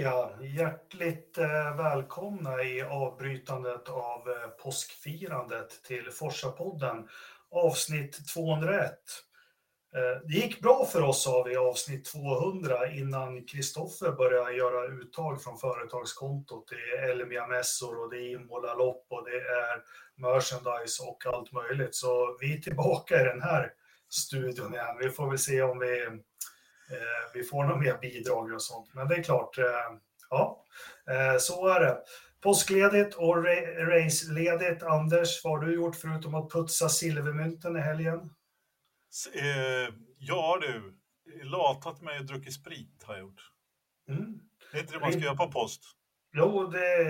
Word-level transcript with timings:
ja. 0.00 0.32
Hjärtligt 0.40 1.38
eh, 1.38 1.76
välkomna 1.76 2.62
i 2.62 2.82
avbrytandet 2.82 3.88
av 3.88 4.28
eh, 4.28 4.48
påskfirandet 4.48 5.82
till 5.82 6.10
Forsa-podden 6.10 7.08
avsnitt 7.50 8.28
201. 8.34 8.90
Eh, 9.96 10.26
det 10.28 10.34
gick 10.34 10.60
bra 10.60 10.86
för 10.92 11.02
oss 11.02 11.22
sa 11.22 11.42
vi 11.42 11.52
i 11.52 11.56
avsnitt 11.56 12.04
200 12.04 12.92
innan 12.92 13.44
Kristoffer 13.44 14.12
började 14.12 14.52
göra 14.52 14.86
uttag 14.86 15.42
från 15.42 15.58
företagskontot. 15.58 16.68
Det 16.68 16.96
är 16.96 17.10
Elmia-mässor 17.10 18.02
och 18.02 18.10
det 18.10 18.16
är 18.16 18.34
Imola-lopp 18.34 19.06
och 19.08 19.24
det 19.24 19.36
är 19.36 19.82
merchandise 20.16 21.02
och 21.02 21.26
allt 21.26 21.52
möjligt. 21.52 21.94
Så 21.94 22.36
vi 22.40 22.56
är 22.56 22.60
tillbaka 22.60 23.20
i 23.20 23.24
den 23.24 23.42
här 23.42 23.72
studion 24.08 24.74
igen. 24.74 24.96
Vi 25.00 25.10
får 25.10 25.28
väl 25.28 25.38
se 25.38 25.62
om 25.62 25.78
vi 25.78 26.08
vi 27.34 27.44
får 27.44 27.64
nog 27.64 27.78
mer 27.78 27.98
bidrag 27.98 28.52
och 28.52 28.62
sånt. 28.62 28.94
Men 28.94 29.08
det 29.08 29.14
är 29.14 29.22
klart, 29.22 29.58
eh, 29.58 29.64
ja, 30.30 30.64
eh, 31.10 31.38
så 31.38 31.68
är 31.68 31.80
det. 31.80 31.98
Påskledigt 32.40 33.14
och 33.14 33.44
raceledigt. 33.78 34.82
Anders, 34.82 35.44
vad 35.44 35.52
har 35.52 35.66
du 35.66 35.74
gjort 35.74 35.96
förutom 35.96 36.34
att 36.34 36.52
putsa 36.52 36.88
silvermynten 36.88 37.76
i 37.76 37.80
helgen? 37.80 38.30
ja 40.18 40.58
du, 40.60 40.98
latat 41.42 42.02
mig 42.02 42.18
och 42.18 42.24
druckit 42.24 42.54
sprit 42.54 43.02
har 43.02 43.14
jag 43.14 43.20
gjort. 43.20 43.50
Mm. 44.08 44.40
Det 44.72 44.78
är 44.78 44.80
inte 44.80 44.94
det 44.94 45.00
man 45.00 45.12
ska 45.12 45.20
göra 45.20 45.36
på 45.36 45.52
post. 45.52 45.82
Jo, 46.36 46.66
det, 46.66 47.02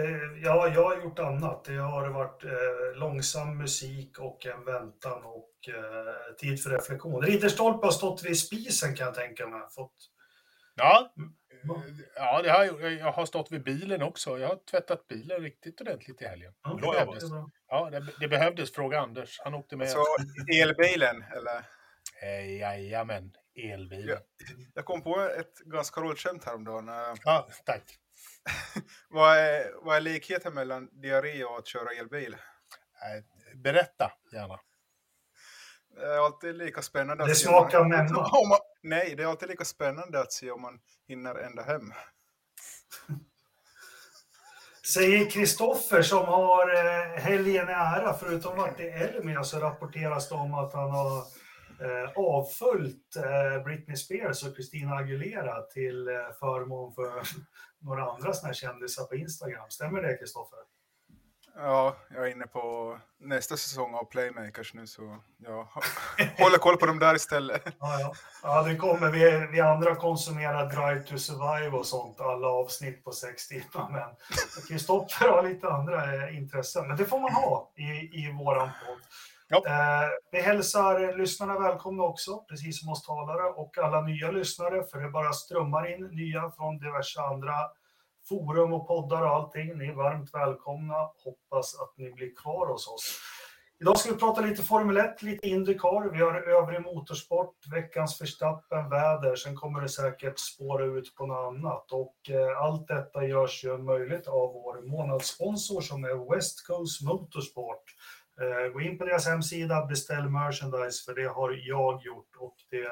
ja, 0.42 0.68
jag 0.74 0.84
har 0.84 1.02
gjort 1.02 1.18
annat. 1.18 1.64
Det 1.64 1.76
har 1.76 2.08
varit 2.08 2.44
eh, 2.44 2.98
långsam 2.98 3.58
musik 3.58 4.18
och 4.18 4.46
en 4.46 4.64
väntan 4.64 5.24
och 5.24 5.68
eh, 5.68 6.34
tid 6.38 6.62
för 6.62 6.70
reflektion. 6.70 7.22
Ridderstolpe 7.22 7.86
har 7.86 7.92
stått 7.92 8.24
vid 8.24 8.38
spisen 8.38 8.96
kan 8.96 9.06
jag 9.06 9.14
tänka 9.14 9.46
mig. 9.46 9.60
Fått... 9.70 9.94
Ja, 10.74 11.12
mm. 11.16 11.34
ja 12.14 12.42
det 12.42 12.50
har, 12.50 12.90
jag 12.90 13.12
har 13.12 13.26
stått 13.26 13.52
vid 13.52 13.64
bilen 13.64 14.02
också. 14.02 14.38
Jag 14.38 14.48
har 14.48 14.58
tvättat 14.70 15.08
bilen 15.08 15.40
riktigt 15.40 15.80
ordentligt 15.80 16.22
i 16.22 16.24
helgen. 16.24 16.52
Ja, 16.62 16.74
det, 16.74 16.80
behövdes. 16.80 17.24
Ja, 17.68 17.90
det, 17.90 18.06
det, 18.20 18.28
behövdes. 18.28 18.72
Fråga 18.72 19.00
Anders. 19.00 19.40
Han 19.44 19.54
åkte 19.54 19.76
med. 19.76 19.90
Så 19.90 20.04
elbilen, 20.62 21.24
eller? 21.36 21.64
Eh, 22.22 22.56
jajamän, 22.58 23.32
elbilen. 23.54 24.08
Jag, 24.08 24.18
jag 24.74 24.84
kom 24.84 25.02
på 25.02 25.20
ett 25.20 25.58
ganska 25.58 26.00
roligt 26.00 26.18
skämt 26.18 26.44
häromdagen. 26.44 26.88
Ja, 27.24 27.48
tack. 27.64 27.98
vad, 29.08 29.38
är, 29.38 29.84
vad 29.84 29.96
är 29.96 30.00
likheten 30.00 30.54
mellan 30.54 30.88
diarré 30.92 31.44
och 31.44 31.58
att 31.58 31.66
köra 31.66 31.90
elbil? 31.90 32.36
Berätta 33.54 34.12
gärna. 34.32 34.60
Det 35.96 36.06
är 36.06 36.18
alltid 36.18 36.54
lika 36.54 36.82
spännande. 36.82 37.26
Det 37.26 37.34
smakar 37.34 37.84
memma. 37.84 38.28
Nej, 38.82 39.14
det 39.16 39.22
är 39.22 39.26
alltid 39.26 39.48
lika 39.48 39.64
spännande 39.64 40.20
att 40.20 40.32
se 40.32 40.50
om 40.50 40.62
man 40.62 40.80
hinner 41.08 41.34
ända 41.34 41.62
hem. 41.62 41.92
Säger 44.94 45.30
Kristoffer 45.30 46.02
som 46.02 46.24
har 46.24 46.74
eh, 46.74 47.20
helgen 47.20 47.68
i 47.68 47.72
ära, 47.72 48.14
förutom 48.20 48.58
att 48.58 48.76
det 48.76 48.90
är 48.90 49.08
Elmia 49.08 49.44
så 49.44 49.58
rapporteras 49.58 50.28
det 50.28 50.34
om 50.34 50.54
att 50.54 50.72
han 50.72 50.90
har 50.90 51.24
eh, 51.80 52.10
avföljt 52.16 53.16
eh, 53.16 53.64
Britney 53.64 53.96
Spears 53.96 54.44
och 54.44 54.54
Christina 54.54 54.94
Aguilera 54.94 55.62
till 55.62 56.08
eh, 56.08 56.14
förmån 56.40 56.94
för 56.94 57.22
några 57.78 58.04
andra 58.10 58.32
såna 58.32 58.46
här 58.46 58.54
kändisar 58.54 59.04
på 59.04 59.14
Instagram. 59.14 59.70
Stämmer 59.70 60.02
det 60.02 60.16
Kristoffer? 60.16 60.58
Ja, 61.56 61.96
jag 62.10 62.26
är 62.26 62.30
inne 62.30 62.46
på 62.46 62.96
nästa 63.20 63.56
säsong 63.56 63.94
av 63.94 64.04
Playmakers 64.04 64.74
nu 64.74 64.86
så 64.86 65.18
jag 65.38 65.64
håller 66.38 66.58
koll 66.58 66.76
på 66.76 66.86
dem 66.86 66.98
där 66.98 67.14
istället. 67.14 67.62
Ja, 67.80 68.00
ja. 68.00 68.14
ja 68.42 68.62
det 68.62 68.76
kommer. 68.76 69.10
Vi, 69.10 69.48
vi 69.52 69.60
andra 69.60 69.94
konsumerar 69.94 70.66
Drive 70.66 71.02
to 71.02 71.18
Survive 71.18 71.76
och 71.76 71.86
sånt, 71.86 72.20
alla 72.20 72.48
avsnitt 72.48 73.04
på 73.04 73.12
sex 73.12 73.48
timmar. 73.48 73.90
Men 73.92 74.08
Kristoffer 74.68 75.28
har 75.28 75.42
lite 75.48 75.68
andra 75.68 76.14
eh, 76.14 76.36
intressen. 76.36 76.88
Men 76.88 76.96
det 76.96 77.04
får 77.04 77.20
man 77.20 77.32
ha 77.32 77.72
i, 77.76 77.82
i 78.24 78.32
våran 78.32 78.70
podd. 78.86 79.00
Ja. 79.54 79.70
Eh, 79.70 80.10
vi 80.32 80.40
hälsar 80.40 81.16
lyssnarna 81.16 81.58
välkomna 81.58 82.02
också, 82.02 82.38
precis 82.48 82.80
som 82.80 82.88
oss 82.88 83.02
talare 83.02 83.42
och 83.42 83.78
alla 83.78 84.00
nya 84.00 84.30
lyssnare, 84.30 84.82
för 84.82 84.98
det 84.98 85.10
bara 85.10 85.32
strömmar 85.32 85.92
in 85.92 86.06
nya 86.06 86.50
från 86.50 86.78
diverse 86.78 87.20
andra 87.20 87.54
forum 88.28 88.72
och 88.72 88.88
poddar 88.88 89.22
och 89.22 89.28
allting. 89.28 89.78
Ni 89.78 89.86
är 89.86 89.94
varmt 89.94 90.34
välkomna. 90.34 90.94
Hoppas 91.24 91.80
att 91.80 91.94
ni 91.96 92.12
blir 92.12 92.34
kvar 92.34 92.66
hos 92.66 92.88
oss. 92.88 93.20
Idag 93.80 93.98
ska 93.98 94.12
vi 94.12 94.18
prata 94.18 94.40
lite 94.40 94.62
Formel 94.62 94.96
1, 94.96 95.22
lite 95.22 95.48
Indycar. 95.48 96.10
Vi 96.12 96.22
har 96.22 96.34
övrig 96.34 96.82
motorsport, 96.82 97.56
veckans 97.72 98.18
förstappen, 98.18 98.90
väder. 98.90 99.36
Sen 99.36 99.56
kommer 99.56 99.80
det 99.80 99.88
säkert 99.88 100.38
spåra 100.38 100.84
ut 100.84 101.14
på 101.14 101.26
något 101.26 101.54
annat. 101.54 101.92
Och 101.92 102.30
eh, 102.30 102.62
allt 102.62 102.88
detta 102.88 103.26
görs 103.26 103.64
ju 103.64 103.78
möjligt 103.78 104.26
av 104.26 104.52
vår 104.52 104.82
månadssponsor 104.82 105.80
som 105.80 106.04
är 106.04 106.34
West 106.34 106.66
Coast 106.66 107.02
Motorsport. 107.02 107.84
Eh, 108.40 108.72
gå 108.72 108.80
in 108.80 108.98
på 108.98 109.04
deras 109.04 109.26
hemsida, 109.26 109.86
beställ 109.86 110.30
merchandise, 110.30 111.04
för 111.04 111.14
det 111.14 111.28
har 111.28 111.50
jag 111.52 112.02
gjort 112.02 112.36
och 112.36 112.56
det 112.70 112.88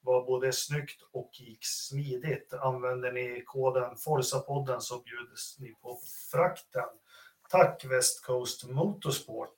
var 0.00 0.24
både 0.24 0.52
snyggt 0.52 1.02
och 1.12 1.30
gick 1.32 1.66
smidigt. 1.66 2.52
Använder 2.52 3.12
ni 3.12 3.42
koden 3.46 3.96
Forsa-podden 3.96 4.80
så 4.80 5.02
bjuds 5.02 5.58
ni 5.58 5.74
på 5.74 5.98
frakten. 6.32 6.88
Tack 7.50 7.84
West 7.84 8.24
Coast 8.24 8.68
Motorsport. 8.68 9.54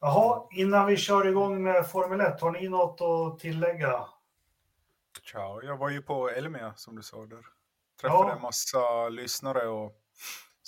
Jaha, 0.00 0.48
innan 0.50 0.86
vi 0.86 0.96
kör 0.96 1.26
igång 1.26 1.62
med 1.62 1.90
Formel 1.90 2.20
1, 2.20 2.40
har 2.40 2.50
ni 2.50 2.68
något 2.68 3.00
att 3.00 3.38
tillägga? 3.38 4.08
Ciao, 5.32 5.62
jag 5.62 5.76
var 5.76 5.90
ju 5.90 6.02
på 6.02 6.28
Elmia 6.28 6.74
som 6.76 6.96
du 6.96 7.02
sa 7.02 7.26
där. 7.26 7.46
Träffade 8.00 8.28
ja. 8.28 8.36
en 8.36 8.42
massa 8.42 9.08
lyssnare 9.08 9.68
och 9.68 9.92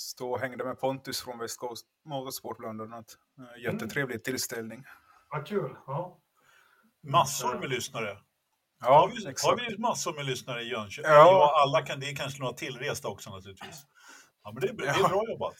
stod 0.00 0.32
och 0.32 0.40
hängde 0.40 0.64
med 0.64 0.80
Pontus 0.80 1.20
från 1.20 1.38
West 1.38 1.58
Coast 1.58 1.86
Motorsport 2.04 2.58
bland 2.58 2.82
annat. 2.82 3.18
Eh, 3.38 3.62
jättetrevlig 3.62 4.14
mm. 4.14 4.22
tillställning. 4.22 4.84
Vad 5.30 5.46
kul. 5.46 5.76
Ja. 5.86 6.18
Massor 7.02 7.58
med 7.58 7.70
lyssnare. 7.70 8.18
Ja, 8.80 9.00
har, 9.00 9.08
vi, 9.08 9.28
exakt. 9.28 9.44
har 9.44 9.70
vi 9.70 9.78
massor 9.78 10.14
med 10.14 10.24
lyssnare 10.24 10.62
i 10.62 10.70
Jönköping? 10.70 11.10
Ja. 11.10 11.62
alla 11.64 11.86
kan, 11.86 12.00
det 12.00 12.10
är 12.10 12.16
kanske 12.16 12.40
några 12.40 12.52
tillresta 12.52 13.08
också 13.08 13.30
naturligtvis. 13.30 13.86
Ja, 14.42 14.52
men 14.52 14.60
det, 14.60 14.72
det 14.72 14.88
är 14.88 15.08
bra 15.08 15.22
jobbat. 15.30 15.54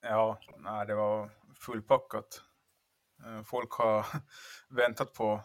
Ja, 0.00 0.38
nej, 0.58 0.86
det 0.86 0.94
var 0.94 1.30
fullpackat. 1.60 2.42
Eh, 3.24 3.42
folk 3.42 3.72
har 3.72 4.06
väntat 4.68 5.14
på 5.14 5.42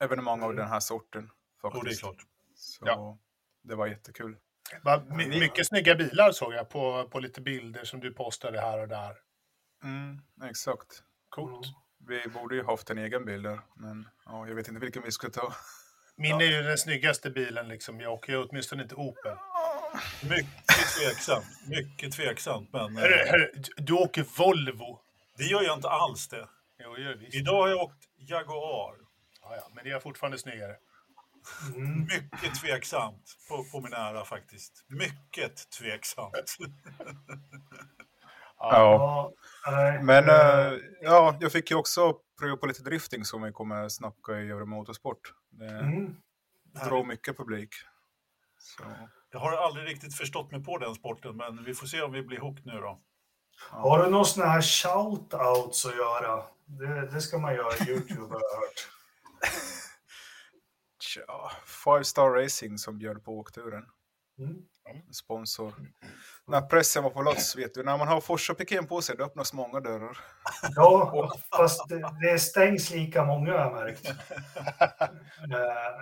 evenemang 0.00 0.42
av 0.42 0.54
den 0.54 0.68
här 0.68 0.80
sorten. 0.80 1.30
Faktiskt. 1.62 1.82
Oh, 1.82 1.88
det 1.88 1.94
är 1.94 1.96
klart. 1.96 2.26
Så 2.54 2.84
ja. 2.86 3.18
det 3.62 3.74
var 3.74 3.86
jättekul. 3.86 4.36
My 5.16 5.26
mycket 5.26 5.66
snygga 5.66 5.94
bilar 5.94 6.32
såg 6.32 6.54
jag 6.54 6.68
på, 6.68 7.08
på 7.08 7.20
lite 7.20 7.40
bilder 7.40 7.84
som 7.84 8.00
du 8.00 8.14
postade 8.14 8.60
här 8.60 8.78
och 8.78 8.88
där. 8.88 9.16
Mm, 9.84 10.20
exakt. 10.50 11.02
Coolt. 11.28 11.66
Mm. 11.66 11.80
Vi 12.08 12.28
borde 12.28 12.54
ju 12.54 12.64
haft 12.64 12.90
en 12.90 12.98
egen 12.98 13.24
bil 13.24 13.42
där, 13.42 13.60
men 13.76 14.08
ja, 14.24 14.48
jag 14.48 14.54
vet 14.54 14.68
inte 14.68 14.80
vilken 14.80 15.02
vi 15.02 15.12
ska 15.12 15.30
ta. 15.30 15.54
Min 16.16 16.40
är 16.40 16.44
ju 16.44 16.62
den 16.62 16.78
snyggaste 16.78 17.30
bilen, 17.30 17.68
liksom. 17.68 18.00
jag 18.00 18.12
åker 18.12 18.32
ju 18.32 18.38
åtminstone 18.38 18.82
inte 18.82 18.94
Opel. 18.94 19.36
Mycket 20.22 20.66
tveksamt, 20.98 21.46
mycket 21.68 22.12
tveksamt. 22.12 22.72
Men, 22.72 22.96
hörru, 22.96 23.14
eh, 23.14 23.30
hörru, 23.30 23.52
du 23.76 23.92
åker 23.92 24.26
Volvo. 24.38 25.00
Det 25.36 25.44
gör 25.44 25.62
jag 25.62 25.78
inte 25.78 25.88
alls 25.88 26.28
det. 26.28 26.48
Jo, 26.78 27.14
visst. 27.18 27.34
Idag 27.34 27.62
har 27.62 27.68
jag 27.68 27.78
åkt 27.78 28.04
Jaguar. 28.16 28.94
Ja, 29.42 29.56
ja, 29.56 29.70
men 29.74 29.84
det 29.84 29.90
är 29.90 30.00
fortfarande 30.00 30.38
snyggare. 30.38 30.76
Mm. 31.74 32.00
Mycket 32.00 32.54
tveksamt 32.60 33.36
på, 33.48 33.64
på 33.64 33.80
min 33.80 33.92
ära 33.92 34.24
faktiskt. 34.24 34.84
Mycket 34.88 35.70
tveksamt. 35.70 36.56
ja. 38.58 39.32
Men 40.02 40.28
äh, 40.28 40.78
ja, 41.00 41.36
jag 41.40 41.52
fick 41.52 41.70
ju 41.70 41.76
också 41.76 42.14
pröva 42.40 42.56
på 42.56 42.66
lite 42.66 42.82
drifting 42.82 43.24
som 43.24 43.42
vi 43.42 43.52
kommer 43.52 43.88
snacka 43.88 44.32
i 44.32 44.48
Euro 44.48 44.66
Motorsport. 44.66 45.34
Det 45.50 45.68
mm. 45.68 46.16
drar 46.84 47.04
mycket 47.04 47.36
publik. 47.36 47.74
Så. 48.58 48.82
Jag 49.32 49.40
har 49.40 49.52
aldrig 49.52 49.88
riktigt 49.88 50.14
förstått 50.14 50.50
mig 50.50 50.64
på 50.64 50.78
den 50.78 50.94
sporten, 50.94 51.36
men 51.36 51.64
vi 51.64 51.74
får 51.74 51.86
se 51.86 52.02
om 52.02 52.12
vi 52.12 52.22
blir 52.22 52.38
hooked 52.38 52.66
nu 52.66 52.72
då. 52.72 53.00
Ja. 53.72 53.78
Har 53.78 54.04
du 54.04 54.10
någon 54.10 54.26
sån 54.26 54.48
här 54.48 54.60
shout-outs 54.60 55.88
att 55.88 55.96
göra? 55.96 56.42
Det, 56.66 57.06
det 57.06 57.20
ska 57.20 57.38
man 57.38 57.54
göra 57.54 57.74
i 57.74 57.90
YouTube 57.90 58.20
har 58.20 58.40
jag 58.40 58.60
hört. 58.60 58.99
Tja, 61.00 61.50
Five 61.66 62.04
Star 62.04 62.30
Racing 62.30 62.78
som 62.78 62.98
bjöd 62.98 63.24
på 63.24 63.38
åkturen. 63.38 63.84
Mm. 64.38 64.56
Sponsor. 65.12 65.74
När 66.46 66.60
pressen 66.60 67.02
var 67.02 67.10
på 67.10 67.22
loss, 67.22 67.56
vet 67.56 67.74
du, 67.74 67.82
när 67.82 67.98
man 67.98 68.08
har 68.08 68.20
Forsa 68.20 68.54
piken 68.54 68.86
på 68.86 69.02
sig, 69.02 69.16
då 69.16 69.24
öppnas 69.24 69.52
många 69.52 69.80
dörrar. 69.80 70.18
Ja, 70.76 71.30
fast 71.56 71.80
det 72.22 72.38
stängs 72.38 72.90
lika 72.90 73.24
många 73.24 73.52
har 73.52 73.58
jag 73.58 73.72
märkt. 73.72 74.06
äh, 74.06 74.14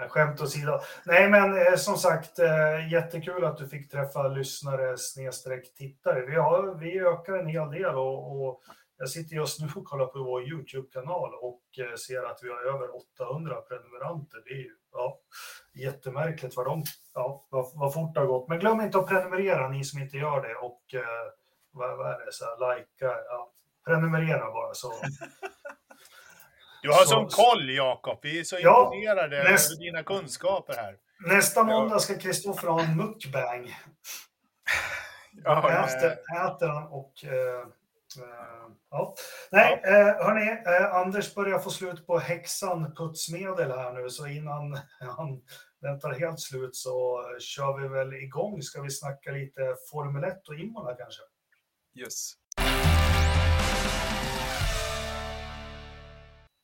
skämt 0.08 0.40
åsido. 0.40 0.80
Nej, 1.04 1.30
men 1.30 1.66
äh, 1.66 1.76
som 1.76 1.96
sagt, 1.96 2.38
äh, 2.38 2.92
jättekul 2.92 3.44
att 3.44 3.56
du 3.56 3.68
fick 3.68 3.90
träffa 3.90 4.28
lyssnare 4.28 4.98
snedstreck 4.98 5.74
tittare. 5.74 6.26
Vi, 6.26 6.36
har, 6.36 6.74
vi 6.74 6.98
ökar 6.98 7.38
en 7.38 7.46
hel 7.46 7.70
del 7.70 7.94
och, 7.94 8.48
och 8.48 8.62
jag 8.98 9.10
sitter 9.10 9.36
just 9.36 9.60
nu 9.60 9.68
och 9.76 9.84
kollar 9.84 10.06
på 10.06 10.18
vår 10.22 10.42
YouTube-kanal 10.48 11.34
och 11.34 11.62
eh, 11.78 11.94
ser 11.96 12.22
att 12.22 12.38
vi 12.42 12.48
har 12.48 12.62
över 12.74 12.96
800 12.96 13.60
prenumeranter. 13.60 14.42
Det 14.44 14.50
är 14.50 14.56
ju 14.58 14.70
ja, 14.92 15.18
jättemärkligt 15.74 16.56
vad, 16.56 16.66
de, 16.66 16.82
ja, 17.14 17.46
vad, 17.50 17.70
vad 17.74 17.94
fort 17.94 18.14
det 18.14 18.20
har 18.20 18.26
gått. 18.26 18.48
Men 18.48 18.58
glöm 18.58 18.80
inte 18.80 18.98
att 18.98 19.08
prenumerera, 19.08 19.68
ni 19.68 19.84
som 19.84 20.00
inte 20.02 20.16
gör 20.16 20.42
det. 20.48 20.54
Och 20.54 20.94
eh, 20.94 21.32
vad, 21.70 21.98
vad 21.98 22.06
är 22.06 22.26
det, 22.26 22.32
så 22.32 22.44
här, 22.44 22.76
likea, 22.78 23.14
ja, 23.28 23.52
prenumerera 23.86 24.50
bara 24.50 24.74
så. 24.74 24.92
Du 26.82 26.88
har 26.88 26.96
Så- 26.98 27.04
sån 27.06 27.28
koll, 27.28 27.70
Jakob. 27.70 28.18
Vi 28.22 28.40
är 28.40 28.44
så 28.44 28.56
Ja, 28.60 28.84
imponerade 28.94 29.42
näst- 29.44 29.70
över 29.72 29.84
dina 29.84 30.02
kunskaper 30.02 30.74
här. 30.74 30.96
Nästa 31.26 31.62
måndag 31.64 31.98
ska 31.98 32.14
Kristoffer 32.18 32.68
ha 32.68 32.82
en 32.82 32.96
mukbang. 32.96 33.74
Ja. 35.44 35.70
Äter, 35.86 36.10
äter 36.46 36.68
han 36.68 36.86
och... 36.86 37.24
Eh, 37.24 37.66
ja. 38.90 39.14
Nej, 39.50 39.82
eh, 39.84 40.26
hörni, 40.26 40.50
eh, 40.50 40.94
Anders 40.94 41.34
börjar 41.34 41.58
få 41.58 41.70
slut 41.70 42.06
på 42.06 42.18
häxan 42.18 42.94
putsmedel 42.96 43.70
här 43.70 43.92
nu, 43.92 44.10
så 44.10 44.26
innan 44.26 44.72
han 45.16 45.42
väntar 45.80 46.12
helt 46.12 46.40
slut 46.40 46.76
så 46.76 47.20
eh, 47.20 47.38
kör 47.38 47.78
vi 47.80 47.88
väl 47.88 48.14
igång. 48.14 48.62
Ska 48.62 48.82
vi 48.82 48.90
snacka 48.90 49.30
lite 49.30 49.76
Formel 49.90 50.24
1 50.24 50.48
och 50.48 50.54
Imola 50.54 50.94
kanske? 50.94 51.22
Yes. 51.94 52.32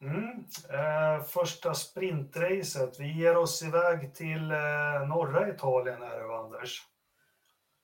Mm. 0.02 0.44
Eh, 0.70 1.24
första 1.24 1.74
sprintracet. 1.74 3.00
Vi 3.00 3.12
ger 3.12 3.36
oss 3.36 3.62
iväg 3.62 4.14
till 4.14 4.50
eh, 4.50 5.08
norra 5.08 5.48
Italien 5.48 6.02
här, 6.02 6.44
Anders. 6.44 6.82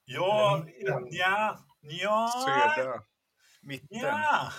Ja, 0.04 0.64
ja, 1.10 1.58
ja, 1.80 2.28
Södra. 2.46 3.02
Mitten. 3.62 3.88
ja. 3.98 4.52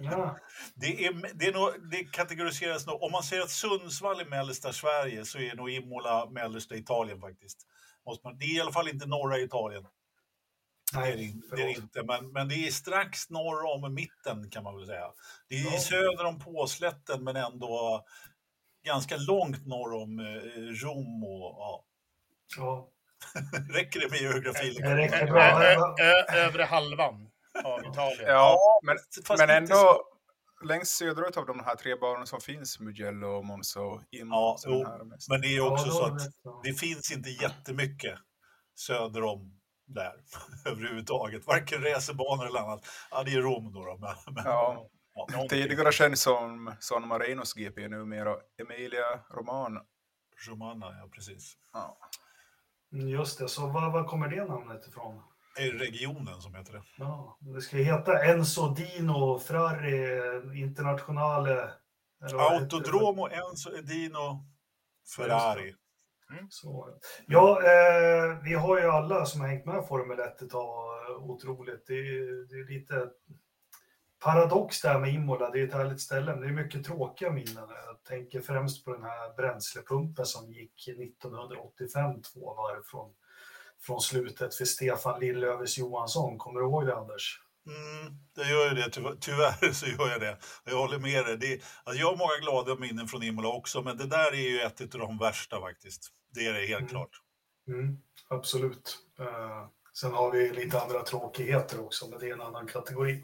Ja. 0.00 0.38
Det, 0.74 1.06
är, 1.06 1.30
det, 1.34 1.46
är 1.46 1.52
nog, 1.52 1.90
det 1.90 2.04
kategoriseras 2.04 2.86
nog, 2.86 3.02
om 3.02 3.12
man 3.12 3.22
säger 3.22 3.42
att 3.42 3.50
Sundsvall 3.50 4.20
är 4.20 4.24
mellersta 4.24 4.72
Sverige 4.72 5.24
så 5.24 5.38
är 5.38 5.54
nog 5.56 5.70
Imola 5.70 6.30
mellersta 6.30 6.74
Italien 6.76 7.20
faktiskt. 7.20 7.58
Måste 8.06 8.26
man, 8.26 8.38
det 8.38 8.44
är 8.44 8.56
i 8.56 8.60
alla 8.60 8.72
fall 8.72 8.88
inte 8.88 9.06
norra 9.06 9.38
Italien. 9.38 9.84
Nej, 10.94 11.34
det 11.56 11.62
är 11.62 11.66
det 11.66 11.72
inte, 11.72 12.02
men, 12.02 12.32
men 12.32 12.48
det 12.48 12.54
är 12.66 12.70
strax 12.70 13.30
norr 13.30 13.74
om 13.74 13.94
mitten 13.94 14.50
kan 14.50 14.64
man 14.64 14.76
väl 14.76 14.86
säga. 14.86 15.10
Det 15.48 15.54
är 15.54 15.72
Ja. 15.72 15.78
söder 15.80 16.24
om 16.24 16.38
påslätten 16.38 17.24
men 17.24 17.36
ändå 17.36 18.04
ganska 18.84 19.16
långt 19.16 19.66
norr 19.66 19.92
om 20.02 20.18
eh, 20.18 20.24
Rom 20.84 21.24
och 21.24 21.40
ja. 21.58 21.84
Ja. 22.56 22.88
Räcker 23.74 24.00
det 24.00 24.10
med 24.10 24.20
geografi? 24.20 24.74
Det 24.80 24.96
räcker 24.96 25.26
Ö, 25.26 25.30
bra. 25.30 25.64
ö, 25.64 25.76
ö, 26.00 26.36
övre 26.46 26.62
halvan 26.64 27.30
av 27.64 27.80
Italien. 27.84 28.24
Ja, 28.28 28.58
men, 28.82 28.96
men 29.38 29.50
ändå 29.50 29.74
så- 29.74 30.02
längst 30.66 30.96
söderut 30.96 31.36
av 31.36 31.46
de 31.46 31.60
här 31.60 31.76
tre 31.76 31.96
banorna 31.96 32.26
som 32.26 32.40
finns, 32.40 32.80
Mugello, 32.80 33.42
Monza 33.42 33.80
och 33.80 34.02
Imola. 34.10 34.36
Ja, 34.36 34.56
jo. 34.66 34.84
Men 35.30 35.40
det 35.40 35.56
är 35.56 35.72
också 35.72 35.86
Ja, 35.86 35.92
så 35.92 36.04
att 36.04 36.22
det 36.64 36.72
finns 36.72 37.12
inte 37.12 37.30
jättemycket 37.30 38.18
söder 38.74 39.22
om 39.24 39.60
där 39.86 40.12
överhuvudtaget. 40.72 41.46
Varken 41.46 41.82
racerbanor 41.82 42.46
eller 42.46 42.60
annat. 42.60 42.84
Ja, 43.10 43.22
det 43.22 43.34
är 43.34 43.40
Rom 43.40 43.72
då. 43.72 43.84
då 43.84 43.96
men, 43.98 44.34
men, 44.34 44.44
Ja. 44.46 44.86
ja. 45.32 45.46
Tidigare 45.50 45.92
känd 45.92 46.18
som 46.18 46.74
San 46.80 47.08
Marinos 47.08 47.54
GP, 47.54 47.88
numera 47.88 48.36
Emilia 48.62 49.20
Romana. 49.30 49.80
Romana, 50.48 50.86
ja 51.00 51.08
precis. 51.12 51.54
Ja. 51.72 51.98
Mm, 52.92 53.08
Just 53.08 53.38
det, 53.38 53.48
så 53.48 53.66
var, 53.66 53.90
var 53.90 54.04
kommer 54.04 54.28
det 54.28 54.44
namnet 54.44 54.86
ifrån? 54.88 55.22
Regionen 55.56 56.40
som 56.40 56.54
heter 56.54 56.72
det. 56.72 56.82
Ja, 56.98 57.38
det 57.40 57.60
ska 57.60 57.78
ju 57.78 57.84
heta 57.84 58.24
Enzo 58.24 58.74
Dino 58.74 59.38
Ferrari 59.38 60.60
Internationale. 60.60 61.70
Autodromo, 62.32 63.28
Enzo, 63.28 63.70
Edino, 63.76 64.46
Ferrari. 65.16 65.74
Så. 66.50 66.98
Ja, 67.26 67.62
eh, 67.62 68.38
vi 68.44 68.54
har 68.54 68.80
ju 68.80 68.86
alla 68.86 69.26
som 69.26 69.40
har 69.40 69.48
hängt 69.48 69.66
med 69.66 69.86
Formel 69.88 70.20
1 70.20 70.42
ett 70.42 70.50
tag 70.50 70.84
otroligt. 71.20 71.86
Det 71.86 71.94
är, 71.94 72.48
det 72.48 72.54
är 72.54 72.78
lite 72.78 73.08
paradox 74.24 74.80
där 74.80 74.98
med 74.98 75.14
Imola. 75.14 75.50
Det 75.50 75.60
är 75.60 75.66
ett 75.66 75.74
härligt 75.74 76.00
ställe, 76.00 76.32
men 76.32 76.40
det 76.40 76.46
är 76.46 76.64
mycket 76.64 76.84
tråkiga 76.84 77.30
minnen. 77.30 77.68
Jag 77.86 78.04
tänker 78.04 78.40
främst 78.40 78.84
på 78.84 78.92
den 78.92 79.02
här 79.02 79.36
bränslepumpen 79.36 80.26
som 80.26 80.52
gick 80.52 80.88
1985 80.88 82.22
två 82.22 82.54
varv 82.54 82.82
från, 82.84 83.14
från 83.86 84.00
slutet 84.00 84.54
för 84.54 84.64
Stefan 84.64 85.20
Lillövers 85.20 85.78
Johansson. 85.78 86.38
Kommer 86.38 86.60
du 86.60 86.66
ihåg 86.66 86.86
det, 86.86 86.96
Anders? 86.96 87.40
Mm, 87.66 88.14
det 88.36 88.50
gör 88.50 88.68
ju 88.68 88.74
det, 88.74 88.90
tyvärr, 88.90 89.14
tyvärr 89.20 89.72
så 89.72 89.86
gör 89.86 90.10
jag 90.10 90.20
det. 90.20 90.36
Jag 90.64 90.76
håller 90.76 90.98
med 90.98 91.24
dig. 91.24 91.36
Det, 91.36 91.60
alltså 91.84 92.00
jag 92.00 92.06
har 92.10 92.16
många 92.16 92.36
glada 92.42 92.74
minnen 92.80 93.08
från 93.08 93.22
Imola 93.22 93.48
också, 93.48 93.82
men 93.82 93.96
det 93.96 94.06
där 94.06 94.32
är 94.32 94.50
ju 94.50 94.60
ett 94.60 94.80
av 94.94 95.00
de 95.00 95.18
värsta 95.18 95.60
faktiskt. 95.60 96.08
Det 96.34 96.46
är 96.46 96.52
det 96.52 96.66
helt 96.66 96.80
Mm. 96.80 96.88
klart. 96.88 97.10
Mm, 97.68 97.96
absolut. 98.30 98.98
Eh, 99.20 99.66
sen 100.00 100.12
har 100.12 100.30
vi 100.30 100.50
lite 100.52 100.80
andra 100.80 101.02
tråkigheter 101.02 101.80
också, 101.84 102.08
men 102.08 102.18
det 102.18 102.28
är 102.28 102.32
en 102.32 102.40
annan 102.40 102.66
kategori. 102.66 103.22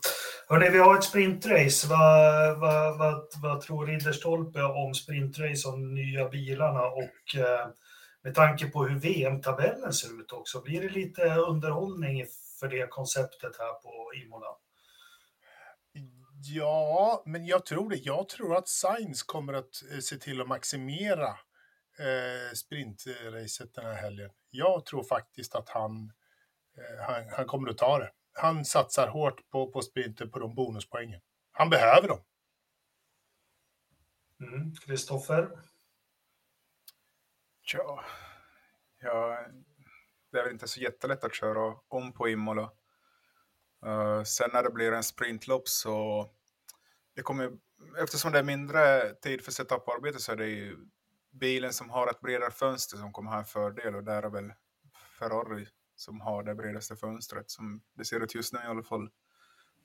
Hörrni, 0.49 0.71
vi 0.71 0.79
har 0.79 0.97
ett 0.97 1.05
sprintrace. 1.05 1.87
Vad, 1.89 2.59
vad, 2.61 2.99
vad, 2.99 3.29
vad 3.43 3.61
tror 3.61 3.87
Ridderstolpe 3.87 4.62
om 4.62 4.95
sprintrace 4.95 5.69
de 5.71 5.95
nya 5.95 6.29
bilarna? 6.29 6.83
Och 6.83 7.37
eh, 7.37 7.69
med 8.22 8.34
tanke 8.34 8.67
på 8.67 8.84
hur 8.84 8.99
VM-tabellen 8.99 9.93
ser 9.93 10.20
ut 10.20 10.32
också, 10.32 10.62
blir 10.62 10.81
det 10.81 10.88
lite 10.88 11.34
underhållning 11.34 12.26
för 12.61 12.69
det 12.69 12.87
konceptet 12.87 13.56
här 13.58 13.72
på 13.72 14.14
Imola? 14.14 14.56
Ja, 16.43 17.22
men 17.26 17.46
jag 17.46 17.67
tror 17.67 17.90
det. 17.90 17.96
Jag 17.96 18.28
tror 18.28 18.56
att 18.56 18.69
Sainz 18.69 19.22
kommer 19.22 19.52
att 19.52 19.82
eh, 19.93 19.99
se 19.99 20.17
till 20.17 20.40
att 20.40 20.49
maximera 20.49 21.28
eh, 21.99 22.55
sprintracet 22.55 23.75
den 23.75 23.84
här 23.84 23.94
helgen. 23.94 24.31
Jag 24.50 24.87
tror 24.87 25.05
faktiskt 25.05 25.55
att 25.55 25.69
han, 25.69 26.12
eh, 26.76 27.05
han, 27.06 27.28
han 27.37 27.46
kommer 27.46 27.70
att 27.70 27.78
ta 27.78 27.99
det. 27.99 28.11
Han 28.32 28.64
satsar 28.64 29.08
hårt 29.08 29.50
på, 29.50 29.70
på 29.73 29.82
sprinten 29.82 30.31
på 30.31 30.38
de 30.38 30.55
bonuspoängen. 30.55 31.20
Han 31.52 31.70
behöver 31.70 32.08
dem. 32.08 32.20
Mm, 34.40 34.75
Kristoffer? 34.75 35.49
Tja. 35.49 35.69
Ja, 37.72 38.05
det 40.32 40.38
är 40.38 40.43
väl 40.43 40.52
inte 40.52 40.69
så 40.69 40.81
jättelätt 40.81 41.25
att 41.25 41.34
köra 41.34 41.76
om 41.88 42.12
på 42.12 42.28
Imola. 42.28 42.70
Uh, 43.87 44.23
sen 44.23 44.50
när 44.52 44.62
det 44.62 44.71
blir 44.71 44.92
en 44.92 45.02
sprintlopp 45.02 45.68
så 45.68 46.26
det 47.14 47.23
kommer, 47.23 47.52
eftersom 47.99 48.33
det 48.33 48.38
är 48.38 48.42
mindre 48.42 49.14
tid 49.14 49.45
för 49.45 49.52
setup-arbete 49.52 50.18
så 50.18 50.33
är 50.33 50.37
det 50.37 50.47
ju 50.47 50.76
bilen 51.30 51.73
som 51.73 51.90
har 51.90 52.06
ett 52.06 52.21
bredare 52.21 52.50
fönster 52.50 52.97
som 52.97 53.12
kommer 53.12 53.30
ha 53.30 53.38
en 53.38 53.45
fördel 53.45 53.95
och 53.95 54.04
där 54.04 54.23
är 54.23 54.30
väl 54.30 54.52
Ferrari 55.18 55.68
som 55.95 56.21
har 56.21 56.42
det 56.42 56.54
bredaste 56.54 56.97
fönstret 56.97 57.50
som 57.50 57.83
det 57.95 58.04
ser 58.04 58.21
ut 58.21 58.35
just 58.35 58.52
nu 58.52 58.59
i 58.59 58.66
alla 58.66 58.83
fall. 58.83 59.11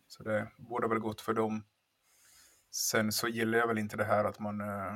Så 0.07 0.23
det 0.23 0.51
borde 0.57 0.87
väl 0.87 0.99
gått 0.99 1.21
för 1.21 1.33
dem. 1.33 1.65
Sen 2.71 3.11
så 3.11 3.27
gillar 3.27 3.59
jag 3.59 3.67
väl 3.67 3.77
inte 3.77 3.97
det 3.97 4.03
här 4.03 4.25
att 4.25 4.39
man 4.39 4.61
eh, 4.61 4.95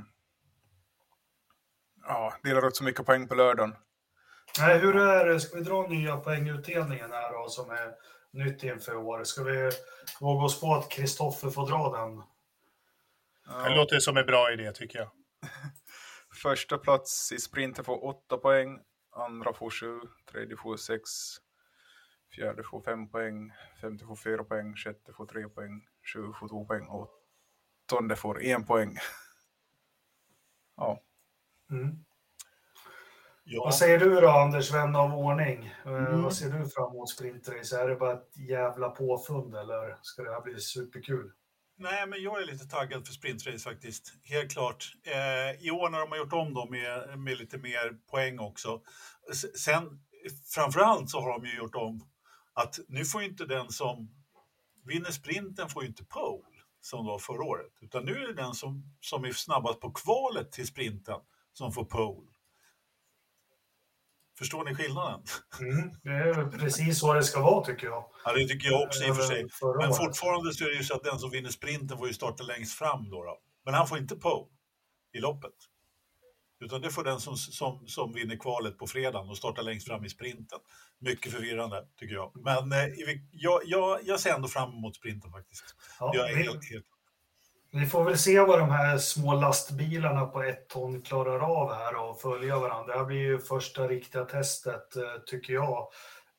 ja, 2.10 2.34
delar 2.44 2.68
ut 2.68 2.76
så 2.76 2.84
mycket 2.84 3.06
poäng 3.06 3.28
på 3.28 3.36
lördagen. 3.36 3.76
Nej, 4.60 4.80
hur 4.80 4.96
är 4.96 5.26
det? 5.26 5.40
Ska 5.40 5.58
vi 5.58 5.64
dra 5.64 5.88
nya 5.88 6.18
poängutdelningen 6.18 7.12
här 7.12 7.34
då, 7.34 7.50
som 7.50 7.70
är 7.70 7.96
nytt 8.32 8.64
inför 8.64 8.96
år? 8.96 9.24
Ska 9.24 9.44
vi 9.44 9.72
våga 10.20 10.46
oss 10.46 10.62
på 10.62 10.74
att 10.74 10.90
Kristoffer 10.90 11.50
får 11.50 11.68
dra 11.68 11.98
den? 11.98 12.24
Det 13.64 13.76
låter 13.76 14.00
som 14.00 14.18
en 14.18 14.26
bra 14.26 14.52
idé 14.52 14.72
tycker 14.72 15.00
jag. 15.00 15.10
Första 16.42 16.78
plats 16.78 17.32
i 17.32 17.40
sprinten 17.40 17.86
får 17.86 18.06
8 18.06 18.38
poäng, 18.38 18.80
andra 19.12 19.54
får 19.54 19.70
7, 19.70 20.00
tredje 20.32 20.58
får 20.58 20.78
6, 20.78 21.10
fjärde 22.36 22.64
får 22.64 22.82
5 22.82 23.10
poäng, 23.10 23.52
femte 23.82 24.06
får 24.06 24.16
4 24.16 24.44
poäng, 24.44 24.76
sjätte 24.76 25.14
får 25.14 25.26
3 25.26 25.50
poäng, 25.50 25.88
sju 26.14 26.34
får 26.40 26.48
2 26.48 26.66
poäng 26.66 26.88
och 26.88 27.10
åttonde 27.86 28.16
får 28.16 28.44
1 28.44 28.68
poäng. 28.68 28.98
Ja, 30.82 31.04
Mm. 31.72 31.96
Ja. 33.44 33.64
Vad 33.64 33.76
säger 33.76 34.00
du 34.00 34.22
då, 34.22 34.30
Anders, 34.30 34.72
vän 34.74 34.96
av 34.96 35.14
ordning? 35.14 35.66
Eh, 35.86 35.92
Mm. 35.92 36.22
Vad 36.22 36.34
ser 36.36 36.50
du 36.50 36.70
fram 36.70 36.92
emot 36.92 37.10
sprintrace? 37.10 37.80
Är 37.82 37.88
det 37.88 37.96
bara 37.96 38.14
ett 38.14 38.38
jävla 38.38 38.90
påfund 38.90 39.56
eller 39.56 39.98
ska 40.02 40.24
det 40.24 40.32
här 40.32 40.42
bli 40.42 40.60
superkul? 40.60 41.32
Nej, 41.78 42.08
men 42.08 42.24
jag 42.24 42.42
är 42.42 42.46
lite 42.46 42.66
taggad 42.66 43.08
för 43.08 43.14
sprintrace 43.14 43.60
faktiskt. 43.60 44.14
Helt 44.24 44.52
klart. 44.52 44.94
Eh, 45.06 45.66
I 45.66 45.72
år 45.72 45.90
när 45.90 46.00
de 46.00 46.10
har 46.12 46.18
gjort 46.18 46.34
om 46.34 46.54
dem 46.54 46.70
med, 46.72 47.20
med 47.20 47.38
lite 47.38 47.58
mer 47.58 47.98
poäng 48.12 48.40
också. 48.40 48.82
Sen, 49.58 50.00
framförallt 50.56 51.10
så 51.10 51.20
har 51.22 51.40
de 51.40 51.46
ju 51.48 51.58
gjort 51.58 51.76
om 51.76 52.02
att 52.54 52.80
nu 52.88 53.06
får 53.06 53.24
inte 53.24 53.46
den 53.46 53.70
som 53.70 54.10
vinner 54.86 55.12
sprinten 55.12 55.70
får 55.70 55.86
inte 55.86 56.06
pole 56.06 56.44
som 56.82 57.06
det 57.06 57.12
var 57.12 57.20
förra 57.20 57.44
året. 57.44 57.72
Utan 57.82 58.06
nu 58.06 58.12
är 58.12 58.28
det 58.28 58.34
den 58.34 58.54
som, 58.54 58.84
som 59.02 59.26
är 59.26 59.32
snabbast 59.32 59.80
på 59.80 59.92
kvalet 59.92 60.52
till 60.52 60.68
sprinten 60.68 61.20
som 61.60 61.72
får 61.72 61.86
pole. 61.86 62.28
Förstår 64.38 64.64
ni 64.64 64.76
skillnaden? 64.76 65.22
Mm, 65.60 65.92
det 66.04 66.10
är 66.10 66.58
precis 66.58 67.00
så 67.00 67.14
det 67.14 67.24
ska 67.24 67.42
vara 67.42 67.66
tycker 67.66 67.88
jag. 67.88 68.06
Ja, 68.26 68.34
det 68.34 68.48
tycker 68.48 68.68
jag 68.68 68.82
också 68.88 69.04
i 69.04 69.12
och 69.12 69.16
för 69.16 69.24
sig. 69.24 69.48
Men 69.82 69.94
fortfarande 69.94 70.54
så 70.54 70.64
är 70.66 70.70
det 70.70 70.76
ju 70.76 70.84
så 70.84 70.96
att 70.96 71.04
den 71.04 71.20
som 71.20 71.30
vinner 71.30 71.50
sprinten 71.50 71.98
får 71.98 72.08
ju 72.08 72.14
starta 72.14 72.44
längst 72.44 72.78
fram 72.78 73.10
då. 73.10 73.24
då. 73.24 73.40
Men 73.66 73.74
han 73.74 73.88
får 73.88 73.98
inte 73.98 74.16
på 74.16 74.50
i 75.14 75.20
loppet. 75.20 75.54
Utan 76.60 76.82
det 76.82 76.90
får 76.90 77.04
den 77.04 77.20
som, 77.20 77.38
som, 77.38 77.88
som 77.88 78.14
vinner 78.14 78.36
kvalet 78.36 78.78
på 78.78 78.88
fredagen 78.88 79.30
och 79.30 79.38
startar 79.38 79.64
längst 79.64 79.88
fram 79.88 80.06
i 80.06 80.10
sprinten. 80.10 80.60
Mycket 81.00 81.32
förvirrande 81.32 81.88
tycker 82.00 82.16
jag. 82.16 82.32
Men 82.36 82.72
eh, 82.72 82.88
jag, 83.32 83.62
jag, 83.66 84.00
jag 84.04 84.20
ser 84.20 84.34
ändå 84.34 84.48
fram 84.48 84.70
emot 84.70 84.96
sprinten 84.96 85.32
faktiskt. 85.32 85.76
Ja, 86.00 86.12
Jag 86.16 86.32
är 86.32 86.36
helt, 86.36 86.70
helt 86.72 86.86
vi 87.72 87.86
får 87.86 88.04
väl 88.04 88.18
se 88.18 88.40
vad 88.40 88.60
de 88.60 88.70
här 88.70 88.98
små 88.98 89.34
lastbilarna 89.34 90.26
på 90.26 90.44
ett 90.44 90.68
ton 90.68 91.02
klarar 91.02 91.40
av 91.40 91.74
här 91.74 91.96
och 91.96 92.22
följa 92.22 92.60
varandra. 92.60 92.94
Det 92.94 93.00
här 93.00 93.06
blir 93.06 93.18
ju 93.18 93.40
första 93.40 93.88
riktiga 93.88 94.26
testet 94.26 94.96
eh, 94.96 95.22
tycker 95.26 95.54
jag. 95.54 95.88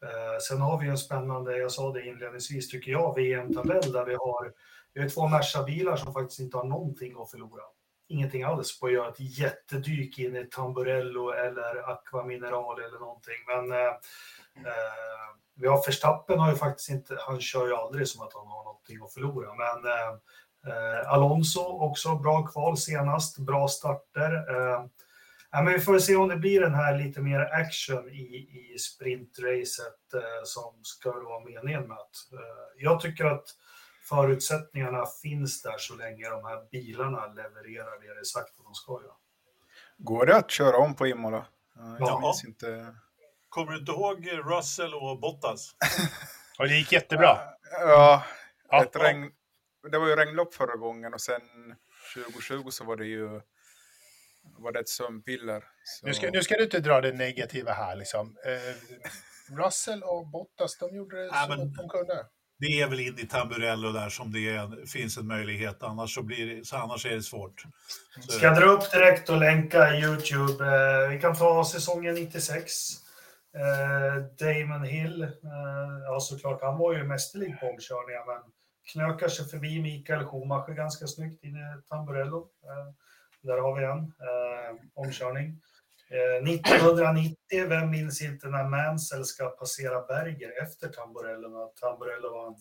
Eh, 0.05 0.39
sen 0.49 0.61
har 0.61 0.79
vi 0.79 0.85
ju 0.85 0.91
en 0.91 0.99
spännande, 0.99 1.59
jag 1.59 1.73
sa 1.73 1.93
det 1.93 2.07
inledningsvis, 2.07 2.69
tycker 2.69 2.93
jag, 2.93 3.15
VM-tabell 3.15 3.93
där 3.93 4.05
vi 4.05 4.15
har, 4.15 4.53
vi 4.95 5.01
har 5.01 5.09
två 5.09 5.29
Merca-bilar 5.29 5.97
som 5.97 6.13
faktiskt 6.13 6.41
inte 6.41 6.57
har 6.57 6.65
någonting 6.65 7.15
att 7.19 7.31
förlora. 7.31 7.63
Ingenting 8.09 8.43
alls 8.43 8.81
på 8.81 8.87
att 8.87 8.93
göra 8.93 9.09
ett 9.09 9.39
jättedyk 9.39 10.19
in 10.19 10.37
i 10.37 10.45
Tamburello 10.45 11.31
eller 11.31 11.91
Aqua 11.91 12.25
Mineral 12.25 12.81
eller 12.81 12.99
någonting. 12.99 13.39
Men 13.47 13.73
eh, 13.73 13.89
eh 14.67 15.11
vi 15.61 15.69
har 15.69 15.87
Verstappen 15.87 16.39
har 16.39 16.51
ju 16.51 16.57
faktiskt 16.57 16.91
inte, 16.91 17.17
han 17.21 17.41
kör 17.41 17.67
ju 17.67 17.75
aldrig 17.75 18.09
som 18.09 18.27
att 18.27 18.35
han 18.35 18.47
har 18.47 18.65
någonting 18.65 18.99
att 19.03 19.13
förlora. 19.15 19.55
Men 19.55 19.93
eh, 19.93 20.17
Alonso 21.07 21.61
också 21.61 22.15
bra 22.15 22.47
kval 22.47 22.77
senast, 22.77 23.39
bra 23.39 23.69
starter. 23.69 24.33
Eh, 24.33 24.85
ja, 25.51 25.63
men 25.63 25.73
vi 25.73 25.81
får 25.81 25.99
se 25.99 26.17
om 26.17 26.29
det 26.29 26.37
blir 26.37 26.61
den 26.61 26.75
här 26.75 26.99
lite 26.99 27.21
mer 27.21 27.41
action 27.41 28.09
i, 28.09 28.21
i 28.75 28.79
sprintracet 28.79 30.15
eh, 30.15 30.21
som 30.45 30.81
ska 30.83 31.13
vara 31.13 31.45
meningen 31.45 31.89
med 31.89 31.97
att. 31.97 32.33
Eh, 32.33 32.39
jag 32.83 33.01
tycker 33.01 33.25
att 33.25 33.45
förutsättningarna 34.09 35.07
finns 35.23 35.63
där 35.63 35.79
så 35.79 35.95
länge 35.95 36.29
de 36.31 36.45
här 36.45 36.69
bilarna 36.71 37.27
levererar 37.27 38.01
det 38.01 38.15
det 38.15 38.21
är 38.21 38.25
sagt 38.25 38.59
att 38.59 38.65
de 38.65 38.75
ska 38.75 38.93
göra. 38.93 39.13
Går 39.99 40.27
det 40.27 40.37
att 40.37 40.51
köra 40.51 40.77
om 40.77 40.95
på 40.95 41.07
Imola? 41.07 41.39
Eh, 41.39 41.97
Jag 41.99 42.09
Ja. 42.09 42.21
minns 42.21 42.45
inte. 42.45 42.95
Kommer 43.49 43.73
du 43.73 43.79
inte 43.79 43.93
ihåg 43.93 44.29
Russell 44.45 44.95
och 44.95 45.21
Bottas? 45.21 45.71
Och 46.59 46.69
det 46.69 46.75
gick 46.75 46.93
jättebra. 46.93 47.39
Ja, 47.81 48.23
Ja, 48.71 48.83
ett 48.83 48.97
regn... 48.97 49.31
det 49.91 49.99
var 49.99 50.09
ju 50.09 50.17
regnlopp 50.17 50.55
förra 50.55 50.77
gången 50.77 51.15
och 51.15 51.21
sen 51.21 51.41
2020 52.15 52.71
så 52.71 52.85
var 52.85 52.97
det 52.97 53.07
ju 53.07 53.41
var 54.59 54.73
det 54.73 54.81
ett 54.81 54.89
sömnpiller. 54.89 55.65
Så... 55.85 56.07
Nu 56.07 56.15
ska, 56.15 56.31
nu 56.31 56.43
ska 56.43 56.55
du 56.55 56.65
inte 56.65 56.81
dra 56.81 57.01
det 57.01 57.13
negativa 57.13 57.73
här 57.73 57.97
liksom. 57.97 58.37
Eh, 58.45 59.57
Russell 59.57 60.03
och 60.03 60.27
Bottas, 60.27 60.79
de 60.79 60.97
gjorde 60.97 61.17
det 61.17 61.25
Ja, 61.25 61.47
så 61.51 61.57
gott 61.57 61.77
de 61.77 61.89
kunde. 61.89 62.27
Det 62.59 62.81
är 62.81 62.89
väl 62.89 63.01
in 63.01 63.19
i 63.19 63.27
Tamburello 63.27 63.93
där 63.93 64.09
som 64.09 64.33
det 64.33 64.49
är, 64.49 64.87
finns 64.87 65.17
en 65.17 65.27
möjlighet, 65.27 65.83
annars, 65.83 66.15
så 66.15 66.23
blir 66.23 66.47
det, 66.47 66.65
så 66.65 66.77
annars 66.77 67.07
är 67.07 67.15
det 67.15 67.23
svårt. 67.23 67.65
Så, 68.21 68.33
Ska 68.33 68.47
jag 68.47 68.57
dra 68.57 68.65
upp 68.65 68.91
direkt 68.91 69.29
och 69.29 69.39
länka 69.39 69.95
i 69.95 70.01
Youtube? 70.01 70.65
Eh, 70.67 71.09
vi 71.09 71.21
kan 71.21 71.37
ta 71.37 71.65
säsongen 71.65 72.15
96. 72.15 72.73
Eh, 73.55 74.23
Damon 74.39 74.85
Hill, 74.85 75.23
eh, 75.23 75.29
ja 76.05 76.21
såklart, 76.21 76.63
han 76.63 76.79
var 76.79 76.95
ju 76.95 77.05
mästerlig 77.05 77.61
på 77.61 77.67
omkörningar, 77.67 78.27
men 78.27 78.53
knökar 78.93 79.29
sig 79.29 79.49
förbi 79.49 79.83
Mikael 79.83 80.25
Schumacher 80.25 80.75
ganska 80.75 81.07
snyggt 81.07 81.45
in 81.45 81.57
i 81.57 81.89
Tamburello. 81.89 82.39
Eh, 82.39 82.95
där 83.43 83.59
har 83.59 83.77
vi 83.79 83.85
en 83.85 83.99
eh, 83.99 84.73
omkörning. 84.95 85.61
Eh, 86.11 86.53
1990, 86.53 87.37
vem 87.69 87.91
minns 87.91 88.23
inte 88.23 88.49
när 88.49 88.65
Mansell 88.65 89.25
ska 89.25 89.49
passera 89.49 90.01
Berger 90.01 90.63
efter 90.63 90.89
Tamburello, 90.89 91.49
när 91.49 91.67
Tamburello 91.81 92.31
var 92.31 92.47
en, 92.47 92.55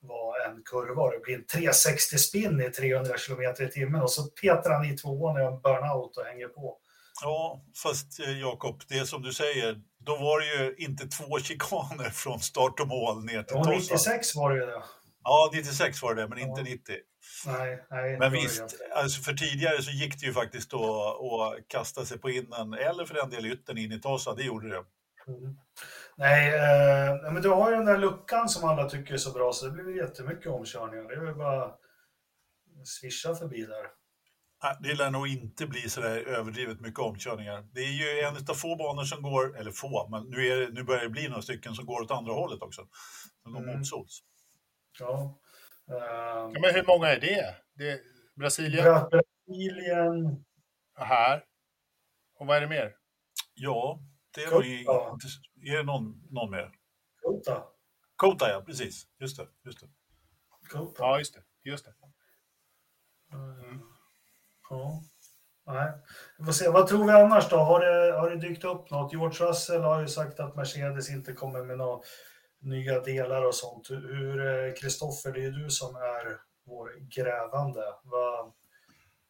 var 0.00 0.48
en 0.48 0.62
kurva 0.62 1.10
det 1.10 1.18
blir 1.18 1.34
en 1.34 1.46
360 1.46 2.18
spin 2.18 2.60
i 2.60 2.70
300 2.70 3.14
km 3.26 3.66
i 3.66 3.68
timmen 3.68 4.02
och 4.02 4.10
så 4.10 4.22
petar 4.30 4.70
han 4.70 4.84
i 4.84 4.96
tvåan 4.96 5.40
i 5.40 5.44
en 5.44 5.60
burnout 5.60 6.16
och 6.16 6.24
hänger 6.24 6.48
på. 6.48 6.78
Ja, 7.22 7.64
fast 7.82 8.20
eh, 8.20 8.40
Jakob, 8.40 8.82
det 8.88 8.98
är 8.98 9.04
som 9.04 9.22
du 9.22 9.32
säger, 9.32 9.80
då 9.98 10.16
var 10.16 10.40
det 10.40 10.46
ju 10.46 10.74
inte 10.78 11.06
två 11.06 11.38
chikaner 11.38 12.10
från 12.10 12.40
start 12.40 12.80
och 12.80 12.88
mål 12.88 13.24
ner 13.24 13.42
till 13.42 13.56
Och 13.56 13.64
Tossa. 13.64 13.94
96 13.94 14.36
var 14.36 14.50
det 14.50 14.60
ju 14.60 14.66
det. 14.66 14.82
Ja, 15.28 15.50
96 15.54 16.02
var 16.02 16.14
det, 16.14 16.28
men 16.28 16.38
inte 16.38 16.60
Ja. 16.60 16.64
90. 16.64 16.94
Nej, 17.46 17.86
nej. 17.90 18.18
Men 18.18 18.32
visst, 18.32 18.62
alltså 18.94 19.22
för 19.22 19.32
tidigare 19.32 19.82
så 19.82 19.90
gick 19.90 20.20
det 20.20 20.26
ju 20.26 20.32
faktiskt 20.32 20.74
att, 20.74 20.80
att 20.80 21.68
kasta 21.68 22.04
sig 22.04 22.18
på 22.18 22.30
innen, 22.30 22.74
eller 22.74 23.04
för 23.04 23.14
den 23.14 23.30
delen 23.30 23.52
yttern 23.52 23.78
in 23.78 23.92
i 23.92 24.00
Tossa, 24.00 24.34
det 24.34 24.42
gjorde 24.42 24.68
det. 24.68 24.84
Mm. 25.28 25.56
Nej, 26.16 26.54
eh, 26.54 27.32
men 27.32 27.42
du 27.42 27.48
har 27.48 27.70
ju 27.70 27.76
den 27.76 27.86
där 27.86 27.98
luckan 27.98 28.48
som 28.48 28.68
alla 28.68 28.88
tycker 28.88 29.14
är 29.14 29.18
så 29.18 29.32
bra 29.32 29.52
så 29.52 29.66
det 29.66 29.72
blir 29.72 29.96
jättemycket 29.96 30.46
omkörningar. 30.46 31.08
Det 31.08 31.14
är 31.14 31.20
väl 31.24 31.34
bara 31.34 31.72
swisha 32.84 33.34
förbi 33.34 33.66
där. 33.66 33.86
Det 34.80 34.94
lär 34.94 35.10
nog 35.10 35.28
inte 35.28 35.66
bli 35.66 35.80
så 35.90 36.00
där 36.00 36.16
överdrivet 36.16 36.80
mycket 36.80 37.00
omkörningar. 37.00 37.68
Det 37.72 37.80
är 37.80 37.92
ju 37.92 38.20
en 38.20 38.36
av 38.50 38.54
få 38.54 38.76
banor 38.76 39.04
som 39.04 39.22
går, 39.22 39.58
eller 39.58 39.70
få, 39.70 40.08
men 40.10 40.24
nu, 40.30 40.46
är 40.46 40.56
det, 40.60 40.68
nu 40.72 40.82
börjar 40.82 41.02
det 41.02 41.08
bli 41.08 41.28
några 41.28 41.42
stycken 41.42 41.74
som 41.74 41.86
går 41.86 42.00
åt 42.02 42.10
andra 42.10 42.32
hållet 42.32 42.62
också. 42.62 42.82
Som 43.42 43.52
går 43.52 43.62
Mm. 43.62 43.78
motsols. 43.78 44.22
Ja. 44.98 45.38
Eh, 45.90 45.96
Ja, 46.54 46.60
men 46.60 46.74
hur 46.74 46.84
många 46.86 47.08
är 47.08 47.20
det? 47.20 47.56
det 47.74 47.90
är 47.90 48.00
Brasilien 48.36 48.84
Bra- 48.84 49.08
Brasilien, 49.46 50.44
här. 50.94 51.44
Och 52.34 52.46
vad 52.46 52.56
är 52.56 52.60
det 52.60 52.66
mer? 52.66 52.94
Ja, 53.54 54.00
det 54.34 54.42
inte... 54.42 55.26
Är 55.72 55.76
det 55.76 55.82
någon, 55.82 56.22
någon 56.30 56.50
mer? 56.50 56.70
Kota. 57.22 57.64
Kota, 58.16 58.50
ja, 58.50 58.62
precis. 58.66 59.06
Just 59.20 59.36
det. 59.36 59.48
Just 59.64 59.80
det. 59.80 59.86
Kota. 60.72 60.94
Ja, 61.02 61.18
just 61.18 61.34
det. 61.34 61.42
Just 61.70 61.84
det. 61.84 61.92
Mm. 63.32 63.80
Ja. 64.70 65.02
Nej. 65.66 65.92
Vi 66.38 66.44
får 66.44 66.52
se. 66.52 66.68
Vad 66.68 66.86
tror 66.86 67.04
vi 67.06 67.12
annars 67.12 67.48
då? 67.48 67.56
Har 67.56 67.80
det, 67.80 68.12
har 68.18 68.30
det 68.30 68.36
dykt 68.36 68.64
upp 68.64 68.90
något? 68.90 69.12
George 69.12 69.46
Russell 69.48 69.82
har 69.82 70.00
ju 70.00 70.08
sagt 70.08 70.40
att 70.40 70.56
Mercedes 70.56 71.10
inte 71.10 71.32
kommer 71.32 71.64
med 71.64 71.78
några 71.78 72.00
nya 72.60 73.00
delar 73.00 73.46
och 73.46 73.54
sånt. 73.54 73.90
Hur, 73.90 74.46
eh, 74.46 74.74
Kristoffer, 74.74 75.32
det 75.32 75.40
är 75.40 75.42
ju 75.42 75.50
du 75.50 75.70
som 75.70 75.96
är 75.96 76.40
vår 76.64 76.92
grävande. 77.00 77.94
Vad, 78.04 78.52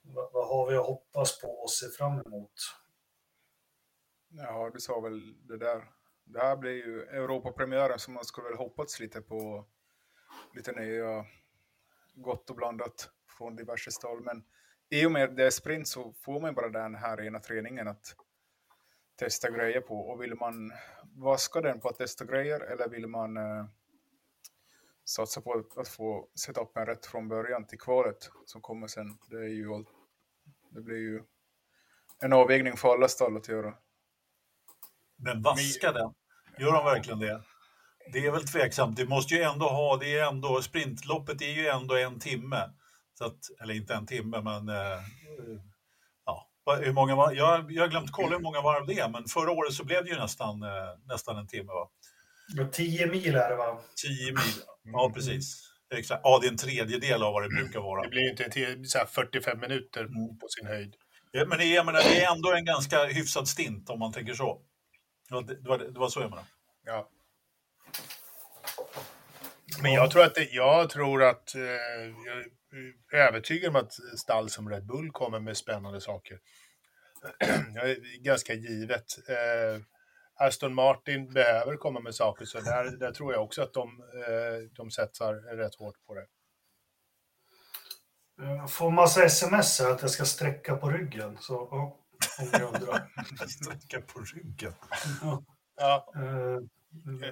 vad, 0.03 0.33
vad 0.33 0.49
har 0.49 0.71
vi 0.71 0.77
att 0.77 0.87
hoppas 0.87 1.41
på 1.41 1.49
och 1.49 1.71
se 1.71 1.87
fram 1.89 2.21
emot? 2.21 2.53
Ja, 4.29 4.71
du 4.75 4.81
sa 4.81 5.01
väl 5.01 5.47
det 5.47 5.59
där. 5.59 5.85
Det 6.25 6.41
här 6.41 6.57
blir 6.57 6.73
ju 6.73 7.03
Europapremiären 7.03 7.99
som 7.99 8.15
man 8.15 8.25
skulle 8.25 8.49
väl 8.49 8.59
hoppats 8.59 9.01
lite 9.01 9.21
på. 9.21 9.65
Lite 10.55 10.73
nya, 10.73 11.27
gott 12.15 12.51
och 12.51 12.57
blandat 12.57 13.11
från 13.39 13.57
diverse 13.57 13.91
stall. 13.91 14.21
Men 14.21 14.45
i 14.91 15.07
och 15.07 15.13
med 15.13 15.37
det 15.37 15.47
är 15.47 15.51
sprint 15.51 15.89
så 15.89 16.13
får 16.13 16.41
man 16.41 16.55
bara 16.55 16.69
den 16.69 16.95
här 16.95 17.21
ena 17.21 17.39
träningen 17.39 17.89
att 17.89 18.17
testa 19.17 19.51
grejer 19.51 19.81
på. 19.81 20.01
Och 20.01 20.23
vill 20.23 20.35
man 20.35 20.73
vaska 21.19 21.61
den 21.61 21.81
på 21.81 21.89
att 21.89 21.99
testa 21.99 22.25
grejer 22.25 22.61
eller 22.61 22.89
vill 22.89 23.07
man 23.07 23.37
eh, 23.37 23.67
satsa 25.05 25.41
på 25.41 25.65
att, 25.77 25.89
få 25.89 26.29
setupen 26.35 26.87
rätt 26.87 27.07
från 27.07 27.29
början 27.29 27.67
till 27.67 27.79
kvalet 27.79 28.31
som 28.47 28.61
kommer 28.61 28.87
sen. 28.87 29.19
Det 29.31 29.37
är 29.37 29.49
ju. 29.49 29.85
Det 30.71 30.81
blir 30.81 30.97
ju 30.97 31.23
en 32.23 32.33
avvägning 32.33 32.77
för 32.77 32.89
alla 32.89 33.09
stall 33.09 33.37
att 33.37 33.49
göra. 33.49 33.75
Men 35.17 35.43
vaska 35.43 35.93
den. 35.93 36.15
Gör 36.59 36.73
de 36.73 36.85
verkligen 36.85 37.19
det? 37.19 37.43
Det 38.13 38.27
är 38.27 38.31
väl 38.31 38.47
tveksamt. 38.47 38.97
Det 38.97 39.09
måste 39.09 39.35
ju 39.35 39.43
ändå 39.43 39.69
ha, 39.69 39.97
det 39.97 40.19
är 40.19 40.29
ändå, 40.29 40.63
sprintloppet 40.63 41.43
är 41.43 41.51
ju 41.51 41.67
ändå 41.67 41.97
en 41.97 42.19
timme. 42.19 42.71
Så 43.15 43.25
att, 43.25 43.39
eller 43.61 43.75
inte 43.75 43.95
en 43.95 44.07
timme, 44.07 44.41
men 44.41 44.69
eh, 44.69 45.01
hur 46.77 46.93
många, 46.93 47.17
var- 47.17 47.33
jag, 47.33 47.73
jag 47.73 47.83
har 47.83 47.89
glömt 47.89 48.13
kolla 48.13 48.29
hur 48.37 48.43
många 48.43 48.61
varv 48.61 48.87
det 48.87 48.99
är, 48.99 49.09
men 49.09 49.25
förra 49.25 49.51
året 49.51 49.73
så 49.73 49.85
blev 49.85 50.05
det 50.05 50.11
ju 50.11 50.17
nästan, 50.19 50.63
eh, 50.63 50.69
nästan 51.07 51.39
en 51.39 51.47
timme. 51.49 51.73
Va? 51.73 51.89
10 52.73 53.07
mil 53.07 53.35
är 53.35 53.51
det 53.51 53.57
va? 53.57 53.79
10 54.07 54.33
mil. 54.33 54.63
Ja, 54.85 55.11
precis. 55.15 55.65
Exakt. 55.95 56.21
Ja, 56.25 56.39
det 56.43 56.47
är 56.47 56.51
en 56.51 56.57
tredjedel 56.57 57.23
av 57.23 57.33
vad 57.33 57.43
det 57.43 57.49
brukar 57.49 57.81
vara. 57.81 58.03
Det 58.03 58.09
blir 58.09 58.23
ju 58.23 58.31
inte 58.31 58.45
en 58.45 58.51
till, 58.51 58.89
så 58.91 58.99
här 58.99 59.07
45 59.07 59.61
minuter 59.61 60.01
Mm. 60.01 60.39
på 60.39 60.47
sin 60.49 60.67
höjd. 60.67 60.95
Ja, 61.33 61.45
Men 61.47 61.59
det 61.59 61.65
är, 61.65 61.75
jag 61.75 61.87
menar, 61.87 61.99
det 62.01 62.25
är 62.25 62.33
ändå 62.35 62.53
en 62.53 62.65
ganska 62.65 63.05
hyfsad 63.05 63.49
stint 63.49 63.91
om 63.91 63.99
man 63.99 64.13
tänker 64.13 64.35
så. 64.35 64.61
Ja, 65.31 65.41
det, 65.41 65.63
det, 65.63 65.69
var, 65.69 65.79
det 65.79 65.99
var 65.99 66.09
så 66.09 66.21
jag 66.21 66.31
menade. 66.31 66.47
Ja. 66.87 67.09
Men 69.83 69.93
jag 69.93 70.11
tror 70.11 70.23
att, 70.25 70.35
det, 70.35 70.49
jag 70.53 70.91
tror 70.91 71.23
att 71.23 71.55
eh, 71.55 71.61
övertygad 73.13 73.69
om 73.69 73.77
att 73.77 73.93
stall 74.19 74.51
som 74.51 74.69
Red 74.71 74.87
Bull 74.87 75.11
kommer 75.11 75.41
med 75.41 75.57
spännande 75.57 76.01
saker. 76.01 76.39
Jag 77.75 77.91
är 77.91 78.23
ganska 78.23 78.55
givet. 78.55 79.29
Eh, 79.29 79.83
Aston 80.35 80.75
Martin 80.75 81.33
behöver 81.33 81.77
komma 81.77 82.01
med 82.01 82.15
saker, 82.15 82.45
så 82.45 82.61
där, 82.61 82.85
där 82.85 83.13
tror 83.13 83.33
jag 83.33 83.43
också 83.43 83.63
att 83.63 83.73
de, 83.73 83.89
eh, 84.01 84.71
de 84.77 84.91
satsar 84.91 85.35
rätt 85.35 85.75
hårt 85.75 86.07
på 86.07 86.15
det. 86.15 86.27
Jag 88.37 88.71
får 88.71 88.91
massa 88.91 89.25
sms 89.25 89.81
här 89.81 89.91
att 89.91 90.03
jag 90.03 90.11
ska 90.11 90.25
sträcka 90.25 90.77
på 90.77 90.91
ryggen. 90.91 91.37
Så, 91.41 91.69
ja. 91.71 91.99
Om 92.41 92.49
ni 92.53 92.65
undrar. 92.65 93.09
Sträcka 93.49 94.01
på 94.01 94.21
ryggen. 94.21 94.73
Ja, 95.23 95.43
Eh, 96.15 96.59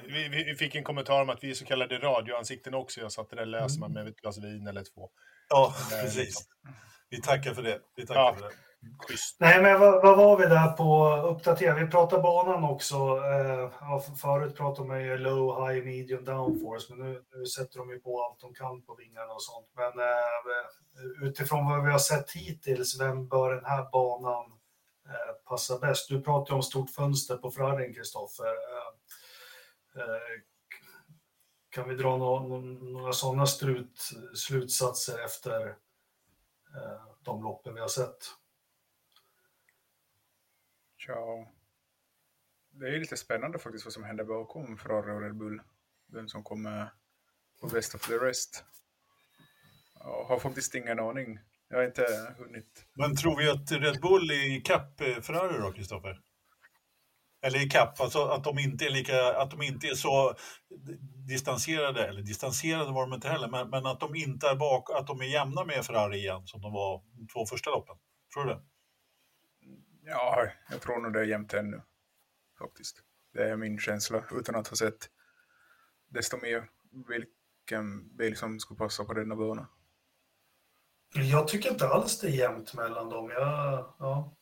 vi, 0.07 0.29
vi 0.29 0.45
vi 0.45 0.55
fick 0.55 0.75
en 0.75 0.85
kommentar 0.85 1.23
om 1.23 1.31
att 1.31 1.45
vi 1.45 1.51
är 1.51 1.55
så 1.55 1.65
kallade 1.65 1.99
radioansikten 1.99 2.75
också. 2.75 3.01
Jag 3.01 3.13
satt 3.13 3.31
där 3.31 3.41
och 3.41 3.47
läste 3.47 3.81
man 3.81 3.93
med 3.93 4.09
ett 4.09 4.17
glas 4.17 4.39
vin 4.39 4.67
eller 4.67 4.85
två. 4.95 5.11
Ja, 5.49 5.75
Nej, 5.91 6.03
precis. 6.03 6.49
Vi 7.11 7.21
tackar 7.23 7.55
för 7.55 7.63
det. 7.63 7.81
Vi 7.97 8.07
tackar 8.07 8.21
Ja. 8.21 8.35
för 8.35 8.43
det. 8.45 8.53
Schysst. 9.09 9.37
Nej, 9.41 9.63
men 9.63 9.81
vad, 9.81 10.03
vad 10.03 10.17
var 10.19 10.37
vi 10.39 10.47
där 10.47 10.73
på 10.73 11.17
uppdatera? 11.29 11.75
Vi 11.75 11.87
pratade 11.87 12.23
banan 12.23 12.65
också. 12.65 12.95
Eh, 12.97 14.01
förut 14.17 14.57
pratade 14.57 14.89
man 14.89 15.03
ju 15.03 15.19
low, 15.19 15.69
high, 15.69 15.85
medium, 15.85 16.25
downforce, 16.25 16.95
men 16.95 17.07
nu, 17.13 17.23
nu 17.35 17.47
sätter 17.47 17.79
de 17.79 17.91
ju 17.91 17.99
på 17.99 18.23
allt 18.23 18.41
de 18.41 18.55
kan 18.55 18.83
på 18.83 18.95
vingarna 18.95 19.33
och 19.33 19.43
sånt. 19.43 19.67
Men 19.77 19.99
eh, 20.07 21.29
utifrån 21.29 21.67
vad 21.67 21.85
vi 21.85 21.91
har 21.93 21.99
sett 21.99 22.31
hittills, 22.31 23.01
vem 23.01 23.29
bör 23.29 23.55
den 23.55 23.65
här 23.65 23.91
banan 23.93 24.45
eh, 25.09 25.49
passa 25.49 25.79
bäst? 25.79 26.09
Du 26.09 26.21
pratade 26.23 26.57
om 26.57 26.63
stort 26.63 26.91
fönster 26.91 27.37
på 27.37 27.51
Ferrarin, 27.51 27.95
Kristoffer. 27.95 28.45
Eh, 28.45 28.51
eh, 28.51 28.93
kan 31.71 31.89
vi 31.89 31.95
dra 31.95 32.17
nå- 32.17 32.49
nå- 32.49 32.61
några 32.91 33.13
sådana 33.13 33.47
strut, 33.47 34.11
slutsatser 34.35 35.25
efter 35.25 35.69
eh, 36.75 37.03
de 37.21 37.43
loppen 37.43 37.75
vi 37.75 37.81
har 37.81 37.89
sett? 37.89 38.25
Ja, 41.09 41.53
det 42.71 42.89
är 42.89 43.01
lite 43.01 43.17
spännande 43.17 43.59
faktiskt 43.59 43.85
vad 43.87 43.93
som 43.93 44.05
händer 44.05 44.25
bakom 44.25 44.79
Ferrari 44.79 45.13
och 45.17 45.21
Red 45.21 45.35
Bull. 45.37 45.63
Vem 46.07 46.29
som 46.29 46.45
kommer 46.45 46.93
på 47.61 47.67
best 47.67 47.95
of 47.95 48.07
the 48.09 48.15
rest. 48.15 48.65
Jag 49.99 50.25
har 50.25 50.39
faktiskt 50.39 50.75
ingen 50.75 50.99
aning. 51.01 51.39
Jag 51.69 51.77
har 51.77 51.85
inte 51.85 52.35
hunnit. 52.39 52.87
Men 52.95 53.17
tror 53.17 53.37
vi 53.39 53.51
att 53.51 53.73
Red 53.73 54.01
Bull 54.01 54.31
är 54.31 54.57
i 54.57 54.61
kapp 54.61 55.01
eh, 55.01 55.21
Ferrari 55.21 55.59
då, 55.59 55.73
Kristoffer? 55.73 56.21
Eller 57.43 57.67
i 57.67 57.69
kapp, 57.69 58.01
alltså 58.01 58.25
att 58.25 58.45
de 58.45 58.59
inte 58.59 58.85
är 58.85 58.91
lika, 58.91 59.37
att 59.37 59.51
de 59.51 59.63
inte 59.63 59.87
är 59.87 59.95
så 59.95 60.35
distanserade, 61.29 62.07
eller 62.09 62.23
distanserade 62.23 62.93
var 62.93 63.07
de 63.07 63.15
inte 63.15 63.29
heller, 63.29 63.49
men, 63.49 63.71
men 63.71 63.87
att 63.87 64.01
de 64.01 64.15
inte 64.15 64.49
är 64.49 64.57
bak, 64.57 64.91
att 64.91 65.07
de 65.07 65.21
är 65.21 65.25
jämna 65.25 65.65
med 65.65 65.85
Ferrari 65.85 66.19
igen 66.19 66.47
som 66.47 66.61
de 66.61 66.73
var 66.73 67.03
de 67.13 67.29
två 67.29 67.47
första 67.47 67.71
loppen. 67.71 67.97
Tror 68.35 68.45
du 68.45 68.51
det? 68.51 68.63
Ja, 70.03 70.47
jag 70.71 70.81
tror 70.81 71.01
nog 71.01 71.13
det 71.13 71.21
är 71.21 71.25
jämnt 71.25 71.55
ännu. 71.55 71.83
Faktiskt. 72.59 73.03
Det 73.33 73.51
är 73.51 73.57
min 73.57 73.79
känsla 73.79 74.25
utan 74.33 74.55
att 74.55 74.69
ha 74.69 74.77
sett 74.77 75.11
desto 76.09 76.37
mer 76.43 76.69
vilken 77.09 78.17
bil 78.17 78.37
som 78.37 78.61
skulle 78.61 78.79
passa 78.79 79.05
på 79.05 79.15
denna 79.15 79.37
bana. 79.37 79.69
Jag 81.15 81.49
tycker 81.49 81.71
inte 81.71 81.89
alls 81.89 82.21
det 82.21 82.27
är 82.27 82.31
jämnt 82.31 82.75
mellan 82.75 83.11
dem. 83.11 83.31
Jag, 83.31 83.95
ja, 83.99 84.36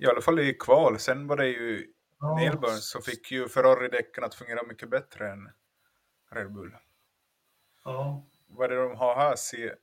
I 0.00 0.06
alla 0.06 0.20
fall 0.20 0.40
i 0.40 0.54
kval. 0.54 0.98
Sen 0.98 1.26
var 1.26 1.36
det 1.36 1.46
ju 1.48 1.92
ja, 2.20 2.36
Melbourne 2.36 2.76
så 2.76 3.00
fick 3.00 3.30
ju 3.30 3.48
Ferrari-däcken 3.48 4.24
att 4.24 4.34
fungera 4.34 4.62
mycket 4.62 4.90
bättre 4.90 5.30
än 5.32 5.50
Red 6.30 6.52
Bull. 6.52 6.76
ja. 7.84 8.26
Vad 8.52 8.72
är 8.72 8.76
det 8.76 8.82
de 8.82 8.96
har 8.96 9.16
här? 9.16 9.36
Se... 9.36 9.74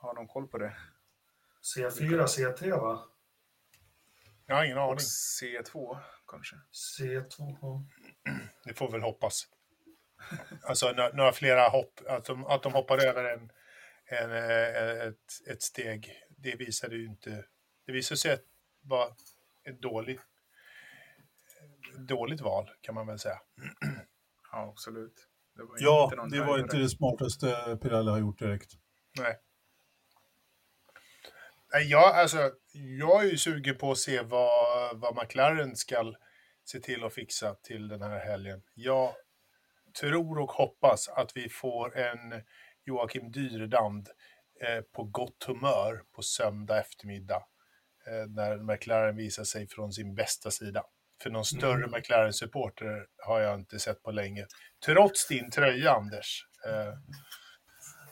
Har 0.00 0.14
de 0.14 0.28
koll 0.28 0.46
på 0.48 0.58
det? 0.58 0.76
C4, 1.76 2.26
C3 2.26 2.70
va? 2.80 3.04
Jag 4.46 4.56
har 4.56 4.64
ingen 4.64 4.78
Och 4.78 4.84
aning. 4.84 4.98
C2 4.98 5.98
kanske? 6.28 6.56
C2. 6.72 7.56
Ja. 7.60 7.84
Det 8.64 8.74
får 8.74 8.92
väl 8.92 9.02
hoppas. 9.02 9.46
Alltså 10.62 10.86
några, 10.92 11.08
några 11.08 11.32
flera 11.32 11.68
hopp, 11.68 12.00
att 12.06 12.24
de, 12.24 12.46
att 12.46 12.62
de 12.62 12.72
hoppar 12.72 13.04
över 13.06 13.24
en, 13.24 13.52
en, 14.04 14.32
eh, 14.32 15.06
ett, 15.06 15.48
ett 15.50 15.62
steg, 15.62 16.12
det 16.28 16.54
visade 16.56 16.96
ju 16.96 17.06
inte... 17.06 17.44
Det 17.86 17.92
visade 17.92 18.18
sig 18.18 18.32
att 18.32 18.44
vara 18.88 19.08
ett 19.68 19.82
dåligt, 19.82 20.20
dåligt 22.08 22.40
val, 22.40 22.70
kan 22.80 22.94
man 22.94 23.06
väl 23.06 23.18
säga. 23.18 23.38
Ja, 24.52 24.68
absolut. 24.72 25.28
Det 25.56 25.62
var 25.62 25.76
Ja, 25.78 26.26
det 26.30 26.40
var 26.40 26.58
inte 26.58 26.76
det 26.76 26.88
smartaste 26.88 27.78
Pirelli 27.82 28.10
har 28.10 28.18
gjort 28.18 28.38
direkt. 28.38 28.72
Nej. 29.18 29.38
Nej, 31.72 31.90
jag, 31.90 32.14
alltså, 32.14 32.50
jag 32.98 33.24
är 33.24 33.30
ju 33.30 33.38
sugen 33.38 33.78
på 33.78 33.90
att 33.90 33.98
se 33.98 34.22
vad, 34.22 35.00
vad 35.00 35.16
McLaren 35.16 35.76
ska 35.76 36.14
se 36.64 36.80
till 36.80 37.04
att 37.04 37.14
fixa 37.14 37.54
till 37.54 37.88
den 37.88 38.02
här 38.02 38.18
helgen. 38.18 38.62
Jag 38.74 39.14
tror 40.00 40.38
och 40.38 40.50
hoppas 40.50 41.08
att 41.08 41.36
vi 41.36 41.48
får 41.48 41.96
en 41.96 42.42
Joakim 42.84 43.32
Dyredand 43.32 44.08
eh, 44.60 44.80
på 44.80 45.04
gott 45.04 45.44
humör 45.44 46.02
på 46.12 46.22
söndag 46.22 46.80
eftermiddag. 46.80 47.42
Eh, 48.08 48.26
när 48.28 48.56
McLaren 48.72 49.16
visar 49.16 49.44
sig 49.44 49.68
från 49.68 49.92
sin 49.92 50.14
bästa 50.14 50.50
sida. 50.50 50.82
För 51.22 51.30
någon 51.30 51.44
större 51.44 51.86
McLaren-supporter 51.86 53.06
har 53.26 53.40
jag 53.40 53.54
inte 53.60 53.78
sett 53.78 54.02
på 54.02 54.10
länge. 54.10 54.46
Trots 54.86 55.28
din 55.28 55.50
tröja, 55.50 55.92
Anders. 55.92 56.42
Eh, 56.66 56.94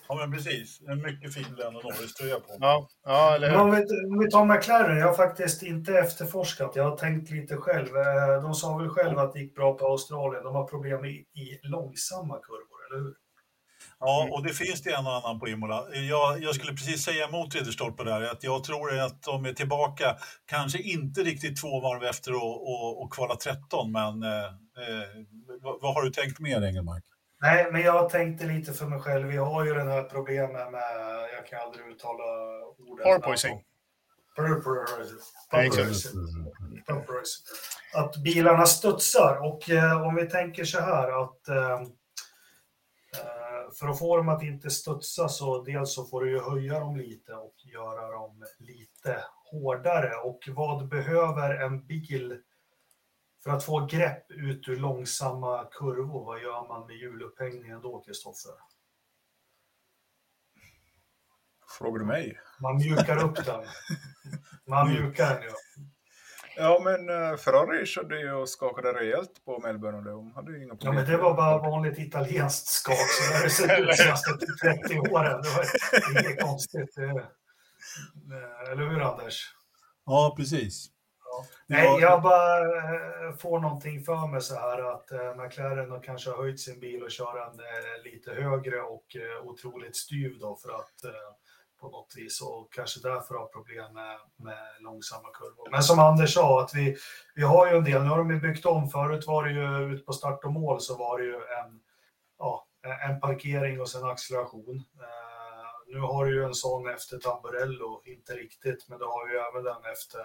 Ja, 0.08 0.14
men 0.14 0.32
precis. 0.32 0.80
En 0.88 1.02
mycket 1.02 1.34
fin 1.34 1.54
Lando 1.58 1.80
Norris-tröja 1.80 2.34
på. 2.40 2.56
ja, 2.60 2.88
ja, 3.04 3.34
eller 3.34 3.50
hur? 3.50 3.56
om, 3.56 3.70
vi, 3.70 3.76
om 4.12 4.18
vi 4.18 4.30
tar 4.30 4.44
McLaren, 4.44 4.98
jag 4.98 5.06
har 5.06 5.14
faktiskt 5.14 5.62
inte 5.62 5.98
efterforskat. 5.98 6.76
Jag 6.76 6.84
har 6.90 6.96
tänkt 6.96 7.30
lite 7.30 7.56
själv. 7.56 7.96
Eh, 7.96 8.42
De 8.42 8.54
sa 8.54 8.76
väl 8.78 8.88
själva 8.88 9.22
att 9.22 9.32
det 9.32 9.40
gick 9.40 9.54
bra 9.54 9.74
på 9.78 9.86
Australien. 9.86 10.44
De 10.44 10.54
har 10.54 10.64
problem 10.66 11.04
i, 11.04 11.10
i 11.10 11.58
långsamma 11.62 12.38
kurvor, 12.38 12.86
eller 12.90 13.04
hur? 13.04 13.14
Ja, 14.00 14.28
och 14.32 14.42
det 14.42 14.52
finns 14.52 14.82
det 14.82 14.90
en 14.90 15.06
och 15.06 15.12
annan 15.12 15.40
på 15.40 15.48
Imola. 15.48 15.84
Jag, 15.92 16.42
jag 16.42 16.54
skulle 16.54 16.72
precis 16.72 17.04
säga 17.04 17.28
emot 17.28 17.54
Ridderstolpe 17.54 18.04
där, 18.04 18.22
att 18.22 18.42
jag 18.42 18.64
tror 18.64 18.98
att 18.98 19.22
de 19.22 19.44
är 19.44 19.52
tillbaka, 19.52 20.16
kanske 20.46 20.78
inte 20.78 21.20
riktigt 21.20 21.60
två 21.60 21.80
varv 21.80 22.04
efter 22.04 22.34
och, 22.34 22.62
och, 22.62 23.02
och 23.02 23.12
kvala 23.12 23.36
13, 23.36 23.92
men 23.92 24.22
eh, 24.22 24.44
eh, 24.44 25.08
vad, 25.62 25.80
vad 25.82 25.94
har 25.94 26.02
du 26.02 26.10
tänkt 26.10 26.40
mer, 26.40 26.62
Engelmark? 26.62 27.04
Nej, 27.40 27.72
men 27.72 27.80
jag 27.80 28.10
tänkte 28.10 28.46
lite 28.46 28.72
för 28.72 28.86
mig 28.86 29.00
själv. 29.00 29.28
Vi 29.28 29.36
har 29.36 29.64
ju 29.64 29.74
den 29.74 29.88
här 29.88 30.02
problemet 30.02 30.72
med, 30.72 30.82
jag 31.36 31.46
kan 31.46 31.60
aldrig 31.60 31.86
uttala. 31.86 32.24
Porpoising. 33.04 33.62
Porpoising. 34.36 36.12
Att 37.94 38.16
bilarna 38.16 38.66
studsar. 38.66 39.36
Och 39.36 39.70
eh, 39.70 40.06
om 40.06 40.14
vi 40.14 40.26
tänker 40.26 40.64
så 40.64 40.80
här 40.80 41.22
att 41.22 41.48
eh, 41.48 41.80
för 43.78 43.88
att 43.88 43.98
få 43.98 44.16
dem 44.16 44.28
att 44.28 44.42
inte 44.42 44.70
studsa 44.70 45.28
så 45.28 45.62
dels 45.62 45.94
så 45.94 46.04
får 46.04 46.24
du 46.24 46.30
ju 46.30 46.40
höja 46.40 46.80
dem 46.80 46.96
lite 46.96 47.34
och 47.34 47.54
göra 47.64 48.10
dem 48.10 48.46
lite 48.58 49.24
hårdare. 49.50 50.14
Och 50.14 50.48
vad 50.48 50.88
behöver 50.88 51.54
en 51.54 51.86
bil 51.86 52.42
för 53.44 53.50
att 53.50 53.64
få 53.64 53.86
grepp 53.86 54.30
ut 54.30 54.68
ur 54.68 54.76
långsamma 54.76 55.64
kurvor? 55.64 56.24
Vad 56.24 56.42
gör 56.42 56.68
man 56.68 56.86
med 56.86 56.96
hjulupphängningen 56.96 57.80
då, 57.80 58.00
Kristoffer? 58.00 58.52
Frågar 61.78 61.98
du 61.98 62.04
mig? 62.04 62.40
Man 62.60 62.76
mjukar 62.76 63.24
upp 63.24 63.44
den. 63.44 63.64
Man 64.66 64.88
mjukar 64.92 65.34
den 65.34 65.42
ju. 65.42 65.48
Ja, 65.48 65.56
men 66.82 67.10
uh, 67.10 67.36
Ferrari 67.36 67.86
körde 67.86 68.20
ju 68.20 68.32
och 68.32 68.48
skakade 68.48 68.92
rejält 68.92 69.44
på 69.44 69.58
Melbourne 69.58 69.98
och 69.98 70.04
de 70.04 70.32
hade 70.32 70.52
ju 70.52 70.56
inga 70.58 70.66
Ja, 70.68 70.74
problem. 70.76 70.94
men 70.94 71.04
det 71.10 71.16
var 71.16 71.34
bara 71.34 71.58
vanligt 71.58 71.98
italienskt 71.98 72.66
skak, 72.66 72.96
så 72.96 73.22
där 73.32 73.36
har 73.38 73.44
det 73.44 73.50
sett 73.50 73.78
ut 73.80 73.86
de 73.86 73.92
senaste 73.94 74.30
30 74.62 74.98
åren. 74.98 75.42
Det 75.42 75.48
var 75.48 76.20
inget 76.22 76.42
konstigt. 76.42 76.94
Det- 76.94 77.02
eh, 77.04 78.72
Eller 78.72 78.86
hur, 78.88 79.00
Anders? 79.00 79.40
Ja, 80.06 80.34
precis. 80.36 80.86
Nej, 81.66 82.00
jag 82.00 82.22
bara 82.22 82.58
eh, 82.60 83.36
får 83.38 83.60
någonting 83.60 84.04
för 84.04 84.26
mig 84.26 84.40
så 84.40 84.54
här 84.54 84.92
att 84.94 85.10
eh, 85.12 85.34
McLaren 85.34 85.90
har 85.90 86.02
kanske 86.02 86.30
har 86.30 86.36
höjt 86.36 86.60
sin 86.60 86.80
bil 86.80 87.02
och 87.02 87.10
kör 87.10 87.34
den 87.38 87.60
eh, 87.60 88.04
lite 88.04 88.30
högre 88.30 88.80
och 88.80 89.16
eh, 89.16 89.46
otroligt 89.46 89.96
styv 89.96 90.38
då 90.40 90.56
för 90.62 90.68
att 90.68 91.04
eh, 91.04 91.10
på 91.80 91.88
något 91.88 92.14
vis 92.16 92.40
och 92.40 92.72
kanske 92.72 93.00
därför 93.00 93.34
har 93.34 93.46
problem 93.46 93.94
med, 93.94 94.18
med 94.36 94.66
långsamma 94.80 95.28
kurvor. 95.34 95.70
Men 95.70 95.82
som 95.82 95.98
Anders 95.98 96.34
sa, 96.34 96.62
att 96.62 96.74
vi, 96.74 96.96
vi 97.34 97.42
har 97.42 97.66
ju 97.66 97.76
en 97.76 97.84
del, 97.84 98.02
nu 98.02 98.08
har 98.08 98.18
de 98.18 98.30
ju 98.30 98.40
byggt 98.40 98.66
om, 98.66 98.88
förut 98.88 99.26
var 99.26 99.44
det 99.44 99.50
ju 99.50 99.94
ut 99.94 100.06
på 100.06 100.12
start 100.12 100.44
och 100.44 100.52
mål 100.52 100.80
så 100.80 100.96
var 100.96 101.18
det 101.18 101.24
ju 101.24 101.34
en, 101.34 101.80
ja, 102.38 102.66
en 103.08 103.20
parkering 103.20 103.80
och 103.80 103.88
sen 103.88 104.04
acceleration. 104.04 104.84
Eh, 105.00 105.94
nu 105.94 106.00
har 106.00 106.26
du 106.26 106.34
ju 106.34 106.44
en 106.44 106.54
sån 106.54 106.88
efter 106.88 107.18
Tamburello, 107.18 108.02
inte 108.04 108.32
riktigt, 108.32 108.88
men 108.88 108.98
du 108.98 109.04
har 109.04 109.28
ju 109.28 109.36
även 109.36 109.64
den 109.64 109.92
efter 109.92 110.20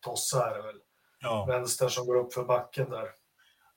Tossa 0.00 0.50
är 0.50 0.54
det 0.56 0.62
väl. 0.62 0.80
Ja, 1.20 1.44
Vänster 1.44 1.88
som 1.88 2.06
går 2.06 2.16
upp 2.16 2.34
för 2.34 2.44
backen 2.44 2.90
där. 2.90 3.08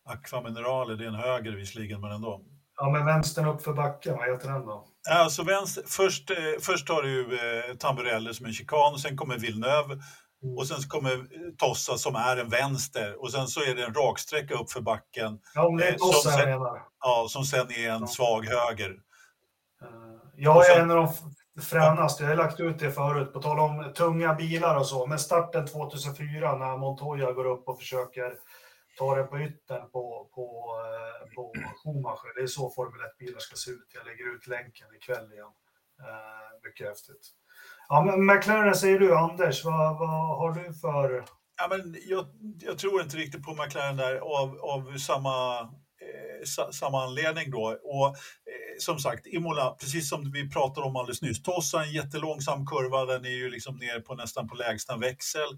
Aqua 0.05 0.41
Minerale, 0.41 0.95
det 0.95 1.03
är 1.03 1.07
en 1.07 1.15
höger 1.15 1.51
visserligen, 1.51 2.01
men 2.01 2.11
ändå. 2.11 2.41
Ja, 2.77 2.89
men 2.89 3.05
vänstern 3.05 3.47
upp 3.47 3.61
för 3.61 3.73
backen, 3.73 4.17
vad 4.17 4.29
heter 4.29 4.51
den 4.51 4.65
då? 4.65 4.87
Alltså 5.09 5.43
vänster, 5.43 5.83
först, 5.87 6.29
eh, 6.29 6.37
först 6.61 6.89
har 6.89 7.03
du 7.03 7.21
eh, 7.39 7.75
Tamburello 7.75 8.33
som 8.33 8.45
en 8.45 8.53
chikan, 8.53 8.93
och 8.93 8.99
sen 8.99 9.17
kommer 9.17 9.37
Villeneuve 9.37 9.97
och 10.57 10.67
sen 10.67 10.81
kommer 10.89 11.11
eh, 11.11 11.19
Tossa 11.57 11.97
som 11.97 12.15
är 12.15 12.37
en 12.37 12.49
vänster 12.49 13.21
och 13.23 13.31
sen 13.31 13.47
så 13.47 13.61
är 13.61 13.75
det 13.75 13.83
en 13.83 13.93
raksträcka 13.93 14.53
upp 14.55 14.71
för 14.71 14.81
backen 14.81 15.39
Ja, 15.55 15.65
om 15.67 15.77
det 15.77 15.87
är 15.87 15.91
Eh, 15.91 15.97
Tossa 15.97 16.29
jag 16.29 16.39
sen- 16.39 16.49
menar. 16.49 16.81
ja, 16.99 17.25
som 17.29 17.43
sen 17.43 17.71
är 17.71 17.89
en 17.89 18.01
Ja. 18.01 18.07
svag 18.07 18.45
höger. 18.45 18.89
Eh, 18.89 19.87
Jag 20.37 20.55
Och 20.57 20.63
är 20.65 20.69
sen- 20.69 20.81
en 20.81 20.91
av 20.91 20.97
de 20.97 21.05
f- 21.05 21.65
fränast. 21.65 22.19
Jag 22.19 22.27
har 22.27 22.35
lagt 22.35 22.59
ut 22.59 22.79
det 22.79 22.91
förut, 22.91 23.33
på 23.33 23.41
tal 23.41 23.59
om 23.59 23.93
tunga 23.97 24.33
bilar 24.33 24.75
och 24.77 24.85
så. 24.87 25.05
Men 25.07 25.19
starten 25.19 25.67
2004 25.67 26.55
när 26.57 26.77
Montoya 26.77 27.31
går 27.31 27.45
upp 27.45 27.67
och 27.67 27.79
försöker 27.79 28.33
ta 28.97 29.15
det 29.15 29.23
på 29.23 29.39
yttern 29.39 29.89
på, 29.91 30.29
på, 30.35 30.45
eh, 30.85 31.35
på 31.35 31.53
Schumacher. 31.83 32.35
Det 32.35 32.41
är 32.41 32.47
så 32.47 32.69
Formel 32.69 33.01
1-bilar 33.01 33.39
ska 33.39 33.55
se 33.55 33.71
ut. 33.71 33.87
Jag 33.93 34.05
lägger 34.05 34.35
ut 34.35 34.47
länken 34.47 34.87
ikväll 34.95 35.33
igen. 35.33 35.53
Eh, 35.99 36.69
mycket 36.69 36.87
häftigt. 36.87 37.25
Ja, 37.89 38.03
men 38.03 38.25
McLaren 38.25 38.75
säger 38.75 38.99
du, 38.99 39.15
Anders. 39.15 39.65
Vad, 39.65 39.99
vad 39.99 40.37
har 40.37 40.51
du 40.51 40.73
för... 40.73 41.25
Ja, 41.57 41.67
men 41.69 41.95
jag, 42.05 42.25
jag 42.59 42.77
tror 42.77 43.01
inte 43.01 43.17
riktigt 43.17 43.43
på 43.43 43.51
McLaren 43.51 43.97
där 43.97 44.15
av, 44.15 44.59
av 44.61 44.97
samma, 44.97 45.59
eh, 45.59 46.71
samma 46.71 47.03
anledning. 47.03 47.51
Då. 47.51 47.79
Och, 47.83 48.07
eh, 48.07 48.13
som 48.79 48.99
sagt, 48.99 49.27
Imola, 49.27 49.75
precis 49.79 50.09
som 50.09 50.31
vi 50.31 50.49
pratade 50.49 50.87
om 50.87 50.95
alldeles 50.95 51.21
nyss, 51.21 51.43
Tossa 51.43 51.83
en 51.83 51.91
jättelångsam 51.91 52.65
kurva, 52.65 53.05
den 53.05 53.25
är 53.25 53.29
ju 53.29 53.49
liksom 53.49 53.77
ner 53.77 53.99
på 53.99 54.15
nästan 54.15 54.47
på 54.47 54.55
lägsta 54.55 54.97
växel. 54.97 55.49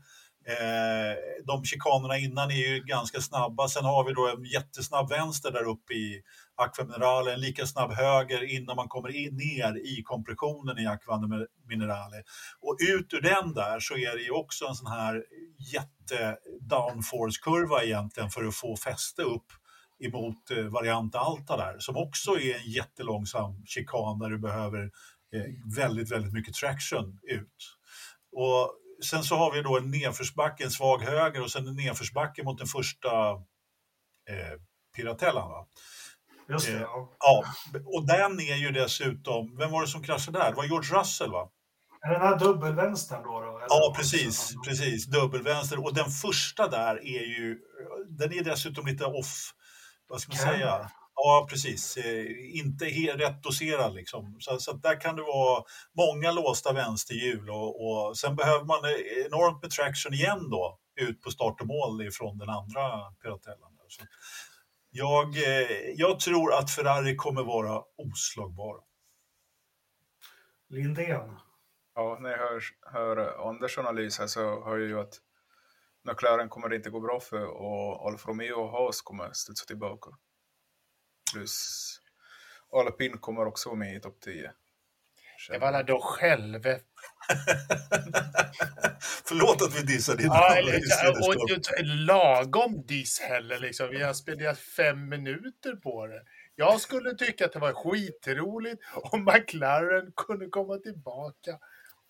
Eh, 0.47 1.43
de 1.45 1.65
chikanerna 1.65 2.17
innan 2.17 2.51
är 2.51 2.55
ju 2.55 2.84
ganska 2.84 3.21
snabba. 3.21 3.67
Sen 3.67 3.86
har 3.86 4.03
vi 4.03 4.13
då 4.13 4.27
en 4.27 4.43
jättesnabb 4.43 5.10
vänster 5.10 5.51
där 5.51 5.63
uppe 5.63 5.93
i 5.93 6.21
Aqua 6.55 6.86
Minerale, 6.86 7.34
en 7.34 7.39
lika 7.39 7.65
snabb 7.65 7.91
höger 7.91 8.43
innan 8.43 8.75
man 8.75 8.88
kommer 8.88 9.15
in, 9.15 9.36
ner 9.36 9.77
i 9.77 10.03
kompressionen 10.03 10.79
i 10.79 10.88
Aqua 10.88 11.21
Minerale. 11.67 12.23
Och 12.62 12.77
ut 12.89 13.13
ur 13.13 13.21
den 13.21 13.53
där 13.53 13.79
så 13.79 13.97
är 13.97 14.17
det 14.17 14.23
ju 14.23 14.31
också 14.31 14.65
en 14.65 14.75
sån 14.75 14.91
här 14.91 15.23
jätte 15.73 16.38
downforce-kurva 16.62 17.84
egentligen 17.84 18.29
för 18.29 18.45
att 18.45 18.55
få 18.55 18.77
fäste 18.77 19.21
upp 19.21 19.47
emot 19.99 20.51
eh, 20.51 20.63
variant 20.63 21.15
Alta 21.15 21.58
där, 21.58 21.79
som 21.79 21.97
också 21.97 22.31
är 22.39 22.55
en 22.55 22.71
jättelångsam 22.71 23.65
chikan 23.65 24.19
där 24.19 24.29
du 24.29 24.38
behöver 24.38 24.84
eh, 25.34 25.77
väldigt, 25.77 26.12
väldigt 26.12 26.34
mycket 26.34 26.53
traction 26.53 27.19
ut. 27.23 27.77
Och 28.31 28.73
sen 29.03 29.23
så 29.23 29.36
har 29.36 29.51
vi 29.51 29.62
då 29.62 29.77
en 29.77 29.91
nedförsbacke, 29.91 30.63
en 30.63 30.71
svag 30.71 31.01
höger 31.01 31.41
och 31.41 31.51
sen 31.51 31.67
en 31.67 31.75
nedförsbacke 31.75 32.43
mot 32.43 32.58
den 32.58 32.67
första 32.67 33.31
eh, 34.29 34.60
Piratellan. 34.95 35.49
Va? 35.49 35.67
Just 36.49 36.67
det, 36.67 36.73
eh, 36.73 36.81
ja. 37.19 37.43
Och 37.86 38.08
den 38.08 38.39
är 38.39 38.55
ju 38.55 38.71
dessutom, 38.71 39.58
vem 39.58 39.71
var 39.71 39.81
det 39.81 39.88
som 39.88 40.03
kraschade 40.03 40.39
där? 40.39 40.49
Det 40.49 40.55
var 40.55 40.65
George 40.65 40.99
Russell 40.99 41.31
va? 41.31 41.49
Är 42.01 42.10
den 42.10 42.21
här 42.21 42.39
dubbelvänstern 42.39 43.23
då? 43.23 43.39
då 43.41 43.62
ja, 43.69 43.93
precis, 43.97 44.53
precis. 44.67 45.05
Dubbelvänster. 45.05 45.84
Och 45.86 45.93
den 45.93 46.10
första 46.10 46.67
där 46.67 46.95
är 46.95 47.25
ju, 47.25 47.60
den 48.10 48.34
är 48.34 48.43
dessutom 48.43 48.86
lite 48.86 49.05
off, 49.05 49.53
vad 50.08 50.21
ska 50.21 50.31
man 50.34 50.41
okay. 50.41 50.53
säga? 50.53 50.91
Ja, 51.15 51.47
precis. 51.49 51.97
Eh, 51.97 52.58
inte 52.58 52.86
helt 52.86 53.21
rätt 53.21 53.43
doserad 53.43 53.93
liksom. 53.93 54.38
Så, 54.39 54.60
så 54.60 54.73
där 54.73 55.01
kan 55.01 55.15
det 55.15 55.21
vara 55.21 55.63
många 55.97 56.32
låsta 56.32 56.73
vänsterhjul 56.73 57.49
och, 57.49 57.86
och 57.86 58.17
sen 58.17 58.36
behöver 58.36 58.65
man 58.65 58.80
enormt 59.25 59.62
med 59.62 59.71
traction 59.71 60.13
igen 60.13 60.49
då 60.49 60.80
ut 61.01 61.21
på 61.21 61.32
start 61.32 61.62
och 61.62 61.67
mål 61.67 62.08
ifrån 62.08 62.38
den 62.38 62.49
andra 62.49 63.12
Piratellan. 63.21 63.71
Så 63.88 64.06
jag, 64.89 65.38
eh, 65.38 65.91
jag 65.95 66.19
tror 66.19 66.54
att 66.54 66.71
Ferrari 66.71 67.15
kommer 67.15 67.43
vara 67.43 67.84
oslagbara. 67.97 68.82
Lindén? 70.69 71.39
Ja, 71.95 72.17
när 72.21 72.30
jag 72.30 72.38
hör, 72.38 72.62
hör 72.82 73.47
Anders 73.49 73.78
analys 73.78 74.19
här 74.19 74.28
så 74.28 74.39
hör 74.39 74.78
jag 74.78 74.88
ju 74.88 74.99
att 74.99 75.13
McLaren 76.08 76.49
kommer 76.49 76.69
det 76.69 76.75
inte 76.75 76.89
gå 76.89 76.99
bra 76.99 77.19
för 77.19 77.45
och 77.45 78.08
Alfa 78.08 78.30
Romeo 78.30 78.54
och 78.54 78.71
Haas 78.71 79.01
kommer 79.01 79.32
studsa 79.34 79.65
tillbaka. 79.65 80.10
Plus 81.33 81.85
Alpin 82.73 83.17
kommer 83.17 83.45
också 83.45 83.69
vara 83.69 83.79
med 83.79 83.95
i 83.95 83.99
topp 83.99 84.17
10. 84.21 84.51
Det 85.49 85.57
var 85.57 85.83
då 85.83 86.01
själva. 86.01 86.69
Förlåt 89.25 89.61
att 89.61 89.79
vi 89.79 89.81
dissar 89.81 90.15
din 90.15 90.25
ja, 90.25 90.61
och, 91.09 91.17
och, 91.27 91.35
och, 91.51 91.85
Lagom 91.85 92.85
diss 92.85 93.19
heller. 93.19 93.59
Liksom. 93.59 93.89
Vi 93.89 94.03
har 94.03 94.13
spenderat 94.13 94.59
fem 94.59 95.09
minuter 95.09 95.75
på 95.75 96.07
det. 96.07 96.23
Jag 96.55 96.81
skulle 96.81 97.15
tycka 97.15 97.45
att 97.45 97.53
det 97.53 97.59
var 97.59 97.73
skitroligt 97.73 98.81
om 98.95 99.23
McLaren 99.23 100.11
kunde 100.15 100.47
komma 100.47 100.77
tillbaka 100.77 101.59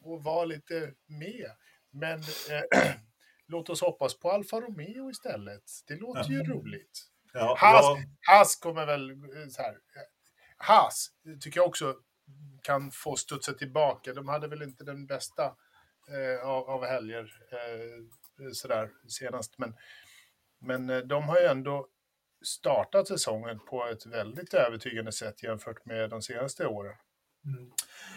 och 0.02 0.24
vara 0.24 0.46
lite 0.46 0.92
med. 1.08 1.52
Men 1.92 2.20
eh, 2.20 2.92
låt 3.48 3.70
oss 3.70 3.82
hoppas 3.82 4.20
på 4.20 4.32
Alfa 4.32 4.62
Romeo 4.62 5.10
istället. 5.10 5.64
Det 5.88 5.96
låter 5.96 6.30
ju 6.30 6.44
roligt. 6.44 7.15
Ja, 7.36 7.56
Haas, 7.60 7.86
ja. 7.86 7.98
Haas 8.34 8.56
kommer 8.56 8.86
väl 8.86 9.10
eh, 9.12 9.18
så 9.50 9.62
här. 9.62 9.78
Haas 10.58 11.10
tycker 11.42 11.60
jag 11.60 11.68
också 11.68 11.96
kan 12.62 12.92
få 12.92 13.16
studsa 13.16 13.54
tillbaka. 13.54 14.14
De 14.14 14.28
hade 14.28 14.48
väl 14.48 14.62
inte 14.62 14.84
den 14.84 15.06
bästa 15.06 15.44
eh, 16.10 16.48
av, 16.48 16.70
av 16.70 16.86
helger 16.86 17.32
eh, 17.52 18.52
sådär 18.54 18.90
senast. 19.08 19.58
Men, 19.58 19.74
men 20.62 20.90
eh, 20.90 20.98
de 20.98 21.24
har 21.24 21.40
ju 21.40 21.46
ändå 21.46 21.88
startat 22.46 23.08
säsongen 23.08 23.60
på 23.60 23.86
ett 23.86 24.06
väldigt 24.06 24.54
övertygande 24.54 25.12
sätt 25.12 25.44
jämfört 25.44 25.86
med 25.86 26.10
de 26.10 26.22
senaste 26.22 26.68
åren. 26.68 26.96
Mm. 27.46 27.72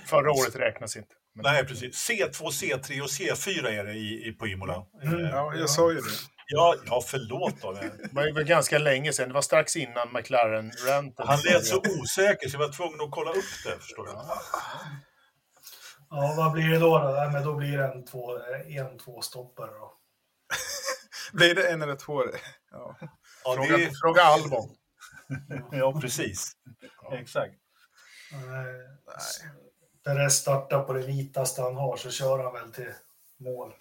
Förra 0.07 0.31
året 0.31 0.57
räknas 0.57 0.97
inte. 0.97 1.15
Men... 1.35 1.43
Nej, 1.43 1.67
precis. 1.67 2.11
C2, 2.11 2.43
C3 2.43 3.01
och 3.01 3.09
C4 3.09 3.67
är 3.67 3.85
det 3.85 3.93
i, 3.93 4.29
i, 4.29 4.33
på 4.33 4.47
Imola. 4.47 4.87
Mm. 5.03 5.21
Ja, 5.21 5.55
jag 5.55 5.71
sa 5.71 5.93
ju 5.93 5.97
det. 5.97 6.38
Ja, 6.51 6.75
ja 6.87 7.03
förlåt 7.07 7.63
då. 7.63 7.73
Det 7.73 8.11
var 8.13 8.43
ganska 8.43 8.79
länge 8.79 9.13
sedan. 9.13 9.29
Det 9.29 9.35
var 9.35 9.43
strax 9.43 9.77
innan 9.77 10.13
McLaren-ranten. 10.13 11.27
Han 11.27 11.39
lät 11.45 11.67
så 11.67 11.77
osäker 11.79 12.49
så 12.49 12.55
jag 12.55 12.59
var 12.59 12.73
tvungen 12.73 13.01
att 13.01 13.11
kolla 13.11 13.31
upp 13.31 13.65
det, 13.65 13.79
förstår 13.81 14.05
du. 14.05 14.13
Ja, 16.11 16.35
vad 16.37 16.53
blir 16.53 16.69
det 16.69 16.79
då? 16.79 16.99
då? 16.99 17.15
Ja, 17.17 17.31
men 17.33 17.45
då 17.45 17.55
blir 17.55 17.79
det 17.79 17.85
en, 17.85 18.05
två, 18.05 18.39
en 18.69 18.99
tvåstoppare 18.99 19.71
då. 19.71 19.93
blir 21.33 21.55
det 21.55 21.69
en 21.69 21.83
eller 21.83 21.97
två? 21.97 22.23
Ja. 22.71 22.97
ja 23.45 23.55
fråga, 23.55 23.77
det... 23.77 23.91
fråga 24.03 24.23
Albon. 24.23 24.77
ja, 25.73 26.01
precis. 26.01 26.53
Ja. 27.03 27.17
Exakt. 27.17 27.55
Perez 30.05 30.35
startar 30.35 30.83
på 30.83 30.93
det 30.93 31.07
vitaste 31.07 31.63
han 31.63 31.77
har 31.77 31.97
så 31.97 32.11
kör 32.11 32.39
han 32.39 32.53
väl 32.53 32.73
till 32.73 32.93
mål. 33.39 33.73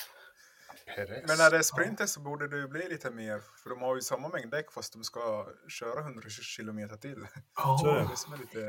Perez. 0.95 1.23
Men 1.27 1.37
när 1.37 1.51
det 1.51 1.57
är 1.57 1.61
sprinter 1.61 2.05
så 2.05 2.19
borde 2.19 2.47
det 2.47 2.57
ju 2.57 2.67
bli 2.67 2.89
lite 2.89 3.11
mer, 3.11 3.41
för 3.63 3.69
de 3.69 3.81
har 3.81 3.95
ju 3.95 4.01
samma 4.01 4.27
mängd 4.27 4.51
däck 4.51 4.71
fast 4.71 4.93
de 4.93 5.03
ska 5.03 5.47
köra 5.67 5.99
120 5.99 6.41
kilometer 6.41 6.95
till. 6.97 7.27
Ja. 7.55 7.77
Så 7.81 7.85
det 7.85 7.99
är 7.99 8.15
som 8.15 8.33
är 8.33 8.37
lite... 8.37 8.59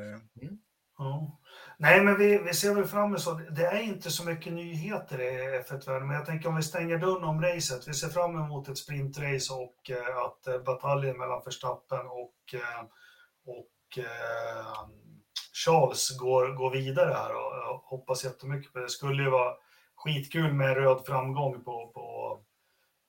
Mm. 0.43 0.59
Ja. 0.99 1.41
Nej, 1.79 2.05
men 2.05 2.19
vi, 2.19 2.39
vi 2.39 2.55
ser 2.55 2.75
väl 2.75 2.85
fram 2.85 3.05
emot 3.05 3.21
så. 3.21 3.35
Det 3.35 3.67
är 3.67 3.83
inte 3.83 4.11
så 4.11 4.25
mycket 4.25 4.53
nyheter 4.53 5.21
i 5.21 5.63
F1-världen, 5.63 6.09
men 6.09 6.17
jag 6.17 6.27
tänker 6.27 6.49
om 6.49 6.57
vi 6.57 6.63
stänger 6.63 6.99
dörren 6.99 7.25
om 7.25 7.43
racet. 7.43 7.89
Vi 7.89 7.95
ser 7.95 8.09
fram 8.09 8.37
emot 8.37 8.69
ett 8.69 8.79
sprintrace 8.79 9.53
och 9.53 9.91
eh, 9.91 10.17
att 10.17 10.47
eh, 10.47 10.59
bataljen 10.59 11.19
mellan 11.19 11.43
Verstappen 11.45 12.07
och, 12.07 12.55
eh, 12.55 12.85
och 13.47 13.99
eh, 13.99 14.89
Charles 15.65 16.19
går, 16.19 16.55
går 16.55 16.71
vidare 16.71 17.13
här 17.13 17.31
och 17.31 17.57
jag 17.57 17.79
hoppas 17.85 18.25
jättemycket 18.25 18.73
på. 18.73 18.79
Det 18.79 18.89
skulle 18.89 19.23
ju 19.23 19.31
vara 19.31 19.55
skitkul 19.99 20.53
med 20.53 20.77
röd 20.77 21.03
framgång 21.07 21.65
på, 21.65 21.91
på, 21.95 22.39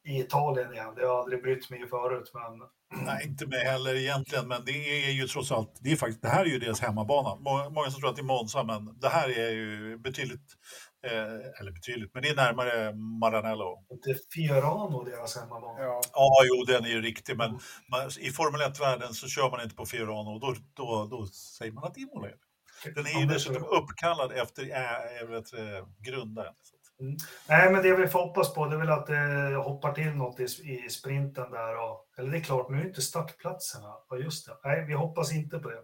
i 0.08 0.20
Italien 0.20 0.74
igen. 0.74 0.94
Det 0.96 1.02
har 1.02 1.08
jag 1.08 1.20
aldrig 1.20 1.42
brytt 1.42 1.70
mig 1.70 1.88
förut. 1.90 2.32
Men... 2.34 2.70
Nej, 3.06 3.26
inte 3.28 3.48
mig 3.48 3.66
heller 3.66 3.96
egentligen, 3.96 4.48
men 4.48 4.66
det 4.66 5.06
är 5.06 5.12
ju 5.12 5.28
trots 5.28 5.52
allt, 5.52 5.80
det, 5.82 5.92
är 5.92 5.96
faktiskt, 5.96 6.22
det 6.22 6.30
här 6.30 6.46
är 6.46 6.50
ju 6.50 6.60
deras 6.60 6.80
hemmabana. 6.80 7.36
Många, 7.36 7.70
många 7.70 7.92
som 7.92 8.02
tror 8.02 8.10
att 8.10 8.16
det 8.16 8.22
är 8.22 8.24
Monza, 8.24 8.64
men 8.64 9.00
det 9.00 9.10
här 9.10 9.30
är 9.30 9.50
ju 9.52 9.98
betydligt, 9.98 10.56
eh, 11.06 11.60
eller 11.60 11.72
betydligt, 11.72 12.14
men 12.14 12.24
det 12.24 12.30
är 12.30 12.36
närmare 12.36 12.94
Maranello. 12.94 13.86
Det 14.04 14.12
är 14.12 14.18
Fiorano 14.34 15.04
deras 15.04 15.38
hemmabana. 15.38 15.84
Ja. 15.84 16.02
ja, 16.14 16.44
jo, 16.46 16.64
den 16.74 16.86
är 16.86 16.90
ju 16.90 17.02
riktig, 17.02 17.38
men 17.38 17.60
man, 17.92 18.10
i 18.20 18.32
Formel 18.32 18.62
1-världen 18.62 19.14
så 19.14 19.28
kör 19.28 19.52
man 19.52 19.62
inte 19.62 19.76
på 19.76 19.86
Fiorano 19.86 20.30
och 20.30 20.40
då, 20.40 20.56
då, 20.74 21.08
då 21.12 21.26
säger 21.28 21.72
man 21.72 21.84
att 21.84 21.98
Imola 21.98 22.28
är 22.28 22.32
det. 22.32 22.50
Den 22.96 23.06
är 23.06 23.20
ju 23.20 23.26
dessutom 23.26 23.64
uppkallad 23.64 24.32
efter 24.32 24.64
äh, 24.64 25.86
grundaren. 26.00 26.54
Mm. 27.00 27.18
Nej, 27.50 27.72
men 27.72 27.84
det 27.84 27.96
vi 27.96 28.08
får 28.08 28.20
hoppas 28.20 28.54
på 28.54 28.66
det 28.66 28.76
är 28.76 28.80
väl 28.80 28.90
att 28.90 29.08
det 29.08 29.56
hoppar 29.56 29.94
till 29.94 30.16
något 30.16 30.40
i, 30.40 30.44
i 30.86 30.90
sprinten 30.90 31.52
där. 31.52 31.78
Och, 31.78 32.06
eller 32.18 32.32
det 32.32 32.38
är 32.38 32.42
klart, 32.42 32.70
nu 32.70 32.82
är 32.82 32.86
inte 32.86 33.02
startplatserna. 33.02 33.96
Ja, 34.10 34.18
just 34.18 34.46
det. 34.46 34.58
Nej, 34.64 34.86
vi 34.86 34.94
hoppas 34.94 35.34
inte 35.34 35.60
på 35.60 35.70
det. 35.70 35.84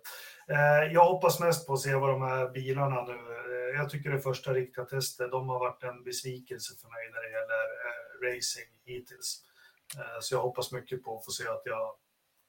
Eh, 0.50 0.94
jag 0.94 1.06
hoppas 1.06 1.40
mest 1.40 1.68
på 1.68 1.74
att 1.74 1.80
se 1.80 1.96
vad 1.96 2.10
de 2.10 2.22
här 2.22 2.50
bilarna 2.50 3.04
nu... 3.04 3.14
Eh, 3.14 3.76
jag 3.76 3.90
tycker 3.90 4.12
det 4.12 4.20
första 4.20 4.54
riktiga 4.54 4.86
testet, 4.86 5.32
de 5.32 5.50
har 5.50 5.60
varit 5.60 5.84
en 5.84 6.04
besvikelse 6.04 6.74
för 6.82 6.88
mig 6.88 7.12
när 7.12 7.22
det 7.22 7.32
gäller 7.32 7.66
eh, 7.86 8.36
racing 8.36 8.68
hittills. 8.86 9.44
Eh, 9.98 10.20
så 10.22 10.36
jag 10.36 10.42
hoppas 10.42 10.72
mycket 10.72 11.04
på 11.04 11.18
att 11.18 11.26
få 11.26 11.32
se 11.32 11.48
att 11.48 11.62
jag 11.66 11.96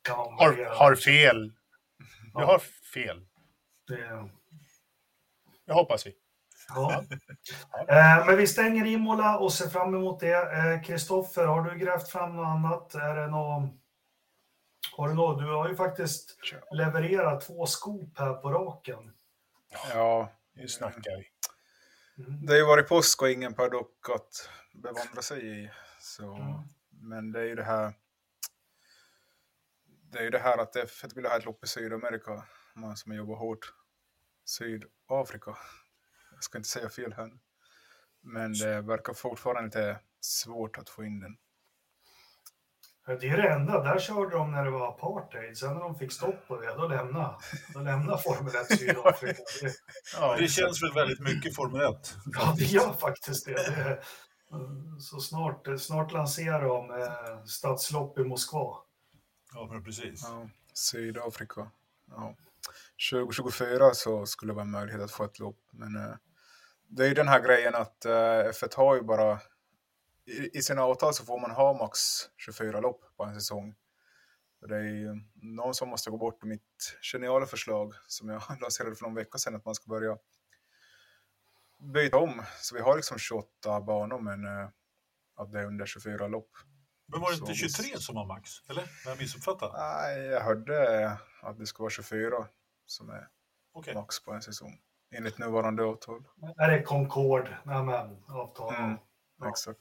kan 0.02 0.16
har, 0.16 0.74
har 0.74 0.94
fel. 0.94 1.52
Ja. 2.34 2.40
Jag 2.40 2.46
har 2.46 2.58
fel. 2.94 3.26
Det... 3.88 4.28
Det 5.66 5.72
hoppas 5.72 6.06
vi. 6.06 6.14
Ja. 6.68 7.04
Eh, 7.88 8.26
men 8.26 8.36
vi 8.36 8.46
stänger 8.46 8.86
Imola 8.86 9.38
och 9.38 9.52
ser 9.52 9.68
fram 9.68 9.94
emot 9.94 10.20
det. 10.20 10.82
Kristoffer, 10.84 11.42
eh, 11.42 11.48
har 11.48 11.62
du 11.62 11.78
grävt 11.78 12.08
fram 12.08 12.36
något 12.36 12.46
annat? 12.46 12.94
Är 12.94 13.16
det 13.16 13.26
något... 13.26 13.70
Har 14.96 15.08
du, 15.08 15.14
något? 15.14 15.38
du 15.38 15.46
har 15.46 15.68
ju 15.68 15.76
faktiskt 15.76 16.38
levererat 16.70 17.40
två 17.40 17.66
skop 17.66 18.18
här 18.18 18.34
på 18.34 18.50
raken. 18.50 19.12
Ja, 19.92 20.32
nu 20.54 20.68
snackar 20.68 21.16
vi. 21.16 21.28
Mm. 22.24 22.46
Det 22.46 22.52
har 22.52 22.58
ju 22.58 22.66
varit 22.66 22.88
påsk 22.88 23.22
och 23.22 23.30
ingen 23.30 23.54
paddock 23.54 24.10
att 24.14 24.48
bevandra 24.74 25.22
sig 25.22 25.64
i. 25.64 25.70
Så, 26.00 26.34
Mm. 26.34 26.62
Men 27.00 27.32
det 27.32 27.40
är 27.40 27.44
ju 27.44 27.54
det 27.54 27.64
här 27.64 27.92
det 30.12 30.18
är 30.18 30.22
ju 30.22 30.30
det 30.30 30.38
här 30.38 30.58
att 30.58 30.76
F1 30.76 31.14
vill 31.14 31.26
ha 31.26 31.36
ett 31.36 31.44
lopp 31.44 31.64
i 31.64 31.66
Sydamerika, 31.66 32.42
man 32.74 32.96
som 32.96 33.14
jobbar 33.14 33.36
hårt. 33.36 33.72
Sydafrika. 34.44 35.56
Jag 36.36 36.44
ska 36.44 36.58
inte 36.58 36.68
säga 36.68 36.88
fel 36.88 37.12
här. 37.12 37.30
Men 38.20 38.52
det 38.52 38.80
verkar 38.80 39.14
fortfarande 39.14 39.62
lite 39.62 39.98
svårt 40.20 40.78
att 40.78 40.88
få 40.88 41.04
in 41.04 41.20
den. 41.20 41.36
Det 43.20 43.28
är 43.28 43.36
det 43.36 43.48
enda. 43.48 43.82
Där 43.82 43.98
körde 43.98 44.36
de 44.36 44.50
när 44.52 44.64
det 44.64 44.70
var 44.70 44.88
apartheid. 44.88 45.58
Sen 45.58 45.74
när 45.74 45.80
de 45.80 45.98
fick 45.98 46.12
stopp 46.12 46.48
på 46.48 46.60
det, 46.60 46.74
då 46.74 46.88
lämnade, 46.88 47.36
då 47.74 47.80
lämnade 47.80 48.22
Formel 48.22 48.54
1 48.56 48.78
Sydafrika. 48.78 49.42
Det, 49.62 49.72
Ja, 50.20 50.36
Det 50.38 50.48
känns 50.48 50.82
väl 50.82 50.92
väldigt 50.92 51.20
mycket 51.20 51.56
Formel 51.56 51.80
1. 51.80 52.16
ja, 52.32 52.54
det 52.58 52.64
gör 52.64 52.92
faktiskt 52.92 53.46
det. 53.46 53.52
det 53.52 54.02
så 55.00 55.20
snart, 55.20 55.66
snart 55.78 56.12
lanserar 56.12 56.64
de 56.64 56.90
eh, 56.90 57.44
stadslopp 57.44 58.18
i 58.18 58.24
Moskva. 58.24 58.76
Ja, 59.54 59.68
men 59.70 59.84
precis. 59.84 60.22
Ja, 60.22 60.48
Sydafrika. 60.72 61.70
Ja. 62.10 62.34
2024 63.10 63.94
så 63.94 64.26
skulle 64.26 64.52
det 64.52 64.54
vara 64.54 64.64
en 64.64 64.70
möjlighet 64.70 65.02
att 65.02 65.10
få 65.10 65.24
ett 65.24 65.38
lopp. 65.38 65.60
Men 65.70 65.96
eh, 65.96 66.14
det 66.88 67.04
är 67.04 67.08
ju 67.08 67.14
den 67.14 67.28
här 67.28 67.40
grejen 67.40 67.74
att 67.74 68.04
eh, 68.04 68.10
F1 68.10 68.76
har 68.76 68.94
ju 68.94 69.02
bara 69.02 69.40
i, 70.26 70.58
i 70.58 70.62
sina 70.62 70.82
avtal 70.82 71.14
så 71.14 71.24
får 71.24 71.40
man 71.40 71.50
ha 71.50 71.78
max 71.78 71.98
24 72.36 72.80
lopp 72.80 73.00
på 73.16 73.24
en 73.24 73.34
säsong. 73.34 73.74
Och 74.60 74.68
Det 74.68 74.76
är 74.76 74.82
ju 74.82 75.20
någon 75.34 75.74
som 75.74 75.88
måste 75.88 76.10
gå 76.10 76.16
bort 76.16 76.42
mitt 76.42 76.98
geniala 77.12 77.46
förslag 77.46 77.94
som 78.06 78.28
jag 78.28 78.42
lanserade 78.60 78.96
för 78.96 79.04
någon 79.04 79.14
vecka 79.14 79.38
sedan 79.38 79.54
att 79.54 79.64
man 79.64 79.74
ska 79.74 79.88
börja 79.88 80.16
byta 81.78 82.16
om. 82.16 82.42
Så 82.60 82.74
vi 82.74 82.80
har 82.80 82.96
liksom 82.96 83.18
28 83.18 83.80
banor 83.80 84.18
men 84.18 84.44
eh, 84.44 84.68
att 85.36 85.52
det 85.52 85.60
är 85.60 85.64
under 85.64 85.86
24 85.86 86.28
lopp. 86.28 86.50
Men 87.06 87.20
var 87.20 87.30
det 87.30 87.36
inte 87.36 87.52
visst. 87.52 87.76
23 87.76 87.98
som 87.98 88.14
var 88.14 88.26
max? 88.26 88.50
Eller? 88.68 88.82
Har 89.04 89.10
jag 89.10 89.18
missuppfattat? 89.18 89.72
Nej, 89.74 90.20
jag 90.20 90.40
hörde 90.40 91.10
att 91.42 91.58
det 91.58 91.66
ska 91.66 91.82
vara 91.82 91.90
24 91.90 92.48
som 92.86 93.10
är 93.10 93.28
Okej. 93.72 93.94
max 93.94 94.24
på 94.24 94.32
en 94.32 94.42
säsong. 94.42 94.80
Enligt 95.14 95.38
nuvarande 95.38 95.82
avtal. 95.84 96.24
Är 96.56 96.70
det 96.70 96.82
Concord? 96.82 97.48
Nej, 97.64 97.82
men 97.82 98.24
avtal. 98.28 98.74
Mm. 98.74 98.96
Ja. 99.38 99.48
Exakt. 99.48 99.80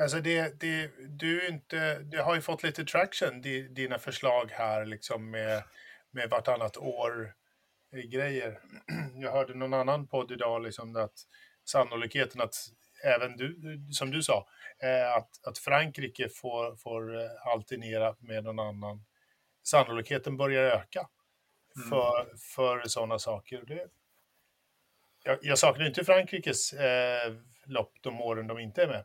Alltså 0.00 0.20
det, 0.20 0.60
det, 0.60 0.90
du 1.08 1.48
inte, 1.48 1.98
det 1.98 2.18
har 2.18 2.34
ju 2.34 2.40
fått 2.40 2.62
lite 2.62 2.84
traction, 2.84 3.40
di- 3.40 3.68
dina 3.68 3.98
förslag 3.98 4.50
här 4.50 4.84
liksom 4.84 5.30
med, 5.30 5.62
med 6.10 6.30
vartannat 6.30 6.76
år 6.76 7.34
eh, 7.92 8.00
grejer. 8.00 8.60
Jag 9.14 9.32
hörde 9.32 9.54
någon 9.54 9.74
annan 9.74 10.06
podd 10.06 10.30
idag 10.32 10.62
liksom 10.62 10.96
att 10.96 11.14
sannolikheten 11.64 12.40
att 12.40 12.54
även 13.04 13.36
du, 13.36 13.56
som 13.92 14.10
du 14.10 14.22
sa, 14.22 14.48
eh, 14.82 15.12
att, 15.16 15.46
att 15.46 15.58
Frankrike 15.58 16.28
får, 16.28 16.76
får 16.76 17.16
eh, 17.20 17.30
alternera 17.52 18.16
med 18.18 18.44
någon 18.44 18.58
annan, 18.58 19.04
sannolikheten 19.62 20.36
börjar 20.36 20.62
öka 20.62 21.08
Mm. 21.78 21.90
för, 21.90 22.36
för 22.54 22.88
sådana 22.88 23.18
saker. 23.18 23.64
Det, 23.66 23.88
jag, 25.22 25.38
jag 25.42 25.58
saknar 25.58 25.86
inte 25.86 26.04
Frankrikes 26.04 26.72
eh, 26.72 27.34
lopp 27.66 27.92
de 28.00 28.20
åren 28.20 28.46
de 28.46 28.58
inte 28.58 28.82
är 28.82 28.86
med. 28.88 29.04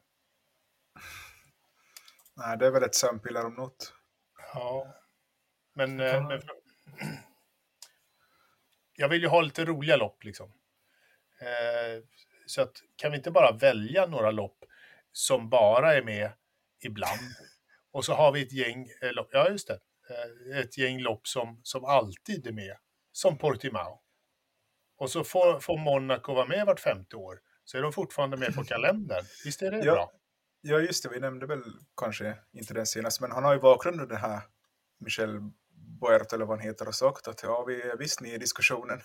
Nej, 2.36 2.58
det 2.58 2.68
är 2.68 2.72
väl 2.72 2.84
ett 2.84 2.96
sömnpiller 2.96 3.46
om 3.46 3.54
något. 3.54 3.94
Ja, 4.54 4.96
men, 5.74 6.00
eh, 6.00 6.28
men 6.28 6.42
jag 8.96 9.10
vill 9.10 9.22
ju 9.22 9.28
ha 9.28 9.42
lite 9.42 9.66
roliga 9.66 9.96
lopp 9.96 10.24
liksom. 10.24 10.54
Eh, 11.42 12.04
så 12.46 12.62
att, 12.62 12.82
kan 12.96 13.12
vi 13.12 13.18
inte 13.18 13.32
bara 13.32 13.52
välja 13.52 14.06
några 14.06 14.32
lopp 14.32 14.66
som 15.12 15.50
bara 15.50 15.94
är 15.94 16.04
med 16.04 16.32
ibland? 16.84 17.22
Och 17.92 18.06
så 18.06 18.14
har 18.14 18.32
vi 18.32 18.42
ett 18.42 18.54
gäng, 18.54 18.90
eh, 19.02 19.12
lopp, 19.12 19.30
ja 19.32 19.50
just 19.50 19.68
det, 19.68 19.80
ett 20.56 20.78
gäng 20.78 21.00
lopp 21.00 21.28
som, 21.28 21.60
som 21.64 21.86
alltid 21.86 22.48
är 22.48 22.52
med, 22.52 22.78
som 23.12 23.38
Portimao. 23.38 24.00
Och 24.98 25.12
så 25.12 25.24
får, 25.24 25.60
får 25.60 25.78
Monaco 25.78 26.34
vara 26.34 26.46
med 26.46 26.66
vart 26.66 26.80
femte 26.80 27.16
år, 27.16 27.40
så 27.64 27.78
är 27.78 27.82
de 27.82 27.94
fortfarande 27.94 28.38
med 28.38 28.56
på 28.56 28.64
kalendern. 28.66 29.26
Visst 29.46 29.62
är 29.62 29.72
det 29.72 29.78
Ja. 29.78 29.94
bra? 29.94 30.12
Ja, 30.62 30.80
just 30.80 31.04
det. 31.04 31.10
Vi 31.10 31.20
nämnde 31.20 31.46
väl 31.46 31.64
kanske 31.98 32.38
inte 32.54 32.74
den 32.74 32.86
senast, 32.86 33.22
men 33.22 33.32
han 33.32 33.44
har 33.44 33.54
ju 33.54 33.60
bakgrunden 33.60 34.08
den 34.08 34.18
här 34.18 34.42
Michel 35.00 35.40
Boert 36.00 36.34
eller 36.34 36.46
vad 36.46 36.58
han 36.58 36.68
heter 36.68 36.88
och 36.88 36.96
sagt 36.96 37.28
att 37.28 37.44
ja, 37.44 37.64
vi 37.68 37.82
är 37.82 37.98
visst 37.98 38.22
med 38.22 38.34
i 38.34 38.38
diskussionen. 38.38 39.02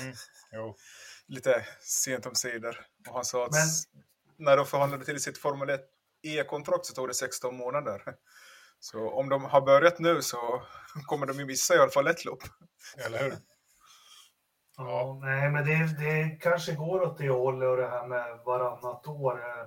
Mm. 0.00 0.14
Lite 1.26 1.66
sent 1.80 2.26
om 2.26 2.34
sidor. 2.34 2.86
Och 3.08 3.14
han 3.14 3.24
sa 3.24 3.44
att 3.46 3.52
Men- 3.52 4.02
när 4.46 4.56
de 4.56 4.66
förhandlade 4.66 5.04
till 5.04 5.20
sitt 5.20 5.38
Formel 5.38 5.70
1 5.70 5.80
E-kontrakt 6.22 6.86
så 6.86 6.94
tog 6.94 7.08
det 7.08 7.14
16 7.14 7.56
månader. 7.56 8.02
Så 8.84 9.10
om 9.10 9.28
de 9.28 9.44
har 9.44 9.60
börjat 9.60 9.98
nu 9.98 10.22
så 10.22 10.62
kommer 11.06 11.26
de 11.26 11.38
ju 11.38 11.46
missa 11.46 11.74
i 11.74 11.78
alla 11.78 11.90
fall 11.90 12.06
ett 12.06 12.24
lopp. 12.24 12.42
Eller 13.06 13.18
hur? 13.18 13.34
Ja, 14.76 15.18
nej, 15.22 15.50
men 15.50 15.64
det, 15.64 16.04
det 16.04 16.38
kanske 16.40 16.72
går 16.74 17.00
åt 17.02 17.18
det 17.18 17.28
hållet 17.28 17.68
och 17.68 17.76
det 17.76 17.88
här 17.88 18.06
med 18.06 18.38
varannat 18.44 19.06
år. 19.06 19.38
Eh, 19.40 19.66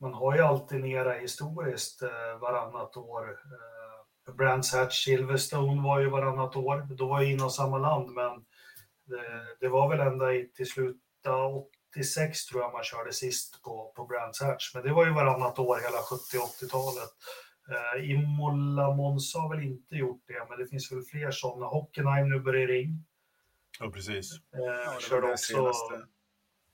Man 0.00 0.14
har 0.14 0.36
ju 0.36 0.42
alternerat 0.42 1.22
historiskt 1.22 2.02
eh, 2.02 2.38
varannat 2.40 2.96
år. 2.96 3.30
Eh, 3.30 4.34
Brands 4.34 4.74
Hatch 4.74 5.04
Silverstone 5.04 5.82
var 5.82 6.00
ju 6.00 6.10
varannat 6.10 6.56
år. 6.56 6.86
Då 6.98 7.08
var 7.08 7.20
ju 7.20 7.32
inom 7.32 7.50
samma 7.50 7.78
land, 7.78 8.10
men 8.10 8.44
det, 9.04 9.56
det 9.60 9.68
var 9.68 9.88
väl 9.88 10.00
ända 10.00 10.34
i, 10.34 10.52
till 10.52 10.70
slutet 10.70 11.26
av 11.28 11.66
86 11.90 12.46
tror 12.46 12.62
jag 12.62 12.72
man 12.72 12.84
körde 12.84 13.12
sist 13.12 13.62
på, 13.62 13.92
på 13.96 14.04
Brands 14.04 14.42
Hatch. 14.42 14.74
Men 14.74 14.82
det 14.82 14.92
var 14.92 15.06
ju 15.06 15.12
varannat 15.12 15.58
år 15.58 15.76
hela 15.76 15.98
70-80-talet. 15.98 17.10
Eh, 17.68 18.10
Imola 18.10 18.94
Monza 18.94 19.38
har 19.38 19.56
väl 19.56 19.64
inte 19.64 19.94
gjort 19.96 20.22
det, 20.26 20.46
men 20.48 20.58
det 20.58 20.66
finns 20.66 20.92
väl 20.92 21.02
fler 21.02 21.30
sådana. 21.30 21.66
Hockenheim 21.66 22.28
nu 22.28 22.40
börjar 22.40 22.66
ring. 22.66 23.04
Ja, 23.80 23.90
precis. 23.90 24.32
Eh, 24.32 24.60
Ja, 24.60 24.72
det 24.72 24.86
var 24.86 25.00
körde 25.00 25.32
också 25.32 25.56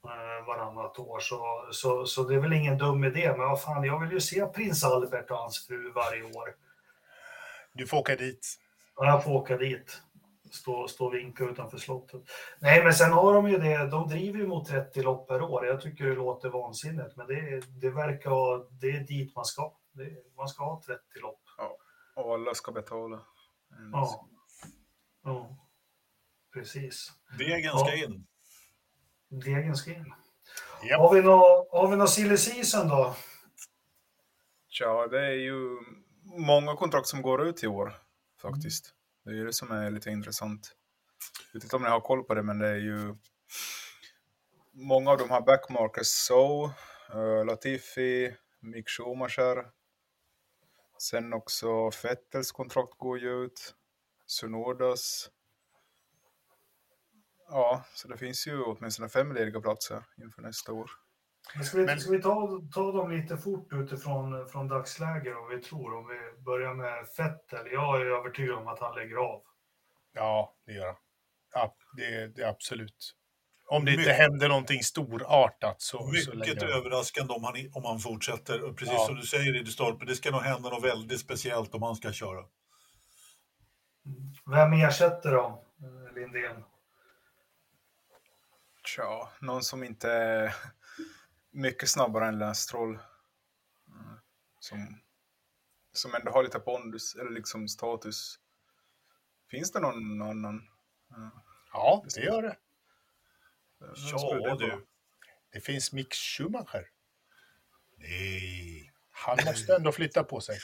eh, 0.05 0.47
varannat 0.47 0.99
år. 0.99 1.21
Så, 1.21 1.67
så, 1.73 2.07
så 2.07 2.23
det 2.25 2.35
är 2.35 2.41
väl 2.41 2.53
ingen 2.53 2.79
dum 2.79 3.05
idé. 3.05 3.29
Men 3.29 3.49
vad 3.49 3.63
fan, 3.63 3.85
jag 3.85 4.01
vill 4.01 4.13
ju 4.13 4.21
se 4.21 4.47
prins 4.47 4.85
Albert 4.85 5.31
och 5.31 5.37
hans 5.37 5.67
fru 5.67 5.93
varje 5.93 6.23
år. 6.23 6.55
Du 7.75 7.87
får 7.87 7.99
åka 7.99 8.17
dit. 8.17 8.59
Ja, 8.97 9.07
Jag 9.07 9.25
får 9.25 9.33
åka 9.33 9.57
dit. 9.57 10.03
Stå, 10.51 10.89
stå 10.89 11.07
och 11.07 11.15
vinka 11.15 11.45
utanför 11.45 11.79
slottet. 11.79 12.23
Nej, 12.59 12.85
men 12.85 12.95
sen 12.95 13.13
har 13.13 13.35
de 13.35 13.49
ju 13.49 13.59
det. 13.59 13.87
De 13.87 14.09
driver 14.09 14.39
ju 14.39 14.47
mot 14.47 14.69
30 14.69 15.03
lopp 15.03 15.29
per 15.29 15.43
år. 15.43 15.67
Jag 15.67 15.81
tycker 15.81 16.05
det 16.05 16.15
låter 16.15 16.49
vansinnigt, 16.49 17.17
men 17.17 17.27
det, 17.27 17.61
det 17.81 17.91
verkar 17.91 18.31
vara, 18.31 18.63
det 18.71 18.91
är 18.91 19.01
dit 19.01 19.37
man 19.37 19.45
ska. 19.45 19.73
Det, 19.93 20.37
man 20.37 20.49
ska 20.49 20.65
ha 20.65 20.83
30 20.87 21.01
lopp. 21.23 21.41
Och 22.15 22.35
alla 22.35 22.55
ska 22.55 22.73
betala. 22.73 23.21
Ja. 23.93 24.29
ja. 25.25 25.57
Precis. 26.53 27.13
Degen 27.39 27.63
Ja. 27.63 27.79
ska 27.79 27.95
in. 27.95 28.27
Degen 29.29 29.77
ska 29.77 29.91
in. 29.91 30.15
Japp. 30.89 31.01
Har 31.01 31.15
vi 31.15 31.23
någon, 31.23 31.67
har 31.71 31.89
vi 31.91 31.97
någon 31.97 32.09
silly 32.09 32.37
season 32.37 32.89
då? 32.89 33.15
Ja, 34.81 35.07
det 35.07 35.27
är 35.27 35.33
ju 35.33 35.79
många 36.25 36.77
kontrakt 36.77 37.07
som 37.07 37.23
går 37.23 37.47
ut 37.47 37.65
i 37.65 37.67
år 37.67 37.93
faktiskt. 38.43 38.95
Det 39.25 39.31
är 39.31 39.35
ju 39.35 39.47
det 39.47 39.53
som 39.53 39.71
är 39.71 39.91
lite 39.91 40.11
intressant. 40.11 40.73
Jag 41.53 41.59
vet 41.59 41.65
inte 41.65 41.77
om 41.77 41.83
ni 41.83 41.89
har 41.89 42.01
koll 42.01 42.25
på 42.25 42.35
det, 42.35 42.43
men 42.43 42.59
det 42.59 42.69
är 42.69 42.77
ju 42.77 43.15
många 44.73 45.11
av 45.11 45.19
dem 45.19 45.31
har 45.31 45.41
backmarkers 45.41 46.07
so, 46.07 46.65
uh, 47.15 47.45
Latifi, 47.45 48.37
Mick 48.61 48.89
Schumacher. 48.89 49.67
Sen 51.11 51.33
också 51.33 51.91
Vettels 52.03 52.53
kontrakt 52.53 52.99
går 52.99 53.19
ju 53.19 53.45
ut. 53.45 53.75
Sunodas. 54.27 55.31
Ja, 57.49 57.85
så 57.95 58.09
det 58.09 58.17
finns 58.17 58.47
ju 58.47 58.63
åtminstone 58.63 59.09
fem 59.09 59.33
lediga 59.33 59.61
platser 59.61 60.05
inför 60.23 60.43
nästa 60.43 60.73
år. 60.73 60.91
Men 61.55 61.65
ska 61.65 61.79
vi, 61.79 61.85
Men- 61.85 62.01
ska 62.01 62.11
vi 62.11 62.23
ta, 62.23 62.61
ta 62.75 62.93
dem 62.93 63.11
lite 63.11 63.37
fort 63.37 63.73
utifrån 63.73 64.49
från 64.49 64.69
dagsläget 64.69 65.37
och 65.37 65.51
vi 65.51 65.63
tror? 65.63 65.95
Om 65.95 66.07
vi 66.09 66.43
börjar 66.43 66.75
med 66.75 67.09
Fettel. 67.09 67.73
Jag 67.73 68.01
är 68.01 68.07
övertygad 68.07 68.55
om 68.59 68.69
att 68.69 68.79
han 68.79 68.95
lägger 68.95 69.17
av. 69.17 69.43
Ja, 70.13 70.57
det 70.67 70.73
gör 70.73 70.87
han. 70.87 70.97
Ja, 71.53 71.77
det, 71.97 72.27
det 72.27 72.43
är 72.43 72.49
absolut. 72.49 73.15
Om 73.73 73.85
det 73.85 73.91
inte 73.91 74.01
Mycket- 74.01 74.17
händer 74.17 74.49
någonting 74.49 74.83
storartat 74.83 75.83
så, 75.83 75.99
så 75.99 76.35
Mycket 76.37 76.63
han. 76.63 76.71
överraskande 76.73 77.33
om 77.35 77.45
han, 77.45 77.55
om 77.75 77.85
han 77.85 77.99
fortsätter. 77.99 78.63
Och 78.65 78.77
precis 78.77 78.95
Ja. 78.95 79.07
som 79.07 79.15
du 79.15 79.27
säger 79.27 79.53
Ridderstolpe, 79.53 80.05
det 80.05 80.17
ska 80.17 80.31
nog 80.31 80.41
hända 80.43 80.69
något 80.71 80.85
väldigt 80.85 81.21
speciellt 81.21 81.75
om 81.75 81.83
han 81.83 81.97
ska 81.97 82.13
köra. 82.13 82.45
Vem 84.47 84.73
ersätter 84.73 85.31
då 85.33 85.65
eh, 85.83 86.15
Lindén? 86.15 86.65
Tja, 88.85 89.29
någon 89.41 89.63
som 89.63 89.85
inte 89.85 90.11
är 90.13 90.55
mycket 91.51 91.89
snabbare 91.89 92.27
än 92.27 92.39
Lance 92.39 92.61
Stroll. 92.63 92.89
Mm, 92.91 94.19
Som, 94.61 95.01
som 95.93 96.15
ändå 96.15 96.33
har 96.33 96.43
lite 96.43 96.59
pondus, 96.59 97.15
eller 97.15 97.31
liksom 97.31 97.69
status. 97.69 98.39
Finns 99.51 99.73
det 99.73 99.81
någon 99.81 100.23
annan? 100.23 100.69
Ja, 101.73 102.05
det 102.15 102.21
gör 102.21 102.43
det. 102.43 102.57
Ja, 104.13 104.57
du. 104.59 104.87
Det 105.53 105.61
finns 105.61 105.93
Mick 105.93 106.15
Schumacher. 106.15 106.87
Nej. 107.97 108.93
Han 109.11 109.37
måste 109.47 109.77
ändå 109.77 109.93
flytta 109.93 110.25
på 110.25 110.41
sig. 110.41 110.59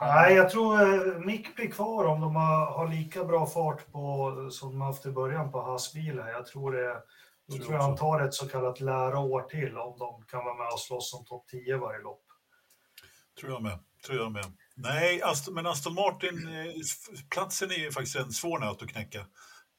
Nej, 0.00 0.34
jag 0.34 0.50
tror 0.50 0.82
eh, 0.82 1.18
Mick 1.18 1.56
blir 1.56 1.70
kvar 1.70 2.04
om 2.04 2.20
de 2.20 2.36
har, 2.36 2.88
lika 2.88 3.24
bra 3.24 3.46
fart 3.46 3.92
på, 3.92 4.48
som 4.50 4.70
de 4.70 4.80
haft 4.80 5.06
i 5.06 5.10
början 5.10 5.52
på 5.52 5.60
Haas-bilen. 5.60 6.26
Jag 6.26 6.46
tror 6.46 6.72
det. 6.72 7.02
Då 7.46 7.56
Tror 7.56 7.72
jag 7.72 7.82
han 7.82 7.96
tar 7.96 8.20
ett 8.20 8.34
så 8.34 8.48
kallat 8.48 8.80
läraår 8.80 9.42
till 9.42 9.76
om 9.78 9.98
de 9.98 10.24
kan 10.24 10.44
vara 10.44 10.54
med 10.54 10.72
och 10.72 10.80
slåss 10.80 11.14
om 11.14 11.24
topp 11.24 11.48
10 11.48 11.76
varje 11.76 12.02
lopp. 12.02 12.22
Tror 13.40 13.52
jag 13.52 13.62
med. 13.62 13.78
Tror 14.06 14.18
jag 14.18 14.32
med. 14.32 14.52
Nej, 14.74 15.22
Aston, 15.22 15.54
men 15.54 15.66
Aston 15.66 15.94
Martin, 15.94 16.46
eh, 16.48 16.72
platsen 17.30 17.70
är 17.70 17.74
ju 17.74 17.92
faktiskt 17.92 18.16
en 18.16 18.32
svår 18.32 18.58
nöt 18.58 18.82
att 18.82 18.88
knäcka. 18.88 19.26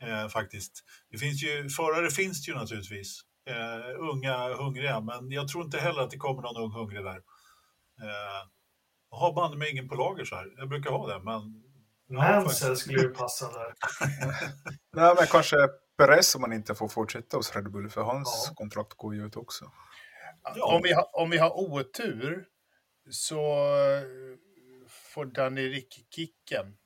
Eh, 0.04 0.28
faktiskt. 0.28 0.84
Det 1.12 1.18
finns 1.18 1.44
ju, 1.44 1.70
förare 1.70 2.10
finns 2.12 2.46
det 2.46 2.52
ju 2.52 2.58
naturligtvis. 2.58 3.22
Eh, 3.50 4.00
unga, 4.00 4.54
hungriga, 4.54 5.00
men 5.00 5.32
jag 5.32 5.48
tror 5.48 5.64
inte 5.64 5.80
heller 5.80 6.02
att 6.02 6.12
det 6.12 6.18
kommer 6.18 6.42
någon 6.42 6.64
ung 6.64 6.72
hungrig 6.72 7.04
där. 7.04 7.22
Eh, 8.02 8.48
jag 9.12 9.18
har 9.18 9.34
banne 9.34 9.56
mig 9.58 9.72
ingen 9.72 9.88
på 9.88 9.96
lager 9.96 10.26
så 10.26 10.36
här. 10.36 10.54
Jag 10.58 10.70
brukar 10.70 10.90
ha 10.90 11.08
det, 11.08 11.24
men... 11.24 11.64
Mansell 12.10 12.78
skulle 12.78 13.02
ju 13.02 13.10
passa 13.10 13.52
där. 13.52 13.74
Nej, 14.94 15.16
men 15.18 15.28
kanske 15.28 15.56
Perez 15.98 16.36
om 16.36 16.42
man 16.42 16.54
inte 16.54 16.76
får 16.76 16.88
fortsätta 16.88 17.38
hos 17.38 17.56
Red 17.56 17.72
Bull, 17.72 17.90
för 17.90 18.02
hans 18.02 18.46
Ja. 18.50 18.56
kontrakt 18.56 18.94
går 18.94 19.16
ju 19.16 19.26
ut 19.26 19.36
också. 19.36 19.72
Ja. 20.56 20.76
om, 20.76 20.82
vi 20.84 20.94
har, 20.94 21.10
om 21.14 21.30
vi 21.30 21.38
har 21.38 21.60
otur 21.60 22.46
så 23.10 23.38
eh, 23.76 24.04
får 24.90 25.26
Danny 25.26 25.70
Rick 25.70 26.08
kicken 26.16 26.78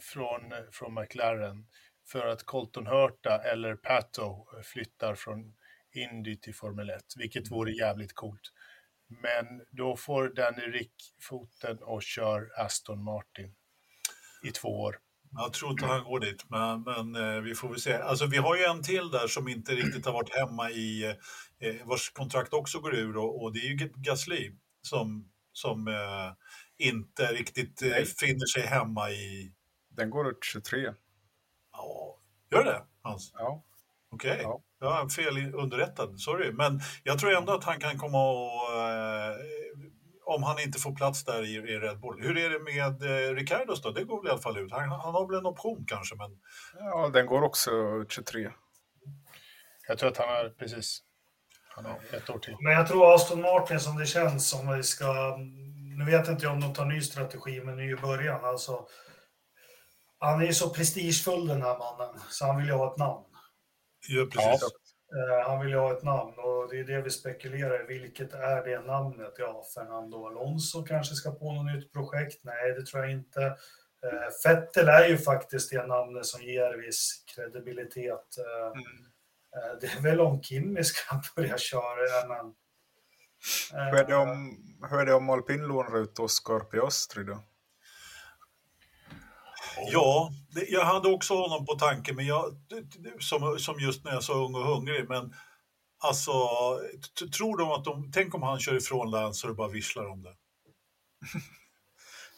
från, 0.00 0.40
från 0.72 0.94
McLaren 0.94 1.66
för 2.12 2.26
att 2.26 2.42
Colton 2.42 2.86
Hurta 2.86 3.38
eller 3.38 3.74
Pato 3.76 4.46
flyttar 4.62 5.14
från 5.14 5.54
Indy 5.92 6.36
till 6.36 6.54
Formel 6.54 6.90
1, 6.90 7.02
vilket 7.16 7.50
vore 7.50 7.72
jävligt 7.72 8.14
coolt. 8.14 8.52
Men 9.08 9.46
då 9.70 9.96
får 9.96 10.28
Danny 10.28 10.62
Rick 10.62 10.92
foten 11.20 11.78
och 11.82 12.02
kör 12.02 12.50
Aston 12.56 13.04
Martin 13.04 13.54
i 14.44 14.50
två 14.50 14.80
år. 14.80 14.98
Jag 15.32 15.52
tror 15.52 15.70
inte 15.70 15.86
han 15.86 16.04
går 16.04 16.20
dit, 16.20 16.44
men, 16.48 16.82
men 16.82 17.14
eh, 17.14 17.40
vi 17.40 17.54
får 17.54 17.68
väl 17.68 17.80
se. 17.80 17.94
Alltså, 17.94 18.26
vi 18.26 18.36
har 18.36 18.56
ju 18.56 18.64
en 18.64 18.82
till 18.82 19.10
där 19.10 19.26
som 19.26 19.48
inte 19.48 19.72
riktigt 19.72 20.06
har 20.06 20.12
varit 20.12 20.34
hemma 20.34 20.70
i, 20.70 21.04
eh, 21.58 21.74
vars 21.84 22.10
kontrakt 22.10 22.52
också 22.52 22.80
går 22.80 22.94
ur 22.94 23.16
och, 23.16 23.42
och 23.42 23.52
det 23.52 23.58
är 23.58 23.64
ju 23.64 23.92
Gasly 23.96 24.52
som, 24.82 25.30
som 25.52 25.88
eh, 25.88 26.32
inte 26.78 27.26
riktigt 27.26 27.82
eh, 27.82 28.04
finner 28.20 28.46
sig 28.46 28.62
hemma 28.62 29.10
i... 29.10 29.52
Den 29.88 30.10
går 30.10 30.30
ut 30.30 30.44
23. 30.52 30.94
Ja, 31.72 32.16
gör 32.50 32.64
det 32.64 32.82
Hans? 33.02 33.32
Ja. 33.34 33.64
Okej, 34.12 34.40
Ja. 34.42 34.62
jag 34.80 35.04
är 35.04 35.08
fel 35.08 35.54
underrättad, 35.54 36.20
sorry. 36.20 36.52
Men 36.52 36.80
jag 37.04 37.18
tror 37.18 37.36
ändå 37.36 37.52
att 37.52 37.64
han 37.64 37.80
kan 37.80 37.98
komma 37.98 38.30
och... 38.30 38.80
Eh, 38.80 39.36
om 40.24 40.42
han 40.42 40.60
inte 40.60 40.78
får 40.78 40.94
plats 40.94 41.24
där 41.24 41.42
i, 41.42 41.54
i 41.54 41.78
Red 41.78 42.00
Bull. 42.00 42.22
Hur 42.22 42.38
är 42.38 42.50
det 42.50 42.60
med 42.60 43.02
eh, 43.02 43.34
Ricardos 43.34 43.82
då? 43.82 43.90
Det 43.90 44.04
går 44.04 44.22
väl 44.22 44.26
i 44.26 44.30
alla 44.30 44.40
fall 44.40 44.58
ut. 44.58 44.72
Han, 44.72 44.88
han 44.88 45.14
har 45.14 45.26
väl 45.26 45.38
en 45.38 45.46
option 45.46 45.84
kanske, 45.88 46.16
men... 46.16 46.30
ja, 46.78 47.08
den 47.08 47.26
går 47.26 47.42
också 47.42 47.70
ut 47.70 48.12
23. 48.12 48.50
Jag 49.88 49.98
tror 49.98 50.10
att 50.10 50.16
han 50.16 50.28
är 50.28 50.48
precis 50.48 51.02
han 51.68 51.86
är 51.86 52.16
ett 52.16 52.30
år 52.30 52.38
till. 52.38 52.56
Men 52.60 52.72
jag 52.72 52.86
tror 52.86 53.14
Aston 53.14 53.40
Martin 53.40 53.80
som 53.80 53.98
det 53.98 54.06
känns 54.06 54.48
som 54.50 54.76
vi 54.76 54.82
ska... 54.82 55.36
Nu 55.98 56.04
vet 56.04 56.28
inte 56.28 56.44
jag 56.44 56.52
om 56.52 56.60
de 56.60 56.74
tar 56.74 56.84
ny 56.84 57.00
strategi 57.00 57.60
med 57.60 57.76
ny 57.76 57.96
början. 57.96 58.44
Alltså, 58.44 58.86
han 60.20 60.40
är 60.40 60.46
ju 60.46 60.54
så 60.54 60.70
prestigefull 60.70 61.46
den 61.48 61.62
här 61.62 61.78
mannen, 61.78 62.20
så 62.30 62.46
han 62.46 62.56
vill 62.56 62.66
ju 62.66 62.72
ha 62.72 62.92
ett 62.92 62.98
namn. 62.98 63.24
Ja, 64.08 64.26
precis. 64.32 64.62
Eh, 64.62 65.48
han 65.48 65.60
vill 65.60 65.68
ju 65.68 65.76
ha 65.78 65.92
ett 65.92 66.02
namn 66.02 66.34
och 66.38 66.68
det 66.70 66.80
är 66.80 66.84
det 66.84 67.02
vi 67.02 67.10
spekulerar 67.10 67.90
i. 67.90 67.98
Vilket 67.98 68.32
är 68.34 68.64
det 68.64 68.80
namnet? 68.80 69.34
Ja, 69.38 69.62
Fernando 69.74 70.26
Alonso 70.26 70.82
kanske 70.84 71.14
ska 71.14 71.30
på 71.30 71.52
något 71.52 71.74
nytt 71.74 71.92
projekt? 71.92 72.44
Nej, 72.44 72.72
det 72.74 72.86
tror 72.86 73.02
jag 73.02 73.12
inte. 73.12 73.42
Eh, 74.06 74.28
Vettel 74.44 74.88
är 74.88 75.08
ju 75.08 75.18
faktiskt 75.18 75.70
det 75.70 75.86
namnet 75.86 76.26
som 76.26 76.42
ger 76.42 76.78
viss 76.86 77.24
kredibilitet. 77.34 78.36
Eh, 78.38 78.66
eh, 79.62 79.78
det 79.80 79.86
är 79.86 80.02
väl 80.02 80.20
om 80.20 80.42
Kimi 80.42 80.84
ska 80.84 81.20
börja 81.36 81.58
köra, 81.58 82.06
ja, 82.08 82.26
men... 82.28 82.46
eh, 83.80 83.86
Hur 83.90 83.98
är 83.98 84.04
det 84.06 84.16
om, 84.16 84.56
hur 84.90 84.98
är 85.00 85.06
det 85.06 85.14
om 85.14 85.30
alpin 85.30 85.62
lånar 85.62 85.98
ut 85.98 86.18
Oscar 86.18 86.60
Piastri 86.60 87.24
då? 87.24 87.38
Ja, 89.86 90.30
det, 90.54 90.68
jag 90.68 90.84
hade 90.84 91.08
också 91.08 91.34
honom 91.34 91.66
på 91.66 91.74
tanke, 91.74 92.12
men 92.12 92.26
jag, 92.26 92.44
som, 93.18 93.58
som 93.58 93.80
just 93.80 94.04
när 94.04 94.12
jag 94.12 94.24
sa 94.24 94.32
ung 94.32 94.54
och 94.54 94.66
hungrig. 94.66 95.08
Men 95.08 95.34
alltså, 95.98 96.32
tror 97.36 97.58
de 97.58 97.70
att 97.70 97.84
de... 97.84 98.12
Tänk 98.12 98.34
om 98.34 98.42
han 98.42 98.60
kör 98.60 98.76
ifrån 98.76 99.10
Lance 99.10 99.46
och 99.46 99.52
det 99.52 99.56
bara 99.56 99.68
visslar 99.68 100.06
om 100.08 100.22
det. 100.22 100.34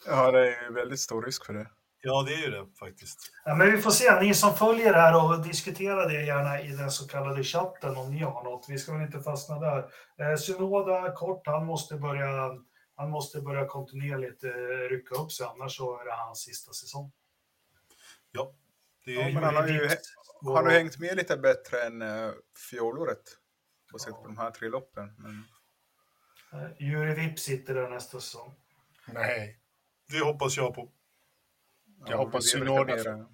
Ja, 0.06 0.30
det 0.30 0.40
är 0.40 0.62
ju 0.62 0.74
väldigt 0.74 1.00
stor 1.00 1.22
risk 1.22 1.46
för 1.46 1.52
det. 1.54 1.66
Ja, 2.04 2.22
det 2.22 2.34
är 2.34 2.38
ju 2.38 2.50
det 2.50 2.66
faktiskt. 2.78 3.18
Ja, 3.44 3.54
men 3.54 3.72
vi 3.72 3.78
får 3.78 3.90
se. 3.90 4.20
Ni 4.20 4.34
som 4.34 4.54
följer 4.54 4.94
här 4.94 5.24
och 5.24 5.42
diskutera 5.42 6.08
det 6.08 6.22
gärna 6.22 6.60
i 6.60 6.68
den 6.68 6.90
så 6.90 7.08
kallade 7.08 7.44
chatten 7.44 7.96
om 7.96 8.10
ni 8.10 8.22
har 8.22 8.44
något. 8.44 8.66
Vi 8.68 8.78
ska 8.78 8.92
väl 8.92 9.02
inte 9.02 9.20
fastna 9.20 9.58
där. 9.58 9.78
Eh, 10.18 10.36
Synoda, 10.36 11.12
kort, 11.12 11.46
han 11.46 11.66
måste 11.66 11.94
börja, 11.94 12.50
han 12.96 13.10
måste 13.10 13.40
börja 13.40 13.66
kontinuerligt 13.66 14.44
eh, 14.44 14.50
rycka 14.90 15.14
upp 15.14 15.32
sig, 15.32 15.46
annars 15.46 15.76
så 15.76 16.00
är 16.00 16.04
det 16.04 16.12
hans 16.12 16.38
sista 16.38 16.72
säsong. 16.72 17.12
Ja, 18.32 18.54
det 19.04 19.12
Ja, 19.12 19.24
men 19.34 19.44
han 19.44 19.56
har 19.56 19.68
ju 19.68 19.88
Han 20.42 20.54
har 20.54 20.62
och- 20.62 20.70
hängt 20.70 20.98
med 20.98 21.16
lite 21.16 21.36
bättre 21.36 21.82
än 21.82 22.02
uh, 22.02 22.32
fjolåret. 22.70 23.22
Baserat 23.92 24.16
på 24.16 24.26
de 24.26 24.38
här 24.38 24.50
tre 24.50 24.68
loppen. 24.68 25.14
Men... 25.18 25.44
eh, 26.52 26.70
Juri 26.90 27.14
Vips 27.14 27.42
sitter 27.42 27.74
där 27.74 27.88
nästa 27.88 28.20
säsong. 28.20 28.54
Nej, 29.06 29.58
det 30.08 30.24
hoppas 30.24 30.56
jag 30.56 30.74
på. 30.74 30.92
Jag 32.06 32.16
hoppas 32.16 32.54
mer- 32.54 33.26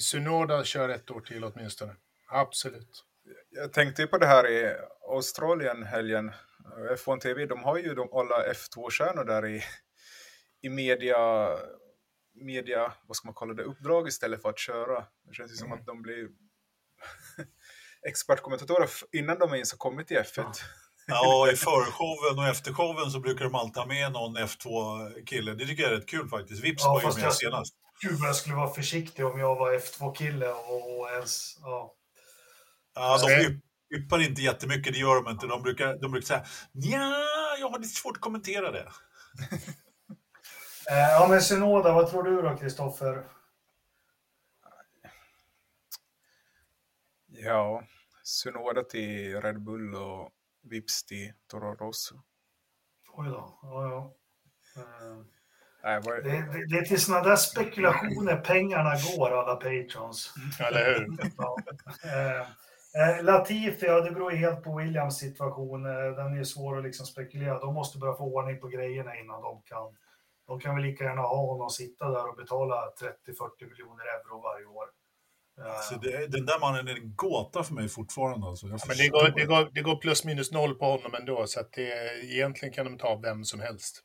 Sunoda 0.00 0.64
kör 0.64 0.88
ett 0.88 1.10
år 1.10 1.20
till 1.20 1.44
åtminstone. 1.44 1.96
Absolut. 2.28 3.04
Jag 3.50 3.72
tänkte 3.72 4.06
på 4.06 4.18
det 4.18 4.26
här 4.26 4.48
i 4.50 4.76
Australien 5.08 5.82
helgen. 5.82 6.28
Eh, 6.28 6.92
F1 6.96 7.20
TV, 7.20 7.46
de 7.46 7.62
har 7.62 7.78
ju 7.78 7.94
de 7.94 8.08
alla 8.12 8.52
F2-stjärnor 8.52 9.24
där 9.24 9.46
i, 9.46 9.62
i 10.60 10.68
media, 10.68 11.48
media, 12.40 12.92
vad 13.06 13.16
ska 13.16 13.28
man 13.28 13.34
kalla 13.34 13.54
det, 13.54 13.62
uppdrag 13.62 14.08
istället 14.08 14.42
för 14.42 14.48
att 14.48 14.58
köra. 14.58 15.04
Det 15.28 15.34
känns 15.34 15.52
ju 15.52 15.56
som 15.56 15.72
att 15.72 15.86
de 15.86 16.02
blir 16.02 16.28
expertkommentatorer 18.08 18.88
innan 19.12 19.38
de 19.38 19.54
ens 19.54 19.72
har 19.72 19.78
kommit 19.78 20.06
till 20.06 20.16
F1. 20.16 20.44
Ja, 21.06 21.50
i 21.52 21.56
förshowen 21.56 22.38
och 22.38 22.46
eftershowen 22.46 23.10
så 23.10 23.20
brukar 23.20 23.44
de 23.44 23.54
alltid 23.54 23.76
ha 23.76 23.86
med 23.86 24.12
någon 24.12 24.36
F2-kille. 24.36 25.54
Det 25.54 25.66
tycker 25.66 25.82
jag 25.82 25.92
är 25.92 25.96
rätt 25.96 26.08
kul 26.08 26.28
faktiskt. 26.28 26.64
Vips 26.64 26.82
Ja, 26.84 26.92
var 26.92 27.00
ju 27.00 27.06
med 27.16 27.24
jag- 27.24 27.34
senast. 27.34 27.74
Gud, 28.00 28.18
vad 28.18 28.28
jag 28.28 28.36
skulle 28.36 28.54
vara 28.54 28.70
försiktig 28.74 29.26
om 29.26 29.40
jag 29.40 29.56
var 29.56 29.72
F2-kille 29.72 30.48
och, 30.48 31.00
och 31.00 31.10
ens... 31.10 31.56
Ja. 31.60 31.94
Ja, 32.94 33.18
de 33.26 33.60
yppar 33.96 34.18
inte 34.18 34.42
jättemycket, 34.42 34.92
det 34.92 34.98
gör 34.98 35.14
de 35.14 35.30
inte. 35.30 35.46
De 35.46 35.62
brukar, 35.62 35.98
de 36.00 36.12
brukar 36.12 36.26
säga 36.26 36.44
ja, 36.72 37.56
jag 37.60 37.68
har 37.68 37.78
lite 37.78 37.94
svårt 37.94 38.16
att 38.16 38.22
kommentera 38.22 38.70
det. 38.70 38.92
Eh, 40.90 40.98
ja, 40.98 41.26
men 41.30 41.40
Synoda, 41.42 41.92
vad 41.92 42.10
tror 42.10 42.22
du 42.22 42.42
då, 42.42 42.56
Kristoffer? 42.56 43.24
Ja, 47.26 47.82
Sunoda 48.22 48.82
till 48.82 49.40
Red 49.40 49.62
Bull 49.62 49.94
och 49.94 50.30
Vips 50.62 51.04
till 51.04 51.32
Toro 51.46 51.74
Rosso. 51.74 52.14
Oj 53.12 53.28
då. 53.28 53.58
Ja, 53.62 53.88
ja. 53.88 54.14
Eh, 54.82 55.22
Nej, 55.82 56.00
Det, 56.04 56.30
det, 56.30 56.66
det 56.66 56.78
är 56.78 56.84
till 56.84 57.00
sådana 57.00 57.28
där 57.28 57.36
spekulationer 57.36 58.36
pengarna 58.36 58.94
går, 59.16 59.30
alla 59.30 59.56
patrons. 59.56 60.34
Eller 60.60 60.94
hur? 60.94 61.18
Ja. 61.36 61.56
Eh, 62.94 63.24
Latifi, 63.24 63.86
ja, 63.86 64.00
det 64.00 64.10
beror 64.10 64.30
helt 64.30 64.64
på 64.64 64.76
Williams 64.76 65.18
situation. 65.18 65.82
Den 65.82 66.38
är 66.38 66.44
svår 66.44 66.78
att 66.78 66.84
liksom 66.84 67.06
spekulera. 67.06 67.58
De 67.58 67.74
måste 67.74 67.98
börja 67.98 68.14
få 68.14 68.24
ordning 68.34 68.60
på 68.60 68.68
grejerna 68.68 69.16
innan 69.16 69.42
de 69.42 69.62
kan. 69.62 69.96
De 70.48 70.60
kan 70.60 70.74
väl 70.74 70.84
lika 70.84 71.04
gärna 71.04 71.22
ha 71.22 71.46
honom 71.46 71.70
sitta 71.70 72.10
där 72.10 72.28
och 72.28 72.36
betala 72.36 72.74
30-40 72.74 73.70
miljoner 73.70 74.04
euro 74.04 74.40
varje 74.40 74.66
år. 74.66 74.86
Eh, 75.60 75.76
Alltså, 75.76 75.94
det, 75.94 76.26
den 76.26 76.46
där 76.46 76.60
mannen 76.60 76.88
är 76.88 76.94
en 76.94 77.14
gåta 77.16 77.62
för 77.62 77.74
mig 77.74 77.88
fortfarande. 77.88 78.46
Alltså. 78.46 78.66
Jag 78.66 78.80
Men 78.88 78.96
det 78.96 79.08
går, 79.08 79.32
det, 79.36 79.44
går, 79.44 79.70
det 79.74 79.82
går 79.82 79.96
plus 79.96 80.24
minus 80.24 80.52
noll 80.52 80.74
på 80.74 80.84
honom 80.84 81.14
ändå, 81.14 81.46
så 81.46 81.60
att 81.60 81.72
det, 81.72 82.22
egentligen 82.24 82.74
kan 82.74 82.84
de 82.84 82.98
ta 82.98 83.16
vem 83.16 83.44
som 83.44 83.60
helst. 83.60 84.04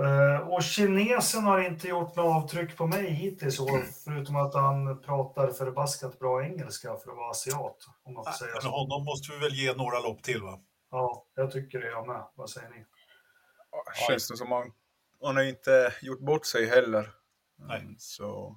Eh, 0.00 0.48
och 0.48 0.62
kinesen 0.62 1.42
har 1.42 1.60
inte 1.60 1.88
gjort 1.88 2.16
något 2.16 2.42
avtryck 2.42 2.76
på 2.76 2.86
mig 2.86 3.10
hittills, 3.10 3.60
år, 3.60 3.82
förutom 4.04 4.36
att 4.36 4.54
han 4.54 5.02
pratar 5.02 5.50
förbaskat 5.50 6.18
bra 6.18 6.44
engelska 6.44 6.88
för 6.96 7.10
att 7.10 7.16
vara 7.16 7.30
asiat. 7.30 7.76
Om 8.04 8.14
man 8.14 8.24
får 8.24 8.32
säga 8.32 8.50
Men 8.52 8.62
så. 8.62 8.68
honom 8.68 9.04
måste 9.04 9.32
vi 9.32 9.38
väl 9.38 9.54
ge 9.54 9.72
några 9.72 10.00
lopp 10.00 10.22
till, 10.22 10.42
va? 10.42 10.60
Ja, 10.90 11.24
jag 11.34 11.50
tycker 11.52 11.80
det 11.80 11.90
jag 11.90 12.06
med. 12.06 12.24
Vad 12.34 12.50
säger 12.50 12.68
ni? 12.68 12.84
känns 14.08 14.28
det 14.28 14.36
som 14.36 14.52
han, 14.52 14.72
han 15.26 15.36
har 15.36 15.42
inte 15.42 15.94
gjort 16.02 16.20
bort 16.20 16.46
sig 16.46 16.66
heller. 16.66 17.10
Nej. 17.58 17.80
Mm, 17.80 17.94
Så 17.98 18.56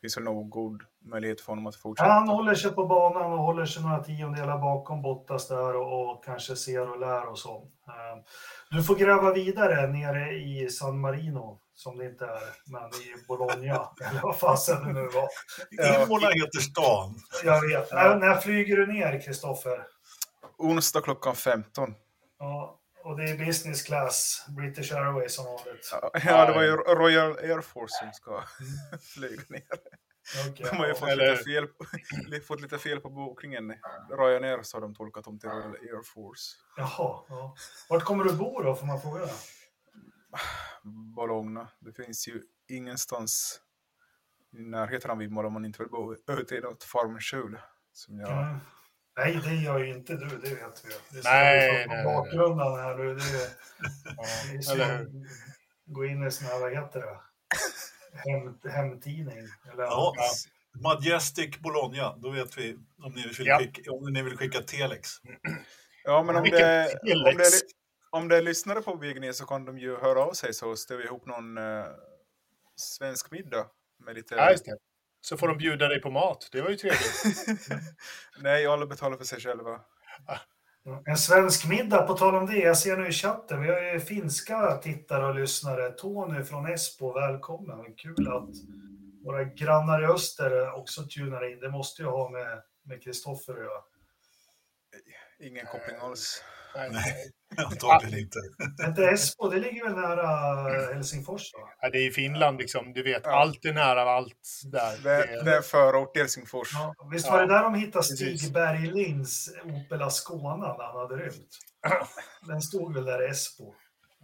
finns 0.00 0.16
väl 0.16 0.24
nog 0.24 0.50
god 0.50 0.82
möjlighet 1.04 1.40
för 1.40 1.46
honom 1.52 1.66
att 1.66 1.76
fortsätta. 1.76 2.10
han 2.10 2.28
håller 2.28 2.54
sig 2.54 2.70
på 2.70 2.86
banan 2.86 3.32
och 3.32 3.38
håller 3.38 3.66
sig 3.66 3.82
några 3.82 4.04
tiondelar 4.04 4.58
bakom 4.58 5.02
Bottas 5.02 5.48
där 5.48 5.76
och, 5.76 6.10
och 6.10 6.24
kanske 6.24 6.56
ser 6.56 6.90
och 6.90 7.00
lär 7.00 7.26
och 7.28 7.38
så. 7.38 7.56
Eh, 7.86 8.22
Du 8.70 8.82
får 8.82 8.94
gräva 8.96 9.32
vidare 9.32 9.86
nere 9.86 10.32
i 10.34 10.68
San 10.70 11.00
Marino, 11.00 11.60
som 11.74 11.98
det 11.98 12.06
inte 12.06 12.24
är, 12.24 12.40
men 12.72 12.82
i 12.88 13.26
Bologna, 13.28 13.88
eller 14.10 14.20
vad 14.22 14.38
fasen 14.38 14.84
det 14.86 14.92
nu 14.92 15.08
var. 15.08 15.28
Imola 16.04 16.30
heter 16.30 16.58
stan. 16.60 17.14
Jag 17.44 17.68
vet. 17.68 17.92
När, 17.92 18.16
när 18.16 18.34
flyger 18.36 18.76
du 18.76 18.86
ner, 18.86 19.20
Kristoffer? 19.20 19.86
Onsdag 20.58 21.00
klockan 21.00 21.34
15. 21.34 21.94
Ja, 22.38 22.78
och 23.06 23.16
det 23.16 23.30
är 23.30 23.46
business 23.46 23.82
class, 23.82 24.46
British 24.48 24.92
Airways 24.92 25.34
som 25.34 25.44
vanligt. 25.44 25.90
Ja, 26.24 26.46
det 26.46 26.52
var 26.54 26.62
ju 26.62 26.76
Royal 26.76 27.30
Air 27.38 27.60
Force 27.60 27.94
som 28.00 28.12
ska 28.12 28.42
flyga 29.14 29.42
ner. 29.48 29.62
Okej, 30.50 30.66
De 30.70 30.76
har 30.76 30.86
ju 30.86 30.94
fått, 30.94 31.08
Eller- 31.08 31.30
lite 31.30 31.44
fel, 31.44 32.40
fått 32.46 32.60
lite 32.60 32.78
fel 32.78 33.00
på 33.00 33.10
bokningen. 33.10 33.74
Ryanair 34.10 34.62
så 34.62 34.76
har 34.76 34.82
de 34.82 34.94
tolkat 34.94 35.24
dem 35.24 35.38
till 35.38 35.48
Royal 35.50 35.72
Air 35.74 36.02
Force. 36.02 36.56
Jaha, 36.76 37.24
ja. 37.28 37.56
Vart 37.88 38.04
kommer 38.04 38.24
du 38.24 38.32
bo 38.32 38.62
då, 38.62 38.74
får 38.74 38.86
man 38.86 39.00
fråga? 39.00 39.28
Bologna. 41.16 41.68
Det 41.78 41.92
finns 41.92 42.28
ju 42.28 42.42
ingenstans 42.68 43.60
i 44.52 44.62
närheten 44.62 45.10
av 45.10 45.22
Imola 45.22 45.46
om 45.46 45.52
man 45.52 45.64
inte 45.64 45.78
vill 45.78 45.88
bo 45.90 46.14
ute 46.28 46.54
i 46.56 46.60
något 46.60 46.84
farmskjul. 46.84 47.58
Som 47.92 48.20
jag... 48.20 48.32
Mm. 48.42 48.58
Nej, 49.16 49.40
det 49.44 49.54
gör 49.54 49.78
ju 49.78 49.94
inte 49.94 50.12
du, 50.16 50.28
det 50.28 50.48
vet 50.54 50.84
vi. 50.84 51.16
Det 51.16 51.20
Nej, 51.24 51.86
nej, 51.88 52.04
bakgrunden 52.04 52.58
här 52.72 52.94
nu. 52.96 53.14
Det 53.14 53.20
är, 54.56 54.60
som 54.60 54.80
eller 54.80 55.02
att 55.02 55.08
gå 55.86 56.04
in 56.04 56.26
i 56.26 56.30
sån 56.30 56.46
här, 56.46 56.60
vad 56.60 56.72
heter 56.74 57.00
det? 57.00 57.20
Hem, 58.30 58.58
hemtidning. 58.72 59.38
Eller, 59.72 59.84
Ja, 59.84 60.14
Majestic 60.82 61.58
Bologna, 61.58 62.16
då 62.16 62.30
vet 62.30 62.58
vi 62.58 62.78
om 63.02 63.12
ni 63.12 63.22
vill 63.22 63.46
Ja. 63.46 63.58
skicka, 63.58 63.92
om 63.92 64.12
ni 64.12 64.22
vill 64.22 64.36
skicka 64.36 64.60
telex. 64.62 65.10
Ja, 66.04 66.22
men 66.22 66.36
om 66.36 66.42
Vilken 66.42 66.60
det, 66.60 66.98
om, 67.02 67.08
det 67.08 67.32
telex. 67.32 67.60
om 68.10 68.28
det 68.28 68.36
är 68.36 68.42
lyssnare 68.42 68.82
på 68.82 68.96
Vigny 68.96 69.32
så 69.32 69.46
kan 69.46 69.64
de 69.64 69.78
ju 69.78 69.96
höra 69.96 70.20
av 70.20 70.32
sig 70.32 70.54
så 70.54 70.76
ställer 70.76 71.00
vi 71.00 71.06
ihop 71.06 71.26
någon 71.26 71.58
eh, 71.58 71.84
svensk 72.76 73.30
middag. 73.30 73.66
Med 74.04 74.14
lite... 74.14 74.34
Ja, 74.34 74.50
just 74.50 74.64
det. 74.64 74.76
Så 75.28 75.36
får 75.36 75.48
de 75.48 75.58
bjuda 75.58 75.88
dig 75.88 76.00
på 76.00 76.10
mat. 76.10 76.48
Det 76.52 76.60
var 76.60 76.70
ju 76.70 76.76
trevligt. 76.76 77.46
Nej, 78.40 78.66
alla 78.66 78.86
betalar 78.86 79.16
för 79.16 79.24
sig 79.24 79.40
själva. 79.40 79.80
En 81.06 81.16
svensk 81.16 81.68
middag, 81.68 82.02
på 82.02 82.14
tal 82.14 82.34
om 82.34 82.46
det. 82.46 82.58
Jag 82.58 82.78
ser 82.78 82.96
nu 82.96 83.08
i 83.08 83.12
chatten, 83.12 83.62
vi 83.62 83.68
har 83.68 83.80
ju 83.80 84.00
finska 84.00 84.76
tittare 84.76 85.26
och 85.26 85.34
lyssnare. 85.34 85.90
Tony 85.90 86.44
från 86.44 86.66
Esbo, 86.66 87.12
välkommen. 87.12 87.94
Kul 87.96 88.28
att 88.28 88.50
våra 89.24 89.44
grannar 89.44 90.02
i 90.02 90.06
öster 90.06 90.72
också 90.72 91.02
tunar 91.02 91.52
in. 91.52 91.60
Det 91.60 91.70
måste 91.70 92.02
ju 92.02 92.08
ha 92.08 92.30
med 92.30 92.62
med 92.84 93.02
Kristoffer 93.02 93.52
att 93.52 93.58
göra. 93.58 93.82
Ingen 95.38 95.66
koppling 95.66 95.96
alls. 96.00 96.42
Nej. 96.76 96.90
Nej. 96.92 97.14
Antagligen 97.66 98.18
inte. 98.18 98.38
Inte 98.86 99.04
Esbo, 99.04 99.48
det 99.48 99.58
ligger 99.60 99.84
väl 99.84 99.94
nära 99.96 100.94
Helsingfors? 100.94 101.52
Va? 101.54 101.58
Ja, 101.80 101.90
det 101.90 101.98
är 101.98 102.08
i 102.08 102.10
Finland 102.12 102.58
liksom. 102.58 102.92
Du 102.92 103.02
vet, 103.02 103.22
Ja. 103.24 103.40
allt 103.40 103.64
är 103.64 103.72
nära 103.72 104.02
allt 104.02 104.34
där. 104.72 105.02
Det, 105.02 105.44
Det- 105.44 105.56
är 105.56 105.62
förort 105.62 106.12
till 106.12 106.22
Helsingfors. 106.22 106.70
Ja, 106.74 106.94
visst 107.12 107.26
Ja, 107.26 107.32
var 107.32 107.40
det 107.40 107.46
där 107.46 107.62
de 107.62 107.74
hittade. 107.74 108.04
Stig 108.04 108.52
Berglings 108.52 109.48
Opel 109.64 110.02
Ascona 110.02 110.56
när 110.76 110.84
han 110.84 110.96
hade 110.96 111.16
rymt? 111.16 111.48
Den 112.46 112.62
stod 112.62 112.94
väl 112.94 113.04
där 113.04 113.26
i 113.26 113.30
Esbo. 113.30 113.74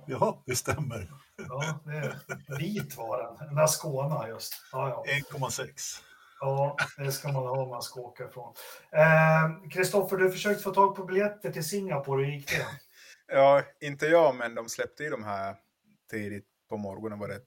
Ja, 0.06 0.42
det 0.46 0.56
stämmer. 0.56 1.10
Ja, 1.48 1.80
det, 1.84 2.16
vit 2.58 2.96
var 2.96 3.36
den. 3.38 3.48
En 3.48 3.58
Ascona 3.58 4.28
just. 4.28 4.52
Ja, 4.72 4.88
ja. 5.06 5.12
1,6. 5.38 5.66
Ja, 6.42 6.76
det 6.98 7.12
ska 7.12 7.28
man 7.32 7.42
ha 7.46 7.62
om 7.62 7.68
man 7.68 7.82
ska 7.82 8.00
åka 8.00 8.24
ifrån. 8.24 8.54
Eh, 8.92 9.68
Kristoffer, 9.70 10.16
du 10.16 10.30
försökte 10.30 10.62
få 10.62 10.70
tag 10.74 10.96
på 10.96 11.04
biljetter 11.04 11.52
till 11.52 11.68
Singapore. 11.68 12.24
Hur 12.24 12.32
gick 12.32 12.48
det? 12.48 12.66
Ja, 13.26 13.62
inte 13.80 14.06
jag, 14.06 14.34
men 14.34 14.54
de 14.54 14.68
släppte 14.68 15.02
ju 15.04 15.10
de 15.10 15.24
här 15.24 15.56
tidigt 16.10 16.46
på 16.68 16.76
morgonen. 16.76 17.18
Var 17.18 17.28
det 17.28 17.40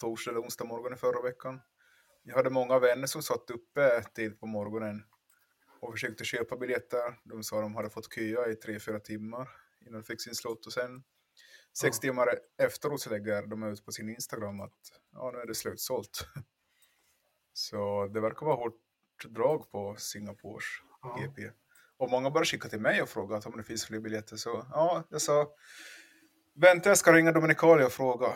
torsdag 0.00 0.30
eller 0.30 0.40
onsdag 0.40 0.64
morgonen 0.64 0.98
förra 0.98 1.22
veckan? 1.22 1.60
Jag 2.22 2.36
hade 2.36 2.50
många 2.50 2.78
vänner 2.78 3.06
som 3.06 3.22
satt 3.22 3.50
uppe 3.50 4.02
tidigt 4.14 4.40
på 4.40 4.46
morgonen 4.46 5.02
och 5.80 5.92
försökte 5.92 6.24
köpa 6.24 6.56
biljetter. 6.56 7.20
De 7.24 7.42
sa 7.42 7.60
de 7.60 7.74
hade 7.74 7.90
fått 7.90 8.14
köa 8.14 8.48
i 8.48 8.54
tre, 8.54 8.80
fyra 8.80 9.00
timmar 9.00 9.48
innan 9.86 10.00
de 10.00 10.06
fick 10.06 10.20
sin 10.22 10.34
slott 10.34 10.66
och 10.66 10.72
sen 10.72 11.02
sex 11.78 11.96
Ja. 11.96 12.00
timmar 12.00 12.28
efteråt 12.62 13.00
så 13.00 13.10
lägger 13.10 13.42
de 13.46 13.62
ut 13.62 13.84
på 13.84 13.92
sin 13.92 14.08
Instagram 14.08 14.60
att 14.60 14.78
ja, 15.12 15.30
nu 15.34 15.38
är 15.40 15.46
det 15.46 15.54
slutsålt. 15.54 16.26
Så 17.56 18.06
det 18.14 18.20
verkar 18.20 18.46
vara 18.46 18.56
hårt 18.56 18.80
drag 19.28 19.70
på 19.70 19.94
Singapores 19.98 20.64
Ja. 21.02 21.18
GP. 21.20 21.50
Och 21.96 22.10
många 22.10 22.30
började 22.30 22.46
skicka 22.46 22.68
till 22.68 22.80
mig 22.80 23.02
och 23.02 23.08
fråga 23.08 23.40
om 23.44 23.56
det 23.56 23.62
finns 23.64 23.86
fler 23.86 24.00
biljetter. 24.00 24.36
Så 24.36 24.66
ja, 24.70 25.02
jag 25.10 25.20
sa 25.22 25.50
vänta 26.54 26.88
jag 26.88 26.98
ska 26.98 27.12
ringa 27.12 27.32
Dominicali 27.32 27.84
och 27.84 27.92
fråga. 27.92 28.26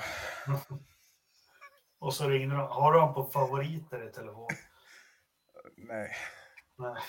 Och 2.01 2.14
så 2.14 2.29
ringde 2.29 2.57
de. 2.57 2.69
Har 2.69 2.93
du 2.93 3.01
han 3.01 3.14
på 3.14 3.25
favoriter 3.25 4.09
i 4.09 4.12
telefon? 4.12 4.49
Nej. 5.77 6.16
Nej. 6.79 7.03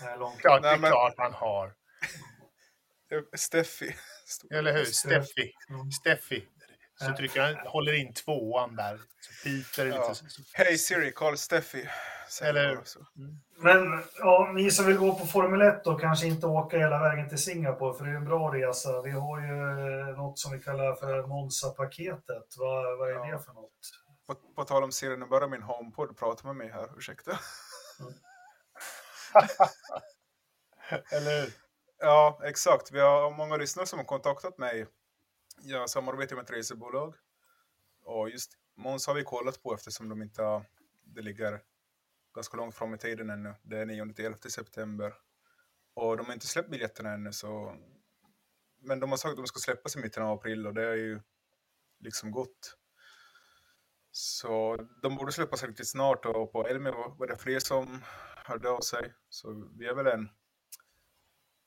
Det 0.00 0.06
är 0.06 0.18
långt. 0.18 0.38
Klart, 0.40 0.62
det 0.62 0.68
Nej, 0.68 0.76
är 0.76 0.80
men- 0.80 0.90
klart 0.90 1.14
han 1.16 1.32
har. 1.32 1.74
Steffi. 3.36 3.94
Eller 4.50 4.72
hur? 4.72 4.84
Steff. 4.84 5.26
Steffi. 5.26 5.52
Mm. 5.70 5.90
Steffi. 5.90 6.48
Så 7.06 7.16
trycker 7.16 7.40
han, 7.42 7.66
håller 7.66 7.92
in 7.92 8.14
tvåan 8.14 8.76
där. 8.76 8.96
Så 9.20 9.44
Peter 9.48 9.86
Ja. 9.86 10.08
lite... 10.08 10.14
så- 10.30 10.42
Hej 10.52 10.78
Siri, 10.78 11.12
call 11.12 11.38
Steffi. 11.38 11.88
Eller- 12.42 12.80
så. 12.84 13.00
Men 13.56 14.02
ja, 14.18 14.50
ni 14.54 14.70
som 14.70 14.86
vill 14.86 14.96
gå 14.96 15.18
på 15.18 15.26
Formel 15.26 15.62
1 15.62 15.84
då 15.84 15.94
kanske 15.98 16.26
inte 16.26 16.46
åka 16.46 16.78
hela 16.78 16.98
vägen 16.98 17.28
till 17.28 17.38
Singapore 17.42 17.98
för 17.98 18.04
det 18.04 18.10
är 18.10 18.14
en 18.16 18.24
bra 18.24 18.54
resa. 18.54 19.02
Vi 19.02 19.10
har 19.10 19.40
ju 19.40 19.46
eh, 20.10 20.16
något 20.16 20.38
som 20.38 20.52
vi 20.52 20.60
kallar 20.60 20.94
för 20.94 21.26
Monza-paketet. 21.26 22.54
Vad, 22.58 22.98
vad 22.98 23.08
är 23.10 23.14
Ja. 23.14 23.24
det 23.38 23.38
för 23.44 23.52
något? 23.52 23.72
På, 24.26 24.34
på 24.34 24.64
tal 24.64 24.84
om 24.84 24.92
Siri, 24.92 25.16
nu 25.16 25.26
börjar 25.26 25.48
min 25.48 25.62
HomePod 25.62 26.18
prata 26.18 26.46
med 26.46 26.56
mig 26.56 26.68
här. 26.68 26.88
Ursäkta. 26.98 27.38
Eller 31.10 31.40
hur? 31.40 31.52
Ja, 31.98 32.40
exakt. 32.44 32.92
Vi 32.92 33.00
har 33.00 33.30
många 33.30 33.56
lyssnare 33.56 33.86
som 33.86 33.98
har 33.98 34.06
kontaktat 34.06 34.58
mig. 34.58 34.86
Jag 35.64 35.90
samarbetar 35.90 36.36
med 36.36 36.42
ett 36.42 36.50
resebolag. 36.50 37.14
Och 38.02 38.30
just 38.30 38.52
Måns 38.74 39.06
har 39.06 39.14
vi 39.14 39.24
kollat 39.24 39.62
på 39.62 39.74
eftersom 39.74 40.08
de 40.08 40.22
inte 40.22 40.42
har, 40.42 40.64
det 41.04 41.22
ligger 41.22 41.60
ganska 42.34 42.56
långt 42.56 42.74
fram 42.74 42.94
i 42.94 42.98
tiden 42.98 43.30
ännu. 43.30 43.54
Det 43.62 43.78
är 43.78 43.86
9-11 43.86 44.48
september. 44.48 45.14
Och 45.94 46.16
de 46.16 46.26
har 46.26 46.32
inte 46.32 46.46
släppt 46.46 46.70
biljetterna 46.70 47.12
ännu 47.12 47.32
så... 47.32 47.76
Men 48.78 49.00
de 49.00 49.10
har 49.10 49.16
sagt 49.16 49.30
att 49.30 49.36
de 49.36 49.46
ska 49.46 49.58
släppas 49.60 49.96
i 49.96 49.98
mitten 49.98 50.22
av 50.22 50.38
april 50.38 50.66
och 50.66 50.74
det 50.74 50.88
är 50.88 50.94
ju 50.94 51.20
liksom 51.98 52.30
gott. 52.30 52.76
Så 54.10 54.76
de 55.02 55.16
borde 55.16 55.32
släppas 55.32 55.62
riktigt 55.62 55.88
snart 55.88 56.26
och 56.26 56.52
på 56.52 56.66
Elmia 56.66 56.92
var 56.92 57.14
var 57.18 57.26
det 57.26 57.36
fler 57.36 57.58
som 57.60 58.02
hörde 58.36 58.70
av 58.70 58.80
sig. 58.80 59.14
Så 59.28 59.70
vi 59.78 59.86
är 59.86 59.94
väl 59.94 60.06
en 60.06 60.28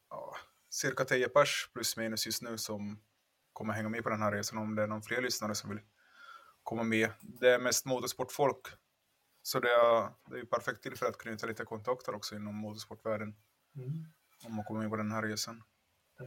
ja, 0.10 0.36
cirka 0.70 1.06
10 1.06 1.30
pers 1.30 1.70
plus 1.74 1.98
minus 1.98 2.26
just 2.26 2.42
nu 2.42 2.58
som 2.58 3.00
kommer 3.56 3.74
hänga 3.74 3.90
med 3.90 4.04
på 4.04 4.10
den 4.10 4.22
här 4.22 4.32
resan 4.32 4.58
om 4.58 4.76
det 4.76 4.84
är 4.84 4.88
någon 4.88 5.02
fler 5.02 5.22
lyssnare 5.22 5.56
som 5.56 5.70
vill 5.70 5.80
komma 6.64 6.84
med. 6.84 7.10
Det 7.22 7.50
är 7.50 7.60
mest 7.60 7.86
motorsportfolk. 7.86 8.68
Så 9.42 9.60
det 9.60 9.70
är, 9.70 10.10
det 10.30 10.36
är 10.36 10.40
ju 10.40 10.46
perfekt 10.46 10.84
tillfälle 10.84 11.10
att 11.10 11.18
knyta 11.18 11.48
lite 11.48 11.66
kontakter 11.66 12.16
också 12.16 12.36
inom 12.36 12.56
motorsportvärlden 12.56 13.36
Mm. 13.78 14.06
om 14.46 14.56
man 14.56 14.66
kommer 14.66 14.82
med 14.82 14.90
på 14.90 14.96
den 14.96 15.12
här 15.12 15.22
resan. 15.22 15.64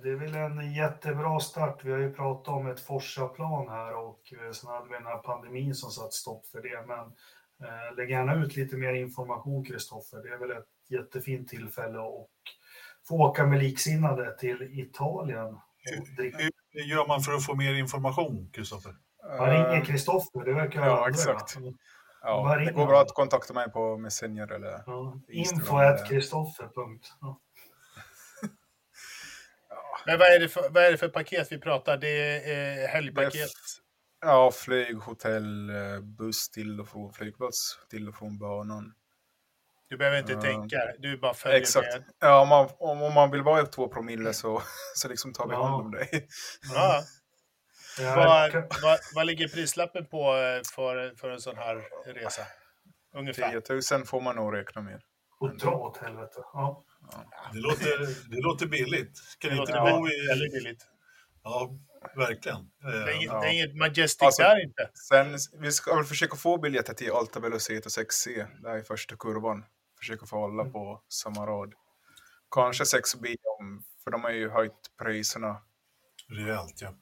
Det 0.02 0.10
är 0.10 0.14
väl 0.16 0.34
en 0.34 0.74
jättebra 0.74 1.40
start. 1.40 1.84
Vi 1.84 1.90
har 1.92 1.98
ju 1.98 2.14
pratat 2.14 2.48
om 2.48 2.66
ett 2.66 2.80
Forsa-plan 2.80 3.68
här 3.68 3.94
och 3.96 4.32
eh, 4.32 4.52
sen 4.52 4.70
hade 4.70 4.88
vi 4.88 4.94
den 4.94 5.06
här 5.06 5.18
pandemin 5.18 5.74
som 5.74 5.90
satt 5.90 6.12
stopp 6.12 6.46
för 6.46 6.62
det. 6.62 6.86
Men 6.86 7.06
eh, 7.68 7.96
lägg 7.96 8.10
gärna 8.10 8.34
ut 8.34 8.56
lite 8.56 8.76
mer 8.76 8.92
information, 8.94 9.64
Kristoffer. 9.64 10.22
Det 10.22 10.28
är 10.28 10.38
väl 10.38 10.50
ett 10.50 10.68
jättefint 10.88 11.48
tillfälle 11.48 11.98
att 11.98 12.28
få 13.08 13.14
åka 13.28 13.46
med 13.46 13.58
liksinnade 13.58 14.38
till 14.38 14.62
Italien. 14.62 15.54
och 15.98 16.08
dricka. 16.16 16.38
Hur 16.78 16.84
gör 16.84 17.06
man 17.06 17.20
för 17.20 17.32
att 17.32 17.44
få 17.46 17.54
mer 17.54 17.74
information, 17.74 18.50
Kristoffer? 18.52 18.94
Man 19.38 19.50
ringer 19.50 19.84
Kristoffer, 19.84 20.44
det 20.44 20.52
verkar 20.54 20.80
ja, 20.80 20.86
vara 20.86 20.96
andra. 20.98 21.10
exakt. 21.10 21.56
ja, 22.22 22.56
det 22.56 22.72
går 22.72 22.86
bra 22.86 23.00
att 23.00 23.14
kontakta 23.14 23.54
mig 23.54 23.70
på 23.70 23.96
Messenger 23.98 24.52
eller 24.52 24.82
Ja, 24.86 25.20
Instagram 25.28 25.60
info 25.62 25.78
eller- 25.78 25.94
at 25.94 26.08
Kristoffer. 26.08 26.68
punkt. 26.74 27.06
Ja. 27.20 27.36
Men 30.06 30.18
vad 30.18 30.28
är, 30.28 30.40
det 30.40 30.48
för, 30.48 30.68
vad 30.70 30.82
är 30.84 30.90
det 30.90 30.98
för 30.98 31.08
paket 31.08 31.52
vi 31.52 31.58
pratar? 31.58 31.96
Det 31.96 32.08
är 32.08 32.82
eh, 32.84 32.88
helgpaket. 32.88 33.50
Ja, 34.20 34.50
flyg, 34.54 34.96
hotell, 34.96 35.70
eh, 35.70 36.00
buss 36.00 36.50
till 36.50 36.80
och 36.80 36.88
från 36.88 37.12
flygplats, 37.12 37.78
till 37.90 38.08
och 38.08 38.14
från 38.14 38.38
banan. 38.38 38.94
Du 39.88 39.96
behöver 39.96 40.18
inte 40.18 40.32
Ja. 40.32 40.40
tänka, 40.40 40.78
du 40.98 41.18
bara 41.18 41.34
följer 41.34 41.58
Exakt. 41.60 41.86
med. 41.94 42.04
Ja, 42.20 42.40
om 42.42 42.48
man, 42.48 42.68
om, 42.78 43.02
om 43.02 43.14
man 43.14 43.30
vill 43.30 43.42
vara 43.42 43.62
i 43.62 43.66
två 43.66 43.88
promille 43.88 44.32
så, 44.32 44.62
så 44.94 45.08
liksom 45.08 45.32
tar 45.32 45.46
vi 45.46 45.52
Ja. 45.52 45.62
hand 45.66 45.84
om 45.84 45.90
dig. 45.90 46.28
Ja. 46.74 47.02
Ja, 48.00 48.16
Vad, 48.16 48.52
vad, 48.82 48.98
vad 49.14 49.26
ligger 49.26 49.48
prislappen 49.48 50.06
på 50.06 50.18
eh, 50.36 50.60
för, 50.74 51.16
för 51.16 51.30
en 51.30 51.40
sån 51.40 51.56
här 51.56 51.82
resa? 52.14 52.42
ungefär. 53.16 53.60
10 53.60 53.96
000 53.98 54.06
får 54.06 54.20
man 54.20 54.36
nog 54.36 54.54
räkna 54.56 54.82
med. 54.82 55.00
Och 55.40 55.56
dra 55.56 55.70
åt 55.70 55.96
helvete. 55.96 56.40
Ja. 56.52 56.84
Det 57.52 57.58
låter, 57.58 57.98
det 58.30 58.40
låter 58.42 58.66
billigt. 58.66 59.16
Ska 59.16 59.48
Det 59.48 59.56
inte 59.56 59.72
låter 59.72 59.92
bo 59.98 60.08
i... 60.08 60.26
väldigt 60.28 60.52
billigt. 60.52 60.86
Ja, 61.42 61.70
verkligen. 62.16 62.70
Det 62.82 62.88
är 63.12 63.16
inget, 63.16 63.32
Eh, 63.32 63.40
det 63.40 63.46
är 63.46 63.52
inget 63.52 63.76
Majestic 63.76 64.22
Alltså- 64.22 64.42
där 64.42 64.64
inte. 64.64 64.90
Sen, 65.08 65.38
vi 65.60 65.72
ska 65.72 65.94
väl 65.94 66.04
försöka 66.04 66.36
få 66.36 66.58
biljetter 66.58 66.94
till 66.94 67.10
Alta 67.12 67.40
Velocita 67.40 67.88
6C, 67.88 68.46
där 68.62 68.78
i 68.78 68.82
första 68.82 69.16
kurvan. 69.16 69.64
Försöka 69.98 70.26
få 70.26 70.36
hålla 70.36 70.64
på 70.64 71.00
samma 71.08 71.46
rad. 71.46 71.74
Kanske 72.50 72.84
6B, 72.84 73.36
om, 73.60 73.82
för 74.04 74.10
de 74.10 74.22
har 74.24 74.30
ju 74.30 74.48
höjt 74.50 74.72
priserna. 75.02 75.56
Rejält, 76.28 76.80
ja. 76.80 76.94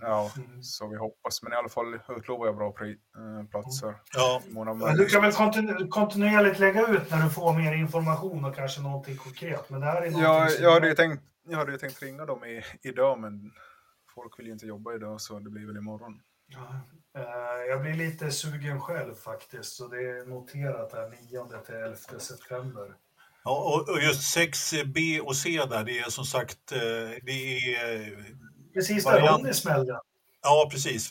Ja, 0.00 0.30
Mm. 0.36 0.62
så 0.62 0.88
vi 0.88 0.96
hoppas. 0.96 1.42
Men 1.42 1.52
i 1.52 1.56
alla 1.56 1.68
fall 1.68 2.00
utlovar 2.08 2.46
jag 2.46 2.56
bra 2.56 2.72
pri, 2.72 2.90
äh, 3.16 3.46
platser. 3.50 3.94
Ja, 4.14 4.42
av 4.56 4.76
Men 4.76 4.96
du 4.96 5.06
kan 5.06 5.22
väl 5.22 5.30
kontinu- 5.32 5.88
kontinuerligt 5.88 6.58
lägga 6.58 6.86
ut 6.86 7.10
när 7.10 7.24
du 7.24 7.30
får 7.30 7.52
mer 7.54 7.72
information 7.74 8.44
och 8.44 8.54
kanske 8.56 8.80
någonting 8.80 9.16
konkret. 9.16 9.70
Men 9.70 9.80
det 9.80 9.86
här 9.86 9.96
är 10.02 10.10
någonting 10.10 10.22
Ja, 10.22 10.50
jag 10.50 10.72
hade 10.72 10.88
ju 10.88 10.94
tänkt, 10.94 11.22
jag 11.48 11.58
hade 11.58 11.72
ju 11.72 11.78
tänkt 11.78 12.02
ringa 12.02 12.26
dem 12.26 12.44
i, 12.44 12.62
idag, 12.82 13.18
men 13.18 13.52
folk 14.14 14.38
vill 14.38 14.46
ju 14.46 14.52
inte 14.52 14.66
jobba 14.66 14.94
idag, 14.94 15.20
så 15.20 15.38
det 15.38 15.50
blir 15.50 15.66
väl 15.66 15.76
imorgon. 15.76 16.20
Ja, 16.46 16.58
eh, 16.60 16.78
Jag 17.68 17.82
blir 17.82 17.94
lite 17.94 18.30
sugen 18.30 18.80
själv 18.80 19.14
faktiskt, 19.14 19.72
så 19.76 19.86
det 19.88 19.96
är 19.96 20.26
noterat 20.26 20.92
här 20.92 21.08
9 21.08 21.62
till 21.66 21.74
11 21.74 21.96
september. 22.18 22.94
Ja, 23.44 23.84
och- 23.88 24.02
just 24.02 24.36
6B 24.36 25.20
och 25.20 25.36
C 25.36 25.62
där, 25.70 25.84
det 25.84 25.98
är 25.98 26.10
som 26.10 26.24
sagt, 26.24 26.72
eh, 26.72 26.78
det 27.22 27.58
är... 27.74 28.24
Precis 28.74 29.04
där. 29.04 29.20
Ronny 29.20 29.52
smällde. 29.52 30.00
Ja, 30.42 30.68
precis. 30.72 31.10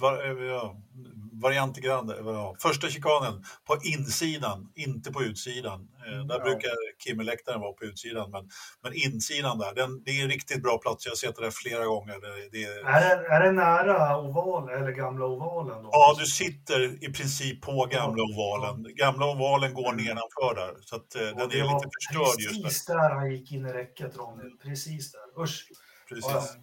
Var, 1.42 1.52
ja, 1.52 1.56
variant 1.56 1.78
grande. 1.78 2.16
Ja. 2.26 2.56
Första 2.60 2.88
chikanen 2.90 3.44
på 3.68 3.78
insidan, 3.84 4.72
inte 4.76 5.12
på 5.12 5.24
utsidan. 5.24 5.88
Eh, 6.08 6.26
Där 6.26 6.36
Ja. 6.38 6.44
brukar 6.44 6.72
Kimmeläktaren 7.04 7.62
vara 7.62 7.74
på 7.74 7.86
utsidan, 7.86 8.32
men, 8.32 8.50
men 8.84 8.94
insidan 8.94 9.58
där, 9.58 9.74
den, 9.76 10.04
det 10.04 10.12
är 10.12 10.24
en 10.24 10.30
riktigt 10.30 10.64
bra 10.64 10.78
plats. 10.78 11.06
Jag 11.06 11.12
har 11.12 11.16
sett 11.16 11.36
det 11.36 11.42
där 11.44 11.52
flera 11.52 11.86
gånger. 11.86 12.14
Det, 12.14 12.50
det 12.52 12.64
är, 12.64 12.86
Är 12.86 13.18
det, 13.18 13.28
är 13.28 13.40
det 13.44 13.52
nära 13.52 14.18
oval 14.18 14.70
eller 14.70 14.92
gamla 14.92 15.26
ovalen? 15.26 15.84
Då? 15.84 15.90
Ja, 15.92 16.16
du 16.20 16.26
sitter 16.26 17.04
i 17.04 17.14
princip 17.14 17.62
på 17.62 17.86
gamla 17.92 18.24
ovalen. 18.24 18.96
Gamla 18.96 19.26
ovalen 19.26 19.74
går 19.74 19.94
nedanför 19.94 20.56
där, 20.56 20.76
så 20.82 20.96
att, 20.96 21.16
eh, 21.16 21.22
den 21.22 21.32
är 21.32 21.64
var 21.64 21.74
lite 21.76 21.90
förstörd 22.00 22.40
just 22.40 22.58
nu. 22.58 22.64
Precis 22.64 22.86
där 22.86 23.10
han 23.10 23.32
gick 23.32 23.52
in 23.52 23.66
i 23.66 23.74
räcket, 23.74 24.18
Ronny. 24.18 24.58
Precis 24.64 25.12
där. 25.12 25.44
Usch. 25.44 25.68
Precis. 26.10 26.56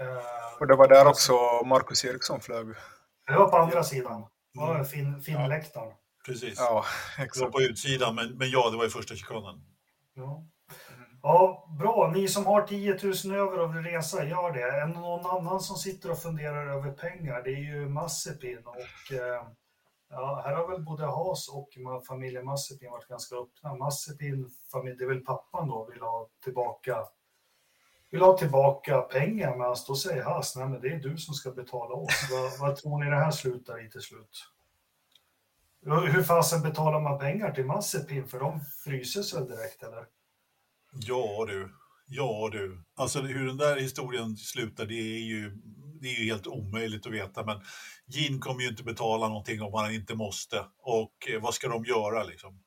Eh, 0.00 0.60
Och 0.60 0.66
det 0.66 0.76
var 0.76 0.88
där 0.88 1.06
också 1.06 1.32
Marcus 1.64 2.04
Eriksson 2.04 2.40
flög. 2.40 2.66
Det 3.26 3.36
var 3.38 3.48
på 3.48 3.56
andra 3.56 3.82
sidan. 3.84 4.24
Ja, 4.52 4.70
Mm. 4.74 4.84
fin, 4.84 5.20
finläktaren. 5.22 5.92
Precis. 6.26 6.54
Ja, 6.58 6.84
Det 7.16 7.20
var 7.20 7.24
exakt. 7.26 7.52
på 7.52 7.60
utsidan, 7.60 8.14
men, 8.14 8.38
men 8.38 8.50
ja, 8.50 8.70
det 8.70 8.76
var 8.76 8.86
i 8.86 8.90
första 8.90 9.14
chikanen. 9.14 9.60
Ja. 10.14 10.44
ja, 11.22 11.68
bra. 11.78 12.10
Ni 12.14 12.28
som 12.28 12.46
har 12.46 12.62
10 12.62 12.98
000 13.30 13.38
över 13.38 13.58
och 13.58 13.76
vill 13.76 13.82
resa, 13.82 14.24
gör 14.24 14.52
det. 14.52 14.80
Det 14.80 14.86
någon 15.00 15.26
annan 15.26 15.60
som 15.60 15.76
sitter 15.76 16.10
och 16.10 16.18
funderar 16.18 16.66
över 16.66 16.90
pengar? 16.92 17.42
Det 17.42 17.50
är 17.50 17.74
ju 17.74 17.88
Massepin 17.88 18.62
och 18.64 19.12
eh, 19.14 19.46
ja, 20.10 20.42
här 20.44 20.56
har 20.56 20.68
väl 20.68 20.82
både 20.84 21.06
Has 21.06 21.48
och 21.48 21.68
familjen 22.08 22.44
Massepin 22.44 22.90
varit 22.90 23.08
ganska 23.08 23.36
öppna. 23.36 23.74
Massepin, 23.74 24.50
familj, 24.72 24.96
det 24.96 25.04
är 25.04 25.08
väl 25.08 25.20
pappan 25.24 25.68
då, 25.68 25.88
vill 25.92 26.00
ha 26.00 26.28
tillbaka 26.44 26.96
vill 28.10 28.20
ha 28.20 28.38
tillbaka 28.38 29.00
pengar, 29.00 29.56
men 29.56 29.76
då 29.86 29.94
säger 29.94 30.22
Haas, 30.22 30.56
nej 30.56 30.68
men 30.68 30.80
det 30.80 30.88
är 30.88 30.98
du 30.98 31.16
som 31.16 31.34
ska 31.34 31.50
betala 31.50 31.94
oss. 31.94 32.28
vad, 32.30 32.58
vad 32.58 32.76
tror 32.76 33.04
ni 33.04 33.10
det 33.10 33.16
här 33.16 33.30
slutar 33.30 33.86
i 33.86 33.90
till 33.90 34.00
slut? 34.00 34.48
Hur 35.86 36.22
fasen 36.22 36.62
betalar 36.62 37.00
man 37.00 37.18
pengar 37.18 37.50
till 37.50 37.64
Massepin? 37.64 38.28
För 38.28 38.40
de 38.40 38.60
fryses 38.84 39.34
väl 39.34 39.48
direkt 39.48 39.82
eller? 39.82 40.06
Ja 40.92 41.46
du, 41.48 41.72
ja 42.06 42.48
du. 42.52 42.82
Alltså 42.94 43.20
hur 43.20 43.46
den 43.46 43.56
där 43.56 43.76
historien 43.76 44.36
slutar, 44.36 44.86
det 44.86 44.94
är 44.94 45.24
ju, 45.24 45.50
det 46.00 46.08
är 46.08 46.20
ju 46.20 46.24
helt 46.24 46.46
omöjligt 46.46 47.06
att 47.06 47.12
veta. 47.12 47.44
Men 47.44 47.60
Gin 48.06 48.40
kommer 48.40 48.62
ju 48.62 48.68
inte 48.68 48.82
betala 48.82 49.28
någonting 49.28 49.62
om 49.62 49.74
han 49.74 49.94
inte 49.94 50.14
måste. 50.14 50.66
Och 50.78 51.28
eh, 51.30 51.42
vad 51.42 51.54
ska 51.54 51.68
de 51.68 51.84
göra 51.84 52.24
liksom? 52.24 52.62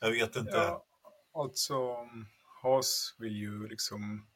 Jag 0.00 0.10
vet 0.10 0.36
inte. 0.36 0.56
Ja, 0.56 0.84
alltså, 1.34 1.96
Haas 2.62 3.14
vill 3.18 3.36
ju 3.36 3.68
liksom... 3.68 4.26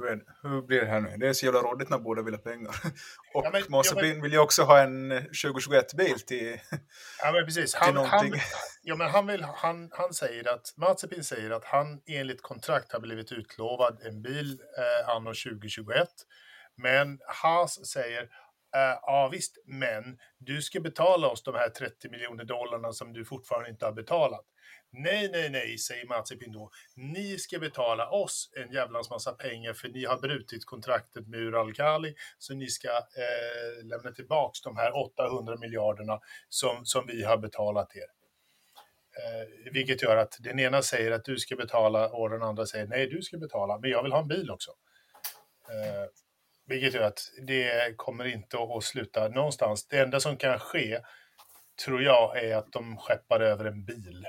Hur? 0.00 0.24
Hur 0.50 0.62
blir 0.62 0.80
det 0.80 0.86
här 0.86 1.00
nu? 1.00 1.16
Det 1.16 1.28
är 1.28 1.32
så 1.32 1.44
jävla 1.46 1.60
rådigt 1.60 1.90
när 1.90 1.98
båda 1.98 2.22
vill 2.22 2.34
ha 2.34 2.40
pengar. 2.40 2.74
Och 3.34 3.44
Ja, 3.44 3.50
men- 3.52 3.62
ja, 3.70 3.82
men- 3.94 4.22
vill 4.22 4.32
ju 4.32 4.38
också 4.38 4.62
ha 4.62 4.78
en 4.78 5.12
2021-bil 5.12 6.20
till... 6.20 6.60
Ja, 7.22 7.32
men 7.32 7.44
precis. 7.44 7.74
Han, 7.74 7.86
han, 7.86 7.94
någonting. 7.94 8.40
ja, 8.82 8.96
men 8.96 9.10
han, 9.10 9.26
vill, 9.26 9.42
han, 9.44 9.88
han 9.92 10.14
säger 10.14 10.48
att, 10.54 10.74
Mazepin 10.76 11.24
säger 11.24 11.50
att 11.50 11.64
han 11.64 12.00
enligt 12.06 12.42
kontrakt 12.42 12.92
har 12.92 13.00
blivit 13.00 13.32
utlovad 13.32 14.00
en 14.06 14.22
bil 14.22 14.60
eh, 14.78 15.08
anno 15.08 15.28
2021. 15.34 16.08
Men 16.76 17.18
Haas 17.42 17.86
säger, 17.86 18.22
eh, 18.76 18.98
ja 19.02 19.28
visst, 19.32 19.56
men 19.66 20.18
du 20.38 20.62
ska 20.62 20.80
betala 20.80 21.26
oss 21.28 21.42
de 21.42 21.54
här 21.54 21.68
30 21.68 22.08
miljoner 22.08 22.44
dollarna 22.44 22.92
som 22.92 23.12
du 23.12 23.24
fortfarande 23.24 23.70
inte 23.70 23.84
har 23.84 23.92
betalat. 23.92 24.44
Nej, 24.92 25.30
nej, 25.32 25.50
nej, 25.50 25.78
säger 25.78 26.06
Mazepin 26.06 26.52
då. 26.52 26.70
Ni 26.96 27.38
ska 27.38 27.58
betala 27.58 28.10
oss 28.10 28.50
en 28.56 28.72
jävlans 28.72 29.10
massa 29.10 29.32
pengar 29.32 29.72
för 29.72 29.88
ni 29.88 30.04
har 30.04 30.18
brutit 30.18 30.64
kontraktet 30.64 31.28
med 31.28 31.40
Ural 31.40 31.74
Kali, 31.74 32.14
så 32.38 32.54
ni 32.54 32.66
ska 32.66 32.88
eh, 32.88 33.84
lämna 33.84 34.12
tillbaks 34.12 34.62
de 34.62 34.76
här 34.76 34.96
800 34.96 35.56
miljarderna 35.56 36.20
som, 36.48 36.84
som 36.84 37.06
vi 37.06 37.24
har 37.24 37.36
betalat 37.36 37.96
er. 37.96 38.06
Eh, 39.20 39.72
vilket 39.72 40.02
gör 40.02 40.16
att 40.16 40.36
den 40.40 40.60
ena 40.60 40.82
säger 40.82 41.10
att 41.10 41.24
du 41.24 41.38
ska 41.38 41.56
betala 41.56 42.08
och 42.08 42.30
den 42.30 42.42
andra 42.42 42.66
säger 42.66 42.86
nej, 42.86 43.06
du 43.06 43.22
ska 43.22 43.38
betala, 43.38 43.78
men 43.78 43.90
jag 43.90 44.02
vill 44.02 44.12
ha 44.12 44.20
en 44.20 44.28
bil 44.28 44.50
också. 44.50 44.70
Eh, 45.68 46.08
vilket 46.66 46.94
gör 46.94 47.02
att 47.02 47.20
det 47.46 47.96
kommer 47.96 48.24
inte 48.24 48.56
att 48.58 48.84
sluta 48.84 49.28
någonstans. 49.28 49.86
Det 49.88 49.98
enda 49.98 50.20
som 50.20 50.36
kan 50.36 50.58
ske, 50.58 51.00
tror 51.84 52.02
jag, 52.02 52.44
är 52.44 52.56
att 52.56 52.72
de 52.72 52.96
skeppar 52.96 53.40
över 53.40 53.64
en 53.64 53.84
bil 53.84 54.26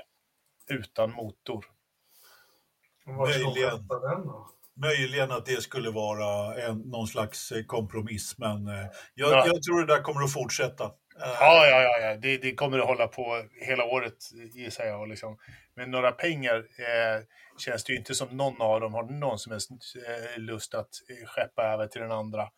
utan 0.72 1.10
motor. 1.12 1.64
Möjligen. 3.06 3.88
Möjligen 4.74 5.30
att 5.30 5.46
det 5.46 5.62
skulle 5.62 5.90
vara 5.90 6.54
en, 6.62 6.78
någon 6.78 7.06
slags 7.06 7.52
eh, 7.52 7.64
kompromiss, 7.64 8.38
men 8.38 8.68
eh, 8.68 8.86
jag, 9.14 9.30
Ja. 9.32 9.46
jag 9.46 9.62
tror 9.62 9.80
det 9.80 9.94
där 9.94 10.02
kommer 10.02 10.22
att 10.24 10.32
fortsätta. 10.32 10.84
Eh, 10.84 10.90
Ja, 11.40 11.66
ja, 11.66 11.82
ja, 11.82 11.98
ja. 11.98 12.16
Det, 12.16 12.36
det 12.38 12.54
kommer 12.54 12.78
att 12.78 12.86
hålla 12.86 13.06
på 13.06 13.42
hela 13.60 13.84
året 13.84 14.14
gissar 14.54 14.84
jag. 14.84 15.08
Liksom. 15.08 15.38
Men 15.74 15.90
några 15.90 16.12
pengar 16.12 16.56
eh, 16.56 17.22
känns 17.58 17.84
det 17.84 17.92
ju 17.92 17.98
inte 17.98 18.14
som 18.14 18.28
någon 18.36 18.62
av 18.62 18.80
dem 18.80 18.94
har 18.94 19.02
någon 19.02 19.38
som 19.38 19.52
helst 19.52 19.70
eh, 19.70 20.40
lust 20.40 20.74
att 20.74 20.90
skeppa 21.26 21.62
över 21.62 21.86
till 21.86 22.00
den 22.00 22.12
andra. 22.12 22.48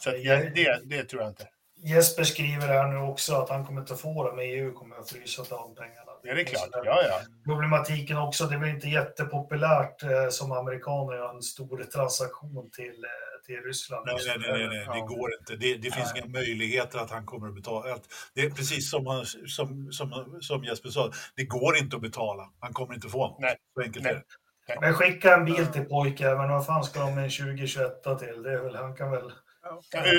Så 0.00 0.10
att, 0.10 0.22
ja, 0.22 0.36
det, 0.36 0.80
det 0.84 1.04
tror 1.04 1.22
jag 1.22 1.30
inte. 1.30 1.48
Jesper 1.76 2.24
skriver 2.24 2.66
här 2.66 2.88
nu 2.88 2.96
också 2.96 3.34
att 3.34 3.48
han 3.48 3.66
kommer 3.66 3.80
inte 3.80 3.94
få 3.96 4.30
det, 4.30 4.36
men 4.36 4.44
EU 4.44 4.72
kommer 4.72 4.96
att 4.96 5.10
frysa 5.10 5.42
de 5.50 5.74
pengarna. 5.74 6.05
Det 6.34 6.40
är 6.40 6.44
klart. 6.44 6.62
Så 6.62 6.70
där- 6.70 6.84
Ja, 6.84 7.02
ja. 7.08 7.20
Problematiken 7.44 8.16
också, 8.16 8.44
det 8.46 8.56
väl 8.58 8.68
inte 8.68 8.88
jättepopulärt 8.88 10.02
eh, 10.02 10.28
som 10.30 10.52
amerikaner 10.52 11.12
att 11.12 11.18
göra 11.18 11.30
en 11.30 11.42
stor 11.42 11.84
transaktion 11.84 12.70
till, 12.70 13.04
eh, 13.04 13.44
till 13.46 13.56
Ryssland. 13.56 14.06
Nej, 14.06 14.16
nej, 14.26 14.36
nej, 14.38 14.68
nej, 14.68 14.84
nej, 14.86 15.00
det 15.00 15.06
går 15.06 15.30
inte. 15.40 15.56
Det, 15.56 15.74
det 15.76 15.90
finns 15.90 16.12
Nej. 16.14 16.22
inga 16.22 16.32
möjligheter 16.32 16.98
att 16.98 17.10
han 17.10 17.26
kommer 17.26 17.48
att 17.48 17.54
betala. 17.54 17.94
Att- 17.94 18.08
Det 18.34 18.40
är 18.40 18.50
precis 18.50 18.90
som, 18.90 19.06
han, 19.06 19.24
som, 19.46 19.92
som, 19.92 20.38
som 20.40 20.64
Jesper 20.64 20.88
sa, 20.88 21.10
det 21.36 21.44
går 21.44 21.76
inte 21.76 21.96
att 21.96 22.02
betala. 22.02 22.50
Han 22.60 22.72
kommer 22.72 22.94
inte 22.94 23.08
få 23.08 23.18
något. 23.28 23.40
Nej. 23.40 23.56
Så 23.74 23.80
enkelt 23.82 24.04
Nej. 24.04 24.12
är 24.12 24.16
det. 24.16 24.80
Men 24.80 24.94
skicka 24.94 25.34
en 25.36 25.44
bil 25.44 25.66
till 25.66 25.84
pojken, 25.84 26.36
men 26.38 26.48
vad 26.48 26.66
fan 26.66 26.84
ska 26.84 27.00
de 27.00 27.14
med 27.14 27.24
en 27.24 27.30
2021 27.30 28.02
till? 28.18 28.42
Det 28.42 28.52
är 28.52 28.58
väl, 28.62 28.76
han 28.76 28.96
kan 28.96 29.10
väl... 29.10 29.32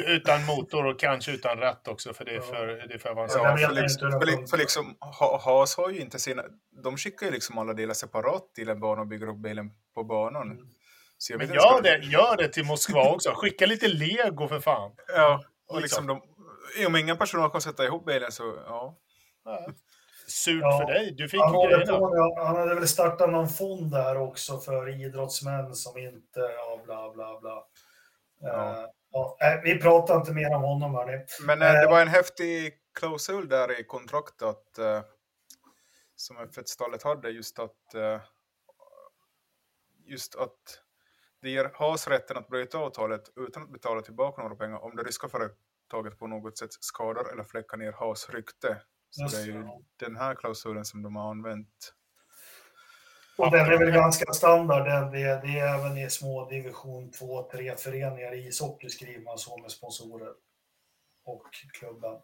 Utan 0.07 0.45
motor 0.45 0.85
och 0.85 0.99
kanske 0.99 1.31
utan 1.31 1.57
ratt 1.57 1.87
också, 1.87 2.13
för 2.13 2.25
det 2.25 2.35
är 2.35 2.41
för, 2.41 2.67
det 2.67 2.93
är 2.93 2.97
för 2.97 3.09
avancerat. 3.09 3.61
Ja, 3.61 3.67
för, 3.67 3.75
liksom, 3.75 4.11
för, 4.11 4.47
för 4.47 4.57
liksom, 4.57 4.97
Ha- 5.19 5.41
Haas 5.45 5.77
har 5.77 5.89
ju 5.89 5.99
inte 5.99 6.19
sina... 6.19 6.43
De 6.83 6.97
skickar 6.97 7.25
ju 7.25 7.31
liksom 7.31 7.57
alla 7.57 7.73
delar 7.73 7.93
separat 7.93 8.53
till 8.53 8.69
en 8.69 8.79
bana 8.79 9.01
och 9.01 9.07
bygger 9.07 9.29
upp 9.29 9.37
bilen 9.37 9.71
på 9.95 10.03
banan. 10.03 10.57
Så 11.17 11.33
jag 11.33 11.37
Men 11.37 11.53
gör 11.53 11.81
det, 11.81 11.97
gör 11.97 12.37
det 12.37 12.47
till 12.47 12.65
Moskva 12.65 13.09
också. 13.09 13.31
Skicka 13.35 13.65
lite 13.65 13.87
lego 13.87 14.47
för 14.47 14.59
fan. 14.59 14.91
Ja, 15.15 15.43
och 15.67 15.81
liksom 15.81 16.07
de... 16.07 16.21
Om 16.87 16.95
ingen 16.95 17.17
personal 17.17 17.49
kan 17.49 17.61
sätta 17.61 17.85
ihop 17.85 18.05
bilen 18.05 18.31
så, 18.31 18.43
ja. 18.65 18.97
Ja. 19.45 19.67
Surt 20.27 20.61
Ja. 20.61 20.77
för 20.79 20.93
dig. 20.93 21.11
Du 21.17 21.29
fick 21.29 21.41
Han, 21.41 21.53
grejerna. 21.53 21.97
på, 21.97 22.35
han 22.45 22.55
hade 22.55 22.75
väl 22.75 22.87
startat 22.87 23.29
någon 23.29 23.49
fond 23.49 23.91
där 23.91 24.17
också 24.17 24.59
för 24.59 25.01
idrottsmän 25.05 25.75
som 25.75 25.97
inte... 25.97 26.39
Ja, 26.39 26.81
bla, 26.85 27.11
bla, 27.13 27.39
bla. 27.39 27.63
Ja. 28.41 28.93
Eh, 29.15 29.19
ja, 29.19 29.37
nej, 29.41 29.61
vi 29.63 29.81
pratar 29.81 30.15
inte 30.15 30.31
mer 30.33 30.55
om 30.55 30.61
honom, 30.61 30.93
hörni. 30.95 31.25
Men 31.45 31.61
eh, 31.61 31.71
det 31.71 31.83
Eh. 31.83 31.89
var 31.89 32.01
en 32.01 32.07
häftig 32.07 32.73
klausul 32.99 33.47
där 33.49 33.79
i 33.79 33.83
kontraktet 33.83 34.77
eh, 34.79 35.01
som 36.15 36.37
F1-stallet 36.37 37.03
hade, 37.03 37.29
just 37.29 37.59
att, 37.59 37.93
eh, 37.95 38.21
just 40.05 40.35
att 40.35 40.83
det 41.41 41.49
ger 41.49 41.71
Haas 41.73 42.07
rätten 42.07 42.37
att 42.37 42.47
bryta 42.47 42.77
avtalet 42.77 43.21
utan 43.35 43.63
att 43.63 43.71
betala 43.71 44.01
tillbaka 44.01 44.41
några 44.41 44.55
pengar 44.55 44.77
om 44.83 44.95
det 44.95 45.03
ryska 45.03 45.27
företaget 45.29 46.19
på 46.19 46.27
något 46.27 46.57
sätt 46.57 46.73
skadar 46.73 47.31
eller 47.33 47.43
fläckar 47.43 47.77
ner 47.77 47.91
Haas 47.91 48.29
rykte 48.29 48.81
Så 49.09 49.21
Just 49.23 49.35
det 49.35 49.41
är 49.41 49.45
ju 49.45 49.63
det. 49.63 49.79
den 50.05 50.15
här 50.15 50.35
klausulen 50.35 50.85
som 50.85 51.01
de 51.03 51.15
har 51.15 51.29
använt. 51.31 51.93
Och 53.37 53.51
den 53.51 53.65
är 53.65 53.77
väl 53.77 53.91
ganska 53.91 54.33
standard. 54.33 54.85
Den, 54.85 55.11
det, 55.11 55.41
det 55.43 55.59
är 55.59 55.79
även 55.79 55.97
i 55.97 56.09
små 56.09 56.49
division 56.49 57.11
2-3 57.11 57.75
föreningar 57.75 58.33
i 58.35 58.47
ishockey 58.47 58.89
skriver 58.89 59.23
man 59.23 59.37
så 59.37 59.57
med 59.57 59.71
sponsorer 59.71 60.33
och 61.25 61.43
klubben. 61.79 62.15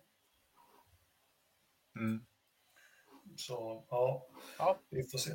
Mm. 2.00 2.26
Så 3.36 3.84
ja, 3.90 4.28
Ja. 4.58 4.78
vi 4.90 5.04
får 5.04 5.18
se. 5.18 5.32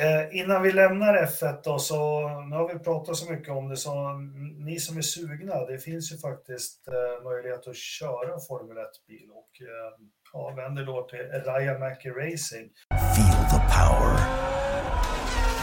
Eh, 0.00 0.36
innan 0.40 0.62
vi 0.62 0.72
lämnar 0.72 1.16
F1 1.26 1.60
då, 1.64 1.78
så 1.78 2.28
nu 2.40 2.56
har 2.56 2.72
vi 2.74 2.78
pratat 2.78 3.16
så 3.16 3.32
mycket 3.32 3.48
om 3.48 3.68
det, 3.68 3.76
så 3.76 4.12
ni 4.58 4.78
som 4.80 4.96
är 4.96 5.02
sugna, 5.02 5.64
det 5.64 5.78
finns 5.78 6.12
ju 6.12 6.18
faktiskt 6.18 6.88
eh, 6.88 7.24
möjlighet 7.24 7.66
att 7.68 7.76
köra 7.76 8.40
Formel 8.48 8.76
1-bil 8.76 9.30
och 9.30 9.50
eh, 9.60 10.06
ja, 10.32 10.54
vänder 10.56 10.84
då 10.84 11.02
till 11.02 11.18
Raya 11.18 11.78
Mackie 11.78 12.12
Racing. 12.12 12.70
Feel 13.16 13.44
the 13.50 13.58
power. 13.78 14.16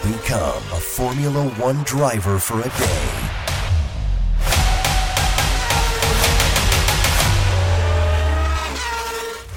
Become 0.02 0.64
a 0.72 0.80
Formula 0.80 1.50
One 1.60 1.84
driver 1.84 2.40
for 2.40 2.62
a 2.62 2.70
day. 2.80 3.06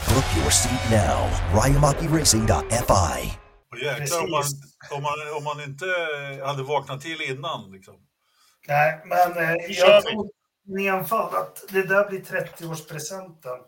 Book 0.08 0.24
your 0.36 0.50
seat 0.50 0.80
now. 0.90 1.30
RyamakiRacing.fi. 1.54 3.38
Jäklar 3.82 4.22
om 4.22 4.30
man, 4.30 4.42
om, 4.90 5.02
man, 5.02 5.12
om 5.36 5.44
man 5.44 5.60
inte 5.60 5.86
hade 6.44 6.62
vaknat 6.62 7.00
till 7.00 7.22
innan. 7.22 7.72
Liksom. 7.72 7.94
Nej, 8.68 9.02
men 9.04 9.38
eh, 9.38 9.56
jag 9.68 10.02
tror 10.02 10.30
Nenfall 10.64 11.34
att 11.34 11.64
det 11.68 11.82
där 11.82 12.08
blir 12.08 12.20
30-årspresenten. 12.20 13.58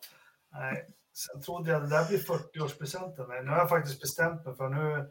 Nej, 0.52 0.86
sen 1.14 1.42
trodde 1.42 1.70
jag 1.70 1.82
det 1.82 1.88
där 1.88 2.08
blir 2.08 2.18
40-årspresenten. 2.18 3.26
Nej, 3.28 3.42
nu 3.44 3.50
har 3.50 3.58
jag 3.58 3.68
faktiskt 3.68 4.00
bestämt 4.00 4.46
mig 4.46 4.56
för 4.56 4.68
nu, 4.68 4.92
eh, 4.92 5.04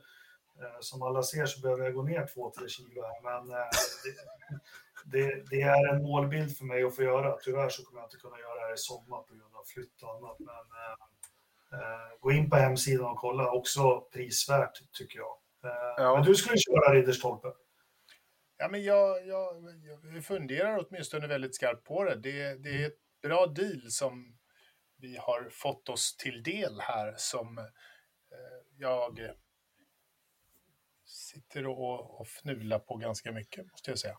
som 0.79 1.01
alla 1.01 1.23
ser 1.23 1.45
så 1.45 1.61
behöver 1.61 1.83
jag 1.83 1.93
gå 1.93 2.03
ner 2.03 2.25
2-3 2.25 2.67
kilo 2.67 3.01
här. 3.01 3.21
Men 3.23 3.57
eh, 3.57 3.65
det, 5.05 5.25
det, 5.25 5.43
det 5.49 5.61
är 5.61 5.93
en 5.93 6.03
målbild 6.03 6.57
för 6.57 6.65
mig 6.65 6.83
att 6.83 6.95
få 6.95 7.03
göra. 7.03 7.37
Tyvärr 7.41 7.69
så 7.69 7.83
kommer 7.83 8.01
jag 8.01 8.07
inte 8.07 8.17
kunna 8.17 8.39
göra 8.39 8.55
det 8.55 8.61
här 8.67 8.73
i 8.73 8.77
sommar 8.77 9.17
på 9.17 9.33
grund 9.33 9.55
av 9.55 9.63
flytt 9.63 10.03
och 10.03 10.09
annat. 10.15 10.39
Men 10.39 10.65
eh, 10.81 11.79
eh, 11.79 12.19
gå 12.19 12.31
in 12.31 12.49
på 12.49 12.55
hemsidan 12.55 13.05
och 13.05 13.17
kolla. 13.17 13.51
Också 13.51 14.01
prisvärt 14.01 14.91
tycker 14.91 15.19
jag. 15.19 15.37
Eh, 15.71 15.93
Ja. 15.97 16.15
Men 16.15 16.23
du 16.23 16.35
skulle 16.35 16.57
köra 16.57 16.93
Ridderstolpe. 16.93 17.47
Ja, 18.57 18.67
men 18.67 18.83
jag, 18.83 19.27
jag, 19.27 19.55
jag 20.13 20.25
funderar 20.25 20.85
åtminstone 20.87 21.27
väldigt 21.27 21.55
skarpt 21.55 21.83
på 21.83 22.03
det. 22.03 22.15
det. 22.15 22.55
Det 22.55 22.69
är 22.69 22.87
ett 22.87 22.99
bra 23.21 23.47
deal 23.47 23.81
som 23.91 24.37
vi 24.97 25.17
har 25.17 25.49
fått 25.51 25.89
oss 25.89 26.17
till 26.17 26.43
del 26.43 26.79
här 26.81 27.13
som 27.17 27.57
eh, 27.57 27.65
jag 28.77 29.19
sitter 31.33 31.67
och, 31.67 32.19
och 32.19 32.27
fnular 32.27 32.79
på 32.79 32.95
ganska 32.97 33.31
mycket, 33.31 33.71
måste 33.71 33.91
jag 33.91 33.99
säga. 33.99 34.13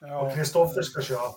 Och 0.00 0.08
Ja, 0.08 0.34
Kristoffer 0.34 0.82
ska 0.82 1.02
köra. 1.02 1.30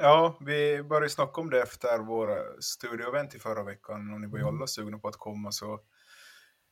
ja, 0.00 0.38
vi 0.40 0.82
började 0.82 1.10
snacka 1.10 1.40
om 1.40 1.50
det 1.50 1.62
efter 1.62 1.98
vår 1.98 2.60
studioevent 2.60 3.34
i 3.34 3.38
förra 3.38 3.62
veckan 3.64 4.12
och 4.12 4.20
ni 4.20 4.26
var 4.26 4.38
ju 4.38 4.44
alla 4.44 4.66
sugna 4.66 4.98
på 4.98 5.08
att 5.08 5.16
komma 5.16 5.52
så 5.52 5.80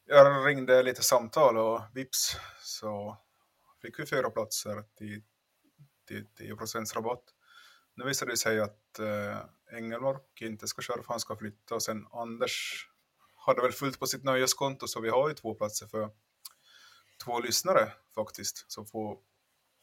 jag 0.06 0.46
ringde 0.46 0.82
lite 0.82 1.02
samtal 1.02 1.58
och 1.58 1.80
vips 1.94 2.36
så 2.62 3.16
fick 3.82 3.98
vi 3.98 4.06
fyra 4.06 4.30
platser 4.30 4.84
till, 4.98 5.22
till 6.08 6.26
10 6.34 6.54
rabatt. 6.94 7.24
Nu 7.94 8.04
visade 8.04 8.32
det 8.32 8.36
sig 8.36 8.60
att 8.60 8.98
eh, 8.98 9.38
Engelmark 9.76 10.40
inte 10.40 10.68
ska 10.68 10.82
köra 10.82 11.02
för 11.02 11.08
han 11.08 11.20
ska 11.20 11.36
flytta 11.36 11.74
och 11.74 11.82
sen 11.82 12.06
Anders 12.12 12.86
hade 13.46 13.62
väl 13.62 13.72
fullt 13.72 13.98
på 13.98 14.06
sitt 14.06 14.24
nöjeskonto 14.24 14.86
så 14.86 15.00
vi 15.00 15.08
har 15.08 15.28
ju 15.28 15.34
två 15.34 15.54
platser 15.54 15.86
för 15.86 16.10
två 17.24 17.40
lyssnare 17.40 17.92
faktiskt 18.14 18.72
som 18.72 18.86
får 18.86 19.18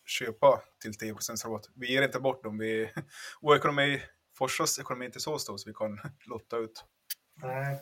köpa 0.06 0.62
till 0.82 0.98
10 0.98 1.14
rabatt. 1.46 1.70
Vi 1.76 1.92
ger 1.92 2.02
inte 2.02 2.20
bort 2.20 2.44
dem. 2.44 2.58
Vi, 2.58 2.94
vår 3.42 3.56
ekonomi, 3.56 4.02
Forsas 4.38 4.80
ekonomi 4.80 5.06
är 5.06 5.08
inte 5.08 5.20
så 5.20 5.40
stor 5.40 5.58
så 5.58 5.70
vi 5.70 5.74
kan 5.74 6.00
lotta 6.26 6.58
ut. 6.58 6.86
Nej. 7.36 7.82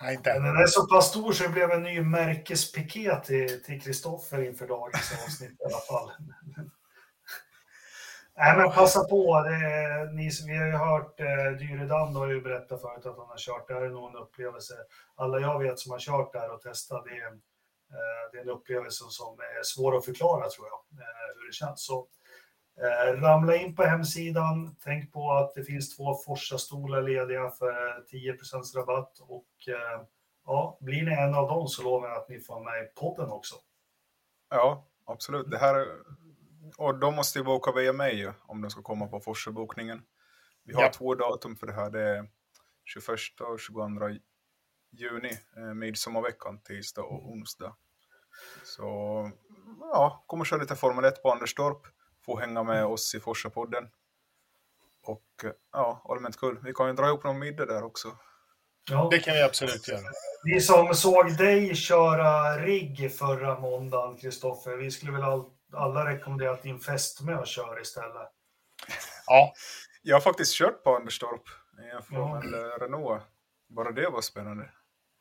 Nej, 0.00 0.14
inte 0.14 0.32
Den 0.32 0.56
är 0.56 0.66
så 0.66 0.86
pass 0.86 1.08
stor 1.10 1.32
så 1.32 1.42
det 1.42 1.48
blev 1.48 1.70
en 1.70 1.82
ny 1.82 2.00
märkespiket 2.00 3.24
till 3.24 3.62
till 3.62 3.82
Kristoffer 3.82 4.42
inför 4.44 4.68
dagens 4.68 5.12
avsnitt 5.26 5.50
i 5.60 5.64
alla 5.64 5.80
fall. 5.80 6.12
Nej, 8.36 8.56
men 8.56 8.70
passa 8.72 9.04
på. 9.04 9.42
Det 9.42 9.54
är, 9.54 10.12
ni, 10.12 10.30
som- 10.30 10.46
vi 10.46 10.56
har 10.56 10.66
ju 10.66 10.72
hört, 10.72 11.20
eh, 11.20 11.26
Dyredand 11.58 12.16
har 12.16 12.28
ju 12.28 12.40
berättat 12.40 12.80
förut 12.80 13.06
att 13.06 13.16
han 13.18 13.26
har 13.28 13.38
kört. 13.38 13.68
Det 13.68 13.74
här 13.74 13.82
är 13.82 13.90
nog 13.90 14.10
en 14.10 14.16
upplevelse. 14.16 14.74
Alla 15.14 15.38
jag 15.38 15.58
vet 15.62 15.78
som 15.78 15.92
har 15.92 15.98
kört 15.98 16.32
där 16.32 16.50
och 16.54 16.60
testat, 16.62 17.04
det 17.04 17.10
är, 17.10 17.32
det 18.32 18.38
är 18.38 18.42
en 18.42 18.48
upplevelse 18.50 19.04
som 19.08 19.38
är 19.40 19.62
svår 19.62 19.96
att 19.96 20.04
förklara 20.04 20.48
tror 20.48 20.66
jag, 20.66 21.00
eh, 21.00 21.36
hur 21.36 21.46
det 21.46 21.52
känns. 21.52 21.86
Så, 21.86 22.06
eh, 22.80 23.20
ramla 23.20 23.56
in 23.56 23.74
på 23.76 23.82
hemsidan. 23.82 24.76
Tänk 24.84 25.12
på 25.12 25.32
att 25.32 25.54
det 25.54 25.64
finns 25.64 25.96
två 25.96 26.14
Forsa-stolar 26.14 27.02
lediga 27.02 27.50
för 27.50 28.04
10% 28.10 28.74
rabatt 28.74 29.18
och 29.20 29.48
eh, 29.68 30.02
ja, 30.46 30.78
blir 30.80 31.02
ni 31.02 31.12
en 31.14 31.34
av 31.34 31.48
dem 31.48 31.68
så 31.68 31.82
lovar 31.82 32.08
jag 32.08 32.18
att 32.18 32.28
ni 32.28 32.40
får 32.40 32.64
med 32.64 32.84
i 32.84 32.86
podden 32.86 33.30
också. 33.30 33.54
Ja, 34.50 34.86
absolut. 35.04 35.50
Det 35.50 35.58
här, 35.58 35.86
och 36.78 36.98
de 36.98 37.14
måste 37.14 37.38
ju 37.38 37.44
boka 37.44 37.72
via 37.72 37.92
mig 37.92 38.14
ju, 38.18 38.32
om 38.46 38.60
de 38.62 38.70
ska 38.70 38.82
komma 38.82 39.06
på 39.06 39.20
Forsa-bokningen. 39.20 40.02
Vi 40.64 40.74
har 40.74 40.82
Ja. 40.82 40.90
två 40.92 41.14
datum 41.14 41.56
för 41.56 41.66
det 41.66 41.72
här. 41.72 41.90
Det 41.90 42.02
är 42.02 42.28
21 42.84 43.40
och 43.40 43.60
22 43.60 43.88
juni, 44.92 45.38
eh, 45.56 45.74
midsommarveckan, 45.74 46.60
tisdag 46.60 47.02
och 47.02 47.30
onsdag. 47.30 47.76
Så 48.64 48.82
ja, 49.80 50.24
kommer 50.26 50.44
köra 50.44 50.60
lite 50.60 50.76
Formel 50.76 51.04
1 51.04 51.22
på 51.22 51.32
Anderstorp. 51.32 51.86
Få 52.26 52.38
hänga 52.38 52.62
med 52.62 52.84
oss 52.84 53.14
i 53.14 53.20
Forsa-podden. 53.20 53.88
Och 55.02 55.44
eh, 55.44 55.50
ja, 55.72 56.02
allmänt 56.08 56.36
kul. 56.36 56.58
Vi 56.62 56.72
kan 56.72 56.86
ju 56.86 56.92
dra 56.92 57.06
ihop 57.06 57.24
någon 57.24 57.38
middag 57.38 57.66
där 57.66 57.82
också. 57.82 58.08
Ja. 58.90 59.08
Det 59.10 59.18
kan 59.18 59.34
vi 59.34 59.42
absolut 59.42 59.88
göra. 59.88 60.00
Vi 60.44 60.60
som 60.60 60.94
såg 60.94 61.36
dig 61.36 61.74
köra 61.74 62.58
rigg 62.58 63.12
förra 63.18 63.58
måndagen, 63.58 64.16
Kristoffer, 64.18 64.76
vi 64.76 64.90
skulle 64.90 65.12
väl 65.12 65.22
all, 65.22 65.44
alla 65.72 66.06
rekommendera 66.06 66.50
att 66.50 66.62
din 66.62 66.78
fästmö 66.78 67.44
kör 67.44 67.80
istället. 67.80 68.28
Ja, 69.26 69.52
Jag 70.02 70.16
har 70.16 70.20
faktiskt 70.20 70.54
kört 70.54 70.82
på 70.84 70.96
Anderstorp 70.96 71.42
i 71.78 71.80
en 71.80 71.88
Ja. 71.88 72.02
Formel 72.02 72.54
eh, 72.54 72.58
Renault. 72.80 73.22
Bara 73.68 73.92
det 73.92 74.08
var 74.08 74.20
spännande. 74.20 74.70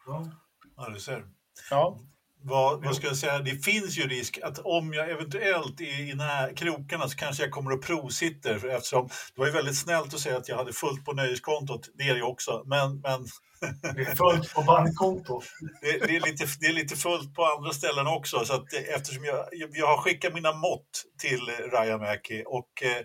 Ja. 0.05 0.31
Ja, 0.77 0.89
du 0.89 0.99
ser. 0.99 1.23
ja. 1.69 1.99
Vad, 2.43 2.83
vad 2.83 2.95
ska 2.95 3.07
jag 3.07 3.17
säga? 3.17 3.39
Det 3.39 3.65
finns 3.65 3.97
ju 3.97 4.07
risk 4.07 4.39
att 4.43 4.59
om 4.59 4.93
jag 4.93 5.09
eventuellt 5.09 5.81
är 5.81 5.99
i 5.99 6.13
när 6.13 6.55
krokarna 6.55 7.07
så 7.07 7.17
kanske 7.17 7.43
jag 7.43 7.51
kommer 7.51 7.71
att 7.71 7.81
provsitter 7.81 8.59
för 8.59 8.67
eftersom 8.67 9.07
det 9.07 9.39
var 9.41 9.45
ju 9.45 9.51
väldigt 9.51 9.77
snällt 9.77 10.13
att 10.13 10.19
säga 10.19 10.37
att 10.37 10.49
jag 10.49 10.57
hade 10.57 10.73
fullt 10.73 11.05
på 11.05 11.13
nöjeskontot. 11.13 11.89
Det 11.93 12.03
är 12.03 12.13
det 12.13 12.19
ju 12.19 12.23
också. 12.23 12.63
Men, 12.65 12.99
men 12.99 13.27
Det 13.95 14.01
är 14.01 14.15
fullt 14.15 14.53
på 14.53 14.61
bankkontot. 14.61 15.45
det, 15.81 16.07
det, 16.07 16.15
är 16.15 16.21
lite, 16.21 16.45
det 16.59 16.65
är 16.65 16.73
lite 16.73 16.95
fullt 16.95 17.35
på 17.35 17.45
andra 17.45 17.71
ställen 17.71 18.07
också. 18.07 18.45
Så 18.45 18.53
att 18.53 18.73
eftersom 18.73 19.25
jag, 19.25 19.45
jag 19.71 19.87
har 19.87 19.97
skickat 19.97 20.33
mina 20.33 20.53
mått 20.53 21.05
till 21.17 21.49
Rajamäki 21.71 22.43
och 22.47 22.83
eh, 22.83 23.03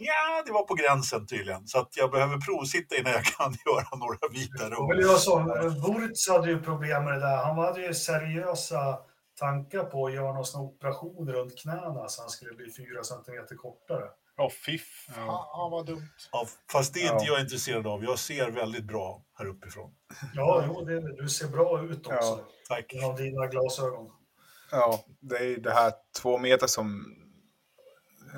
ja, 0.00 0.42
det 0.46 0.52
var 0.52 0.62
på 0.66 0.74
gränsen 0.74 1.26
tydligen. 1.26 1.66
Så 1.66 1.78
att 1.78 1.96
jag 1.96 2.10
behöver 2.10 2.36
provsitta 2.36 2.96
innan 2.96 3.12
jag 3.12 3.24
kan 3.24 3.52
göra 3.66 3.96
några 3.98 4.28
vidare. 4.32 4.76
Och 5.14 5.20
så, 5.20 5.38
Burtz 5.86 6.28
hade 6.28 6.48
ju 6.50 6.62
problem 6.62 7.04
med 7.04 7.12
det 7.12 7.20
där. 7.20 7.36
Han 7.36 7.58
hade 7.58 7.80
ju 7.86 7.94
seriösa 7.94 8.98
tankar 9.40 9.84
på 9.84 10.06
att 10.06 10.12
göra 10.12 10.32
någon 10.32 10.44
sån 10.44 10.60
operation 10.60 11.28
runt 11.32 11.58
knäna 11.58 12.08
så 12.08 12.22
han 12.22 12.30
skulle 12.30 12.54
bli 12.54 12.72
fyra 12.72 13.04
centimeter 13.04 13.56
kortare. 13.56 14.04
Åh, 14.38 14.50
fy 14.66 14.78
fan 14.78 15.70
vad 15.70 15.86
dumt. 15.86 16.08
Ja, 16.32 16.46
fast 16.72 16.94
det 16.94 17.00
är 17.00 17.12
inte 17.12 17.24
Ja. 17.24 17.32
jag 17.32 17.40
intresserad 17.40 17.86
av. 17.86 18.04
Jag 18.04 18.18
ser 18.18 18.50
väldigt 18.50 18.84
bra 18.84 19.22
här 19.38 19.46
uppifrån. 19.46 19.94
Ja, 20.34 20.64
jo, 20.66 20.84
det, 20.84 21.16
du 21.22 21.28
ser 21.28 21.48
bra 21.48 21.82
ut 21.82 22.06
också. 22.06 22.18
Ja. 22.18 22.48
Tack. 22.68 22.92
Genom 22.92 23.16
dina 23.16 23.46
glasögon. 23.46 24.10
Ja, 24.70 25.04
det 25.20 25.36
är 25.36 25.56
det 25.56 25.72
här 25.72 25.92
två 26.22 26.38
meter 26.38 26.66
som... 26.66 27.16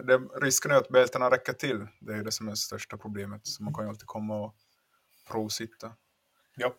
Det, 0.05 0.18
risken 0.40 0.70
är 0.70 0.76
att 0.76 0.88
bältena 0.88 1.30
räcker 1.30 1.53
till. 1.53 1.86
Det 2.01 2.12
är 2.12 2.24
det 2.24 2.32
som 2.32 2.47
är 2.47 2.51
det 2.51 2.57
största 2.57 2.97
problemet. 2.97 3.47
Så 3.47 3.62
man 3.62 3.74
kan 3.74 3.84
ju 3.84 3.88
alltid 3.88 4.07
komma 4.07 4.40
och 4.40 4.55
provsitta. 5.30 5.93
Ja, 6.57 6.74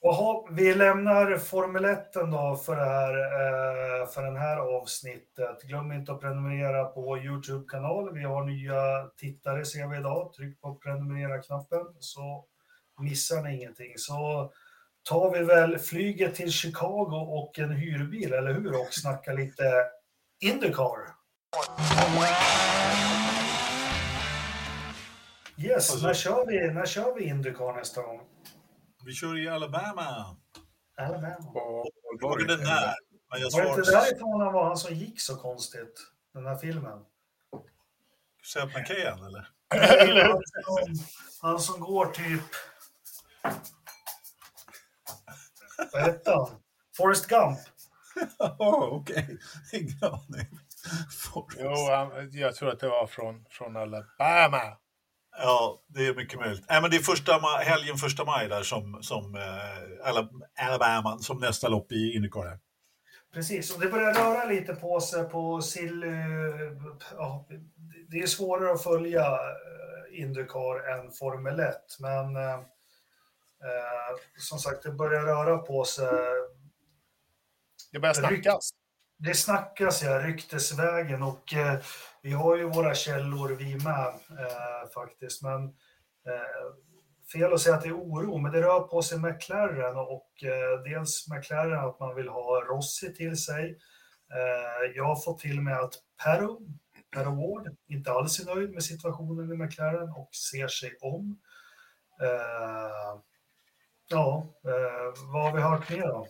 jaha, 0.00 0.48
vi 0.50 0.74
lämnar 0.74 1.38
Formel 1.38 1.84
1 1.84 2.12
då 2.12 2.60
för, 2.66 2.76
det 2.76 2.84
här, 2.84 3.14
eh, 3.14 4.06
för 4.06 4.22
den 4.22 4.36
här 4.36 4.56
avsnittet. 4.56 5.62
Glöm 5.62 5.92
inte 5.92 6.12
att 6.12 6.20
prenumerera 6.20 6.84
på 6.84 7.00
vår 7.00 7.24
Youtube-kanal. 7.24 8.14
Vi 8.14 8.22
har 8.22 8.44
nya 8.44 9.10
tittare 9.16 9.64
ser 9.64 9.86
vi 9.86 9.96
idag. 9.96 10.32
Tryck 10.32 10.60
på 10.60 10.74
prenumerera-knappen 10.74 11.86
så 12.00 12.44
missar 13.00 13.42
ni 13.42 13.56
ingenting. 13.56 13.92
Så 13.96 14.52
tar 15.02 15.30
vi 15.30 15.44
väl 15.44 15.78
flyget 15.78 16.34
till 16.34 16.52
Chicago 16.52 17.26
och 17.28 17.58
en 17.58 17.72
hyrbil, 17.72 18.32
eller 18.32 18.52
hur? 18.52 18.80
Och 18.80 18.94
snackar 18.94 19.32
lite 19.34 19.64
Indycar. 20.40 21.17
Yes, 25.58 26.02
när 26.02 26.14
kör 26.14 26.46
vi, 26.46 26.70
när 26.74 26.86
kör 26.86 27.14
vi 27.14 27.24
Indycar 27.24 27.72
nästa 27.76 28.02
gång? 28.02 28.20
Vi 29.04 29.12
kör 29.12 29.38
i 29.38 29.48
Alabama. 29.48 30.36
Alabama. 30.96 31.52
På 31.52 31.86
Frågan 32.20 32.50
är 32.50 32.56
när. 32.56 32.94
Men 33.30 33.40
jag 33.40 33.50
Var 33.50 33.62
det 33.62 33.68
inte 33.68 33.90
därifrån 33.90 34.40
han 34.40 34.52
var 34.52 34.64
han 34.64 34.76
som 34.76 34.94
gick 34.94 35.20
så 35.20 35.36
konstigt? 35.36 36.00
Den 36.34 36.46
här 36.46 36.56
filmen. 36.56 37.04
Seb 38.52 38.68
McKayan, 38.68 39.24
eller? 39.26 39.48
Han 39.70 40.42
som, 40.54 41.06
han 41.40 41.60
som 41.60 41.80
går 41.80 42.06
typ... 42.06 42.42
Vad 45.92 46.02
hette 46.02 46.30
han? 46.30 46.50
Forrest 46.96 47.26
Gump. 47.26 47.58
Ja, 48.38 48.88
okej. 48.92 49.38
Ingen 49.72 50.04
aning. 50.04 50.58
Jo, 51.58 51.70
han, 51.90 52.30
jag 52.32 52.54
tror 52.54 52.68
att 52.70 52.80
det 52.80 52.88
var 52.88 53.06
från, 53.06 53.44
från 53.50 53.76
Alabama. 53.76 54.76
Ja, 55.40 55.82
det 55.86 56.06
är 56.06 56.14
mycket 56.14 56.38
möjligt. 56.40 56.64
Nej, 56.68 56.82
men 56.82 56.90
det 56.90 56.96
är 56.96 57.00
första 57.02 57.32
ma- 57.38 57.58
helgen 57.62 57.96
första 57.96 58.24
maj 58.24 58.48
där 58.48 58.62
som, 58.62 59.02
som 59.02 59.34
eh, 59.34 60.08
Ala- 60.08 60.28
Alabama 60.60 61.18
som 61.18 61.38
nästa 61.38 61.68
lopp 61.68 61.92
i 61.92 62.12
Indycar. 62.16 62.58
Precis, 63.32 63.74
och 63.74 63.80
det 63.80 63.88
börjar 63.88 64.14
röra 64.14 64.44
lite 64.44 64.74
på 64.74 65.00
sig 65.00 65.24
på 65.28 65.62
sill... 65.62 66.02
eh, 66.02 66.10
Ja, 67.16 67.46
det 68.08 68.18
är 68.18 68.26
svårare 68.26 68.72
att 68.72 68.82
följa 68.82 69.20
eh, 69.26 70.20
Indycar 70.20 70.88
än 70.98 71.10
Formel 71.12 71.60
1, 71.60 71.74
men 72.00 72.36
eh, 72.36 72.54
eh, 72.54 74.16
som 74.38 74.58
sagt, 74.58 74.82
det 74.82 74.90
börjar 74.92 75.22
röra 75.22 75.58
på 75.58 75.84
sig. 75.84 76.08
Det 77.92 77.98
börjar 77.98 78.14
snackas. 78.14 78.70
Det 79.20 79.34
snackas 79.34 80.02
ja, 80.02 80.18
ryktesvägen 80.18 81.22
och 81.22 81.54
eh, 81.54 81.78
vi 82.22 82.32
har 82.32 82.56
ju 82.56 82.64
våra 82.64 82.94
källor 82.94 83.48
vi 83.48 83.74
med 83.74 84.06
eh, 84.38 84.90
faktiskt. 84.94 85.42
Men 85.42 85.64
eh, 85.64 86.72
fel 87.32 87.52
att 87.52 87.60
säga 87.60 87.74
att 87.74 87.82
det 87.82 87.88
är 87.88 87.96
oro, 87.96 88.38
men 88.38 88.52
det 88.52 88.62
rör 88.62 88.80
på 88.80 89.02
sig 89.02 89.18
McLaren 89.18 89.96
och 89.96 90.44
eh, 90.44 90.82
dels 90.84 91.28
McLaren 91.28 91.88
att 91.88 92.00
man 92.00 92.14
vill 92.14 92.28
ha 92.28 92.60
Rossi 92.60 93.14
till 93.14 93.36
sig. 93.36 93.78
Eh, 94.32 94.96
jag 94.96 95.04
har 95.04 95.16
fått 95.16 95.38
till 95.38 95.60
mig 95.60 95.74
att 95.74 95.94
Perro, 96.24 96.60
Perro 97.14 97.34
Ward 97.34 97.76
inte 97.88 98.12
alls 98.12 98.40
är 98.40 98.54
nöjd 98.54 98.70
med 98.70 98.84
situationen 98.84 99.52
i 99.52 99.56
McLaren 99.56 100.10
och 100.10 100.34
ser 100.34 100.68
sig 100.68 100.96
om. 101.00 101.38
Eh, 102.22 103.20
ja, 104.08 104.46
eh, 104.64 105.32
vad 105.32 105.42
har 105.42 105.52
vi 105.52 105.60
hört 105.60 105.90
mer 105.90 106.06
då? 106.06 106.26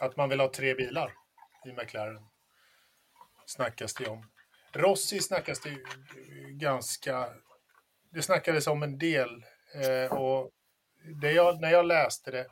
Att 0.00 0.16
man 0.16 0.28
vill 0.28 0.40
ha 0.40 0.52
tre 0.52 0.74
bilar 0.74 1.12
i 1.66 1.72
McLaren. 1.72 2.22
Snackas 3.46 3.94
det 3.94 4.08
om. 4.08 4.30
Rossi 4.72 5.20
snackas 5.20 5.60
det 5.60 5.68
ju 5.68 5.84
ganska... 6.50 7.28
Det 8.10 8.22
snackades 8.22 8.66
om 8.66 8.82
en 8.82 8.98
del. 8.98 9.44
Eh, 9.74 10.12
och 10.12 10.50
det 11.20 11.32
jag, 11.32 11.60
när 11.60 11.70
jag 11.70 11.86
läste 11.86 12.30
det 12.30 12.46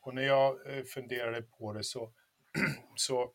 och 0.00 0.14
när 0.14 0.22
jag 0.22 0.76
eh, 0.76 0.84
funderade 0.84 1.42
på 1.42 1.72
det 1.72 1.84
så, 1.84 2.12
så... 2.96 3.32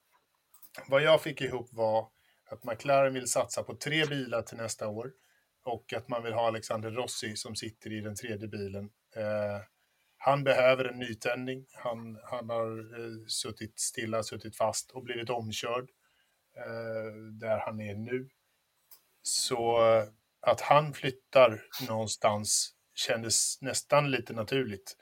Vad 0.88 1.02
jag 1.02 1.22
fick 1.22 1.42
ihop 1.42 1.74
var 1.74 2.10
att 2.50 2.64
McLaren 2.64 3.14
vill 3.14 3.28
satsa 3.28 3.64
på 3.64 3.76
tre 3.76 4.06
bilar 4.06 4.42
till 4.42 4.58
nästa 4.58 4.88
år 4.88 5.12
och 5.64 5.94
att 5.94 6.08
man 6.08 6.24
vill 6.24 6.34
ha 6.34 6.48
Alexander 6.48 6.92
Rossi 6.92 7.36
som 7.36 7.56
sitter 7.56 7.94
i 7.94 8.02
den 8.02 8.16
tredje 8.16 8.48
bilen. 8.48 8.90
Eh, 9.16 9.62
han 10.26 10.44
behöver 10.44 10.86
en 10.86 11.00
nytändning. 11.00 11.66
Han, 11.74 12.20
han 12.24 12.50
har 12.50 13.00
eh, 13.00 13.26
suttit 13.28 13.80
stilla, 13.80 14.24
suttit 14.24 14.58
fast 14.58 14.92
och 14.92 15.04
blivit 15.04 15.30
omkörd 15.30 15.90
eh, 16.58 17.14
där 17.32 17.58
han 17.58 17.82
är 17.82 17.96
nu. 17.96 18.30
Så 19.22 19.94
eh, 19.96 20.04
att 20.42 20.62
han 20.62 20.94
flyttar 20.94 21.64
någonstans 21.88 22.76
kändes 22.96 23.62
nästan 23.62 24.12
lite 24.12 24.34
naturligt. 24.34 24.98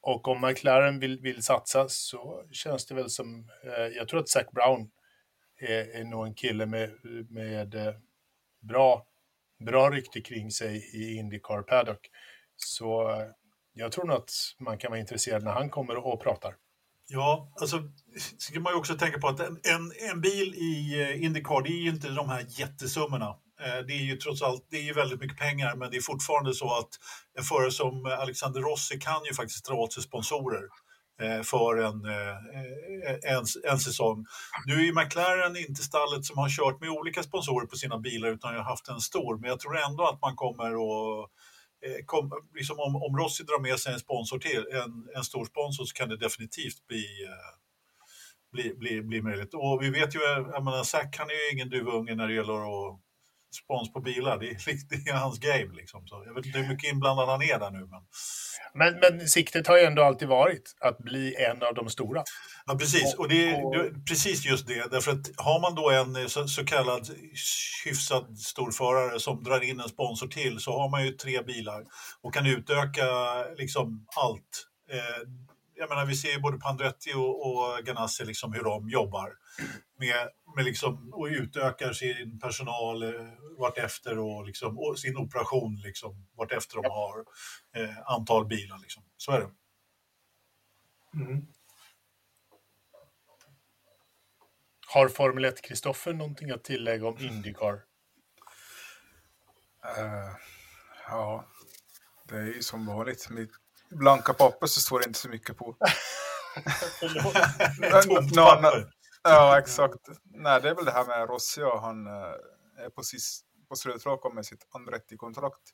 Och 0.00 0.28
om 0.28 0.40
McLaren 0.40 1.00
vill, 1.00 1.20
vill 1.20 1.42
satsa 1.42 1.88
så 1.88 2.44
känns 2.50 2.86
det 2.86 2.94
väl 2.94 3.10
som, 3.10 3.50
eh, 3.64 3.86
jag 3.96 4.08
tror 4.08 4.20
att 4.20 4.28
Zac 4.28 4.46
Brown 4.52 4.90
är, 5.58 6.00
är 6.00 6.04
nog 6.04 6.26
en 6.26 6.34
kille 6.34 6.66
med, 6.66 6.90
med 7.30 7.74
eh, 7.74 7.94
bra, 8.60 9.06
bra 9.58 9.90
rykte 9.90 10.20
kring 10.20 10.50
sig 10.50 10.76
i 10.76 11.16
Indycar 11.16 11.62
Paddock. 11.62 12.10
Så 12.56 13.10
eh, 13.10 13.26
jag 13.78 13.92
tror 13.92 14.04
nog 14.04 14.16
att 14.16 14.30
man 14.60 14.78
kan 14.78 14.90
vara 14.90 15.00
intresserad 15.00 15.44
när 15.44 15.52
han 15.52 15.70
kommer 15.70 15.96
och 15.96 16.22
pratar. 16.22 16.54
Ja, 17.08 17.52
alltså 17.60 17.82
ska 18.38 18.60
man 18.60 18.72
ju 18.72 18.78
också 18.78 18.94
tänka 18.94 19.18
på 19.18 19.28
att 19.28 19.40
en, 19.40 19.60
en, 19.62 19.92
en 20.10 20.20
bil 20.20 20.54
i 20.54 21.02
eh, 21.02 21.24
Indycar, 21.24 21.62
det 21.62 21.68
är 21.68 21.82
ju 21.82 21.90
inte 21.90 22.08
de 22.08 22.28
här 22.28 22.46
jättesummorna. 22.48 23.28
Eh, 23.60 23.86
det 23.86 23.92
är 23.92 24.02
ju 24.02 24.16
trots 24.16 24.42
allt, 24.42 24.66
det 24.70 24.76
är 24.76 24.82
ju 24.82 24.92
väldigt 24.92 25.20
mycket 25.20 25.38
pengar, 25.38 25.76
men 25.76 25.90
det 25.90 25.96
är 25.96 26.00
fortfarande 26.00 26.54
så 26.54 26.78
att 26.78 26.88
en 27.38 27.44
förare 27.44 27.70
som 27.70 28.06
Alexander 28.06 28.60
Rossi 28.60 28.98
kan 28.98 29.24
ju 29.24 29.34
faktiskt 29.34 29.66
dra 29.66 29.74
åt 29.74 29.92
sig 29.92 30.02
sponsorer 30.02 30.62
eh, 31.22 31.42
för 31.42 31.76
en, 31.76 32.04
en, 33.22 33.44
en 33.70 33.78
säsong. 33.78 34.26
Nu 34.66 34.74
är 34.74 34.84
ju 34.84 34.92
McLaren 34.94 35.56
inte 35.56 35.82
stallet 35.82 36.24
som 36.24 36.38
har 36.38 36.48
kört 36.48 36.80
med 36.80 36.90
olika 36.90 37.22
sponsorer 37.22 37.66
på 37.66 37.76
sina 37.76 37.98
bilar 37.98 38.28
utan 38.28 38.54
har 38.54 38.62
haft 38.62 38.88
en 38.88 39.00
stor, 39.00 39.38
men 39.38 39.50
jag 39.50 39.60
tror 39.60 39.78
ändå 39.78 40.04
att 40.06 40.20
man 40.20 40.36
kommer 40.36 40.70
att 40.70 41.30
Eh, 41.86 42.04
kom, 42.06 42.32
liksom 42.54 42.76
om, 42.80 42.96
om 42.96 43.16
Rossi 43.16 43.44
drar 43.44 43.60
med 43.60 43.78
sig 43.78 43.92
en 43.92 44.00
sponsor 44.00 44.38
till, 44.38 44.64
en, 44.72 45.08
en 45.16 45.24
stor 45.24 45.44
sponsor, 45.44 45.84
så 45.84 45.94
kan 45.94 46.08
det 46.08 46.16
definitivt 46.16 46.86
bli, 46.88 47.04
eh, 47.24 47.52
bli, 48.52 48.74
bli, 48.74 49.02
bli 49.02 49.22
möjligt. 49.22 49.54
Och 49.54 49.82
vi 49.82 49.90
vet 49.90 50.14
ju, 50.14 50.18
eh, 50.18 50.46
jag 50.52 50.64
menar, 50.64 50.84
Zac 50.84 51.06
han 51.18 51.30
är 51.30 51.34
ju 51.34 51.52
ingen 51.52 51.68
duvunge 51.68 52.14
när 52.14 52.28
det 52.28 52.34
gäller 52.34 52.60
att 52.66 53.00
spons 53.64 53.92
på 53.92 54.00
bilar. 54.00 54.38
Det 54.38 54.48
är, 54.48 55.04
det 55.04 55.10
är 55.10 55.14
hans 55.14 55.38
game 55.38 55.74
liksom. 55.74 56.06
Så 56.06 56.22
jag 56.26 56.34
vet 56.34 56.46
inte 56.46 56.58
hur 56.58 56.68
mycket 56.68 56.92
inblandad 56.92 57.28
han 57.28 57.42
är 57.42 57.58
där 57.58 57.70
nu. 57.70 57.78
Men... 57.78 58.02
Men, 58.74 59.00
men 59.00 59.28
siktet 59.28 59.66
har 59.66 59.78
ju 59.78 59.84
ändå 59.84 60.02
alltid 60.02 60.28
varit 60.28 60.74
att 60.80 60.98
bli 60.98 61.34
en 61.50 61.62
av 61.62 61.74
de 61.74 61.88
stora. 61.88 62.22
Ja, 62.66 62.78
precis. 62.78 63.14
Och 63.14 63.28
det 63.28 63.50
är 63.50 63.64
Och- 63.64 64.06
precis 64.08 64.46
just 64.46 64.66
det. 64.66 64.90
Därför 64.90 65.12
att 65.12 65.30
har 65.36 65.60
man 65.60 65.74
då 65.74 65.90
en 65.90 66.16
eh, 66.16 66.26
så, 66.26 66.48
så 66.48 66.64
kallad 66.64 67.08
hyfsad 67.84 68.38
storförare 68.38 69.20
som 69.20 69.42
drar 69.42 69.60
in 69.60 69.80
en 69.80 69.88
sponsor 69.88 70.26
till 70.28 70.60
så 70.60 70.78
har 70.78 70.88
man 70.88 71.04
ju 71.06 71.12
tre 71.12 71.42
bilar 71.42 71.84
och 72.22 72.34
kan 72.34 72.46
utöka 72.46 73.06
liksom 73.56 74.06
allt. 74.16 74.66
Eh, 74.90 75.28
jag 75.74 75.88
menar, 75.88 76.06
vi 76.06 76.14
ser 76.14 76.30
ju 76.32 76.40
både 76.40 76.58
Pandretti 76.58 77.12
och, 77.14 77.46
och 77.46 77.84
Ganassi 77.84 78.24
liksom 78.24 78.52
hur 78.52 78.62
de 78.64 78.88
jobbar 78.90 79.32
med, 79.98 80.28
med 80.56 80.64
liksom, 80.64 81.14
och 81.14 81.26
utökar 81.26 81.92
sin 81.92 82.40
personal 82.40 83.02
eh, 83.02 83.10
vartefter 83.58 84.18
och, 84.18 84.46
liksom, 84.46 84.78
och 84.78 84.98
sin 84.98 85.16
operation 85.16 85.80
liksom, 85.84 86.26
vartefter 86.36 86.82
de 86.82 86.90
har 86.90 87.24
eh, 87.76 87.98
antal 88.04 88.46
bilar. 88.46 88.78
Liksom. 88.78 89.02
Så 89.16 89.32
är 89.32 89.40
det. 89.40 89.50
Mm. 91.14 91.46
Har 94.88 95.08
Formel 95.08 95.44
1 95.44 95.62
Kristoffer 95.62 96.12
någonting 96.12 96.50
att 96.50 96.64
tillägga 96.64 97.06
om 97.06 97.18
Indycar? 97.18 97.72
Eh, 99.84 100.36
ja, 101.08 101.46
det 102.28 102.36
är 102.36 102.46
ju 102.46 102.62
som 102.62 102.86
vanligt. 102.86 103.30
Med 103.30 103.48
blanka 103.90 104.34
papper 104.34 104.66
så 104.66 104.80
står 104.80 104.98
det 104.98 105.06
inte 105.06 105.18
så 105.18 105.28
mycket 105.28 105.56
på. 105.56 105.76
Tomt 108.02 108.34
papper. 108.34 108.95
Ja, 109.28 109.58
exakt. 109.58 110.08
Nej, 110.24 110.60
det 110.62 110.68
är 110.68 110.74
väl 110.74 110.84
det 110.84 110.92
här 110.92 111.06
med 111.06 111.28
Rossi 111.28 111.62
och 111.62 111.80
han 111.80 112.06
eh, 112.06 112.84
är 112.84 112.90
på, 112.90 113.02
sis, 113.02 113.44
på 113.68 113.76
slutrakan 113.76 114.34
med 114.34 114.46
sitt 114.46 114.66
Andretti-kontrakt. 114.70 115.72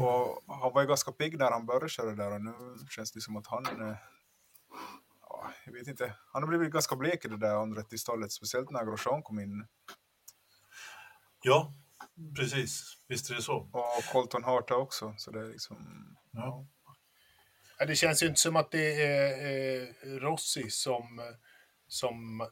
Och 0.00 0.54
han 0.54 0.72
var 0.72 0.80
ju 0.80 0.88
ganska 0.88 1.12
pigg 1.12 1.38
när 1.38 1.50
han 1.50 1.66
började 1.66 1.88
köra 1.88 2.14
där 2.14 2.32
och 2.32 2.40
nu 2.40 2.52
känns 2.90 3.12
det 3.12 3.20
som 3.20 3.36
att 3.36 3.46
han... 3.46 3.66
Eh, 3.66 3.96
ja, 5.20 5.52
jag 5.66 5.72
vet 5.72 5.86
inte. 5.86 6.14
Han 6.32 6.42
har 6.42 6.48
blivit 6.48 6.72
ganska 6.72 6.96
blek 6.96 7.24
i 7.24 7.28
det 7.28 7.36
där 7.36 7.54
Andretti-stallet, 7.56 8.32
speciellt 8.32 8.70
när 8.70 8.84
Grosjean 8.84 9.22
kom 9.22 9.38
in. 9.38 9.66
Ja, 11.42 11.72
precis. 12.36 12.96
Visst 13.08 13.30
är 13.30 13.34
det 13.34 13.42
så. 13.42 13.56
Och 13.72 14.12
Colton 14.12 14.44
Harta 14.44 14.76
också, 14.76 15.14
så 15.18 15.30
det 15.30 15.40
är 15.40 15.48
liksom... 15.48 15.76
Ja. 16.32 16.66
Ja, 17.78 17.86
det 17.86 17.96
känns 17.96 18.22
ju 18.22 18.26
inte 18.26 18.40
som 18.40 18.56
att 18.56 18.70
det 18.70 19.02
är 19.02 19.82
eh, 19.82 20.10
Rossi 20.20 20.70
som, 20.70 21.34
som 21.88 22.48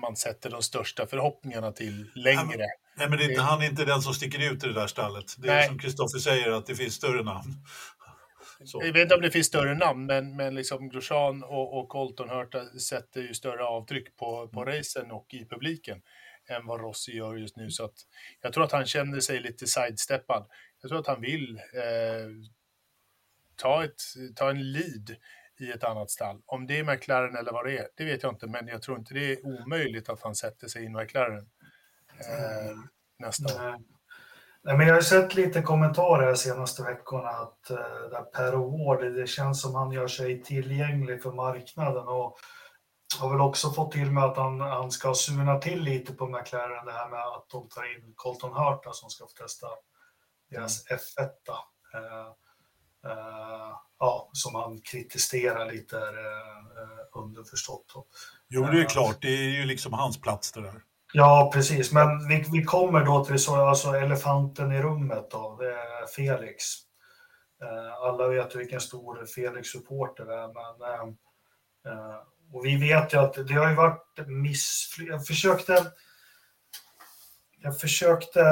man 0.00 0.16
sätter 0.16 0.50
de 0.50 0.62
största 0.62 1.06
förhoppningarna 1.06 1.72
till 1.72 2.10
längre. 2.14 2.66
Nej, 2.96 3.08
men 3.08 3.18
det 3.18 3.24
är 3.24 3.30
inte, 3.30 3.42
han 3.42 3.62
är 3.62 3.66
inte 3.66 3.84
den 3.84 4.02
som 4.02 4.14
sticker 4.14 4.52
ut 4.52 4.64
i 4.64 4.66
det 4.66 4.72
där 4.74 4.86
stallet. 4.86 5.34
Det 5.38 5.48
är 5.48 5.54
Nej. 5.54 5.68
som 5.68 5.78
Kristoffer 5.78 6.18
säger, 6.18 6.50
att 6.50 6.66
det 6.66 6.74
finns 6.74 6.94
större 6.94 7.22
namn. 7.22 7.54
Så. 8.64 8.80
Jag 8.84 8.92
vet 8.92 9.02
inte 9.02 9.14
om 9.14 9.20
det 9.20 9.30
finns 9.30 9.46
större 9.46 9.74
namn, 9.74 10.06
men, 10.06 10.36
men 10.36 10.54
liksom 10.54 10.88
Grosjean 10.88 11.42
och, 11.42 11.78
och 11.78 11.88
Colton 11.88 12.28
Hurta 12.28 12.64
sätter 12.64 13.20
ju 13.20 13.34
större 13.34 13.64
avtryck 13.64 14.16
på, 14.16 14.48
på 14.48 14.64
racen 14.64 15.10
och 15.10 15.34
i 15.34 15.44
publiken 15.44 16.02
än 16.48 16.66
vad 16.66 16.80
Rossi 16.80 17.12
gör 17.12 17.36
just 17.36 17.56
nu. 17.56 17.70
Så 17.70 17.84
att 17.84 17.94
jag 18.40 18.52
tror 18.52 18.64
att 18.64 18.72
han 18.72 18.86
känner 18.86 19.20
sig 19.20 19.40
lite 19.40 19.66
sidesteppad. 19.66 20.46
Jag 20.80 20.88
tror 20.88 21.00
att 21.00 21.06
han 21.06 21.20
vill 21.20 21.56
eh, 21.56 22.30
ta, 23.56 23.84
ett, 23.84 24.02
ta 24.36 24.50
en 24.50 24.72
lead 24.72 25.16
i 25.60 25.72
ett 25.72 25.84
annat 25.84 26.10
stall. 26.10 26.40
Om 26.46 26.66
det 26.66 26.78
är 26.78 26.84
McLaren 26.84 27.36
eller 27.36 27.52
vad 27.52 27.66
det 27.66 27.78
är, 27.78 27.88
det 27.96 28.04
vet 28.04 28.22
jag 28.22 28.32
inte, 28.32 28.46
men 28.46 28.68
jag 28.68 28.82
tror 28.82 28.98
inte 28.98 29.14
det 29.14 29.32
är 29.32 29.46
omöjligt 29.46 30.08
att 30.08 30.22
han 30.22 30.34
sätter 30.34 30.68
sig 30.68 30.84
i 30.84 30.88
McLaren 30.88 31.48
eh, 32.20 32.76
nästa 33.18 33.54
år. 33.54 33.70
Nej. 34.62 34.76
Men 34.76 34.86
jag 34.86 34.94
har 34.94 35.00
sett 35.00 35.34
lite 35.34 35.62
kommentarer 35.62 36.26
här 36.26 36.34
senaste 36.34 36.82
veckorna 36.82 37.28
att 37.28 37.70
eh, 37.70 37.76
där 38.10 38.22
Per 38.22 38.52
Ward, 38.52 39.14
det 39.14 39.26
känns 39.26 39.62
som 39.62 39.74
han 39.74 39.92
gör 39.92 40.08
sig 40.08 40.42
tillgänglig 40.42 41.22
för 41.22 41.32
marknaden 41.32 42.08
och 42.08 42.38
har 43.20 43.30
väl 43.30 43.40
också 43.40 43.70
fått 43.70 43.92
till 43.92 44.10
med 44.10 44.24
att 44.24 44.36
han, 44.36 44.60
han 44.60 44.90
ska 44.90 45.14
suna 45.14 45.58
till 45.58 45.80
lite 45.80 46.12
på 46.14 46.26
McLaren 46.26 46.86
det 46.86 46.92
här 46.92 47.08
med 47.08 47.20
att 47.20 47.48
de 47.48 47.68
tar 47.68 47.96
in 47.96 48.12
Colton 48.16 48.52
Hurta 48.52 48.92
som 48.92 49.10
ska 49.10 49.24
få 49.24 49.32
testa 49.42 49.66
deras 50.50 50.86
F1. 50.86 51.28
Eh, 51.94 52.26
eh, 53.10 53.76
ja, 53.98 54.30
som 54.32 54.54
han 54.54 54.80
kritiserar 54.80 55.72
lite 55.72 55.96
uh, 55.96 57.22
underförstått. 57.22 57.94
Jo, 58.48 58.62
det 58.62 58.80
är 58.80 58.84
klart, 58.84 59.22
det 59.22 59.28
är 59.28 59.50
ju 59.50 59.64
liksom 59.64 59.92
hans 59.92 60.20
plats 60.20 60.52
det 60.52 60.60
där. 60.60 60.82
Ja, 61.12 61.50
precis. 61.54 61.92
Men 61.92 62.28
vi, 62.28 62.44
vi 62.52 62.64
kommer 62.64 63.04
då 63.04 63.24
till 63.24 63.38
så, 63.38 63.56
alltså 63.56 63.88
elefanten 63.88 64.72
i 64.72 64.82
rummet 64.82 65.30
då, 65.30 65.56
det 65.60 65.72
är 65.72 66.06
Felix. 66.16 66.64
Alla 68.02 68.28
vet 68.28 68.56
vilken 68.56 68.80
stor 68.80 69.26
Felix-supporter 69.26 70.24
det 70.24 70.34
är, 70.34 70.46
men 70.48 71.16
och 72.52 72.64
vi 72.64 72.76
vet 72.76 73.14
ju 73.14 73.18
att 73.18 73.48
det 73.48 73.54
har 73.54 73.68
ju 73.68 73.74
varit 73.74 74.26
misslyckat. 74.26 75.14
Jag 75.14 75.26
försökte, 75.26 75.92
jag 77.58 77.80
försökte 77.80 78.44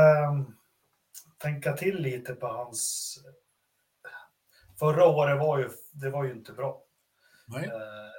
tänka 1.39 1.73
till 1.73 1.97
lite 1.97 2.35
på 2.35 2.47
hans... 2.47 3.19
Förra 4.79 5.07
året 5.07 5.39
var 5.39 5.59
ju, 5.59 5.69
det 5.93 6.11
var 6.11 6.25
ju 6.25 6.33
inte 6.33 6.53
bra. 6.53 6.83
Nej. 7.47 7.71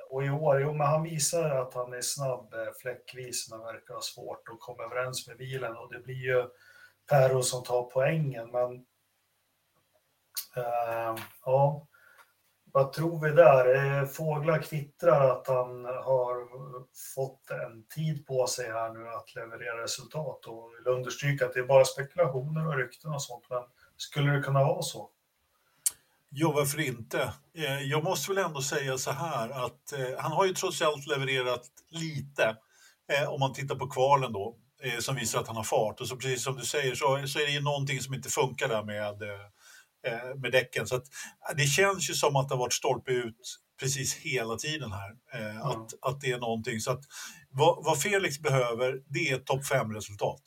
Och 0.09 0.23
i 0.23 0.29
år, 0.29 0.61
jo 0.61 0.73
men 0.73 0.87
han 0.87 1.03
visar 1.03 1.49
att 1.49 1.73
han 1.73 1.93
är 1.93 2.01
snabb 2.01 2.53
fläckvis 2.81 3.51
men 3.51 3.59
verkar 3.59 3.93
ha 3.93 4.01
svårt 4.01 4.49
att 4.49 4.59
komma 4.59 4.83
överens 4.83 5.27
med 5.27 5.37
bilen 5.37 5.77
och 5.77 5.93
det 5.93 5.99
blir 5.99 6.25
ju 6.25 6.47
Perro 7.09 7.41
som 7.43 7.63
tar 7.63 7.83
poängen 7.83 8.51
men 8.51 8.71
uh, 10.57 11.23
ja, 11.45 11.87
vad 12.71 12.93
tror 12.93 13.21
vi 13.21 13.29
där? 13.29 14.05
Fåglar 14.05 14.61
kvittrar 14.61 15.29
att 15.29 15.47
han 15.47 15.85
har 15.85 16.47
fått 17.15 17.51
en 17.51 17.83
tid 17.83 18.25
på 18.25 18.47
sig 18.47 18.71
här 18.71 18.93
nu 18.93 19.09
att 19.09 19.35
leverera 19.35 19.83
resultat 19.83 20.45
och 20.45 20.71
vill 20.77 20.93
understryka 20.93 21.45
att 21.45 21.53
det 21.53 21.59
är 21.59 21.63
bara 21.63 21.85
spekulationer 21.85 22.67
och 22.67 22.77
rykten 22.77 23.13
och 23.13 23.21
sånt. 23.21 23.45
Men 23.49 23.63
skulle 23.97 24.31
det 24.31 24.41
kunna 24.41 24.63
vara 24.63 24.81
så? 24.81 25.09
Jo, 26.31 26.51
varför 26.51 26.79
inte? 26.79 27.33
Jag 27.89 28.03
måste 28.03 28.33
väl 28.33 28.45
ändå 28.45 28.61
säga 28.61 28.97
så 28.97 29.11
här 29.11 29.65
att 29.65 29.93
han 30.17 30.31
har 30.31 30.45
ju 30.45 30.53
trots 30.53 30.81
allt 30.81 31.07
levererat 31.07 31.61
lite 31.89 32.55
om 33.27 33.39
man 33.39 33.53
tittar 33.53 33.75
på 33.75 33.89
kvalen 33.89 34.33
då 34.33 34.57
som 34.99 35.15
visar 35.15 35.39
att 35.39 35.47
han 35.47 35.55
har 35.55 35.63
fart 35.63 36.01
och 36.01 36.07
så 36.07 36.15
precis 36.15 36.43
som 36.43 36.55
du 36.55 36.65
säger 36.65 36.95
så, 36.95 37.27
så 37.27 37.39
är 37.39 37.45
det 37.45 37.51
ju 37.51 37.61
någonting 37.61 37.99
som 37.99 38.13
inte 38.13 38.29
funkar 38.29 38.67
där 38.67 38.83
med 38.83 39.23
Eh, 40.07 40.35
med 40.35 40.51
däcken. 40.51 40.87
Så 40.87 40.95
att, 40.95 41.03
det 41.57 41.65
känns 41.65 42.09
ju 42.09 42.13
som 42.13 42.35
att 42.35 42.49
det 42.49 42.55
har 42.55 42.59
varit 42.59 42.73
stolpe 42.73 43.11
ut 43.11 43.59
precis 43.79 44.15
hela 44.15 44.55
tiden 44.55 44.91
här. 44.91 45.11
Mm. 45.33 45.61
Att, 45.61 45.93
att 46.01 46.21
det 46.21 46.31
är 46.31 46.39
någonting. 46.39 46.79
Så 46.79 46.91
att, 46.91 47.01
vad, 47.49 47.85
vad 47.85 48.01
Felix 48.01 48.39
behöver, 48.39 49.01
det 49.09 49.29
är 49.29 49.37
topp 49.37 49.63
5-resultat. 49.63 50.41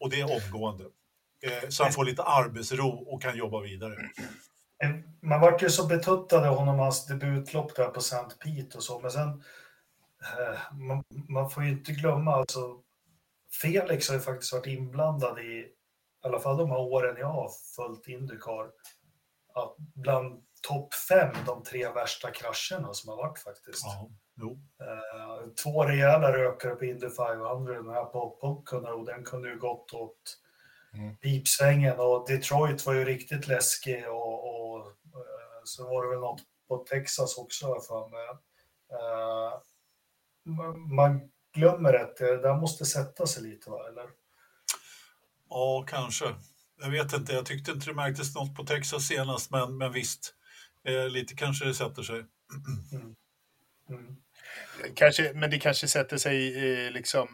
Och 0.00 0.10
det 0.10 0.20
är 0.20 0.46
omgående. 0.46 0.84
Eh, 1.42 1.68
så 1.68 1.82
han 1.82 1.92
får 1.92 2.04
lite 2.04 2.22
arbetsro 2.22 2.88
och 2.88 3.22
kan 3.22 3.36
jobba 3.36 3.60
vidare. 3.60 3.94
Man 5.20 5.40
vart 5.40 5.62
ju 5.62 5.70
så 5.70 5.86
betuttad 5.86 6.48
av 6.48 6.56
honom 6.56 6.78
hans 6.78 7.06
debutlopp 7.06 7.76
där 7.76 7.88
på 7.88 8.00
St. 8.00 8.36
Pete 8.44 8.76
och 8.76 8.82
så, 8.82 9.00
men 9.00 9.10
sen 9.10 9.42
man, 10.72 11.04
man, 11.28 11.50
får 11.50 11.64
ju 11.64 11.70
inte 11.70 11.92
glömma 11.92 12.34
alltså 12.34 12.80
Felix 13.62 14.08
har 14.08 14.14
ju 14.14 14.20
faktiskt 14.20 14.52
varit 14.52 14.66
inblandad 14.66 15.38
i 15.38 15.72
i 16.24 16.28
alla 16.28 16.40
fall 16.40 16.56
de 16.56 16.70
här 16.70 16.78
åren 16.78 17.16
jag 17.18 17.26
har 17.26 17.50
följt 17.76 18.08
Indycar, 18.08 18.70
att 19.54 19.76
bland 19.78 20.42
topp 20.68 20.94
fem 20.94 21.34
de 21.46 21.62
tre 21.62 21.88
värsta 21.88 22.30
krascherna 22.30 22.94
som 22.94 23.08
har 23.08 23.16
varit 23.16 23.38
faktiskt. 23.38 23.84
Ja, 23.84 24.10
eh, 24.80 25.50
två 25.62 25.84
rejäla 25.84 26.32
rökare 26.32 26.74
på 26.74 26.84
Indy 26.84 27.08
500, 27.08 27.74
den 27.74 27.90
här 27.90 28.04
på 28.04 28.30
Pocono, 28.30 28.88
och 28.88 29.06
den 29.06 29.24
kunde 29.24 29.48
ju 29.48 29.58
gått 29.58 29.92
åt 29.92 30.38
mm. 30.94 31.16
pipsvängen 31.16 31.98
och 31.98 32.28
Detroit 32.28 32.86
var 32.86 32.94
ju 32.94 33.04
riktigt 33.04 33.48
läskig 33.48 34.08
och, 34.08 34.60
och 34.60 34.86
eh, 34.86 35.60
så 35.64 35.84
var 35.84 36.04
det 36.04 36.10
väl 36.10 36.20
något 36.20 36.42
på 36.68 36.76
Texas 36.76 37.38
också 37.38 37.80
för 37.80 38.08
mig. 38.08 38.28
Eh, 38.92 39.60
man 40.96 41.30
glömmer 41.54 41.94
att 41.94 42.16
det 42.16 42.42
där 42.42 42.60
måste 42.60 42.84
sätta 42.84 43.26
sig 43.26 43.42
lite, 43.42 43.70
va? 43.70 43.88
eller? 43.88 44.06
Ja, 45.48 45.84
kanske. 45.88 46.34
Jag 46.82 46.90
vet 46.90 47.12
inte, 47.12 47.32
jag 47.32 47.46
tyckte 47.46 47.70
inte 47.70 47.86
det 47.86 47.94
märktes 47.94 48.34
något 48.34 48.56
på 48.56 48.64
Texas 48.64 49.06
senast, 49.06 49.50
men, 49.50 49.78
men 49.78 49.92
visst, 49.92 50.34
eh, 50.84 51.08
lite 51.08 51.34
kanske 51.34 51.64
det 51.64 51.74
sätter 51.74 52.02
sig. 52.02 52.24
Mm. 52.92 53.14
Mm. 53.88 54.16
Kanske, 54.94 55.32
men 55.34 55.50
det 55.50 55.58
kanske 55.58 55.88
sätter 55.88 56.16
sig 56.16 56.56
eh, 56.86 56.90
liksom 56.90 57.28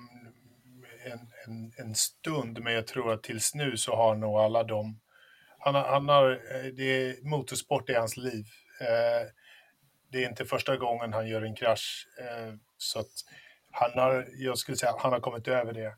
en, 1.46 1.72
en, 1.76 1.94
stund, 1.94 2.62
men 2.62 2.72
jag 2.72 2.86
tror 2.86 3.12
att 3.12 3.22
tills 3.22 3.54
nu 3.54 3.76
så 3.76 3.96
har 3.96 4.14
nog 4.14 4.36
alla 4.36 4.64
de... 4.64 5.00
Han, 5.58 5.74
han 5.74 6.08
har, 6.08 6.30
eh, 6.30 6.72
det 6.72 6.84
är, 6.84 7.28
motorsport 7.30 7.90
i 7.90 7.94
hans 7.94 8.16
liv. 8.16 8.46
Eh, 8.80 9.30
det 10.08 10.24
är 10.24 10.28
inte 10.28 10.44
första 10.44 10.76
gången 10.76 11.12
han 11.12 11.28
gör 11.28 11.42
en 11.42 11.56
krasch, 11.56 12.08
eh, 12.20 12.54
så 12.76 12.98
att 13.00 13.24
han 13.70 13.90
har, 13.98 14.28
jag 14.32 14.58
skulle 14.58 14.76
säga, 14.76 14.94
han 14.98 15.12
har 15.12 15.20
kommit 15.20 15.48
över 15.48 15.72
det. 15.72 15.96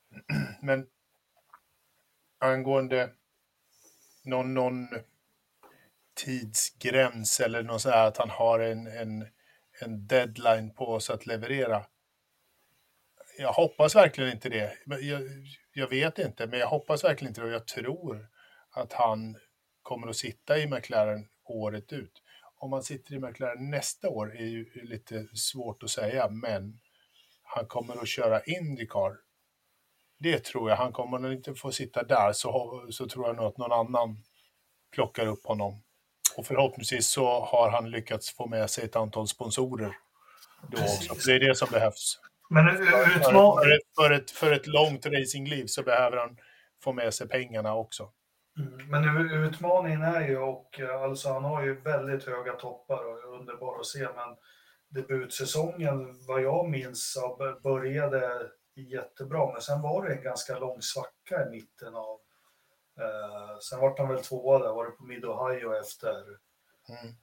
Men 0.62 0.86
angående 2.38 3.10
någon, 4.24 4.54
någon 4.54 4.88
tidsgräns 6.14 7.40
eller 7.40 7.62
något 7.62 7.82
så 7.82 7.90
här, 7.90 8.06
att 8.06 8.16
han 8.16 8.30
har 8.30 8.60
en, 8.60 8.86
en, 8.86 9.26
en 9.80 10.06
deadline 10.06 10.74
på 10.74 11.00
sig 11.00 11.14
att 11.14 11.26
leverera. 11.26 11.84
Jag 13.38 13.52
hoppas 13.52 13.96
verkligen 13.96 14.32
inte 14.32 14.48
det. 14.48 14.72
Jag, 15.00 15.22
jag 15.72 15.88
vet 15.88 16.18
inte, 16.18 16.46
men 16.46 16.58
jag 16.58 16.66
hoppas 16.66 17.04
verkligen 17.04 17.30
inte 17.30 17.40
det 17.40 17.46
och 17.46 17.52
jag 17.52 17.66
tror 17.66 18.28
att 18.70 18.92
han 18.92 19.36
kommer 19.82 20.08
att 20.08 20.16
sitta 20.16 20.58
i 20.58 20.66
McLaren 20.66 21.28
året 21.44 21.92
ut. 21.92 22.22
Om 22.56 22.72
han 22.72 22.82
sitter 22.82 23.14
i 23.14 23.18
McLaren 23.18 23.70
nästa 23.70 24.08
år 24.08 24.36
är 24.36 24.46
ju 24.46 24.84
lite 24.84 25.26
svårt 25.34 25.82
att 25.82 25.90
säga, 25.90 26.28
men 26.28 26.80
han 27.42 27.66
kommer 27.66 28.02
att 28.02 28.08
köra 28.08 28.42
Indycar 28.42 29.16
det 30.18 30.44
tror 30.44 30.70
jag. 30.70 30.76
Han 30.76 30.92
kommer 30.92 31.18
nog 31.18 31.32
inte 31.32 31.54
få 31.54 31.72
sitta 31.72 32.02
där 32.02 32.32
så, 32.32 32.86
så 32.90 33.08
tror 33.08 33.26
jag 33.26 33.36
nog 33.36 33.44
att 33.44 33.58
någon 33.58 33.72
annan 33.72 34.24
plockar 34.94 35.26
upp 35.26 35.46
honom. 35.46 35.82
Och 36.36 36.46
förhoppningsvis 36.46 37.08
så 37.08 37.40
har 37.40 37.70
han 37.70 37.90
lyckats 37.90 38.30
få 38.30 38.46
med 38.46 38.70
sig 38.70 38.84
ett 38.84 38.96
antal 38.96 39.28
sponsorer 39.28 39.96
då 40.70 40.82
också. 40.82 41.30
det 41.30 41.34
är 41.34 41.40
det 41.40 41.54
som 41.54 41.68
behövs. 41.70 42.18
Men 42.48 42.76
för, 42.76 43.72
ett, 43.72 43.82
för, 43.96 44.10
ett, 44.10 44.30
för 44.30 44.52
ett 44.52 44.66
långt 44.66 45.06
racingliv 45.06 45.66
så 45.66 45.82
behöver 45.82 46.16
han 46.16 46.36
få 46.82 46.92
med 46.92 47.14
sig 47.14 47.28
pengarna 47.28 47.74
också. 47.74 48.10
Mm. 48.58 48.90
Men 48.90 49.30
utmaningen 49.30 50.02
är 50.02 50.28
ju, 50.28 50.38
och 50.38 50.80
alltså 50.80 51.32
han 51.32 51.44
har 51.44 51.62
ju 51.62 51.80
väldigt 51.80 52.24
höga 52.24 52.52
toppar 52.52 53.04
och 53.04 53.18
är 53.18 53.38
underbar 53.40 53.80
att 53.80 53.86
se, 53.86 54.02
men 54.02 54.36
debutsäsongen, 54.88 56.26
vad 56.26 56.42
jag 56.42 56.68
minns, 56.68 57.16
började 57.62 58.50
jättebra. 58.74 59.52
Men 59.52 59.60
sen 59.60 59.82
var 59.82 60.04
det 60.04 60.14
en 60.14 60.22
ganska 60.22 60.58
lång 60.58 60.82
svacka 60.82 61.46
i 61.46 61.50
mitten 61.50 61.94
av... 61.94 62.18
Eh, 63.00 63.58
sen 63.60 63.80
var 63.80 63.98
han 63.98 64.08
väl 64.08 64.24
tvåa 64.24 64.58
där, 64.58 64.72
var 64.72 64.84
det 64.84 64.90
på 64.90 65.04
Mid-Ohio 65.04 65.80
efter 65.80 66.24
mm. 66.88 67.14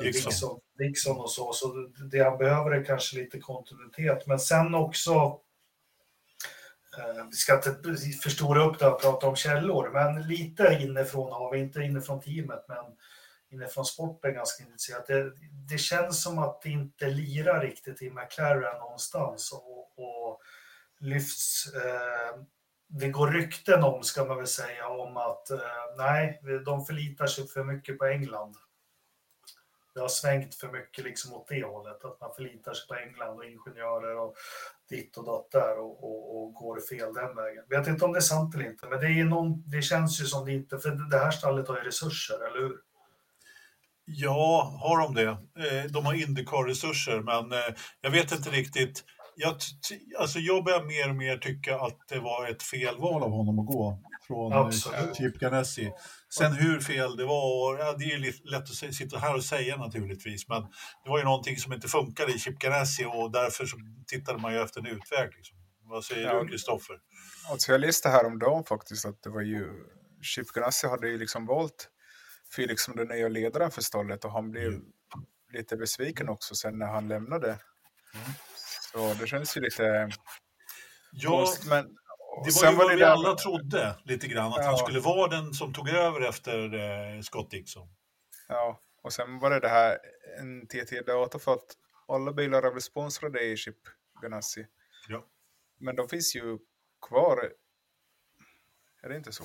Eh, 0.00 0.04
Dixon. 0.04 0.60
Dixon 0.78 1.20
och 1.20 1.30
så. 1.30 1.52
Så 1.52 1.88
det 2.10 2.18
han 2.18 2.38
behöver 2.38 2.70
är 2.70 2.84
kanske 2.84 3.16
lite 3.16 3.38
kontinuitet. 3.38 4.26
Men 4.26 4.38
sen 4.38 4.74
också... 4.74 5.12
Eh, 6.98 7.24
vi 7.30 7.36
ska 7.36 7.54
inte 7.54 7.76
förstora 8.22 8.64
upp 8.64 8.78
det 8.78 8.86
och 8.86 9.00
prata 9.02 9.26
om 9.26 9.36
källor, 9.36 9.90
men 9.92 10.28
lite 10.28 10.78
inifrån 10.80 11.32
har 11.32 11.52
vi, 11.52 11.58
inte 11.58 11.80
inifrån 11.80 12.20
teamet, 12.20 12.64
men 12.68 12.84
inifrån 13.50 13.84
sporten 13.84 14.34
ganska 14.34 14.64
intresserat. 14.64 15.06
Det, 15.06 15.32
det 15.68 15.78
känns 15.78 16.22
som 16.22 16.38
att 16.38 16.62
det 16.62 16.70
inte 16.70 17.06
lirar 17.06 17.60
riktigt 17.60 18.02
i 18.02 18.10
McLaren 18.10 18.78
någonstans. 18.78 19.52
Och, 19.52 19.98
och 19.98 20.40
lyfts. 21.02 21.74
Eh, 21.74 22.42
det 22.88 23.08
går 23.08 23.30
rykten 23.30 23.82
om, 23.82 24.02
ska 24.02 24.24
man 24.24 24.36
väl 24.36 24.46
säga, 24.46 24.88
om 24.88 25.16
att 25.16 25.50
eh, 25.50 25.58
nej, 25.98 26.40
de 26.64 26.84
förlitar 26.84 27.26
sig 27.26 27.48
för 27.48 27.64
mycket 27.64 27.98
på 27.98 28.04
England. 28.04 28.56
Det 29.94 30.00
har 30.00 30.08
svängt 30.08 30.54
för 30.54 30.68
mycket 30.68 31.04
liksom 31.04 31.32
åt 31.32 31.48
det 31.48 31.64
hållet, 31.64 32.04
att 32.04 32.20
man 32.20 32.34
förlitar 32.36 32.74
sig 32.74 32.88
på 32.88 32.94
England 32.94 33.36
och 33.36 33.44
ingenjörer 33.44 34.16
och 34.16 34.36
ditt 34.88 35.16
och 35.16 35.24
datt 35.24 35.50
där 35.50 35.78
och, 35.78 36.04
och, 36.04 36.42
och, 36.42 36.54
går 36.54 36.80
fel 36.80 37.14
den 37.14 37.36
vägen. 37.36 37.64
Jag 37.68 37.78
vet 37.78 37.88
inte 37.88 38.04
om 38.04 38.12
det 38.12 38.18
är 38.18 38.20
sant 38.20 38.54
eller 38.54 38.64
inte, 38.64 38.86
men 38.86 39.00
det, 39.00 39.06
är 39.06 39.24
någon, 39.24 39.62
det 39.66 39.82
känns 39.82 40.20
ju 40.20 40.24
som 40.24 40.44
det 40.44 40.52
inte, 40.52 40.78
för 40.78 40.90
det 41.10 41.18
här 41.18 41.30
stallet 41.30 41.68
har 41.68 41.76
ju 41.76 41.82
resurser, 41.82 42.46
eller 42.46 42.60
hur? 42.60 42.76
Ja, 44.04 44.78
har 44.82 44.98
de 44.98 45.14
det? 45.14 45.28
Eh, 45.66 45.84
de 45.90 46.06
har 46.06 46.14
Indycar-resurser, 46.14 47.20
men 47.20 47.52
eh, 47.52 47.74
jag 48.00 48.10
vet 48.10 48.32
inte 48.32 48.50
riktigt 48.50 49.04
jag, 49.36 49.56
alltså 50.18 50.38
jag 50.38 50.64
börjar 50.64 50.84
mer 50.84 51.08
och 51.08 51.16
mer 51.16 51.38
tycka 51.38 51.76
att 51.80 51.98
det 52.08 52.18
var 52.18 52.48
ett 52.48 52.62
fel 52.62 52.98
val 52.98 53.22
av 53.22 53.30
honom 53.30 53.58
att 53.58 53.66
gå 53.66 53.98
från 54.26 54.52
eh, 54.52 54.70
Chip 55.14 55.38
Ganassi. 55.38 55.92
Sen 56.30 56.52
hur 56.52 56.80
fel 56.80 57.16
det 57.16 57.24
var, 57.24 57.78
ja, 57.78 57.92
det 57.98 58.04
är 58.04 58.18
ju 58.18 58.32
lätt 58.44 58.62
att 58.62 58.94
sitta 58.94 59.18
här 59.18 59.34
och 59.34 59.44
säga 59.44 59.76
naturligtvis, 59.76 60.48
men 60.48 60.62
det 61.04 61.10
var 61.10 61.18
ju 61.18 61.24
någonting 61.24 61.56
som 61.56 61.72
inte 61.72 61.88
funkade 61.88 62.32
i 62.32 62.38
Chip 62.38 62.58
Ganassi 62.58 63.04
och 63.04 63.32
därför 63.32 63.66
så 63.66 63.76
tittade 64.06 64.38
man 64.38 64.52
ju 64.52 64.62
efter 64.62 64.80
en 64.80 64.86
utväg. 64.86 65.30
Liksom. 65.36 65.56
Vad 65.84 66.04
säger 66.04 66.26
Ja. 66.26 66.42
du, 66.42 66.48
Kristoffer? 66.48 66.96
Alltså 67.50 67.72
jag 67.72 67.80
läste 67.80 68.08
häromdagen 68.08 68.64
faktiskt 68.64 69.06
att 69.06 69.22
det 69.22 69.30
var 69.30 69.42
ju... 69.42 69.68
Chip 70.22 70.46
Ganassi 70.48 70.88
hade 70.88 71.08
ju 71.08 71.18
liksom 71.18 71.46
valt 71.46 71.88
Felix 72.56 72.82
som 72.82 72.96
den 72.96 73.08
nya 73.08 73.28
ledaren 73.28 73.70
för 73.70 73.82
stallet 73.82 74.24
och 74.24 74.32
han 74.32 74.50
blev 74.50 74.80
lite 75.52 75.76
besviken 75.76 76.28
också 76.28 76.54
sen 76.54 76.78
när 76.78 76.86
han 76.86 77.08
lämnade. 77.08 77.58
Så 78.92 79.14
det 79.20 79.26
känns 79.26 79.56
ju 79.56 79.60
lite 79.60 80.10
Ja. 81.12 81.46
Men 81.68 81.84
det 81.84 81.94
var 82.44 82.50
sen 82.50 82.70
ju 82.70 82.76
vad 82.76 82.90
vi 82.90 82.96
där- 82.96 83.06
alla 83.10 83.34
trodde 83.34 83.94
lite 84.04 84.26
grann, 84.28 84.52
att 84.52 84.64
han 84.64 84.74
Ja. 84.74 84.76
skulle 84.76 85.00
vara 85.00 85.28
den 85.28 85.54
som 85.54 85.72
tog 85.74 85.88
över 85.88 86.20
efter 86.20 86.74
eh, 86.74 87.20
Scott 87.20 87.50
Dixon. 87.50 87.88
Ja, 88.48 88.80
och 89.02 89.12
sen 89.12 89.38
var 89.38 89.50
det 89.50 89.60
det 89.60 89.68
här 89.68 89.98
en 90.38 90.66
TT-data 90.66 91.38
för 91.38 91.52
att 91.52 91.66
alla 92.08 92.32
bilar 92.32 92.62
är 92.62 92.70
väl 92.72 92.82
sponsrade 92.82 93.40
i 93.42 93.56
Chip 93.56 93.76
Ganassi. 94.22 94.66
Ja. 95.08 95.24
Men 95.80 95.96
de 95.96 96.08
finns 96.08 96.36
ju 96.36 96.58
kvar. 97.08 97.52
Är 99.02 99.08
det 99.08 99.16
inte 99.16 99.32
så? 99.32 99.44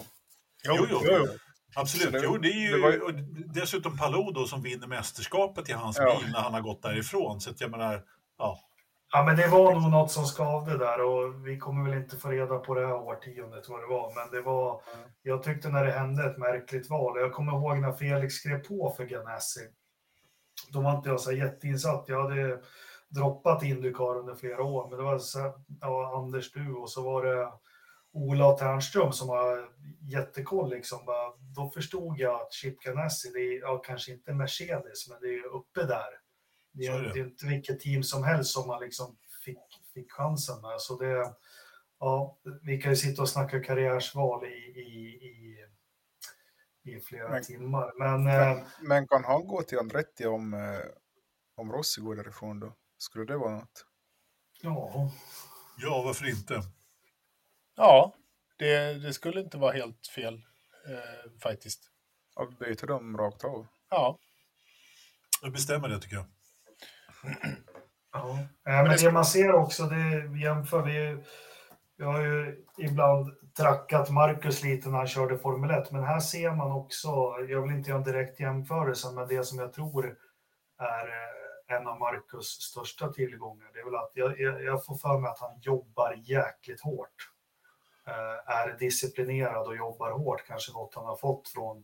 Jo, 0.63 0.75
jo. 0.89 1.01
jo, 1.03 1.11
jo. 1.25 1.27
Absolut, 1.75 2.11
det- 2.13 2.21
jo, 2.23 2.37
det 2.37 2.49
är 2.49 2.59
ju 2.67 2.71
det 2.71 2.81
var 2.81 2.91
ju- 2.91 3.23
dessutom 3.53 3.97
Palou 3.97 4.31
då 4.31 4.47
som 4.47 4.61
vinner 4.61 4.87
mästerskapet 4.87 5.69
i 5.69 5.71
hans 5.71 5.97
Ja. 5.97 6.19
bil 6.19 6.31
när 6.31 6.39
han 6.39 6.53
har 6.53 6.61
gått 6.61 6.81
därifrån. 6.81 7.41
Så 7.41 7.49
att 7.49 7.61
jag 7.61 7.71
menar, 7.71 8.05
ja, 8.37 8.66
Ja, 9.11 9.23
men 9.23 9.35
det 9.35 9.47
var 9.47 9.73
nog 9.73 9.91
något 9.91 10.11
som 10.11 10.25
skavde 10.25 10.77
där 10.77 11.01
och 11.01 11.47
vi 11.47 11.57
kommer 11.57 11.89
väl 11.89 12.01
inte 12.01 12.17
få 12.17 12.29
reda 12.29 12.59
på 12.59 12.73
det 12.73 12.87
här 12.87 12.95
årtiondet 12.95 13.69
vad 13.69 13.81
det 13.81 13.87
var. 13.87 14.13
Men 14.15 14.31
det 14.31 14.41
var, 14.41 14.81
jag 15.21 15.43
tyckte 15.43 15.69
när 15.69 15.85
det 15.85 15.91
hände 15.91 16.25
ett 16.25 16.37
märkligt 16.37 16.89
val. 16.89 17.19
Jag 17.19 17.33
kommer 17.33 17.51
ihåg 17.51 17.77
när 17.77 17.91
Felix 17.91 18.33
skrev 18.33 18.63
på 18.63 18.93
för 18.97 19.05
Ganassi. 19.05 19.67
Då 20.69 20.81
var 20.81 20.95
inte 20.97 21.09
jag 21.09 21.19
så 21.19 21.31
jätteinsatt. 21.31 22.05
Jag 22.07 22.21
hade 22.21 22.59
droppat 23.09 23.63
Indycar 23.63 24.17
under 24.17 24.35
flera 24.35 24.63
år, 24.63 24.89
men 24.89 24.97
det 24.97 25.03
var 25.03 25.19
så 25.19 25.53
ja, 25.81 26.17
Anders 26.17 26.51
du 26.51 26.73
och 26.73 26.89
så 26.89 27.03
var 27.03 27.25
det 27.25 27.51
Ola 28.13 28.51
Ternström 28.51 29.11
som 29.11 29.29
har 29.29 29.69
jättekoll. 30.01 30.69
Liksom. 30.69 30.99
Då 31.55 31.69
förstod 31.69 32.19
jag 32.19 32.41
att 32.41 32.53
Chip 32.53 32.79
Ganassi, 32.79 33.31
det 33.33 33.39
är 33.39 33.61
ja, 33.61 33.77
kanske 33.77 34.11
inte 34.11 34.33
Mercedes, 34.33 35.09
men 35.09 35.17
det 35.21 35.27
är 35.27 35.55
uppe 35.55 35.83
där. 35.83 36.26
Det 36.78 36.86
är, 36.88 37.01
det. 37.01 37.19
är 37.19 37.23
inte 37.25 37.45
vilket 37.45 37.80
team 37.80 38.03
som 38.03 38.23
helst 38.23 38.51
som 38.53 38.67
man 38.67 38.82
liksom 38.82 39.17
fick, 39.45 39.57
fick 39.93 40.11
chansen 40.11 40.61
med. 40.61 40.82
Så 40.82 40.97
det, 40.97 41.34
ja, 41.99 42.38
vi 42.61 42.82
kan 42.82 42.91
ju 42.91 42.95
sitta 42.95 43.21
och 43.21 43.30
snacka 43.30 43.63
karriärsval 43.63 44.45
i, 44.45 44.49
i, 44.80 44.82
i, 45.28 45.65
i 46.84 46.99
flera 47.01 47.30
Men- 47.30 47.43
timmar. 47.43 47.91
Men 47.99 48.28
eh, 48.28 48.63
Men 48.82 49.07
kan 49.07 49.23
han 49.23 49.47
gå 49.47 49.63
till 49.63 49.80
Andretti 49.80 50.25
om, 50.25 50.53
eh, 50.53 50.80
om 51.55 51.71
Rossi 51.71 52.01
går 52.01 52.15
därifrån 52.15 52.59
då? 52.59 52.73
Skulle 52.97 53.25
det 53.25 53.38
vara 53.38 53.55
något? 53.55 53.86
ja, 54.61 55.11
ja, 55.78 56.01
varför 56.05 56.30
inte? 56.30 56.61
Ja, 57.75 58.13
det, 58.57 58.93
det 58.93 59.13
skulle 59.13 59.41
inte 59.41 59.57
vara 59.57 59.71
helt 59.73 60.07
fel 60.07 60.34
eh, 60.88 61.32
faktiskt. 61.41 61.91
Att 62.36 62.59
byta 62.59 62.86
dem 62.86 63.17
rakt 63.17 63.43
av? 63.43 63.67
Ja, 63.89 64.19
Jag 65.41 65.51
bestämmer 65.51 65.89
det 65.89 65.99
tycker 65.99 66.15
jag. 66.15 66.25
Ja, 68.13 68.39
Eh, 68.68 68.84
men 68.84 68.97
det 68.97 69.11
man 69.11 69.26
ser 69.26 69.51
också, 69.53 69.84
det 69.84 70.39
jämför 70.39 70.82
vi, 70.82 71.24
vi 71.97 72.03
har 72.03 72.22
ju 72.22 72.65
ibland 72.78 73.36
trackat 73.57 74.09
Marcus 74.09 74.63
lite 74.63 74.89
när 74.89 74.97
han 74.97 75.07
körde 75.07 75.38
Formel 75.38 75.72
1, 75.72 75.91
men 75.91 76.03
här 76.03 76.20
ser 76.20 76.51
man 76.51 76.72
också, 76.72 77.09
jag 77.49 77.61
vill 77.61 77.72
inte 77.72 77.89
göra 77.89 77.99
en 77.99 78.03
direkt 78.03 78.39
jämförelse, 78.39 79.11
men 79.11 79.28
det 79.28 79.43
som 79.43 79.59
jag 79.59 79.74
tror 79.74 80.05
är 80.78 81.07
eh, 81.07 81.78
en 81.78 81.88
av 81.88 81.99
Marcus 81.99 82.45
största 82.45 83.07
tillgångar, 83.09 83.70
det 83.74 83.80
är 83.80 83.86
väl 83.86 83.95
att 83.95 84.11
jag, 84.13 84.39
jag, 84.39 84.63
jag 84.63 84.86
får 84.86 84.95
för 84.95 85.20
mig 85.20 85.30
att 85.30 85.39
han 85.39 85.59
jobbar 85.61 86.13
jäkligt 86.24 86.82
hårt. 86.82 87.30
Eh, 88.07 88.53
Är 88.55 88.78
disciplinerad 88.80 89.68
och 89.68 89.76
jobbar 89.76 90.11
hårt, 90.11 90.47
kanske 90.47 90.74
något 90.74 90.95
han 90.95 91.05
har 91.05 91.18
fått 91.18 91.47
från, 91.49 91.84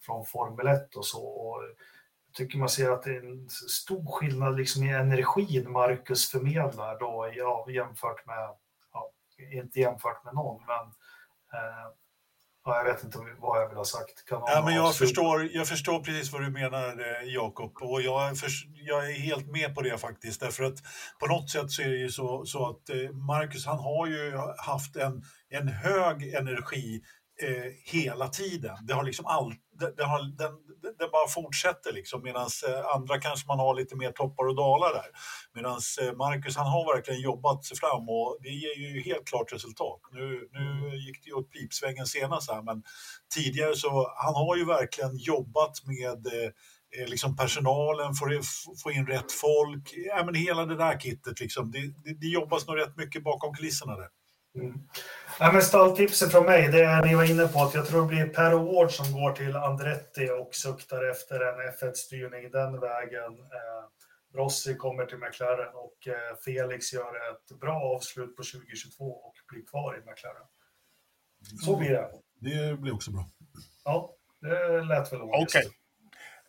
från 0.00 0.26
Formel 0.26 0.66
1 0.66 0.96
och 0.96 1.06
så. 1.06 1.26
Och 1.26 1.62
jag 1.62 1.74
tycker 2.32 2.58
man 2.58 2.68
ser 2.68 2.90
att 2.90 3.02
det 3.02 3.16
är 3.16 3.30
en 3.30 3.48
stor 3.50 4.12
skillnad 4.12 4.56
liksom 4.56 4.82
i 4.82 4.92
energin 4.92 5.72
Marcus 5.72 6.30
förmedlar 6.30 6.98
då 6.98 7.32
ja, 7.36 7.66
jämfört 7.70 8.26
med, 8.26 8.48
ja, 8.92 9.12
inte 9.52 9.80
jämfört 9.80 10.24
med 10.24 10.34
någon, 10.34 10.66
men 10.66 10.86
eh, 11.52 11.90
ja, 12.64 12.76
jag 12.76 12.84
vet 12.84 13.04
inte 13.04 13.18
vad 13.38 13.62
jag 13.62 13.68
vill 13.68 13.78
ha 13.78 13.84
sagt. 13.84 14.24
Kan 14.28 14.42
Ja, 14.46 14.62
men 14.64 14.74
jag, 14.74 14.96
förstår, 14.96 15.48
jag 15.52 15.68
förstår 15.68 16.00
precis 16.00 16.32
vad 16.32 16.42
du 16.42 16.50
menar, 16.50 16.88
eh, 16.88 17.34
Jakob. 17.34 17.72
Och 17.80 18.02
jag, 18.02 18.28
är 18.28 18.34
förs- 18.34 18.66
jag 18.74 19.10
är 19.10 19.14
helt 19.14 19.46
med 19.46 19.74
på 19.74 19.82
det 19.82 19.98
faktiskt. 19.98 20.40
Därför 20.40 20.64
att 20.64 20.78
på 21.20 21.26
något 21.26 21.50
sätt 21.50 21.70
så 21.70 21.82
är 21.82 21.88
det 21.88 21.96
ju 21.96 22.08
så, 22.08 22.44
så 22.46 22.70
att 22.70 22.90
eh, 22.90 23.10
Marcus, 23.10 23.66
han 23.66 23.78
har 23.78 24.06
ju 24.06 24.36
haft 24.58 24.96
en, 24.96 25.22
en 25.48 25.68
hög 25.68 26.34
energi 26.34 27.02
eh, 27.42 27.72
hela 27.84 28.28
tiden. 28.28 28.76
Det 28.82 28.94
har 28.94 29.04
liksom 29.04 29.26
all, 29.26 29.54
det, 29.80 29.94
det, 29.96 30.04
har, 30.04 30.36
den, 30.38 30.52
den 30.98 31.10
bara 31.12 31.28
fortsätter 31.28 31.92
liksom. 31.92 32.22
Medan 32.22 32.48
eh, 32.68 32.86
andra 32.96 33.20
kanske 33.20 33.46
man 33.48 33.58
har 33.58 33.74
lite 33.74 33.96
mer 33.96 34.12
toppar 34.12 34.48
och 34.48 34.56
dalar 34.56 34.92
där. 34.92 35.10
Medan 35.54 35.80
eh, 36.00 36.16
Marcus, 36.16 36.56
han 36.56 36.66
har 36.66 36.94
verkligen 36.94 37.20
jobbat 37.20 37.64
sig 37.64 37.76
fram 37.76 38.08
och 38.08 38.38
det 38.42 38.48
ger 38.48 38.76
ju 38.78 39.00
helt 39.00 39.26
klart 39.26 39.52
resultat. 39.52 40.00
Nu, 40.12 40.48
nu 40.52 40.96
gick 40.96 41.24
det 41.24 41.28
ju 41.28 41.34
åt 41.34 41.50
pipsvängen 41.50 42.06
senast 42.06 42.50
här, 42.50 42.62
men 42.62 42.82
tidigare 43.34 43.76
så 43.76 44.12
han 44.16 44.34
har 44.34 44.56
ju 44.56 44.64
verkligen 44.64 45.16
jobbat 45.16 45.86
med 45.86 46.26
eh, 46.26 46.50
eh 46.98 47.08
liksom 47.08 47.36
personalen, 47.36 48.14
få, 48.14 48.26
få 48.82 48.90
in 48.90 49.06
rätt 49.06 49.32
folk, 49.32 49.92
ja, 50.06 50.24
men 50.24 50.34
hela 50.34 50.66
det 50.66 50.76
där 50.76 51.00
kittet 51.00 51.40
liksom. 51.40 51.70
Det, 51.70 51.80
det, 51.80 52.20
det 52.20 52.26
jobbas 52.26 52.66
nog 52.66 52.78
rätt 52.78 52.96
mycket 52.96 53.24
bakom 53.24 53.54
kulisserna 53.54 53.96
där. 53.96 54.08
Mm. 54.54 54.74
Nej, 55.40 55.52
men 55.52 55.62
stalltipset 55.62 56.32
från 56.32 56.44
mig, 56.44 56.68
det 56.68 56.84
är 56.84 57.04
ni 57.04 57.14
var 57.14 57.30
inne 57.30 57.48
på 57.48 57.62
att 57.62 57.74
jag 57.74 57.86
tror 57.86 58.00
det 58.00 58.06
blir 58.06 58.26
Per 58.26 58.50
Award 58.50 58.90
som 58.90 59.12
går 59.12 59.32
till 59.32 59.56
Andretti 59.56 60.30
och 60.30 60.54
suktar 60.54 61.10
efter 61.10 61.40
en 61.40 61.72
F1-styrning 61.72 62.50
den 62.50 62.80
vägen. 62.80 63.32
Eh, 63.32 63.84
Rossi 64.34 64.74
kommer 64.74 65.06
till 65.06 65.18
McLaren 65.18 65.74
och 65.74 66.08
eh, 66.08 66.36
Felix 66.44 66.92
gör 66.92 67.30
ett 67.30 67.60
bra 67.60 67.96
avslut 67.96 68.36
på 68.36 68.42
2022 68.42 69.04
och 69.04 69.34
blir 69.52 69.66
kvar 69.66 69.96
i 69.96 70.10
McLaren. 70.10 70.46
Så 71.64 71.76
blir 71.76 71.90
det. 71.90 72.10
Det 72.40 72.80
blir 72.80 72.94
också 72.94 73.10
bra. 73.10 73.28
Ja, 73.84 74.14
det 74.40 74.82
lät 74.82 75.12
väl 75.12 75.18
logiskt. 75.18 75.56
okej. 75.56 75.70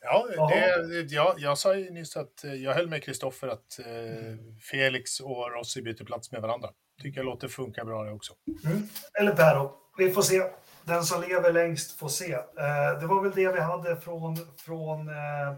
Ja, 0.01 0.27
det, 0.49 1.11
jag, 1.11 1.35
jag 1.37 1.57
sa 1.57 1.75
ju 1.75 1.89
nyss 1.89 2.17
att 2.17 2.43
eh, 2.43 2.53
jag 2.53 2.73
höll 2.73 2.87
med 2.87 3.03
Kristoffer 3.03 3.47
att 3.47 3.79
eh, 3.79 4.35
Felix 4.71 5.19
och 5.19 5.51
Rossi 5.51 5.81
byter 5.81 6.03
plats 6.03 6.31
med 6.31 6.41
varandra. 6.41 6.69
Tycker 7.01 7.19
jag 7.19 7.25
låter 7.25 7.47
funka 7.47 7.85
bra 7.85 8.03
det 8.03 8.11
också. 8.11 8.33
Mm. 8.65 8.87
Eller 9.19 9.35
Perro. 9.35 9.71
Vi 9.97 10.11
får 10.11 10.21
se. 10.21 10.43
Den 10.83 11.03
som 11.03 11.21
lever 11.21 11.53
längst 11.53 11.99
får 11.99 12.07
se. 12.07 12.33
Eh, 12.33 12.99
det 12.99 13.07
var 13.07 13.23
väl 13.23 13.31
det 13.31 13.53
vi 13.53 13.59
hade 13.59 14.01
från, 14.01 14.37
från 14.57 15.09
eh, 15.09 15.57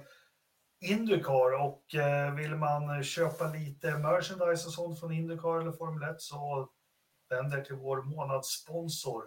Indycar 0.81 1.61
och 1.61 1.95
eh, 1.95 2.33
vill 2.35 2.55
man 2.55 3.03
köpa 3.03 3.47
lite 3.47 3.97
merchandise 3.97 4.67
och 4.67 4.73
sånt 4.73 4.99
från 4.99 5.11
Indycar 5.11 5.61
eller 5.61 5.71
Formel 5.71 6.09
1 6.09 6.21
så 6.21 6.69
vänder 7.29 7.61
till 7.61 7.75
vår 7.75 8.01
månadssponsor 8.01 9.23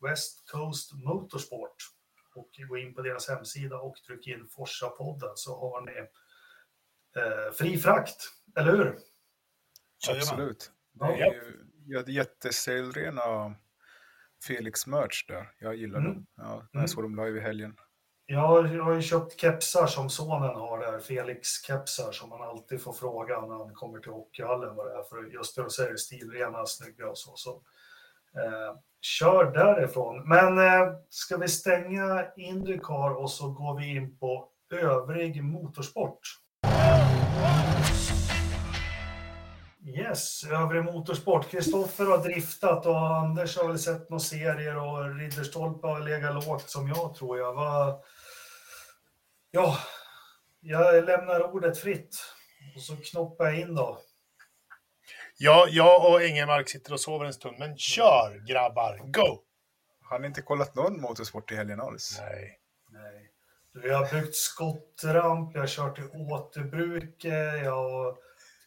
West 0.00 0.50
Coast 0.50 0.92
Motorsport 0.94 1.76
och 2.36 2.50
gå 2.68 2.78
in 2.78 2.94
på 2.94 3.02
deras 3.02 3.28
hemsida 3.28 3.76
och 3.78 3.96
tryck 3.96 4.26
in 4.26 4.48
Forsa-podden 4.48 5.32
så 5.34 5.60
har 5.60 5.80
ni 5.80 5.96
eh, 7.22 7.52
fri 7.52 7.78
frakt, 7.78 8.16
eller 8.56 8.72
hur? 8.76 8.98
Absolut. 10.10 10.70
Det 10.92 11.04
Ja. 11.04 11.12
är 11.26 11.34
ju, 11.34 11.66
jag 11.86 11.98
hade 11.98 12.12
jättestilrena 12.12 13.54
Felix 14.46 14.86
merch 14.86 15.24
där. 15.28 15.50
Jag 15.58 15.76
gillar 15.76 15.98
Mm. 15.98 16.12
dem. 16.14 16.26
Ja, 16.36 16.42
när 16.44 16.56
Mm. 16.56 16.66
jag 16.72 16.90
såg 16.90 17.02
dem 17.04 17.16
live 17.16 17.38
i 17.38 17.40
helgen. 17.42 17.76
Jag 18.26 18.40
har, 18.40 18.64
jag 18.68 18.84
har 18.84 18.92
ju 18.94 19.02
köpt 19.02 19.40
kepsar 19.40 19.86
som 19.86 20.10
sonen 20.10 20.54
har 20.56 20.78
där, 20.78 20.98
Felix-kepsar 21.00 22.12
som 22.12 22.28
man 22.28 22.42
alltid 22.42 22.82
får 22.82 22.92
fråga 22.92 23.40
när 23.40 23.54
han 23.64 23.74
kommer 23.74 23.98
till 24.00 24.12
hockeyhallen 24.12 24.74
vad 24.76 24.86
det 24.86 24.98
är 24.98 25.02
för 25.02 25.24
just 25.24 25.56
det 25.56 25.62
du 25.62 25.70
säger, 25.70 25.96
stilrena, 25.96 26.66
snygga 26.66 27.08
och 27.10 27.18
så. 27.18 27.36
så 27.36 27.62
Eh, 28.36 28.76
kör 29.00 29.52
därifrån. 29.52 30.28
Men 30.28 30.58
eh, 30.58 30.92
ska 31.08 31.36
vi 31.36 31.48
stänga 31.48 32.26
Indycar 32.36 33.22
och 33.22 33.30
så 33.30 33.50
går 33.50 33.78
vi 33.78 33.96
in 33.96 34.18
på 34.18 34.48
övrig 34.74 35.44
motorsport. 35.44 36.20
Yes, 39.84 40.44
övrig 40.44 40.84
motorsport. 40.84 41.50
Kristoffer 41.50 42.04
har 42.04 42.18
driftat 42.18 42.86
och 42.86 43.16
Anders 43.16 43.58
har 43.58 43.68
väl 43.68 43.78
sett 43.78 44.10
några 44.10 44.20
serier 44.20 44.76
och 44.76 45.18
Ridderstolpe 45.18 45.86
har 45.86 46.00
legat 46.00 46.34
lågt 46.34 46.70
som 46.70 46.88
jag 46.88 47.14
tror 47.14 47.38
jag. 47.38 47.54
Va... 47.54 48.00
Ja, 49.50 49.76
jag 50.60 51.04
lämnar 51.04 51.54
ordet 51.54 51.78
fritt 51.78 52.16
och 52.76 52.82
så 52.82 52.96
knoppar 52.96 53.44
jag 53.44 53.60
in 53.60 53.74
då. 53.74 53.98
Ja, 55.42 55.66
jag 55.70 56.10
och 56.10 56.22
Engelmark 56.22 56.68
sitter 56.68 56.92
och 56.92 57.00
sover 57.00 57.24
en 57.24 57.32
stund, 57.32 57.56
men 57.58 57.78
kör 57.78 58.46
grabbar, 58.46 58.98
go! 59.04 59.42
Har 60.02 60.18
ni 60.18 60.26
inte 60.26 60.42
kollat 60.42 60.74
någon 60.74 61.00
motorsport 61.00 61.52
i 61.52 61.56
helgen 61.56 61.80
alls? 61.80 62.18
Nej. 62.20 62.58
Nej. 62.90 63.30
Vi 63.82 63.90
har 63.90 64.20
byggt 64.20 64.34
skottramp, 64.34 65.50
jag 65.54 65.60
har 65.62 65.66
kört 65.66 65.98
i 65.98 66.02
återbruke, 66.02 67.28
jag 67.64 67.70
har 67.70 68.16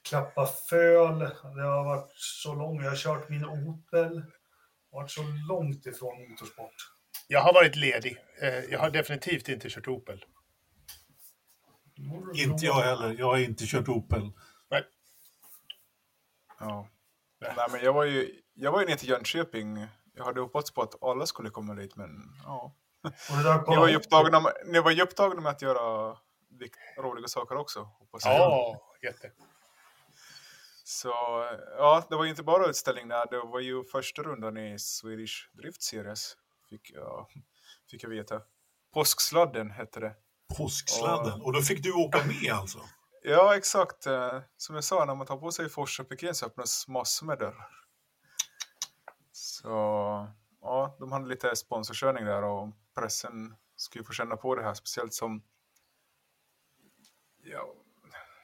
klappat 0.10 0.60
föl. 0.70 1.20
Det 1.56 1.62
har 1.62 1.84
varit 1.86 2.12
så 2.16 2.54
långt. 2.54 2.84
Jag 2.84 2.90
har 2.90 2.98
kört 2.98 3.30
min 3.30 3.46
Opel. 3.46 4.24
Varit 4.92 5.12
så 5.12 5.22
långt 5.50 5.86
ifrån 5.86 6.30
motorsport. 6.30 6.76
Jag 7.28 7.40
har 7.40 7.54
varit 7.54 7.76
ledig. 7.76 8.18
Eh, 8.42 8.60
Jag 8.72 8.80
har 8.80 8.90
definitivt 8.90 9.50
inte 9.50 9.70
kört 9.70 9.88
Opel. 9.88 10.26
Inte 12.36 12.66
jag 12.66 12.74
heller. 12.82 13.16
Jag 13.20 13.26
har 13.26 13.38
inte 13.38 13.66
kört 13.66 13.88
Opel. 13.90 14.32
Ja. 16.64 16.88
Nej, 17.40 17.68
men 17.72 17.84
jag 17.84 17.94
var 17.94 18.04
ju, 18.04 18.42
jag 18.54 18.72
var 18.72 18.80
ju 18.80 18.86
ner 18.86 18.96
till 18.96 19.10
Jönköping. 19.10 19.88
Jag 20.16 20.26
hade 20.26 20.42
hoppats 20.42 20.72
på 20.72 20.82
att 20.82 21.04
alla 21.04 21.26
skulle 21.26 21.50
komma 21.50 21.74
dit, 21.74 21.96
men 21.96 22.10
ja. 22.46 22.76
Och 23.04 23.38
det 23.38 23.44
där 23.44 23.64
Ni 23.70 23.76
var 23.76 23.88
ju 23.88 23.96
upptagna 23.96 24.40
med, 24.40 24.54
ni 24.66 24.80
var 24.80 24.92
ju 24.92 25.02
upptagna 25.02 25.42
med 25.42 25.52
att 25.52 25.62
göra 25.62 26.18
roliga 26.98 27.28
saker 27.28 27.56
också, 27.56 27.80
hoppas 27.82 28.26
jag. 28.26 28.34
Ja, 28.36 28.82
jätte. 29.02 29.32
Så 30.84 31.10
ja, 31.78 32.06
det 32.10 32.16
var 32.16 32.24
ju 32.24 32.30
inte 32.30 32.44
bara 32.44 32.66
utställning 32.68 33.08
där. 33.08 33.26
Det 33.30 33.40
var 33.40 33.60
ju 33.60 33.84
första 33.84 34.22
rundan 34.22 34.58
i 34.58 34.80
Swedish 34.80 35.50
Drift 35.54 35.84
Series. 35.84 36.38
Fick 36.70 36.92
jag, 36.92 37.28
fick 37.92 38.04
jag 38.04 38.10
veta. 38.10 38.42
Påsksladden 38.94 39.72
hette 39.72 40.00
det. 40.00 40.16
Påsksladden. 40.58 41.42
Och 41.42 41.54
då 41.54 41.62
fick 41.62 41.84
du 41.84 41.94
åka 41.94 42.26
med 42.26 42.54
alltså? 42.54 42.80
Ja, 43.26 43.56
exakt. 43.56 44.08
Eh, 44.08 44.42
som 44.58 44.76
jag 44.76 44.84
sa, 44.84 45.06
när 45.06 45.16
man 45.16 45.28
tar 45.28 45.38
på 45.38 45.52
sig 45.52 45.70
Forsa-pikén 45.70 46.36
så 46.36 46.46
öppnas 46.46 46.88
massor 46.88 47.26
med 47.26 47.40
dörrar. 47.40 47.86
Så 49.32 49.70
ja, 50.62 50.98
de 51.00 51.12
hade 51.12 51.28
lite 51.28 51.56
sponsorkörning 51.56 52.26
där 52.26 52.44
och 52.44 52.70
pressen 52.96 53.56
skulle 53.76 54.04
få 54.04 54.14
känna 54.14 54.36
på 54.38 54.56
det 54.56 54.64
här, 54.64 54.74
speciellt 54.74 55.14
som 55.14 55.44
ja, 57.44 57.76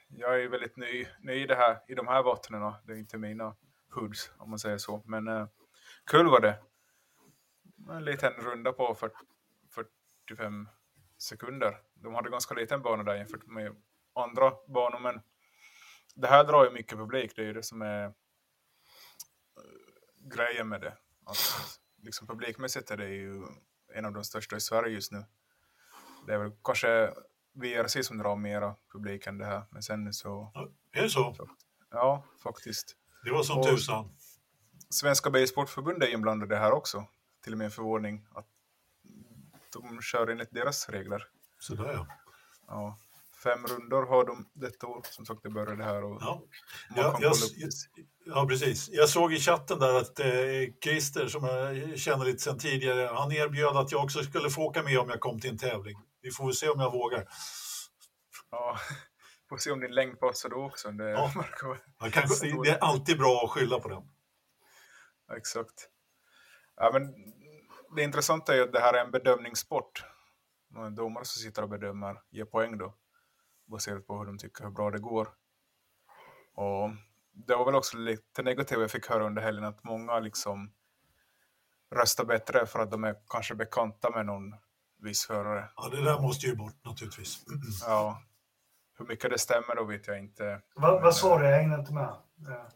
jag 0.08 0.44
är 0.44 0.50
väldigt 0.50 0.76
ny, 0.76 1.08
ny 1.22 1.34
i, 1.34 1.48
det 1.48 1.56
här, 1.56 1.80
i 1.88 1.96
de 1.96 2.08
här 2.08 2.24
vattnen. 2.24 2.74
Det 2.84 2.94
är 2.94 2.98
inte 2.98 3.18
mina 3.18 3.56
hoods, 3.90 4.32
om 4.38 4.50
man 4.50 4.60
säger 4.60 4.78
så. 4.78 5.02
Men 5.06 5.28
eh, 5.28 5.48
kul 6.06 6.30
var 6.30 6.40
det. 6.40 6.60
En 7.90 8.06
liten 8.06 8.34
runda 8.34 8.74
på 8.74 8.96
40, 8.96 9.16
45 9.70 10.70
sekunder. 11.18 11.78
De 11.94 12.16
hade 12.16 12.30
ganska 12.30 12.56
liten 12.56 12.82
bana 12.82 13.04
där 13.04 13.16
jämfört 13.16 13.46
med 13.46 13.76
andra 14.24 14.54
banor, 14.68 15.00
men 15.00 15.22
det 16.16 16.28
här 16.28 16.44
drar 16.44 16.66
ju 16.66 16.72
mycket 16.72 16.98
publik. 16.98 17.36
Det 17.36 17.42
är 17.42 17.46
ju 17.46 17.54
det 17.54 17.64
som 17.64 17.82
är 17.82 18.06
eh, 18.06 18.12
grejen 20.18 20.70
med 20.70 20.82
det. 20.82 20.98
Att, 21.26 21.38
liksom 22.02 22.28
publikmässigt 22.28 22.92
är 22.92 22.98
det 22.98 23.08
ju 23.08 23.44
en 23.94 24.06
av 24.06 24.14
de 24.14 24.24
största 24.24 24.56
i 24.56 24.60
Sverige 24.60 24.94
just 24.94 25.12
nu. 25.12 25.26
Det 26.28 26.34
är 26.34 26.38
väl 26.38 26.52
kanske 26.64 27.14
VRC 27.54 28.04
som 28.04 28.18
drar 28.18 28.36
mera 28.36 28.76
publik 28.92 29.28
än 29.28 29.38
det 29.38 29.46
här, 29.46 29.64
men 29.70 29.84
sen 29.84 30.14
så, 30.14 30.52
Är 30.92 31.02
det 31.02 31.10
så? 31.10 31.36
ja, 31.90 32.24
faktiskt. 32.44 32.96
Det 33.24 33.32
var 33.32 33.44
som 33.44 33.64
tusan. 33.64 34.16
Svenska 34.90 35.30
Bilsportförbundet 35.30 36.10
är 36.10 36.14
inblandade 36.14 36.56
här 36.56 36.72
också, 36.72 37.06
till 37.44 37.52
och 37.52 37.58
med 37.58 37.66
en 37.66 37.72
förvåning 37.72 38.28
att 38.32 38.48
de 39.74 40.02
kör 40.02 40.28
enligt 40.28 40.52
deras 40.52 40.90
regler. 40.90 41.28
Sådär 41.60 41.94
ja. 41.94 42.08
Ja. 42.68 42.98
Fem 43.44 43.68
rundor 43.68 44.06
har 44.06 44.26
de 44.26 44.50
detta 44.54 44.88
år, 44.88 45.02
som 45.04 45.26
sagt 45.26 45.44
det 45.44 45.50
började 45.50 45.84
här. 45.84 46.04
Och 46.04 46.22
Ja. 46.22 46.42
jag, 46.96 47.22
det. 47.22 47.70
ja, 48.26 48.46
precis. 48.48 48.90
Jag 48.92 49.10
såg 49.10 49.34
i 49.34 49.40
chatten 49.40 49.80
där 49.80 49.94
att 49.98 50.20
eh, 50.20 50.28
Christer, 50.84 51.28
som 51.28 51.44
jag 51.44 52.00
känner 52.00 52.26
lite 52.26 52.40
sedan 52.40 52.58
tidigare, 52.58 53.10
han 53.16 53.32
erbjöd 53.32 53.78
att 53.78 53.92
jag 53.92 54.04
också 54.04 54.24
skulle 54.24 54.50
få 54.50 54.62
åka 54.62 54.84
med 54.84 55.00
om 55.00 55.10
jag 55.10 55.20
kom 55.20 55.40
till 55.40 55.50
en 55.50 55.58
tävling. 55.58 55.98
Vi 56.22 56.32
får 56.32 56.46
väl 56.46 56.54
se 56.56 56.70
om 56.70 56.80
jag 56.80 56.92
vågar. 56.92 57.28
Ja, 58.52 58.78
får 59.50 59.58
se 59.58 59.72
om 59.72 59.80
din 59.80 59.92
längd 59.92 60.20
passar 60.20 60.50
då 60.50 60.66
också. 60.66 60.92
Det 60.92 61.10
Ja. 61.10 61.32
Jag 62.00 62.14
kan, 62.14 62.24
det 62.64 62.70
är 62.70 62.78
alltid 62.84 63.18
bra 63.18 63.42
att 63.44 63.50
skylla 63.50 63.80
på 63.80 63.90
den. 63.90 64.04
Ja, 65.28 65.38
exakt. 65.38 65.90
Ja, 66.76 66.90
men 66.94 67.14
det 67.96 68.04
intressanta 68.04 68.56
är 68.56 68.62
att 68.62 68.74
det 68.74 68.80
här 68.80 68.94
är 68.94 69.06
en 69.06 69.12
bedömningssport. 69.12 70.04
Domare 70.98 71.26
som 71.26 71.42
sitter 71.42 71.62
och 71.62 71.70
bedömer 71.70 72.22
ger 72.30 72.46
poäng 72.46 72.78
då. 72.78 72.96
Baserat 73.70 74.08
på 74.08 74.18
hur 74.18 74.26
de 74.26 74.38
tycker 74.38 74.64
hur 74.64 74.72
bra 74.72 74.92
det 74.92 75.00
går. 75.00 75.28
Och 76.56 76.90
det 77.32 77.56
var 77.56 77.66
väl 77.66 77.76
också 77.76 77.98
lite 77.98 78.44
negativt 78.44 78.80
jag 78.80 78.92
fick 78.92 79.08
höra 79.10 79.26
under 79.26 79.42
helgen 79.42 79.64
att 79.64 79.84
många 79.84 80.20
liksom 80.20 80.72
röstar 81.96 82.26
bättre 82.26 82.66
för 82.66 82.80
att 82.80 82.92
de 82.92 83.04
är 83.04 83.16
kanske 83.30 83.56
bekanta 83.56 84.10
med 84.10 84.26
någon 84.26 84.56
viss 85.02 85.26
förare. 85.26 85.70
Ja, 85.76 85.90
det 85.90 86.04
där 86.04 86.20
måste 86.22 86.48
ju 86.48 86.56
bort 86.56 86.86
naturligtvis. 86.86 87.44
Ja. 87.86 88.22
Hur 88.98 89.06
mycket 89.06 89.30
det 89.30 89.40
stämmer 89.40 89.76
då 89.76 89.84
vet 89.84 90.08
jag 90.08 90.20
inte. 90.20 90.62
Vad, 90.76 91.02
vad 91.02 91.16
sa 91.16 91.40
du? 91.40 91.46
Jag 91.46 91.58
hängde 91.58 91.76
inte 91.80 91.94
med. 91.94 92.16
Ja. 92.36 92.70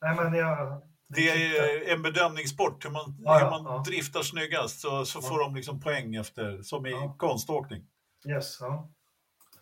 Nej, 0.00 0.16
men 0.16 0.34
jag... 0.34 0.82
Det 1.08 1.30
är 1.30 1.92
en 1.94 2.02
bedömningssport. 2.02 2.84
Hur 2.84 2.90
man, 2.90 3.16
Ja, 3.18 3.38
hur 3.38 3.50
man 3.50 3.64
ja. 3.64 3.82
driftar 3.86 4.22
snyggast 4.22 4.80
så, 4.80 5.04
så 5.04 5.22
får 5.22 5.38
de 5.38 5.54
liksom 5.54 5.80
poäng 5.80 6.14
efter, 6.14 6.62
som 6.62 6.86
i 6.86 6.90
Ja. 6.90 7.16
konståkning. 7.18 7.86
Yes, 8.28 8.58
ja. 8.60 8.90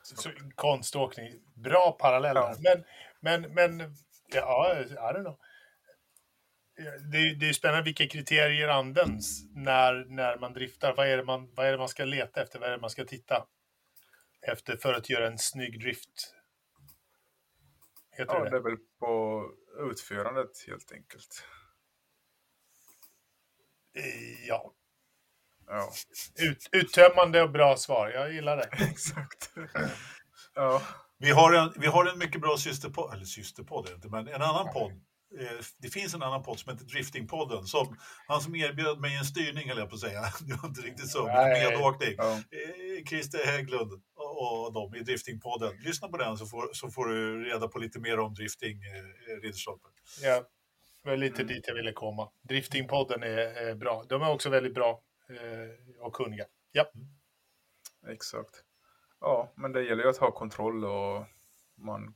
Så, 0.03 0.31
konståkning. 0.55 1.33
Bra 1.55 1.97
parallell 2.01 2.37
Ja. 2.37 2.55
Men, 2.61 2.85
men, 3.21 3.55
men, 3.55 3.95
ja, 4.35 4.77
I 4.81 4.95
don't 4.95 5.21
know. 5.21 5.39
Det 7.13 7.19
är, 7.19 7.35
det 7.35 7.49
är 7.49 7.53
spännande 7.53 7.85
vilka 7.85 8.07
kriterier 8.07 8.69
används 8.69 9.43
när, 9.55 10.05
när 10.09 10.39
man 10.39 10.53
driftar. 10.53 10.95
Vad 10.97 11.07
är, 11.07 11.17
det 11.17 11.25
man, 11.25 11.55
vad 11.55 11.67
är 11.67 11.73
det 11.73 11.79
man 11.79 11.89
ska 11.89 12.05
leta 12.05 12.43
efter? 12.43 12.59
Vad 12.59 12.69
är 12.69 12.73
det 12.73 12.81
man 12.81 12.91
ska 12.91 13.05
titta 13.05 13.47
efter 14.43 14.77
för 14.77 14.95
att 14.95 15.11
göra 15.11 15.27
en 15.27 15.39
snygg 15.39 15.81
drift? 15.81 16.35
Heter 18.11 18.35
Ja, 18.35 18.45
det 18.45 18.51
det 18.51 18.57
är 18.57 18.61
väl 18.61 18.77
på 18.99 19.45
utförandet 19.91 20.51
helt 20.67 20.93
enkelt. 20.93 21.45
Ja. 24.49 24.75
Ja. 25.67 25.93
Ut, 26.39 26.69
uttömmande 26.73 27.43
och 27.43 27.51
bra 27.51 27.77
svar. 27.77 28.09
Jag 28.09 28.33
gillar 28.33 28.57
det. 28.57 28.69
Exakt. 28.91 29.51
ja. 30.55 30.83
Vi 31.19 31.31
har 31.31 31.53
en, 31.53 31.73
vi 31.77 31.87
har 31.87 32.07
en 32.07 32.19
mycket 32.19 32.41
bra 32.41 32.57
systerpodd, 32.57 33.15
eller 33.15 33.25
systerpodd 33.25 33.89
inte, 33.95 34.09
men 34.09 34.29
en 34.29 34.43
annan 34.43 34.73
podd. 34.73 34.93
Eh, 35.41 35.47
Det 35.79 35.89
finns 35.89 36.15
en 36.15 36.23
annan 36.23 36.43
podd 36.43 36.59
som 36.59 36.73
heter 36.73 36.85
Driftingpodden. 36.87 37.65
Som, 37.65 37.97
han 38.29 38.41
som 38.41 38.55
erbjöd 38.55 39.01
mig 39.01 39.17
en 39.17 39.25
styrning, 39.25 39.69
höll 39.69 39.79
jag 39.79 39.89
på 39.89 39.95
att 39.95 40.01
säga. 40.01 40.21
Det 40.41 40.55
var 40.63 40.69
inte 40.69 40.81
riktigt 40.81 41.09
så, 41.11 41.27
men 41.27 41.35
Nej. 41.35 41.71
medåkning. 41.71 42.15
ja. 42.17 42.33
Eh, 42.33 43.05
Christer 43.09 43.47
Hägglund 43.47 43.93
och, 44.17 44.65
och 44.67 44.73
de 44.73 44.95
i 44.95 45.03
Driftingpodden. 45.03 45.77
Lyssna 45.85 46.09
på 46.09 46.17
den 46.17 46.37
så 46.39 46.47
får, 46.47 46.71
så 46.73 46.91
får 46.91 47.07
du 47.07 47.45
reda 47.45 47.69
på 47.69 47.79
lite 47.79 47.99
mer 48.01 48.19
om 48.19 48.35
drifting, 48.35 48.83
eh. 48.83 49.43
Ja, 50.23 50.43
det 51.03 51.11
var 51.11 51.17
lite 51.17 51.45
dit 51.45 51.65
jag 51.67 51.75
ville 51.75 51.93
komma. 51.93 52.29
Driftingpodden 52.49 53.23
är, 53.23 53.39
är 53.39 53.75
bra. 53.75 54.05
De 54.09 54.23
är 54.23 54.31
också 54.31 54.51
väldigt 54.51 54.75
bra 54.75 55.01
och 56.01 56.13
kunniga. 56.13 56.45
Ja, 56.73 56.93
Exakt. 58.09 58.65
Ja, 59.21 59.53
men 59.57 59.73
det 59.73 59.83
gäller 59.83 60.03
ju 60.03 60.11
att 60.11 60.17
ha 60.17 60.31
kontroll 60.31 60.85
och 60.85 61.27
man 61.75 62.15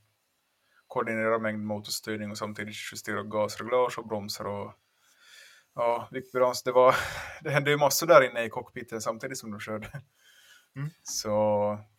koordinerar 0.87 1.39
mängd 1.39 1.65
motorstyrning 1.65 2.31
och 2.31 2.37
samtidigt 2.37 2.75
justera 2.91 3.23
gasreglage 3.23 3.99
och 3.99 4.07
bromsar 4.07 4.45
och 4.45 4.73
ja, 5.75 6.07
viktbalans. 6.11 6.63
Det, 6.63 6.71
var, 6.71 6.95
det 7.41 7.49
hände 7.49 7.71
ju 7.71 7.77
massor 7.77 8.07
där 8.07 8.21
inne 8.21 8.43
i 8.43 8.49
cockpiten 8.49 9.01
samtidigt 9.01 9.37
som 9.37 9.51
de 9.51 9.59
körde. 9.59 10.01
Mm. 10.75 10.89
Så 11.03 11.31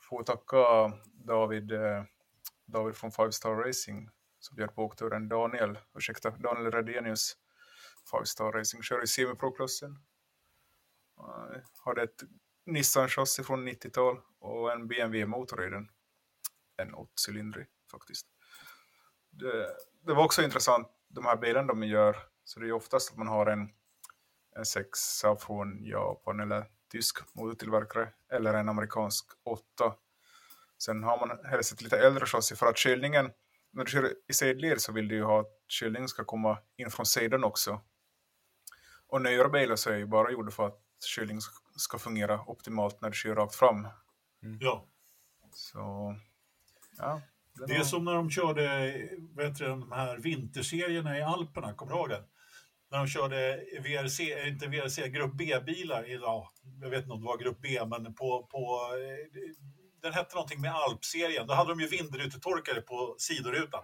får 0.01 0.23
tacka 0.23 0.93
David, 1.05 1.73
eh, 1.73 2.05
David 2.67 2.97
från 2.97 3.13
Five 3.13 3.33
Star 3.33 3.55
Racing 3.55 4.11
som 4.41 4.57
bjöd 4.57 4.75
på 4.75 4.85
åkturen. 4.85 5.29
Daniel, 5.29 5.79
ursäkta, 5.95 6.31
Daniel 6.31 6.73
Redenius. 6.73 7.37
Five 8.11 8.27
Star 8.27 8.53
Racing 8.53 8.83
kör 8.83 9.03
i 9.03 9.07
semiproklassen. 9.07 9.99
Eh, 11.19 11.61
Hade 11.85 12.03
ett 12.03 12.23
Nissan-chassi 12.67 13.43
från 13.43 13.69
90-tal 13.69 14.21
och 14.39 14.73
en 14.73 14.89
BMW-motor 14.89 15.67
i 15.67 15.71
den. 15.71 15.89
En 16.77 16.95
åttcylindrig 16.95 17.67
faktiskt. 17.91 18.27
Det, 19.31 19.77
det 20.07 20.15
var 20.15 20.25
också 20.25 20.43
intressant, 20.43 20.89
de 21.09 21.25
här 21.25 21.37
bilarna 21.37 21.67
de 21.67 21.83
gör, 21.83 22.17
så 22.45 22.61
det 22.61 22.65
är 22.65 22.69
ju 22.69 22.73
oftast 22.73 23.11
att 23.11 23.19
man 23.19 23.29
har 23.29 23.47
en, 23.47 23.71
en 24.57 24.67
sexa 24.67 25.37
från 25.37 25.85
Japan 25.85 26.41
eller 26.41 26.67
tysk 26.93 27.35
motortillverkare 27.35 28.09
eller 28.33 28.55
en 28.55 28.69
amerikansk 28.69 29.27
åtta. 29.45 29.95
Sen 30.79 31.03
har 31.05 31.27
man 31.27 31.45
helst 31.45 31.73
ett 31.73 31.83
lite 31.83 31.99
äldre 31.99 32.27
chassi 32.27 32.57
för 32.57 32.67
att 32.67 32.79
kylningen, 32.79 33.31
när 33.71 33.85
du 33.85 33.91
kör 33.91 34.15
i 34.29 34.33
sidled 34.33 34.81
så 34.81 34.93
vill 34.93 35.09
du 35.09 35.15
ju 35.15 35.23
ha 35.23 35.41
att 35.41 35.65
kylningen 35.69 36.09
ska 36.09 36.25
komma 36.25 36.59
in 36.77 36.91
från 36.91 37.07
sidan 37.07 37.45
också. 37.45 37.81
Och 39.07 39.23
nyare 39.23 39.49
bilar 39.49 39.77
så 39.77 39.91
är 39.91 39.97
ju 39.97 40.07
bara 40.07 40.31
gjorda 40.31 40.51
för 40.51 40.67
att 40.67 40.88
kylningen 41.05 41.43
ska 41.77 41.99
fungera 41.99 42.41
optimalt 42.47 43.01
när 43.01 43.09
du 43.11 43.15
kör 43.15 43.35
rakt 43.35 43.55
fram. 43.55 43.89
Ja. 44.61 44.87
Så 45.53 46.15
ja, 46.99 47.21
Det 47.67 47.75
är 47.75 47.83
som 47.83 48.05
när 48.05 48.15
de 48.15 48.31
körde 48.31 48.93
vet 49.37 49.59
du, 49.59 49.65
de 49.65 49.93
här 49.93 50.19
vinterserierna 50.19 51.19
i 51.19 51.23
Alperna, 51.23 51.75
kommer 51.75 51.93
du 51.93 51.99
ihåg 51.99 52.09
det? 52.09 52.25
När 52.91 52.99
de 52.99 53.07
körde 53.07 53.65
VRC, 53.83 54.49
inte 54.49 54.67
VRC, 54.67 55.09
Grupp 55.09 55.35
B-bilar, 55.35 56.05
ja, 56.05 56.53
jag 56.81 56.91
vet 56.91 57.03
inte 57.03 57.13
om 57.13 57.21
det 57.21 57.27
var 57.27 57.39
Grupp 57.39 57.59
B, 57.61 57.81
men 57.87 58.15
på, 58.15 58.49
på 58.51 58.91
den 60.03 60.13
hette 60.13 60.35
någonting 60.35 60.61
med 60.61 60.75
Alpserien. 60.75 61.47
Då 61.47 61.55
hade 61.55 61.71
de 61.71 61.81
ju 61.81 61.89
vindrutetorkare 61.89 62.81
på 62.81 63.15
sidorutan. 63.19 63.83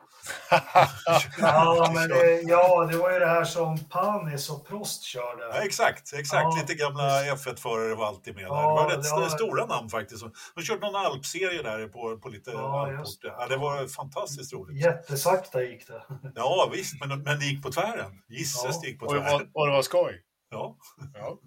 ja, 1.39 1.91
men 1.95 2.09
det, 2.09 2.41
ja, 2.41 2.87
det 2.91 2.97
var 2.97 3.13
ju 3.13 3.19
det 3.19 3.27
här 3.27 3.45
som 3.45 3.79
Panis 3.79 4.51
och 4.51 4.67
Prost 4.67 5.03
körde. 5.03 5.43
Ja, 5.43 5.63
exakt, 5.65 6.13
exakt. 6.13 6.43
Ja. 6.43 6.57
Lite 6.61 6.75
gamla 6.75 7.23
F1-förare 7.23 7.95
var 7.95 8.07
alltid 8.07 8.35
med. 8.35 8.45
Ja, 8.45 8.55
där. 8.55 8.63
Det 8.63 8.75
var 8.75 8.91
rätt 8.91 9.03
det 9.03 9.11
var... 9.11 9.29
stora 9.29 9.67
namn 9.67 9.89
faktiskt. 9.89 10.25
De 10.55 10.63
körde 10.63 10.81
någon 10.81 10.97
alpserie 10.97 11.63
där 11.63 11.89
på, 11.89 12.19
på 12.19 12.29
lite 12.29 12.51
ja. 12.51 13.05
Ja, 13.23 13.47
det 13.49 13.57
var 13.57 13.89
fantastiskt 13.89 14.53
roligt. 14.53 14.83
Jättesakta 14.83 15.63
gick 15.63 15.87
det. 15.87 16.03
Ja, 16.35 16.71
visst, 16.73 17.01
men, 17.01 17.23
men 17.23 17.39
det 17.39 17.45
gick 17.45 17.63
på 17.63 17.71
tvären. 17.71 18.23
Gisses 18.29 18.65
ja. 18.65 18.81
det 18.83 18.89
gick 18.89 19.01
på 19.01 19.07
tvären. 19.07 19.23
Och 19.23 19.41
det 19.41 19.47
var, 19.53 19.63
och 19.63 19.67
det 19.67 19.73
var 19.73 19.83
skoj. 19.83 20.23
Ja. 20.51 20.77
ja. 21.15 21.39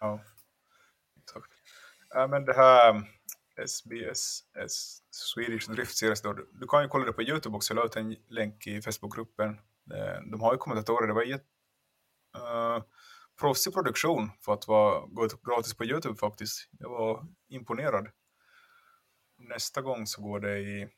ja. 0.00 0.20
Exakt. 1.22 1.50
Ja, 2.14 2.26
men 2.26 2.44
det 2.44 2.54
här 2.54 3.02
SBS 3.66 4.42
Swedish 5.10 5.70
Drift 5.70 5.96
Series. 5.96 6.22
Då. 6.22 6.32
Du 6.32 6.66
kan 6.66 6.82
ju 6.82 6.88
kolla 6.88 7.04
det 7.04 7.12
på 7.12 7.22
Youtube 7.22 7.56
också, 7.56 7.74
jag 7.74 7.76
la 7.76 7.86
ut 7.86 7.96
en 7.96 8.16
länk 8.28 8.66
i 8.66 8.82
Facebookgruppen. 8.82 9.48
Eh, 9.94 10.20
de 10.30 10.40
har 10.40 10.52
ju 10.52 10.58
kommentatorer, 10.58 11.06
det 11.06 11.14
var 11.14 11.22
jätte 11.22 11.44
uh, 12.36 12.82
proffsig 13.40 13.74
produktion 13.74 14.30
för 14.44 14.52
att 14.52 14.68
vara, 14.68 15.06
gå 15.06 15.24
ut 15.24 15.42
gratis 15.42 15.74
på 15.74 15.84
Youtube 15.84 16.16
faktiskt. 16.16 16.68
Jag 16.78 16.90
var 16.90 17.26
imponerad. 17.48 18.08
Nästa 19.38 19.80
gång 19.82 20.06
så 20.06 20.22
går 20.22 20.40
det 20.40 20.58
i... 20.58 20.88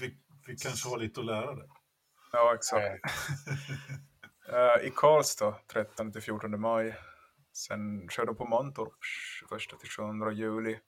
Vi, 0.00 0.18
vi 0.46 0.56
kanske 0.56 0.88
har 0.88 0.98
lite 0.98 1.20
att 1.20 1.26
lära 1.26 1.54
dig. 1.54 1.68
Ja, 2.32 2.54
exakt. 2.54 3.04
uh, 4.52 4.86
I 4.86 4.92
Karlstad 4.96 5.54
13-14 5.72 6.56
maj. 6.56 6.96
Sen 7.52 8.08
kör 8.08 8.26
de 8.26 8.36
på 8.36 8.44
Mantorp 8.44 8.92
21-22 9.50 10.32
juli. 10.32 10.78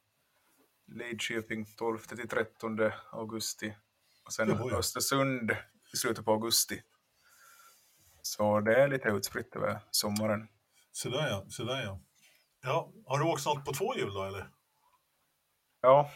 Lidköping 0.95 1.67
12 1.77 1.99
till 1.99 2.29
13 2.29 2.79
augusti 3.11 3.75
och 4.25 4.33
sen 4.33 4.49
Jaha, 4.49 4.69
ja. 4.71 4.77
Östersund 4.77 5.51
i 5.93 5.97
slutet 5.97 6.25
på 6.25 6.33
augusti. 6.33 6.83
Så 8.23 8.61
det 8.61 8.75
är 8.75 8.89
lite 8.89 9.09
utspritt 9.09 9.57
över 9.57 9.81
sommaren. 9.91 10.49
Sådär 10.93 11.29
ja, 11.29 11.45
sådär 11.49 11.83
ja. 11.85 12.01
ja. 12.63 12.93
Har 13.07 13.19
du 13.19 13.25
åkt 13.25 13.47
något 13.47 13.65
på 13.65 13.73
två 13.73 13.97
hjul 13.97 14.15
då 14.15 14.25
eller? 14.25 14.51
Ja, 15.81 16.11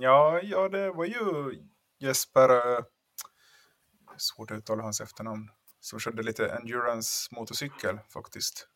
ja, 0.00 0.40
ja 0.42 0.68
det 0.68 0.90
var 0.90 1.04
ju 1.04 1.54
Jesper, 1.98 2.76
äh, 2.78 2.84
svårt 4.16 4.50
att 4.50 4.58
uttala 4.58 4.82
hans 4.82 5.00
efternamn, 5.00 5.50
som 5.80 6.00
körde 6.00 6.22
lite 6.22 6.48
endurance 6.48 7.34
motorcykel 7.34 7.98
faktiskt. 8.08 8.68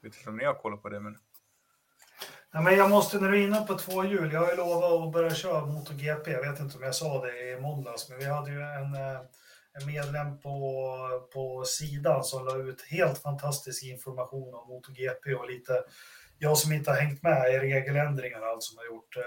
Jag 0.00 0.08
vet 0.08 0.16
inte 0.18 0.30
om 0.30 0.36
ni 0.36 0.44
har 0.44 0.54
kollat 0.54 0.82
på 0.82 0.88
det 0.88 1.00
men 1.00 1.18
Ja, 2.52 2.60
men 2.60 2.76
jag 2.76 2.90
måste, 2.90 3.18
när 3.18 3.30
du 3.30 3.42
är 3.42 3.46
inne 3.46 3.60
på 3.60 3.74
två 3.74 4.04
hjul, 4.04 4.32
jag 4.32 4.40
har 4.40 4.50
ju 4.50 4.56
lovat 4.56 4.92
att 4.92 5.12
börja 5.12 5.34
köra 5.34 5.66
MotoGP. 5.66 6.30
Jag 6.30 6.50
vet 6.50 6.60
inte 6.60 6.76
om 6.76 6.82
jag 6.82 6.94
sa 6.94 7.24
det 7.26 7.50
i 7.50 7.60
måndags, 7.60 8.08
men 8.08 8.18
vi 8.18 8.24
hade 8.24 8.50
ju 8.50 8.60
en, 8.60 8.94
eh, 8.94 9.20
en 9.80 9.86
medlem 9.86 10.38
på, 10.38 10.50
på 11.32 11.64
sidan 11.64 12.24
som 12.24 12.44
la 12.44 12.56
ut 12.56 12.82
helt 12.90 13.18
fantastisk 13.22 13.84
information 13.84 14.54
om 14.54 14.68
MotoGP 14.68 15.34
och 15.34 15.50
lite, 15.50 15.82
jag 16.38 16.58
som 16.58 16.72
inte 16.72 16.90
har 16.90 16.98
hängt 16.98 17.22
med 17.22 17.54
i 17.54 17.58
regeländringar 17.58 18.40
allt 18.42 18.62
som 18.62 18.78
har 18.78 18.84
gjort. 18.84 19.16
Eh, 19.16 19.22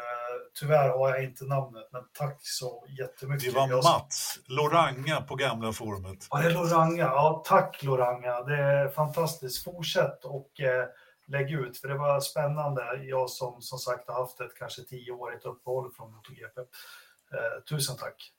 tyvärr 0.60 0.90
har 0.90 1.10
jag 1.10 1.24
inte 1.24 1.45
namnet, 1.45 1.90
men 1.91 2.02
tack 2.14 2.38
så 2.41 2.86
jättemycket. 3.00 3.54
Det 3.54 3.60
var 3.60 3.84
Mats 3.84 4.40
Loranga 4.45 5.22
på 5.22 5.36
gamla 5.36 5.74
forumet. 5.74 6.28
Ja, 6.30 6.38
det 6.38 6.48
är 6.48 6.54
Loranga. 6.54 7.04
Ja, 7.04 7.44
tack 7.45 7.84
Loranga. 7.84 8.44
Det 8.44 8.58
är 8.58 8.88
fantastiskt. 8.88 9.64
Fortsätt 9.64 10.26
och 10.26 10.62
eh, 10.62 10.86
lägg 11.34 11.51
ut, 11.51 11.77
för 11.77 11.88
det 11.88 11.97
var 11.97 12.19
spännande. 12.19 13.03
Jag 13.03 13.30
som 13.30 13.61
som 13.61 13.80
sagt 13.80 14.07
har 14.07 14.15
haft 14.15 14.39
ett 14.39 14.55
kanske 14.55 14.84
tioårigt 14.84 15.45
uppehåll 15.45 15.91
från 15.91 16.11
MotoGP. 16.11 16.61
Eh, 16.61 17.64
tusen 17.69 17.97
tack! 17.97 18.34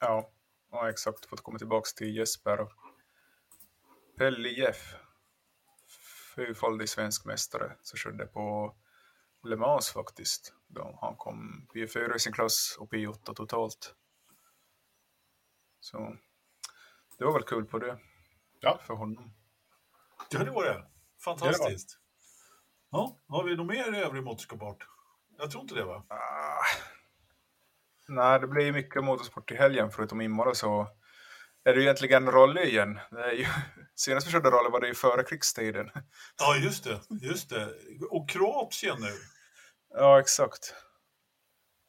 Ja, 0.00 0.30
ja 0.70 0.90
exakt. 0.90 1.26
Fått 1.26 1.40
komma 1.40 1.58
tillbaka 1.58 1.88
till 1.96 2.16
Jesper. 2.16 2.68
Pelle 4.16 4.48
Jeff, 4.48 4.94
fyrfaldig 6.34 6.88
svensk 6.88 7.24
mästare, 7.24 7.76
så 7.82 7.96
körde 7.96 8.26
på 8.26 8.74
Le 9.42 9.56
Mans 9.56 9.90
faktiskt. 9.90 10.54
Då 10.66 10.98
han 11.00 11.16
kom 11.16 11.68
P4 11.74 12.16
i 12.16 12.18
sin 12.18 12.32
klass 12.32 12.76
och 12.80 12.92
P8 12.92 13.34
totalt. 13.34 13.94
Så 15.80 16.16
det 17.18 17.24
var 17.24 17.32
väl 17.32 17.42
kul 17.42 17.64
på 17.64 17.78
det. 17.78 17.98
Ja. 18.60 18.78
För 18.86 18.94
honom. 18.94 19.34
Ja, 20.30 20.44
det 20.44 20.50
var 20.50 20.64
det. 20.64 20.97
Fantastiskt. 21.24 21.98
Ja, 22.90 23.16
har 23.28 23.44
vi 23.44 23.56
något 23.56 23.66
mer 23.66 23.94
i 23.94 23.98
övrig 23.98 24.22
motorsport? 24.22 24.86
Jag 25.38 25.50
tror 25.50 25.62
inte 25.62 25.74
det 25.74 25.84
va? 25.84 26.04
Ah, 26.08 26.64
nej, 28.08 28.40
det 28.40 28.46
blir 28.46 28.72
mycket 28.72 29.04
motorsport 29.04 29.50
i 29.50 29.56
helgen 29.56 29.90
förutom 29.90 30.20
Imola 30.20 30.54
så 30.54 30.88
är 31.64 31.74
det 31.74 31.82
egentligen 31.82 32.32
rally 32.32 32.62
igen. 32.62 32.98
Ju, 33.32 33.46
senast 33.94 34.26
vi 34.26 34.30
körde 34.30 34.50
rally 34.50 34.70
var 34.70 34.80
det 34.80 34.88
ju 34.88 34.94
före 34.94 35.22
krigstiden. 35.22 35.90
Ja, 36.38 36.56
just 36.56 36.84
det. 36.84 37.00
Just 37.20 37.50
det. 37.50 37.68
Och 38.10 38.28
Kroatien 38.28 38.96
nu. 39.00 39.12
Ja, 39.94 40.20
exakt. 40.20 40.74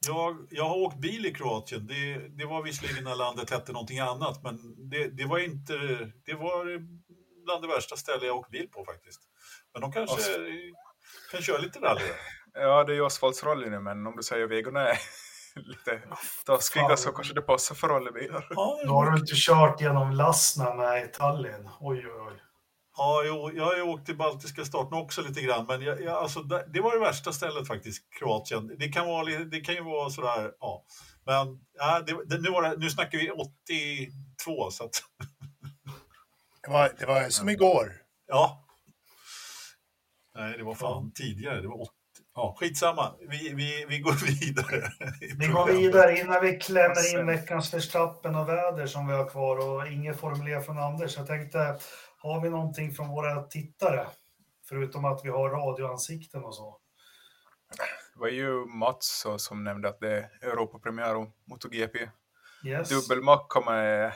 Jag, 0.08 0.48
jag 0.50 0.70
har 0.70 0.78
åkt 0.78 0.98
bil 0.98 1.26
i 1.26 1.34
Kroatien. 1.34 1.88
Det, 1.88 2.28
det 2.28 2.46
var 2.46 2.64
visserligen 2.64 3.04
när 3.04 3.16
landet 3.16 3.50
hette 3.50 3.72
någonting 3.72 4.00
annat, 4.00 4.44
men 4.44 4.90
det, 4.90 5.08
det 5.08 5.26
var 5.26 5.40
inte... 5.40 5.74
Det 6.26 6.34
var 6.34 6.88
bland 7.50 7.64
det 7.64 7.68
värsta 7.68 7.96
ställen 7.96 8.28
jag 8.28 8.38
åkt 8.38 8.52
bil 8.52 8.70
på 8.72 8.86
faktiskt. 8.86 9.22
Men 9.74 9.82
de 9.82 9.92
kanske 9.92 10.16
Asf 10.16 10.30
kan 11.32 11.42
köra 11.42 11.58
lite 11.58 11.80
rally. 11.80 12.02
Ja, 12.54 12.84
det 12.84 12.94
är 12.94 12.96
ju 12.96 13.06
asfaltsrally 13.06 13.70
nu, 13.70 13.80
men 13.80 14.08
om 14.08 14.16
du 14.16 14.24
säger 14.24 14.48
vägarna 14.48 14.80
är 14.80 15.00
lite 15.56 16.02
taskiga 16.46 16.98
så 16.98 17.12
kanske 17.12 17.34
det 17.34 17.42
passar 17.42 17.76
för 17.76 17.88
rallybilar. 17.88 18.48
Ja, 18.50 18.82
Då 18.86 18.94
har 18.94 19.12
du 19.12 19.20
inte 19.20 19.34
kört 19.36 19.82
genom 19.82 20.12
Lasna 20.12 21.00
i 21.00 21.08
Tallinn. 21.08 21.70
Oj, 21.80 22.08
oj, 22.08 22.22
oj. 22.28 22.42
Ja, 22.98 23.24
jo, 23.26 23.52
jag 23.56 23.66
har 23.66 23.76
ju 23.76 23.82
åkt 23.82 24.06
till 24.06 24.18
baltiska 24.18 24.66
staterna 24.66 25.02
också 25.02 25.22
lite 25.22 25.42
grann, 25.42 25.66
men 25.66 25.82
jag, 25.82 26.02
jag, 26.02 26.14
alltså, 26.18 26.42
det 26.44 26.82
var 26.82 26.94
det 26.94 27.00
värsta 27.00 27.32
stället 27.32 27.68
faktiskt, 27.68 28.04
Kroatien. 28.20 28.76
Det 28.80 28.90
kan, 28.90 29.08
vara, 29.08 29.26
det 29.26 29.62
kan 29.62 29.76
ju 29.76 29.84
vara 29.84 30.10
sådär, 30.10 30.52
ja. 30.60 30.86
Men 31.26 31.60
ja, 31.74 32.02
det, 32.08 32.26
det, 32.26 32.42
nu, 32.42 32.50
var 32.50 32.62
det, 32.62 32.78
nu 32.78 32.90
snackar 32.90 33.18
vi 33.18 33.32
82, 33.32 34.72
så 34.72 34.84
att... 34.84 34.92
Det 36.70 36.74
var, 36.74 36.92
det 37.00 37.06
var 37.06 37.30
som 37.30 37.50
igår. 37.50 37.94
Ja. 38.28 38.66
Nej, 40.36 40.58
det 40.58 40.64
var 40.64 40.76
fan 40.76 41.12
tidigare. 41.12 41.62
Det 41.62 41.68
var 41.68 41.82
80. 41.82 41.92
Ja, 42.36 42.56
skitsamma. 42.60 43.16
Vi, 43.30 43.54
vi, 43.54 43.86
vi 43.90 44.00
går 44.00 44.14
vidare. 44.14 44.92
Vi 45.40 45.48
går 45.48 45.68
vidare 45.68 46.20
innan 46.20 46.42
vi 46.42 46.58
klämmer 46.58 47.20
in 47.20 47.26
veckans 47.26 47.72
förstappen 47.72 48.36
och 48.36 48.50
väder 48.50 48.88
som 48.88 49.08
vi 49.08 49.14
har 49.14 49.30
kvar 49.30 49.70
och 49.70 49.88
inget 49.88 50.20
formulerat 50.20 50.66
från 50.66 50.80
Anders. 50.80 51.18
Jag 51.18 51.28
tänkte, 51.28 51.80
har 52.18 52.42
vi 52.42 52.50
någonting 52.50 52.92
från 52.92 53.10
våra 53.10 53.44
tittare? 53.44 54.08
Förutom 54.70 55.06
att 55.06 55.22
vi 55.24 55.30
har 55.30 55.50
radioansikten 55.50 56.44
och 56.44 56.56
så. 56.56 56.80
Det 58.14 58.20
var 58.20 58.28
ju 58.28 58.66
Mats 58.66 59.26
som 59.38 59.64
nämnde 59.64 59.90
att 59.90 60.00
det 60.00 60.18
är 60.18 60.30
Europapremiär 60.42 61.16
och 61.16 61.28
MotoGP. 61.48 62.10
Yes. 62.66 62.90
Dubbelmacka 62.90 63.62
med 63.62 64.14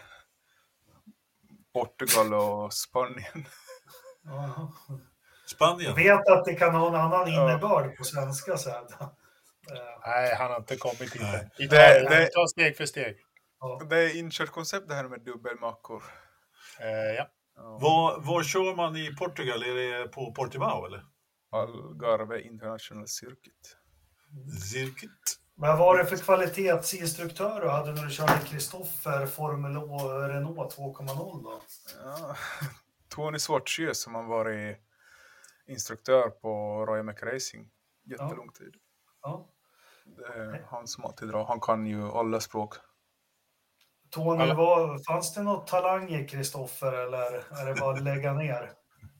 Portugal 1.73 2.33
och 2.33 2.73
Spanien. 2.73 3.47
Spanien? 5.45 5.93
Jag 5.95 5.95
vet 5.95 6.27
att 6.27 6.45
det 6.45 6.53
kan 6.53 6.75
ha 6.75 6.87
en 6.87 6.95
annan 6.95 7.27
innebörd 7.27 7.97
på 7.97 8.03
svenska 8.03 8.57
sen. 8.57 8.83
Nej, 10.05 10.35
han 10.35 10.51
har 10.51 10.57
inte 10.57 10.75
kommit 10.75 10.99
dit 11.13 11.21
än. 11.21 11.49
Det, 11.57 11.67
det, 11.67 12.09
det, 12.09 12.29
ta 12.33 12.47
steg 12.47 12.77
för 12.77 12.85
steg. 12.85 13.15
Det 13.89 13.97
är 13.97 14.17
inkört 14.17 14.49
koncept 14.49 14.87
det 14.87 14.95
här 14.95 15.07
med 15.07 15.21
dubbelmackor. 15.21 16.03
Uh, 16.81 17.15
ja. 17.17 17.29
Var, 17.55 18.21
var 18.21 18.43
kör 18.43 18.75
man 18.75 18.97
i 18.97 19.15
Portugal? 19.15 19.63
Är 19.63 19.75
det 19.75 20.07
på 20.07 20.33
Portimao 20.33 20.85
eller? 20.85 21.03
Algarve 21.51 22.41
International 22.41 23.07
Circuit. 23.07 23.77
Circuit. 24.71 25.39
Vad 25.63 25.77
var 25.77 25.97
det 25.97 26.05
för 26.05 26.17
kvalitetsinstruktör 26.17 27.61
du 27.61 27.69
hade 27.69 27.91
när 27.91 28.03
du 28.03 28.09
körde 28.09 28.39
Kristoffer 28.45 29.25
Formel 29.25 29.71
Renault 30.29 30.77
2.0 30.77 31.43
då? 31.43 31.61
Ja, 32.03 32.35
Tony 33.09 33.39
Svartsjö 33.39 33.93
som 33.93 34.15
har 34.15 34.23
varit 34.23 34.77
instruktör 35.67 36.29
på 36.29 36.85
Royal 36.85 37.05
Mac 37.05 37.13
Racing 37.13 37.69
jättelång 38.03 38.49
ja. 38.53 38.65
tid. 38.65 38.75
Ja. 39.21 39.49
Det 40.05 40.33
är 40.33 40.65
han 40.69 40.87
som 40.87 41.05
alltid 41.05 41.27
drar. 41.27 41.45
Han 41.45 41.59
kan 41.59 41.85
ju 41.85 42.11
alla 42.11 42.39
språk. 42.39 42.75
Tony, 44.09 44.43
alla. 44.43 44.53
Var, 44.53 44.99
fanns 45.07 45.33
det 45.33 45.41
något 45.43 45.67
talang 45.67 46.09
i 46.09 46.27
Kristoffer 46.27 46.93
eller 46.93 47.61
är 47.61 47.65
det 47.65 47.79
bara 47.79 47.93
att 47.93 48.03
lägga 48.03 48.33
ner? 48.33 48.71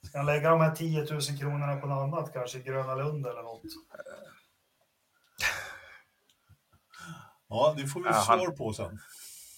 Ska 0.03 0.18
han 0.18 0.26
lägga 0.26 0.49
de 0.49 0.61
här 0.61 0.76
10 0.76 0.99
000 0.99 1.22
kronorna 1.40 1.76
på 1.76 1.88
något 1.88 2.14
annat, 2.14 2.34
kanske 2.34 2.60
Gröna 2.60 2.95
Lund 2.95 3.28
eller 3.28 3.44
något? 3.44 3.64
Ja, 7.53 7.73
det 7.77 7.88
får 7.88 7.99
vi 7.99 8.05
Ja, 8.09 8.21
svar 8.21 8.51
på 8.51 8.73
sen. 8.73 8.99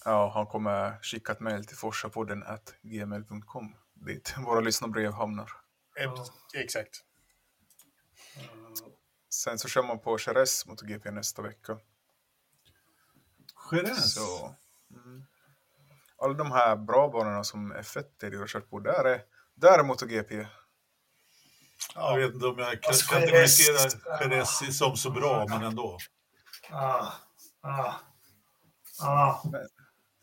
Ja, 0.04 0.30
han 0.34 0.46
kommer 0.46 0.98
skicka 1.02 1.32
ett 1.32 1.40
mejl 1.40 1.64
till 1.66 1.76
forsapodden 1.76 2.42
at 2.42 2.74
gmail.com 2.82 3.74
dit 3.94 4.34
våra 4.38 4.60
lyssnarbrev 4.60 5.12
hamnar. 5.12 5.50
Eh, 6.00 6.14
Exakt. 6.54 7.02
Sen 9.30 9.58
så 9.58 9.68
kör 9.68 9.82
man 9.82 9.98
på 9.98 10.18
Jerez 10.26 10.66
MotoGP 10.66 11.10
nästa 11.10 11.42
vecka. 11.42 11.78
Jerez. 13.72 14.14
Så, 14.14 14.54
mm. 14.90 15.24
Alla 16.18 16.34
de 16.34 16.52
här 16.52 16.76
bra 16.76 17.08
banorna 17.08 17.44
som 17.44 17.72
F1 17.72 18.04
tidigare 18.20 18.42
har 18.42 18.46
kört 18.46 18.70
på, 18.70 18.80
där 18.80 19.04
är, 19.04 19.22
där 19.54 19.78
är 19.78 19.82
MotoGP. 19.84 20.46
Jag 21.94 22.16
vet 22.18 22.34
inte 22.34 22.46
om 22.46 22.58
jag 22.58 22.82
kan 22.82 22.88
Alltså, 22.90 23.14
kategoriserar 23.14 23.76
Jerez- 23.78 24.22
Jerez 24.60 24.78
som 24.78 24.96
så 24.96 25.10
bra, 25.10 25.46
men 25.48 25.62
ändå. 25.62 25.98
Ah, 26.70 27.06
ah, 27.66 27.94
ah. 29.02 29.42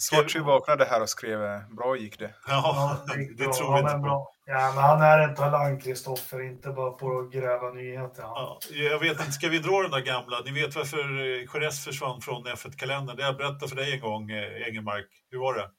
Svartsky 0.02 0.40
vaknade 0.40 0.86
här 0.86 1.02
och 1.02 1.10
skrev 1.10 1.44
eh, 1.44 1.60
bra 1.78 1.98
gick 1.98 2.20
det. 2.20 2.36
Ja, 2.48 3.04
Ja, 3.08 3.16
gick 3.18 3.38
det 3.38 3.44
bra. 3.44 3.54
tror 3.54 3.74
vi 3.74 3.80
inte 3.80 3.94
på. 3.94 4.00
bra. 4.00 4.30
Ja, 4.46 4.72
men 4.76 4.84
han 4.84 5.02
är 5.02 5.20
en 5.20 5.36
talang, 5.36 5.80
Kristoffer, 5.80 6.42
inte 6.42 6.70
bara 6.70 6.92
på 6.92 7.20
att 7.20 7.32
gräva 7.32 7.70
nyheter. 7.70 8.22
Ja, 8.24 8.60
jag 8.72 9.00
vet 9.00 9.20
inte, 9.20 9.32
ska 9.32 9.50
vi 9.50 9.60
dra 9.60 9.82
den 9.82 9.92
där 9.92 10.02
gamla? 10.02 10.40
Ni 10.46 10.52
vet 10.52 10.76
varför 10.76 11.20
eh, 11.20 11.46
Jerez 11.54 11.84
försvann 11.84 12.22
från 12.22 12.48
F1-kalendern? 12.48 13.16
Det 13.18 13.24
har 13.24 13.30
jag 13.30 13.38
berättat 13.38 13.70
för 13.70 13.76
dig 13.76 13.94
en 13.94 14.00
gång, 14.02 14.32
eh, 14.32 14.68
Engelmark. 14.68 15.06
Hur 15.32 15.40
var 15.40 15.54
det? 15.54 15.70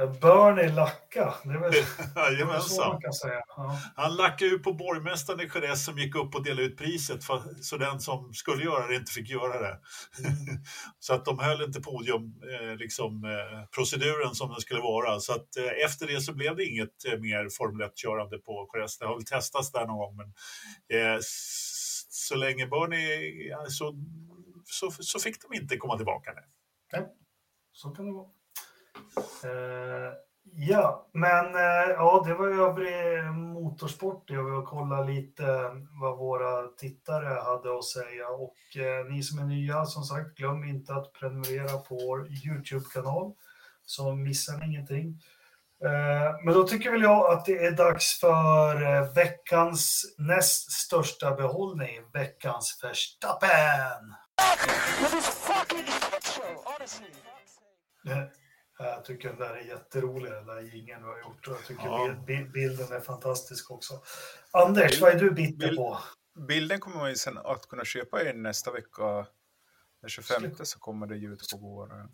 Eh, 0.00 0.12
Bernie 0.20 0.72
Lacka, 0.72 1.34
det 1.44 1.50
är 1.50 1.58
väl 1.58 1.72
det 2.36 2.54
är 2.54 2.60
så 2.60 2.88
man 2.88 3.00
kan 3.00 3.12
säga. 3.12 3.42
Ja. 3.48 3.78
Han 3.96 4.16
lackade 4.16 4.50
ut 4.50 4.62
på 4.62 4.72
borgmästaren 4.72 5.40
i 5.40 5.50
Jerez 5.54 5.84
som 5.84 5.98
gick 5.98 6.14
upp 6.14 6.34
och 6.34 6.42
delade 6.42 6.62
ut 6.62 6.78
priset 6.78 7.24
för, 7.24 7.42
så 7.62 7.76
den 7.76 8.00
som 8.00 8.34
skulle 8.34 8.64
göra 8.64 8.86
det 8.86 8.96
inte 8.96 9.12
fick 9.12 9.30
göra 9.30 9.60
det. 9.60 9.78
så 10.98 11.14
att 11.14 11.24
de 11.24 11.38
höll 11.38 11.62
inte 11.62 11.80
podium, 11.80 12.42
eh, 12.42 12.76
liksom, 12.76 13.24
eh, 13.24 13.66
proceduren 13.74 14.34
som 14.34 14.50
den 14.50 14.60
skulle 14.60 14.80
vara. 14.80 15.20
Så 15.20 15.32
att 15.32 15.56
eh, 15.56 15.84
efter 15.84 16.06
det 16.06 16.20
så 16.20 16.34
blev 16.34 16.56
det 16.56 16.64
inget 16.64 17.04
eh, 17.12 17.18
mer 17.18 17.48
Formel 17.58 17.88
1-körande 17.88 18.38
på 18.38 18.68
Jerez. 18.74 18.98
Det 18.98 19.06
har 19.06 19.14
väl 19.14 19.24
testats 19.24 19.72
där 19.72 19.86
någon 19.86 19.98
gång, 19.98 20.16
men 20.16 20.26
eh, 21.00 21.18
så 22.08 22.34
länge 22.34 22.66
Bernie, 22.66 23.54
så, 23.68 23.94
så, 24.64 24.90
så 24.90 25.18
fick 25.18 25.42
de 25.42 25.56
inte 25.56 25.76
komma 25.76 25.96
tillbaka. 25.96 26.30
Nej. 26.92 27.06
Så 27.72 27.90
kan 27.90 28.06
det 28.06 28.12
vara. 28.12 28.28
Eh, 29.16 30.12
ja, 30.52 31.06
men 31.12 31.54
eh, 31.54 31.90
ja, 31.90 32.24
det 32.26 32.34
var 32.34 32.48
övrig 32.48 33.24
motorsport. 33.32 34.30
Jag 34.30 34.44
vill 34.44 34.66
kolla 34.66 35.02
lite 35.02 35.70
vad 36.00 36.18
våra 36.18 36.68
tittare 36.68 37.40
hade 37.40 37.78
att 37.78 37.84
säga. 37.84 38.28
Och 38.28 38.76
eh, 38.76 39.06
ni 39.06 39.22
som 39.22 39.38
är 39.38 39.44
nya, 39.44 39.84
som 39.84 40.02
sagt, 40.02 40.38
glöm 40.38 40.64
inte 40.64 40.94
att 40.94 41.12
prenumerera 41.12 41.78
på 41.78 41.94
vår 41.94 42.28
YouTube-kanal 42.46 43.32
så 43.84 44.12
missar 44.12 44.56
ni 44.58 44.66
ingenting. 44.66 45.22
Eh, 45.84 46.44
Men 46.44 46.54
då 46.54 46.64
tycker 46.64 46.90
väl 46.90 47.02
jag 47.02 47.32
att 47.32 47.44
det 47.44 47.66
är 47.66 47.70
dags 47.72 48.20
för 48.20 48.82
eh, 48.82 49.12
veckans 49.12 50.14
näst 50.18 50.72
största 50.72 51.34
behållning, 51.34 52.00
veckans 52.12 52.80
Verstappen. 52.82 54.14
Jag 58.78 59.04
tycker 59.04 59.28
den 59.28 59.38
där 59.38 59.54
är 59.54 59.60
jätterolig, 59.60 60.32
den 60.32 60.46
där 60.46 60.60
jingeln 60.60 61.02
du 61.02 61.08
har 61.08 61.18
gjort. 61.18 61.48
Och 61.48 61.52
jag 61.54 61.64
tycker 61.66 61.84
Ja. 61.86 62.08
bil- 62.08 62.24
bil- 62.26 62.50
bilden 62.52 62.92
är 62.96 63.00
fantastisk 63.00 63.70
också. 63.70 63.94
Anders, 64.50 65.00
vad 65.00 65.12
är 65.12 65.18
du 65.18 65.30
bitter 65.30 65.66
Bild- 65.68 65.76
på? 65.76 65.98
Bilden 66.48 66.80
kommer 66.80 66.96
man 66.96 67.08
ju 67.10 67.16
sen 67.16 67.38
att 67.38 67.68
kunna 67.68 67.84
köpa 67.84 68.30
in 68.30 68.42
nästa 68.42 68.72
vecka. 68.72 69.26
Den 70.00 70.10
25 70.10 70.54
så 70.62 70.78
kommer 70.78 71.06
det 71.06 71.16
ut 71.16 71.48
på 71.52 71.58
vår... 71.58 71.92
eh, 72.00 72.04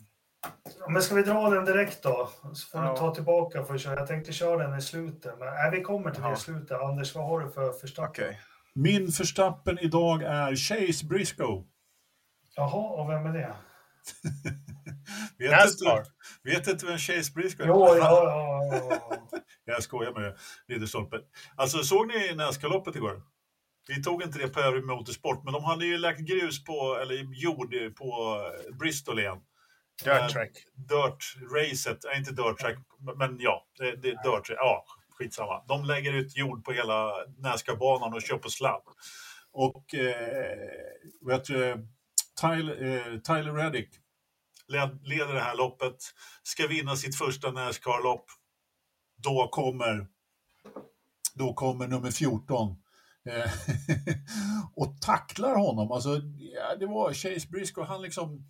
Ja, 0.79 0.89
Men 0.89 1.01
ska 1.01 1.15
vi 1.15 1.23
dra 1.23 1.49
den 1.49 1.65
direkt 1.65 2.03
då? 2.03 2.29
Så 2.53 2.67
får 2.67 2.81
Ja. 2.85 2.91
du 2.91 2.97
ta 2.97 3.15
tillbaka 3.15 3.63
för 3.65 3.73
att 3.75 3.81
köra. 3.81 3.99
Jag 3.99 4.07
tänkte 4.07 4.33
köra 4.33 4.67
den 4.67 4.77
i 4.79 4.81
slutet, 4.81 5.39
men 5.39 5.47
nej, 5.53 5.71
vi 5.71 5.81
kommer 5.81 6.11
till 6.11 6.21
det 6.21 6.27
Ja. 6.27 6.33
i 6.33 6.37
slutet. 6.39 6.81
Anders, 6.81 7.15
vad 7.15 7.25
har 7.25 7.39
du 7.39 7.51
för 7.51 7.71
förstappen? 7.73 8.09
Okej. 8.09 8.41
Min 8.75 9.11
förstappen 9.11 9.79
idag 9.79 10.23
är 10.23 10.55
Chase 10.55 11.05
Briscoe. 11.05 11.63
Jaha, 12.55 12.89
och 13.01 13.09
vem 13.09 13.25
är 13.25 13.33
det? 13.33 13.55
Vet 15.37 15.51
Nascar. 15.51 15.97
inte, 15.97 16.11
vet 16.43 16.67
inte 16.67 16.85
vem 16.85 16.97
Chase 16.97 17.31
Briscoe 17.35 17.63
är? 17.63 17.67
Jo, 17.67 17.87
ja, 17.87 17.97
ja, 17.97 18.69
ja, 18.71 18.99
ja. 19.31 19.39
Jag 19.65 19.83
skojar 19.83 20.11
med 20.11 20.23
det, 20.23 20.35
Ridderstolpe. 20.73 21.19
Alltså 21.55 21.83
såg 21.83 22.07
ni 22.07 22.35
Näsgaloppet 22.35 22.95
igår? 22.95 23.21
Vi 23.87 24.03
tog 24.03 24.23
inte 24.23 24.39
det 24.39 24.47
på 24.47 24.59
övrig 24.59 24.83
motorsport, 24.83 25.43
men 25.43 25.53
de 25.53 25.63
hade 25.63 25.85
ju 25.85 25.97
lagt 25.97 26.19
grus 26.19 26.63
på, 26.63 26.97
eller 27.01 27.15
jord 27.33 27.95
på 27.95 28.39
Bristol 28.79 29.19
igen. 29.19 29.37
Dirt 30.03 30.29
track. 30.29 30.51
Dirt-racet, 30.75 31.99
nej 32.03 32.17
inte 32.17 32.31
dirt 32.31 32.57
track, 32.59 32.77
men 33.17 33.37
ja, 33.39 33.67
det, 33.77 33.95
det 33.95 34.09
är 34.09 34.37
dirt, 34.37 34.49
ja, 34.49 34.85
skitsamma. 35.09 35.63
De 35.67 35.85
lägger 35.85 36.13
ut 36.13 36.37
jord 36.37 36.65
på 36.65 36.71
hela 36.71 37.13
Näsca-banan 37.37 38.13
och 38.13 38.21
kör 38.21 38.37
på 38.37 38.49
sladd. 38.49 38.81
Och 39.51 39.95
eh, 39.95 40.57
vet 41.27 41.45
du, 41.45 41.87
Tyler, 42.41 42.83
eh, 42.83 43.19
Tyler 43.19 43.53
Reddick 43.53 43.89
leder 45.03 45.33
det 45.33 45.39
här 45.39 45.55
loppet, 45.55 45.95
ska 46.43 46.67
vinna 46.67 46.95
sitt 46.95 47.17
första 47.17 47.51
Nascar-lopp. 47.51 48.25
Då 49.17 49.47
kommer, 49.47 50.07
då 51.33 51.53
kommer 51.53 51.87
nummer 51.87 52.11
14 52.11 52.75
eh, 53.29 53.51
och 54.75 55.01
tacklar 55.01 55.55
honom. 55.55 55.91
Alltså, 55.91 56.21
ja, 56.37 56.75
det 56.79 56.85
var 56.85 57.13
Chase 57.13 57.47
Briscoe, 57.47 57.83
han 57.83 58.01
liksom 58.01 58.45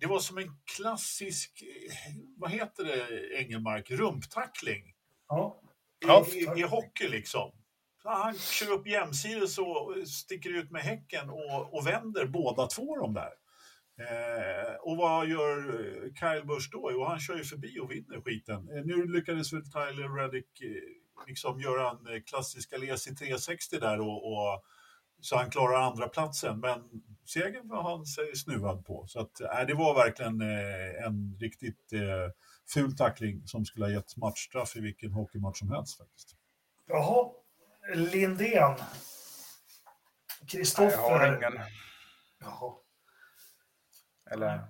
det 0.00 0.06
var 0.06 0.18
som 0.18 0.38
en 0.38 0.56
klassisk, 0.76 1.62
eh, 1.62 2.14
vad 2.36 2.50
heter 2.50 2.84
det, 2.84 3.36
Engelmark, 3.38 3.90
rumptackling 3.90 4.94
ja. 5.28 5.60
Ja, 6.06 6.26
i, 6.32 6.60
i 6.60 6.62
hockey 6.62 7.08
liksom. 7.08 7.52
Så 8.02 8.08
han 8.08 8.38
kör 8.38 8.72
upp 8.72 8.86
jämsides 8.86 9.58
och 9.58 9.94
sticker 10.06 10.50
ut 10.50 10.70
med 10.70 10.82
häcken 10.82 11.30
och, 11.30 11.74
och 11.74 11.86
vänder 11.86 12.26
båda 12.26 12.66
två 12.66 12.96
de 12.96 13.14
där. 13.14 13.30
Eh, 13.98 14.74
och 14.80 14.96
vad 14.96 15.26
gör 15.28 15.58
eh, 15.58 16.12
Kyle 16.12 16.46
Busch 16.46 16.68
då? 16.72 16.90
Jo, 16.92 17.04
han 17.04 17.20
kör 17.20 17.36
ju 17.36 17.44
förbi 17.44 17.78
och 17.80 17.90
vinner 17.90 18.20
skiten. 18.20 18.56
Eh, 18.56 18.84
nu 18.84 19.06
lyckades 19.06 19.52
väl 19.52 19.64
Tyler 19.64 20.16
Reddick 20.16 20.60
eh, 20.60 21.26
liksom 21.26 21.60
göra 21.60 21.90
en 21.90 22.14
eh, 22.14 22.22
klassisk 22.22 22.72
Alesi 22.72 23.14
360 23.14 23.78
där 23.80 24.00
och, 24.00 24.32
och 24.32 24.64
så 25.20 25.36
han 25.36 25.50
klarar 25.50 25.80
andra 25.82 26.08
platsen. 26.08 26.60
Men 26.60 26.82
segern 27.26 27.68
var 27.68 27.82
han 27.82 28.06
sig 28.06 28.36
snuvad 28.36 28.84
på. 28.86 29.06
Så 29.06 29.20
att, 29.20 29.40
eh, 29.40 29.66
det 29.66 29.74
var 29.74 29.94
verkligen 29.94 30.40
eh, 30.40 31.06
en 31.06 31.38
riktigt 31.40 31.92
eh, 31.92 32.30
ful 32.74 32.96
tackling 32.96 33.46
som 33.46 33.64
skulle 33.64 33.84
ha 33.84 33.92
gett 33.92 34.16
matchstraff 34.16 34.76
i 34.76 34.80
vilken 34.80 35.12
hockeymatch 35.12 35.58
som 35.58 35.70
helst 35.70 35.98
faktiskt. 35.98 36.36
Jaha, 36.86 37.30
Lindén. 37.94 38.38
Nej, 38.40 38.60
Jag 38.60 38.76
har 40.40 40.46
Kristoffer. 40.48 41.36
ingen. 41.36 41.62
Jaha. 42.40 42.74
Eller... 44.34 44.68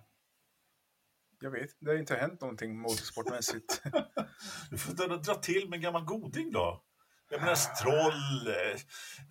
Jag 1.41 1.51
vet 1.51 1.71
det 1.81 1.91
har 1.91 1.99
inte 1.99 2.17
hänt 2.17 2.41
någonting 2.41 2.79
motorsportmässigt. 2.79 3.83
Du 4.71 4.79
får 4.79 4.93
dra, 4.93 5.17
dra 5.17 5.35
till 5.35 5.69
med 5.69 5.77
en 5.77 5.83
gammal 5.83 6.05
goding 6.05 6.53
då. 6.53 6.83
Jag 7.31 7.41
menar 7.41 7.55
Stroll, 7.55 8.49
eh, 8.49 8.79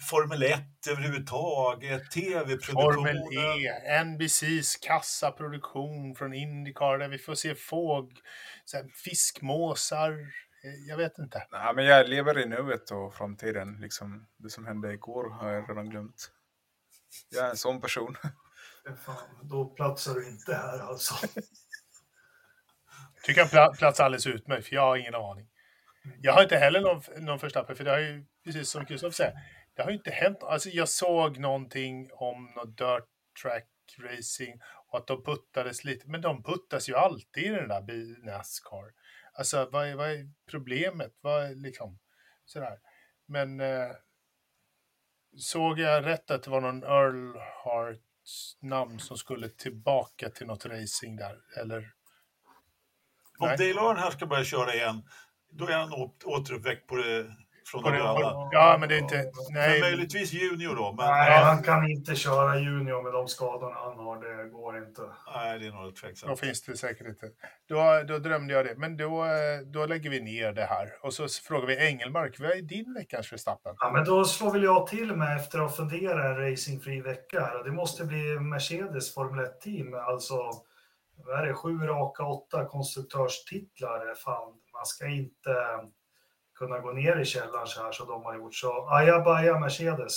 Formel 0.10 0.44
1 0.44 0.62
överhuvudtaget, 0.90 2.12
tv-produktionen. 2.12 2.94
Formel 2.94 3.18
E, 3.18 4.04
NBCs 4.04 4.76
kassaproduktion 4.76 6.16
från 6.16 6.34
Indycar 6.34 6.98
där 6.98 7.08
vi 7.08 7.18
får 7.18 7.36
se 7.36 7.56
fåg, 7.56 8.12
fiskmåsar. 9.04 10.12
Eh, 10.12 10.88
Jag 10.88 10.98
vet 10.98 11.18
inte. 11.18 11.48
Nej, 11.52 11.76
men 11.76 11.86
jag 11.86 12.10
lever 12.10 12.40
i 12.40 12.46
nuet 12.46 12.92
och 12.92 13.14
framtiden. 13.14 13.78
Liksom, 13.82 14.28
det 14.38 14.50
som 14.50 14.66
hände 14.66 14.94
igår 14.94 15.30
har 15.30 15.52
jag 15.52 15.70
redan 15.70 15.90
glömt. 15.90 16.32
Jag 17.30 17.46
är 17.46 17.50
en 17.50 17.58
sån 17.58 17.82
person. 17.82 18.18
Fan, 19.06 19.48
då 19.50 19.66
platsar 19.66 20.14
du 20.14 20.30
inte 20.30 20.56
här 20.56 20.80
alltså. 20.80 21.28
Tycker 23.24 23.42
han 23.42 23.50
pla- 23.50 23.78
platsar 23.78 24.04
alldeles 24.04 24.28
utmärkt, 24.28 24.68
för 24.68 24.76
jag 24.76 24.82
har 24.82 24.98
ingen 24.98 25.16
aning. 25.16 25.50
Jag 26.22 26.34
har 26.34 26.44
inte 26.44 26.58
heller 26.58 26.82
någon, 26.82 27.26
någon 27.26 27.40
förstappen, 27.40 27.76
för 27.76 27.84
det 27.84 27.92
har 27.92 28.00
ju, 28.00 28.26
precis 28.44 28.70
som 28.70 28.86
Kristoffer 28.86 29.16
säger, 29.16 29.34
det 29.76 29.82
har 29.82 29.90
ju 29.90 29.96
inte 29.98 30.12
hänt. 30.12 30.44
Alltså 30.44 30.70
jag 30.70 30.90
såg 30.90 31.40
någonting 31.40 32.10
om 32.14 32.54
något 32.56 32.78
dirt 32.78 33.08
track 33.44 33.68
racing 34.00 34.62
och 34.88 34.98
att 34.98 35.08
de 35.08 35.24
puttades 35.24 35.84
lite, 35.84 36.08
men 36.08 36.22
de 36.22 36.44
puttas 36.44 36.90
ju 36.90 36.96
alltid 36.96 37.44
i 37.44 37.50
den 37.50 37.68
där 37.68 38.26
Nascar. 38.26 38.94
Alltså 39.34 39.70
vad 39.72 39.88
är, 39.88 39.96
vad 39.96 40.12
är 40.12 40.30
problemet? 40.50 41.14
Vad 41.22 41.44
är 41.44 41.56
liksom 41.56 42.00
sådär. 42.46 42.80
Men 43.26 43.60
eh, 43.60 43.92
såg 45.38 45.80
jag 45.80 46.06
rätt 46.06 46.32
att 46.32 46.44
det 46.44 46.50
var 46.50 46.62
någon 46.62 46.84
Earl 46.84 47.38
Hart 47.38 48.00
namn 48.62 49.00
som 49.00 49.18
skulle 49.18 49.50
tillbaka 49.50 50.30
till 50.30 50.48
något 50.48 50.66
racing 50.66 51.16
där? 51.16 51.38
Eller? 51.62 51.92
Om. 53.40 53.48
Dale 53.48 53.64
Earnhardt 53.64 54.14
ska 54.14 54.26
börja 54.26 54.44
köra 54.44 54.74
igen, 54.74 55.04
då 55.52 55.68
är 55.68 55.78
han 55.78 55.94
återuppväckt 56.26 56.88
på 56.88 56.96
det 56.96 57.36
från 57.66 57.84
de 57.84 57.92
det- 57.92 57.98
gröna. 57.98 58.50
Ja, 58.52 58.78
men 58.80 58.90
det 58.90 58.96
är 58.96 59.00
inte... 59.00 59.16
Men 59.16 59.34
Nej, 59.54 59.80
möjligtvis 59.82 60.34
junior 60.34 60.76
då, 60.76 60.94
men 60.98 61.06
Nej, 61.06 61.30
nej, 61.30 61.44
han 61.44 61.64
kan 61.64 61.90
inte 61.90 62.16
köra 62.16 62.58
junior 62.60 63.04
med 63.04 63.14
de 63.14 63.28
skadorna 63.28 63.76
han 63.76 63.98
har. 63.98 64.44
Det 64.44 64.50
går 64.50 64.78
inte. 64.78 65.02
det 65.60 65.68
är 65.68 65.72
nog 65.72 65.84
då 65.86 65.92
tveksamt. 65.92 66.40
finns 66.40 66.62
det 66.62 66.78
säkert 66.78 67.08
inte. 67.08 67.30
Då, 67.70 68.04
då 68.08 68.18
drömde 68.20 68.54
jag 68.54 68.66
det. 68.66 68.76
Men 68.78 68.98
då, 68.98 69.26
då 69.66 69.86
lägger 69.86 70.10
vi 70.10 70.22
ner 70.22 70.54
det 70.54 70.66
här. 70.66 70.90
Och 71.02 71.14
så 71.14 71.28
frågar 71.28 71.68
vi 71.68 71.88
Engelmark, 71.88 72.40
vad 72.40 72.52
är 72.52 72.62
din 72.62 72.94
veckans 72.94 73.34
Verstappen? 73.34 73.76
Ja, 73.80 73.92
men 73.92 74.06
då 74.06 74.26
slår 74.26 74.52
väl 74.52 74.64
jag 74.64 74.88
till 74.88 75.16
med 75.16 75.38
efter 75.38 75.60
att 75.60 75.76
fundera 75.76 76.26
en 76.30 76.38
racingfri 76.52 77.02
vecka. 77.02 77.40
här. 77.40 77.64
Det 77.64 77.72
måste 77.72 78.06
bli 78.06 78.40
Mercedes 78.40 79.14
Formel 79.14 79.46
1-team. 79.46 79.94
Alltså, 79.94 80.36
vad 81.26 81.40
är 81.40 81.46
det? 81.46 81.54
Sju 81.54 81.78
raka 81.78 82.24
åtta 82.26 82.66
konstruktörstitlar. 82.66 84.16
Fan, 84.16 84.54
man 84.74 84.86
ska 84.86 85.08
inte 85.08 85.50
kunna 86.56 86.80
gå 86.80 86.92
ner 86.92 87.20
i 87.20 87.26
källaren 87.26 87.68
så 87.68 87.84
här 87.84 87.92
som 87.92 88.08
de 88.08 88.24
har 88.24 88.36
gjort. 88.36 88.56
Så 88.56 88.88
ajabaja 88.90 89.60
Mercedes. 89.60 90.14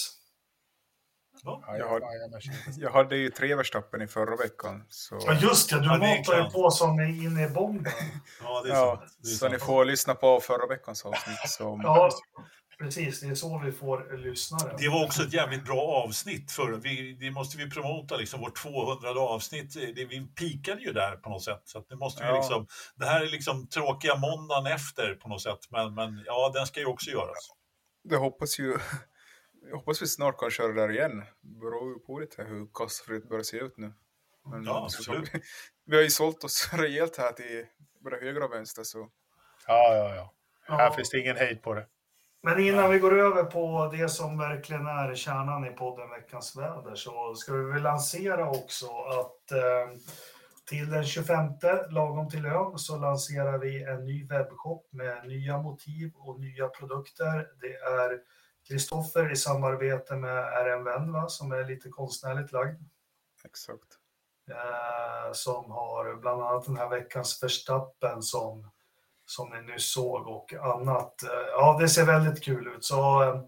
Ja, 1.42 1.62
Jag 1.78 1.88
har- 1.88 2.00
ja, 2.00 2.28
Mercedes. 2.32 2.78
Jag 2.78 2.90
hade 2.90 3.16
ju 3.16 3.30
tre 3.30 3.54
Verstappen 3.54 4.02
i 4.02 4.06
förra 4.06 4.36
veckan. 4.36 4.84
Så, 4.88 5.18
Ja, 5.26 5.34
just 5.34 5.70
det. 5.70 5.80
Du 5.80 5.86
Ja, 5.86 5.94
är 5.94 5.98
matar 5.98 6.44
ju 6.44 6.50
på 6.50 6.70
som 6.70 7.00
in 7.00 7.38
i 7.38 7.48
bomben. 7.48 7.92
Ja, 8.42 8.62
det 8.64 8.70
är 8.70 8.74
ja, 8.74 8.96
sant. 8.98 9.12
Det 9.22 9.28
är 9.28 9.30
så 9.32 9.38
sant. 9.38 9.52
ni 9.52 9.58
får 9.58 9.84
lyssna 9.84 10.14
på 10.14 10.40
förra 10.40 10.66
veckans 10.66 11.04
avsnitt. 11.04 11.38
Så, 11.48 11.80
Ja, 11.82 12.10
precis. 12.78 13.20
Det 13.20 13.26
är 13.26 13.34
så 13.34 13.58
vi 13.64 13.72
får 13.72 14.16
lyssnare. 14.18 14.76
Det 14.78 14.88
var 14.88 15.04
också 15.04 15.22
ett 15.22 15.32
jävligt 15.32 15.64
bra 15.64 15.80
avsnitt 15.80 16.52
för 16.52 16.72
vi, 16.72 17.12
det 17.20 17.30
måste 17.30 17.58
vi 17.58 17.70
promota, 17.70 18.16
liksom 18.16 18.40
vårt 18.40 18.56
200 18.62 19.08
avsnitt. 19.20 19.74
Det, 19.74 20.04
vi 20.04 20.26
pikade 20.26 20.80
ju 20.80 20.92
där 20.92 21.16
på 21.16 21.28
något 21.30 21.44
sätt. 21.44 21.62
Så 21.64 21.78
att 21.78 21.88
det, 21.88 21.96
måste 21.96 22.22
vi 22.22 22.28
Ja. 22.28 22.36
liksom, 22.36 22.66
det 22.96 23.06
här 23.06 23.20
är 23.22 23.26
liksom 23.30 23.68
tråkiga 23.68 24.16
måndagen 24.16 24.66
efter 24.66 25.14
på 25.14 25.28
något 25.28 25.42
sätt, 25.42 25.58
men, 25.70 25.94
men 25.94 26.22
ja, 26.26 26.50
den 26.54 26.66
ska 26.66 26.80
ju 26.80 26.86
också 26.86 27.10
göras. 27.10 27.48
det 28.04 28.16
hoppas 28.16 28.58
ju... 28.58 28.78
Jag 29.70 29.76
hoppas 29.76 30.02
vi 30.02 30.06
snart 30.06 30.38
kan 30.38 30.50
köra 30.50 30.72
där 30.72 30.90
igen. 30.92 31.18
Det 31.42 31.58
beror 31.60 31.92
ju 31.92 31.98
på 31.98 32.18
lite 32.18 32.42
hur 32.42 32.66
kostnadsfritt 32.72 33.28
börjar 33.28 33.42
se 33.42 33.56
ut 33.56 33.76
nu. 33.76 33.92
Men, 34.50 34.64
Ja, 34.64 34.84
absolut. 34.84 35.30
vi 35.86 35.96
har 35.96 36.02
ju 36.02 36.10
sålt 36.10 36.44
oss 36.44 36.68
rejält 36.72 37.16
här 37.16 37.32
till 37.32 37.66
både 38.04 38.16
höger 38.16 38.42
och 38.42 38.52
vänster. 38.52 38.82
Så 38.84 38.98
Ja, 39.66 39.94
ja, 39.94 40.14
ja. 40.14 40.32
Här 40.76 40.84
Ja. 40.84 40.92
finns 40.96 41.10
det 41.10 41.18
ingen 41.20 41.36
hejd 41.36 41.62
på 41.62 41.74
det. 41.74 41.86
Men 42.46 42.58
innan 42.58 42.90
vi 42.90 42.98
går 42.98 43.18
över 43.18 43.44
på 43.44 43.90
det 43.92 44.08
som 44.08 44.38
verkligen 44.38 44.86
är 44.86 45.14
kärnan 45.14 45.64
i 45.64 45.70
podden 45.70 46.10
Veckans 46.10 46.56
väder 46.56 46.94
så 46.94 47.34
ska 47.34 47.52
vi 47.52 47.64
väl 47.72 47.82
lansera 47.82 48.50
också 48.50 48.86
att 48.86 49.52
eh, 49.52 49.98
till 50.68 50.90
den 50.90 51.04
25, 51.04 51.52
lagom 51.90 52.30
till 52.30 52.42
lön, 52.42 52.78
så 52.78 52.96
lanserar 52.96 53.58
vi 53.58 53.82
en 53.82 54.04
ny 54.04 54.26
webbshop 54.26 54.88
med 54.90 55.28
nya 55.28 55.58
motiv 55.58 56.12
och 56.16 56.40
nya 56.40 56.68
produkter. 56.68 57.48
Det 57.60 57.74
är 57.76 58.20
Kristoffer 58.68 59.32
i 59.32 59.36
samarbete 59.36 60.16
med 60.16 60.66
en 60.72 60.84
vän, 60.84 61.12
va, 61.12 61.28
som 61.28 61.52
är 61.52 61.64
lite 61.64 61.88
konstnärligt 61.88 62.52
lagd. 62.52 62.82
exakt. 63.44 63.98
Eh, 64.50 65.32
som 65.32 65.70
har 65.70 66.20
bland 66.20 66.42
annat 66.42 66.64
den 66.64 66.76
här 66.76 66.88
veckans 66.88 67.42
Verstappen 67.42 68.22
som, 68.22 68.70
som 69.26 69.50
ni 69.50 69.72
nyss 69.72 69.92
såg 69.92 70.26
och 70.26 70.52
annat. 70.52 71.22
Eh, 71.22 71.30
ja, 71.52 71.76
det 71.80 71.88
ser 71.88 72.06
väldigt 72.06 72.44
kul 72.44 72.66
ut. 72.68 72.84
Så 72.84 73.22
eh, 73.22 73.42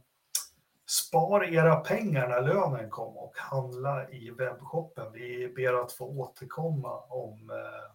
spar 0.87 1.45
era 1.45 1.77
pengar 1.77 2.29
när 2.29 2.43
lönen 2.43 2.91
kom 2.91 3.17
och 3.17 3.33
handla 3.39 4.11
i 4.11 4.31
webbshoppen. 4.31 5.13
Vi 5.13 5.49
ber 5.57 5.73
att 5.85 5.93
få 5.93 6.05
återkomma 6.07 7.01
om 7.01 7.51
eh, 7.51 7.93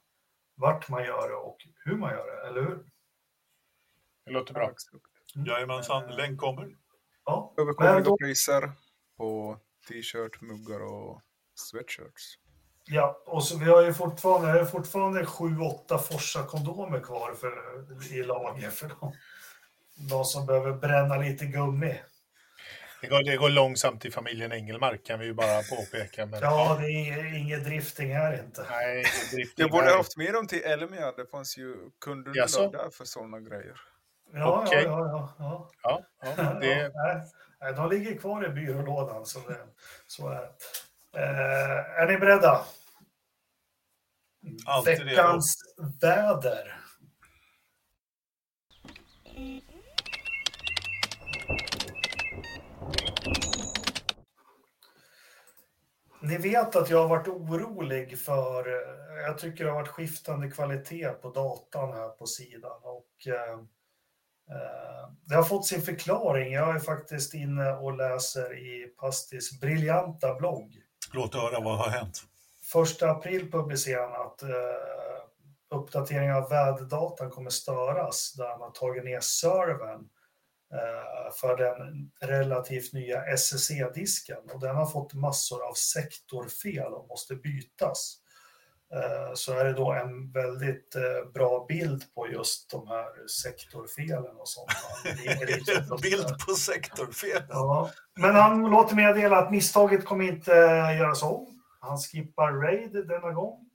vart 0.56 0.90
man 0.90 1.04
gör 1.04 1.30
det 1.30 1.36
och 1.36 1.68
hur 1.76 1.96
man 1.98 2.12
gör 2.12 2.26
det, 2.26 2.48
eller 2.48 2.62
hur? 2.62 2.86
Det 4.26 4.32
låter 4.32 4.54
Ja, 4.54 4.60
bra. 4.60 4.72
exakt. 4.72 5.04
Jajamensan, 5.48 6.16
länk 6.16 6.40
kommer. 6.40 6.76
Ja, 7.26 7.54
Överkomliga 7.58 8.00
då, 8.00 8.18
priser 8.18 8.72
på 9.18 9.58
t-shirt, 9.88 10.42
muggar 10.42 10.80
och 10.84 11.22
sweatshirts. 11.56 12.40
Ja, 12.86 13.22
och 13.26 13.44
så 13.44 13.58
vi 13.58 13.66
har 13.66 13.82
ju 13.82 13.94
fortfarande, 13.94 14.54
det 14.54 14.60
är 14.60 14.66
fortfarande 14.66 15.24
7-8 15.24 15.98
Forsa-kondomer 15.98 17.00
kvar 17.00 17.34
för, 17.34 18.14
i 18.14 18.24
lager 18.24 18.70
för 18.70 18.88
dem. 18.88 19.14
De 20.10 20.26
som 20.26 20.46
behöver 20.46 20.74
bränna 20.74 21.18
lite 21.18 21.46
gummi. 21.46 22.00
Det 23.02 23.08
går, 23.08 23.24
det 23.24 23.38
går 23.38 23.50
långsamt 23.50 24.06
i 24.06 24.12
familjen 24.12 24.52
Engelmark 24.52 25.06
kan 25.06 25.20
vi 25.20 25.26
ju 25.26 25.34
bara 25.34 25.62
påpeka. 25.64 26.26
Men, 26.26 26.40
Ja, 26.42 26.78
det 26.82 26.88
är 26.88 27.34
ingen 27.36 27.64
drifting 27.64 28.16
här 28.16 28.44
inte. 28.44 28.66
Nej, 28.70 29.06
drift 29.34 29.60
Jag 29.60 29.72
borde 29.72 29.90
ha 29.90 29.98
haft 29.98 30.18
med 30.18 30.34
dem 30.34 30.48
till 30.48 30.64
Elmia. 30.64 31.12
Det 31.12 31.26
fanns 31.26 31.58
ju 31.58 31.70
Jaså? 31.70 31.90
kundunderlag 32.00 32.72
där 32.72 32.90
för 32.90 33.06
sådana 33.06 33.40
grejer. 33.40 33.80
Ja, 34.34 34.64
Okej. 34.68 34.84
ja, 34.84 35.08
ja, 35.08 35.36
ja, 35.40 35.70
Ja, 35.84 36.06
ja, 36.22 36.34
ja. 36.38 36.60
det, 36.60 36.68
ja 36.68 36.90
nej, 36.94 37.22
nej, 37.62 37.74
de 37.74 37.90
ligger 37.90 38.18
kvar 38.18 38.46
i 38.46 38.50
byrålådan, 38.50 39.26
så, 39.26 39.40
det, 39.40 39.58
så 40.08 40.30
är 40.30 40.36
det. 40.42 40.50
Eh, 41.18 42.02
är 42.02 42.08
ni 42.08 42.18
beredda? 42.18 42.66
Alltid. 44.66 45.06
Veckans 45.06 45.56
väder. 46.02 46.80
Ni 56.22 56.38
vet 56.38 56.76
att 56.76 56.90
jag 56.90 56.98
har 56.98 57.08
varit 57.08 57.28
orolig 57.28 58.20
för, 58.20 58.68
eh, 58.68 59.24
jag 59.26 59.38
tycker 59.38 59.64
det 59.64 59.70
har 59.70 59.80
varit 59.80 59.88
skiftande 59.88 60.52
kvalitet 60.52 61.10
på 61.10 61.30
datan 61.30 61.94
här 61.94 62.10
på 62.10 62.26
sidan 62.26 62.80
och 62.84 63.28
eh, 63.28 63.54
eh, 64.50 65.10
det 65.26 65.36
har 65.36 65.44
fått 65.44 65.66
sin 65.66 65.82
förklaring. 65.82 66.54
Jag 66.54 66.76
är 66.76 66.80
faktiskt 66.80 67.34
inne 67.34 67.74
och 67.74 67.98
läser 67.98 68.58
i 68.58 68.88
Pastis 68.88 69.60
briljanta 69.60 70.36
blogg. 70.36 70.83
Låt 71.14 71.36
höra 71.36 71.60
vad 71.60 71.78
har 71.78 71.90
hänt. 71.90 72.24
Första 72.64 73.10
april 73.10 73.52
publicerar 73.52 74.10
han 74.10 74.28
att 74.28 74.44
eh, 74.44 74.50
uppdateringen 75.70 76.36
av 76.36 76.50
väderdatan 76.50 77.30
kommer 77.30 77.50
störas 77.50 78.34
där 78.34 78.48
han 78.48 78.62
har 78.62 78.72
tagit 78.72 79.04
ner 79.04 79.20
servern 79.20 80.10
eh, 80.74 81.34
för 81.42 81.58
den 81.58 82.12
relativt 82.22 82.94
nya 82.94 83.26
SSC-disken 83.26 84.50
och 84.54 84.60
den 84.60 84.76
har 84.76 84.86
fått 84.86 85.14
massor 85.14 85.68
av 85.68 85.74
sektorfel 85.74 86.94
och 86.94 87.08
måste 87.08 87.36
bytas. 87.36 88.23
Eh, 88.96 89.34
så 89.34 89.54
är 89.54 89.66
det 89.66 89.74
då 89.74 89.92
en 89.92 90.32
väldigt 90.32 90.96
eh, 90.96 91.32
bra 91.34 91.66
bild 91.68 92.14
på 92.16 92.28
just 92.32 92.72
de 92.72 92.88
här 92.88 93.28
sektorfelen 93.28 94.36
och 94.38 94.48
sånt. 94.48 94.72
Bild 96.02 96.46
på 96.48 96.54
sektorfel. 96.54 97.44
Ja, 97.50 97.90
men 98.16 98.36
han 98.36 98.62
låter 98.62 98.96
meddela 98.96 99.38
att 99.38 99.52
misstaget 99.52 100.06
kommer 100.06 100.26
inte 100.26 100.52
göras 101.00 101.24
om. 101.24 101.62
Han 101.80 101.98
skippar 101.98 102.52
Raid 102.52 103.08
denna 103.08 103.32
gång. 103.32 103.70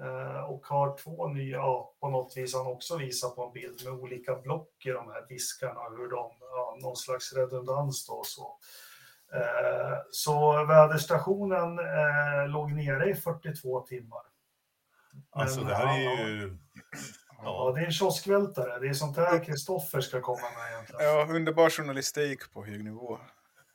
Eh, 0.00 0.42
och 0.50 0.66
har 0.66 0.96
två 0.96 1.28
nya, 1.28 1.56
ja, 1.56 1.94
på 2.00 2.08
något 2.08 2.36
vis 2.36 2.54
han 2.54 2.66
också 2.66 2.96
visar 2.96 3.28
på 3.28 3.44
en 3.44 3.52
bild 3.52 3.84
med 3.84 3.92
olika 3.92 4.34
block 4.36 4.86
i 4.86 4.90
de 4.90 5.08
här 5.08 5.26
diskarna, 5.28 5.80
hur 5.98 6.10
de, 6.10 6.30
ja, 6.40 6.78
någon 6.82 6.96
slags 6.96 7.32
redundans 7.32 8.06
då. 8.06 8.22
Så, 8.24 8.42
eh, 8.42 8.56
så 10.10 10.64
väderstationen 10.64 11.78
eh, 11.78 12.48
låg 12.48 12.72
nere 12.72 13.10
i 13.10 13.14
42 13.14 13.80
timmar. 13.80 14.22
Alltså 15.30 15.60
Men, 15.60 15.68
det 15.68 15.74
här 15.74 15.98
är 15.98 16.28
ju... 16.28 16.56
Ja, 17.42 17.72
det 17.74 17.80
är 17.80 17.84
en 17.84 17.92
kioskvältare. 17.92 18.78
Det 18.78 18.88
är 18.88 18.92
sånt 18.92 19.16
här 19.16 19.44
Kristoffer 19.44 20.00
ska 20.00 20.20
komma 20.20 20.38
med 20.58 20.72
egentligen. 20.72 21.04
Ja, 21.04 21.26
underbar 21.34 21.70
journalistik 21.70 22.52
på 22.52 22.64
hög 22.64 22.84
nivå. 22.84 23.18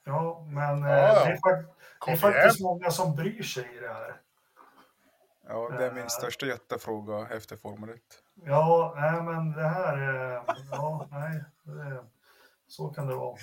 Ja, 0.04 0.46
men 0.50 0.84
eh, 0.84 0.90
Ja, 0.90 0.98
ja. 0.98 1.26
det 1.26 1.32
är, 1.50 1.66
det 2.06 2.12
är 2.12 2.18
faktiskt 2.18 2.62
många 2.62 2.92
som 2.92 3.16
bryr 3.16 3.44
sig 3.44 3.76
i 3.78 3.80
det 3.80 3.94
här. 3.94 4.22
Ja, 5.48 5.70
det 5.78 5.86
är 5.86 5.90
Eh. 5.90 5.94
min 5.96 6.10
största 6.10 6.46
jättefråga 6.46 7.28
efter 7.36 7.56
Formel 7.56 7.90
1. 7.90 7.96
Ja, 8.46 8.94
nej, 8.98 9.22
men 9.24 9.52
det 9.52 9.68
här... 9.68 9.98
eh, 10.36 10.42
Ja, 10.72 11.08
nej. 11.12 11.44
Det, 11.64 12.04
så 12.76 12.90
kan 12.90 13.08
det 13.08 13.16
vara. 13.16 13.38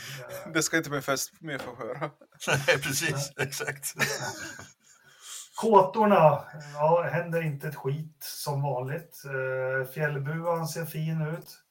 Det 0.55 0.63
ska 0.63 0.77
inte 0.77 0.91
bli 0.91 1.01
fest 1.01 1.33
med 1.41 1.61
få 1.61 1.75
höra. 1.77 2.11
nej, 2.49 2.83
precis. 2.83 3.33
Exakt. 3.37 3.95
Kåtorna, 5.61 6.45
ja, 6.75 7.09
händer 7.13 7.43
inte 7.43 7.69
ett 7.69 7.77
skit 7.77 8.17
som 8.21 8.63
vanligt. 8.63 9.23
Eh, 9.25 9.89
Fjällbuan 9.89 10.69
ser 10.69 10.85
fin 10.85 11.23
ut. 11.23 11.63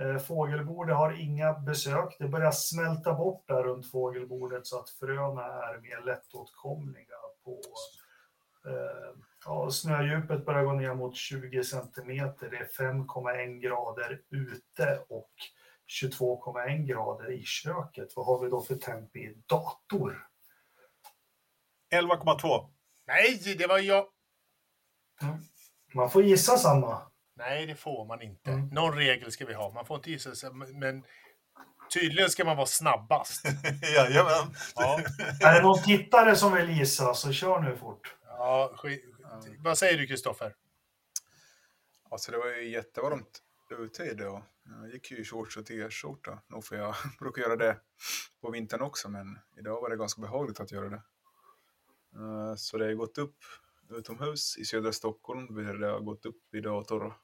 Eh, 0.00 0.18
Fågelbordet 0.18 0.96
har 0.96 1.20
inga 1.20 1.52
besök. 1.52 2.16
Det 2.18 2.28
börjar 2.28 2.50
smälta 2.50 3.14
bort 3.14 3.48
där 3.48 3.62
runt 3.62 3.90
fågelbordet 3.90 4.66
så 4.66 4.78
att 4.78 4.90
fröna 4.90 5.42
är 5.44 5.80
mer 5.80 6.06
lättåtkomliga. 6.06 7.16
På, 7.44 7.60
eh, 8.70 9.16
ja, 9.44 9.70
snödjupet 9.70 10.46
börjar 10.46 10.64
gå 10.64 10.72
ner 10.72 10.94
mot 10.94 11.16
20 11.16 11.64
centimeter. 11.64 12.50
Det 12.50 12.56
är 12.56 12.68
5,1 12.92 13.60
grader 13.60 14.20
ute 14.30 15.04
och 15.08 15.32
22,1 16.02 16.86
grader 16.86 17.32
i 17.32 17.42
köket. 17.44 18.08
Vad 18.16 18.26
har 18.26 18.44
vi 18.44 18.50
då 18.50 18.62
för 18.62 18.76
temp 18.76 19.16
i 19.16 19.42
dator? 19.46 20.28
11,2. 21.94 22.70
nej, 23.06 23.54
det 23.58 23.66
var 23.66 23.78
jag. 23.78 24.06
Man 25.94 26.10
får 26.10 26.22
gissa 26.22 26.58
samma. 26.58 27.02
Nej, 27.34 27.66
det 27.66 27.74
får 27.74 28.04
man 28.04 28.22
inte. 28.22 28.50
Mm. 28.50 28.68
Någon 28.68 28.94
regel 28.94 29.32
ska 29.32 29.46
vi 29.46 29.54
ha. 29.54 29.70
Man 29.72 29.86
får 29.86 29.96
inte 29.96 30.10
gissa 30.10 30.34
sig, 30.34 30.50
men 30.52 31.04
Tydligen 31.94 32.30
ska 32.30 32.44
man 32.44 32.56
vara 32.56 32.66
snabbast. 32.66 33.44
Jajamän. 33.94 34.54
Ja, 34.74 35.00
Är 35.40 35.54
det 35.54 35.62
någon 35.62 35.82
tittare 35.82 36.36
som 36.36 36.52
vill 36.52 36.70
gissa 36.70 37.14
så 37.14 37.32
kör 37.32 37.60
nu 37.60 37.76
fort. 37.76 38.16
ja 38.26 38.72
skit. 38.76 39.04
Vad 39.58 39.78
säger 39.78 39.98
du 39.98 40.06
Kristoffer? 40.06 40.54
Alltså 42.10 42.32
det 42.32 42.38
var 42.38 42.46
ju 42.46 42.68
jättevarmt 42.68 43.42
ute 43.78 44.02
idag. 44.02 44.42
Jag 44.64 44.90
gick 44.92 45.10
ju 45.10 45.18
i 45.18 45.24
shorts 45.24 45.56
och 45.56 45.66
t-skjorta. 45.66 46.42
Nog 46.46 46.64
för 46.64 46.76
jag 46.76 46.94
brukar 47.18 47.42
göra 47.42 47.56
det 47.56 47.80
på 48.40 48.50
vintern 48.50 48.80
också, 48.82 49.08
men 49.08 49.38
idag 49.58 49.80
var 49.80 49.90
det 49.90 49.96
ganska 49.96 50.20
behagligt 50.20 50.60
att 50.60 50.72
göra 50.72 50.88
det. 50.88 51.02
Eh, 52.16 52.54
Så 52.56 52.78
det 52.78 52.84
har 52.84 52.92
gått 52.92 53.18
upp 53.18 53.36
utomhus 53.90 54.58
i 54.58 54.64
södra 54.64 54.92
Stockholm. 54.92 55.54
Det 55.80 55.86
har 55.86 56.00
gått 56.00 56.26
upp 56.26 56.54
i 56.54 56.60
dator. 56.60 57.14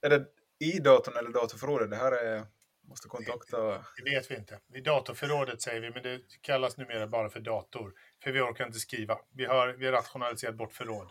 Är 0.00 0.10
det 0.10 0.26
i 0.58 0.78
datorn 0.78 1.16
eller 1.16 1.30
datorförrådet? 1.30 1.90
Det 1.90 1.96
här 1.96 2.12
är... 2.12 2.46
Måste 2.88 3.08
kontakta... 3.08 3.84
Det 3.96 4.10
vet 4.10 4.30
vi 4.30 4.36
inte. 4.36 4.60
I 4.74 4.80
datorförrådet 4.80 5.62
säger 5.62 5.80
vi, 5.80 5.90
men 5.90 6.02
det 6.02 6.20
kallas 6.40 6.76
numera 6.76 7.06
bara 7.06 7.28
för 7.28 7.40
dator. 7.40 7.94
För 8.22 8.32
vi 8.32 8.40
orkar 8.40 8.66
inte 8.66 8.78
skriva. 8.78 9.18
Vi 9.30 9.44
har, 9.44 9.68
vi 9.68 9.86
har 9.86 9.92
rationaliserat 9.92 10.54
bort 10.54 10.72
förråd. 10.72 11.10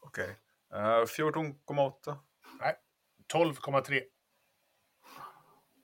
Okej. 0.00 0.36
Eh, 0.72 0.78
14,8. 0.78 2.18
Nej, 3.34 3.44
12,3. 3.44 4.02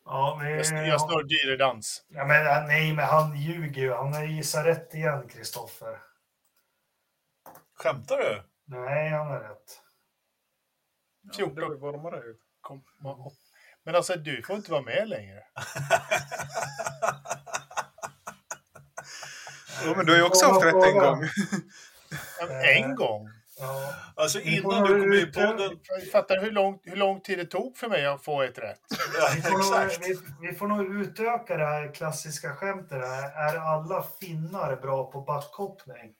Ja, 0.05 0.45
Jag, 0.45 0.87
jag 0.87 1.01
står 1.01 1.23
dyredans. 1.23 2.05
ja, 2.09 2.25
men, 2.27 2.67
nej, 2.67 2.93
men 2.93 3.05
han 3.05 3.37
ljuger 3.37 3.83
ju. 3.83 3.93
Han 3.95 4.15
har 4.15 4.25
gissat 4.25 4.67
rätt 4.67 4.95
igen, 4.95 5.29
Kristoffer. 5.29 5.99
Skämtar 7.75 8.17
du? 8.19 8.43
Nej, 8.65 9.09
han 9.11 9.27
har 9.27 9.41
rätt. 9.41 9.83
Ja, 11.23 11.31
14. 11.37 11.55
det 11.55 11.67
var 11.77 11.93
varmare 11.93 12.17
ju. 12.17 12.35
Kom- 12.61 12.85
Men 13.85 13.95
alltså, 13.95 14.17
du 14.17 14.43
får 14.43 14.57
inte 14.57 14.71
vara 14.71 14.83
med 14.83 15.09
längre. 15.09 15.45
Ja, 19.85 19.95
men 19.97 20.07
du 20.07 20.13
har 20.13 20.19
ju 20.19 20.25
också 20.25 20.47
haft 20.47 20.65
rätt 20.65 20.75
en 20.75 20.99
gång. 20.99 21.29
En 22.65 22.95
gång. 22.95 23.29
Ja. 23.61 23.95
Alltså 24.15 24.41
innan 24.41 24.83
du 24.85 24.89
kom 25.03 25.13
in 25.13 25.19
i 25.19 25.27
podden. 25.27 25.71
Fattar 26.13 26.35
du 26.35 26.41
hur 26.41 26.51
lång, 26.51 26.79
hur 26.83 26.97
lång 26.97 27.21
tid 27.21 27.39
det 27.39 27.47
tog 27.47 27.77
för 27.77 27.89
mig 27.89 28.07
att 28.07 28.25
få 28.25 28.43
ett 28.43 28.59
rätt? 28.59 28.81
Ja, 29.21 29.29
Vi, 29.35 29.43
får 29.43 29.81
nog, 29.81 29.91
vi, 30.01 30.49
vi 30.49 30.55
får 30.57 30.67
nog 30.69 30.95
utöka 31.03 31.57
det 31.57 31.67
här 31.67 31.95
klassiska 31.95 32.55
skämtet. 32.55 33.05
Här. 33.05 33.55
Är 33.55 33.57
alla 33.59 34.05
finnar 34.21 34.77
bra 34.77 35.11
på 35.11 35.21
backhoppning? 35.21 36.15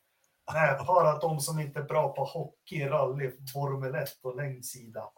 Nej, 0.53 0.79
bara 0.87 1.19
de 1.19 1.41
som 1.41 1.61
inte 1.61 1.79
är 1.79 1.85
bra 1.85 2.15
på 2.15 2.25
hockey, 2.25 2.85
rally, 2.89 3.31
Formel 3.53 3.95
1 3.95 4.09
och 4.23 4.37
längdsida. 4.37 5.01
Och 5.03 5.15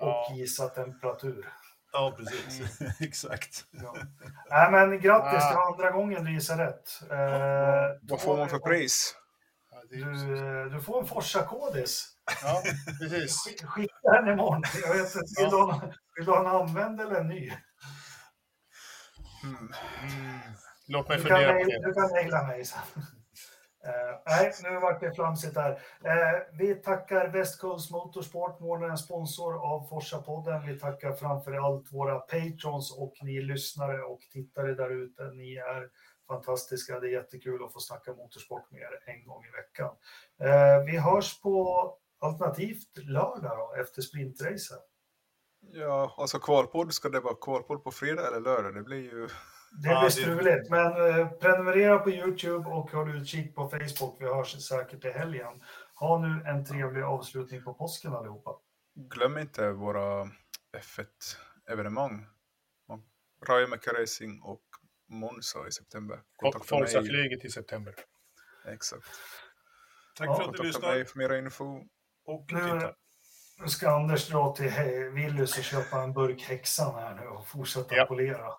Ja. 0.00 0.32
gissa 0.34 0.68
temperatur. 0.68 1.48
Ja, 1.92 2.14
precis. 2.18 2.78
exakt. 3.00 3.64
Ja. 3.70 3.94
Nej, 4.50 4.70
men 4.70 5.00
grattis, 5.00 5.42
Ah. 5.44 5.48
det 5.50 5.54
var 5.54 5.72
andra 5.72 5.90
gången 5.90 6.24
du 6.24 6.32
gissade 6.32 6.64
rätt. 6.66 7.00
Eh, 7.10 7.98
Vad 8.02 8.20
får 8.20 8.36
man 8.36 8.48
för 8.48 8.58
pris? 8.58 9.16
Ja, 9.92 10.06
Du, 10.06 10.70
du 10.70 10.80
får 10.80 11.00
en 11.00 11.06
Forsa-kodis. 11.06 12.04
ja, 12.42 12.62
precis. 13.00 13.46
Sk- 13.46 13.66
Skicka 13.66 14.10
den 14.12 14.28
imorgon. 14.28 14.62
Jag 14.84 14.94
vet 14.94 15.14
inte, 15.14 15.40
vill, 15.42 15.50
du 15.50 15.56
ha, 15.56 15.92
vill 16.16 16.24
du 16.26 16.32
ha 16.32 16.40
en 16.40 16.46
använd 16.68 17.00
eller 17.00 17.14
en 17.20 17.28
ny? 17.28 17.52
Mm. 19.44 19.56
Mm. 19.56 20.38
Låt 20.88 21.08
mig 21.08 21.16
Du 21.18 21.24
kan, 21.24 21.36
fundera 21.36 21.52
på 21.52 21.58
mejla- 21.58 21.78
det. 21.80 21.86
du 21.86 21.92
kan 21.94 22.10
mejla 22.12 22.42
mig 22.46 22.64
sen. 22.64 22.78
Eh, 23.84 24.20
nej, 24.26 24.52
nu 24.62 24.80
vart 24.80 25.00
det 25.00 25.12
flamsigt 25.14 25.56
här. 25.56 25.70
Eh, 26.04 26.42
vi 26.58 26.74
tackar 26.74 27.28
West 27.28 27.60
Coast 27.60 27.90
Motorsport, 27.90 28.60
månadens 28.60 29.04
sponsor 29.04 29.72
av 29.72 29.88
Forsa-podden. 29.88 30.66
Vi 30.66 30.78
tackar 30.78 31.12
framför 31.12 31.52
allt 31.52 31.92
våra 31.92 32.18
patrons 32.18 32.98
och 32.98 33.12
ni 33.22 33.40
lyssnare 33.42 34.02
och 34.02 34.20
tittare 34.32 34.74
där 34.74 34.90
ute. 35.04 35.22
Ni 35.22 35.54
är 35.56 35.88
fantastiska. 36.34 37.00
Det 37.00 37.06
är 37.08 37.12
jättekul 37.12 37.64
att 37.64 37.72
få 37.72 37.80
snacka 37.80 38.12
motorsport 38.12 38.70
med 38.70 38.80
er 38.80 39.10
en 39.12 39.26
gång 39.26 39.44
i 39.44 39.50
veckan. 39.50 39.90
Eh, 40.40 40.84
vi 40.86 40.98
hörs 40.98 41.40
på 41.40 41.54
alternativt 42.20 42.96
lördag 42.96 43.58
då, 43.58 43.74
efter 43.80 44.02
sprintracet. 44.02 44.86
Ja, 45.60 46.14
alltså 46.18 46.38
kvalpodd, 46.38 46.94
ska 46.94 47.08
det 47.08 47.20
vara 47.20 47.34
kvalpodd 47.34 47.84
på 47.84 47.90
fredag 47.90 48.26
eller 48.26 48.40
lördag? 48.40 48.74
Det 48.74 48.82
blir 48.82 48.98
ju... 49.12 49.26
Det 49.82 49.88
Ja, 49.88 50.00
blir 50.00 50.04
det- 50.08 50.10
struligt, 50.10 50.70
men 50.70 50.86
eh, 51.20 51.28
prenumerera 51.30 51.98
på 51.98 52.10
Youtube 52.10 52.68
och 52.68 52.90
håll 52.90 53.16
utkik 53.16 53.54
på 53.54 53.68
Facebook. 53.68 54.16
Vi 54.20 54.24
hörs 54.26 54.62
säkert 54.68 55.04
i 55.04 55.10
helgen. 55.10 55.62
Ha 55.94 56.18
nu 56.18 56.42
en 56.46 56.64
trevlig 56.64 57.02
avslutning 57.02 57.62
på 57.64 57.74
påsken 57.74 58.12
allihopa. 58.14 58.50
Glöm 58.94 59.38
inte 59.38 59.70
våra 59.70 60.28
F1-evenemang. 60.78 62.26
Raja 63.46 63.66
Mecca 63.66 63.90
Racing 64.02 64.42
och 64.42 64.62
Monza 65.10 65.68
i 65.68 65.72
september. 65.72 66.20
Och. 66.42 66.66
Forza-flyget 66.66 67.44
i 67.44 67.50
september. 67.50 67.94
Exakt. 68.66 69.04
Tack 70.16 70.26
Ja, 70.28 70.34
för 70.36 70.42
att 70.44 70.52
du 70.52 70.58
Kontakta 70.58 70.88
mig 70.88 71.04
för 71.04 71.18
mer 71.18 71.34
info. 71.34 71.64
och 72.26 72.52
Nu, 72.52 72.94
ska 73.68 73.90
Anders 73.90 74.28
dra 74.28 74.54
till 74.56 74.70
Willys 75.14 75.58
och 75.58 75.64
köpa 75.64 76.02
en 76.02 76.12
burk 76.12 76.42
häxan 76.42 76.94
här 76.94 77.14
nu 77.14 77.26
och 77.26 77.48
fortsätta 77.48 77.96
Ja. 77.96 78.06
polera. 78.06 78.46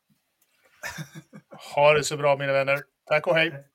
Ha 1.76 1.94
det 1.94 2.03
så 2.03 2.18
bra 2.18 2.38
mina 2.38 2.53
vänner. 2.53 2.84
Tack 3.06 3.28
och 3.28 3.36
hej. 3.36 3.68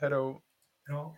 Hej 0.00 0.10
då! 0.10 0.42
Ja. 0.86 1.16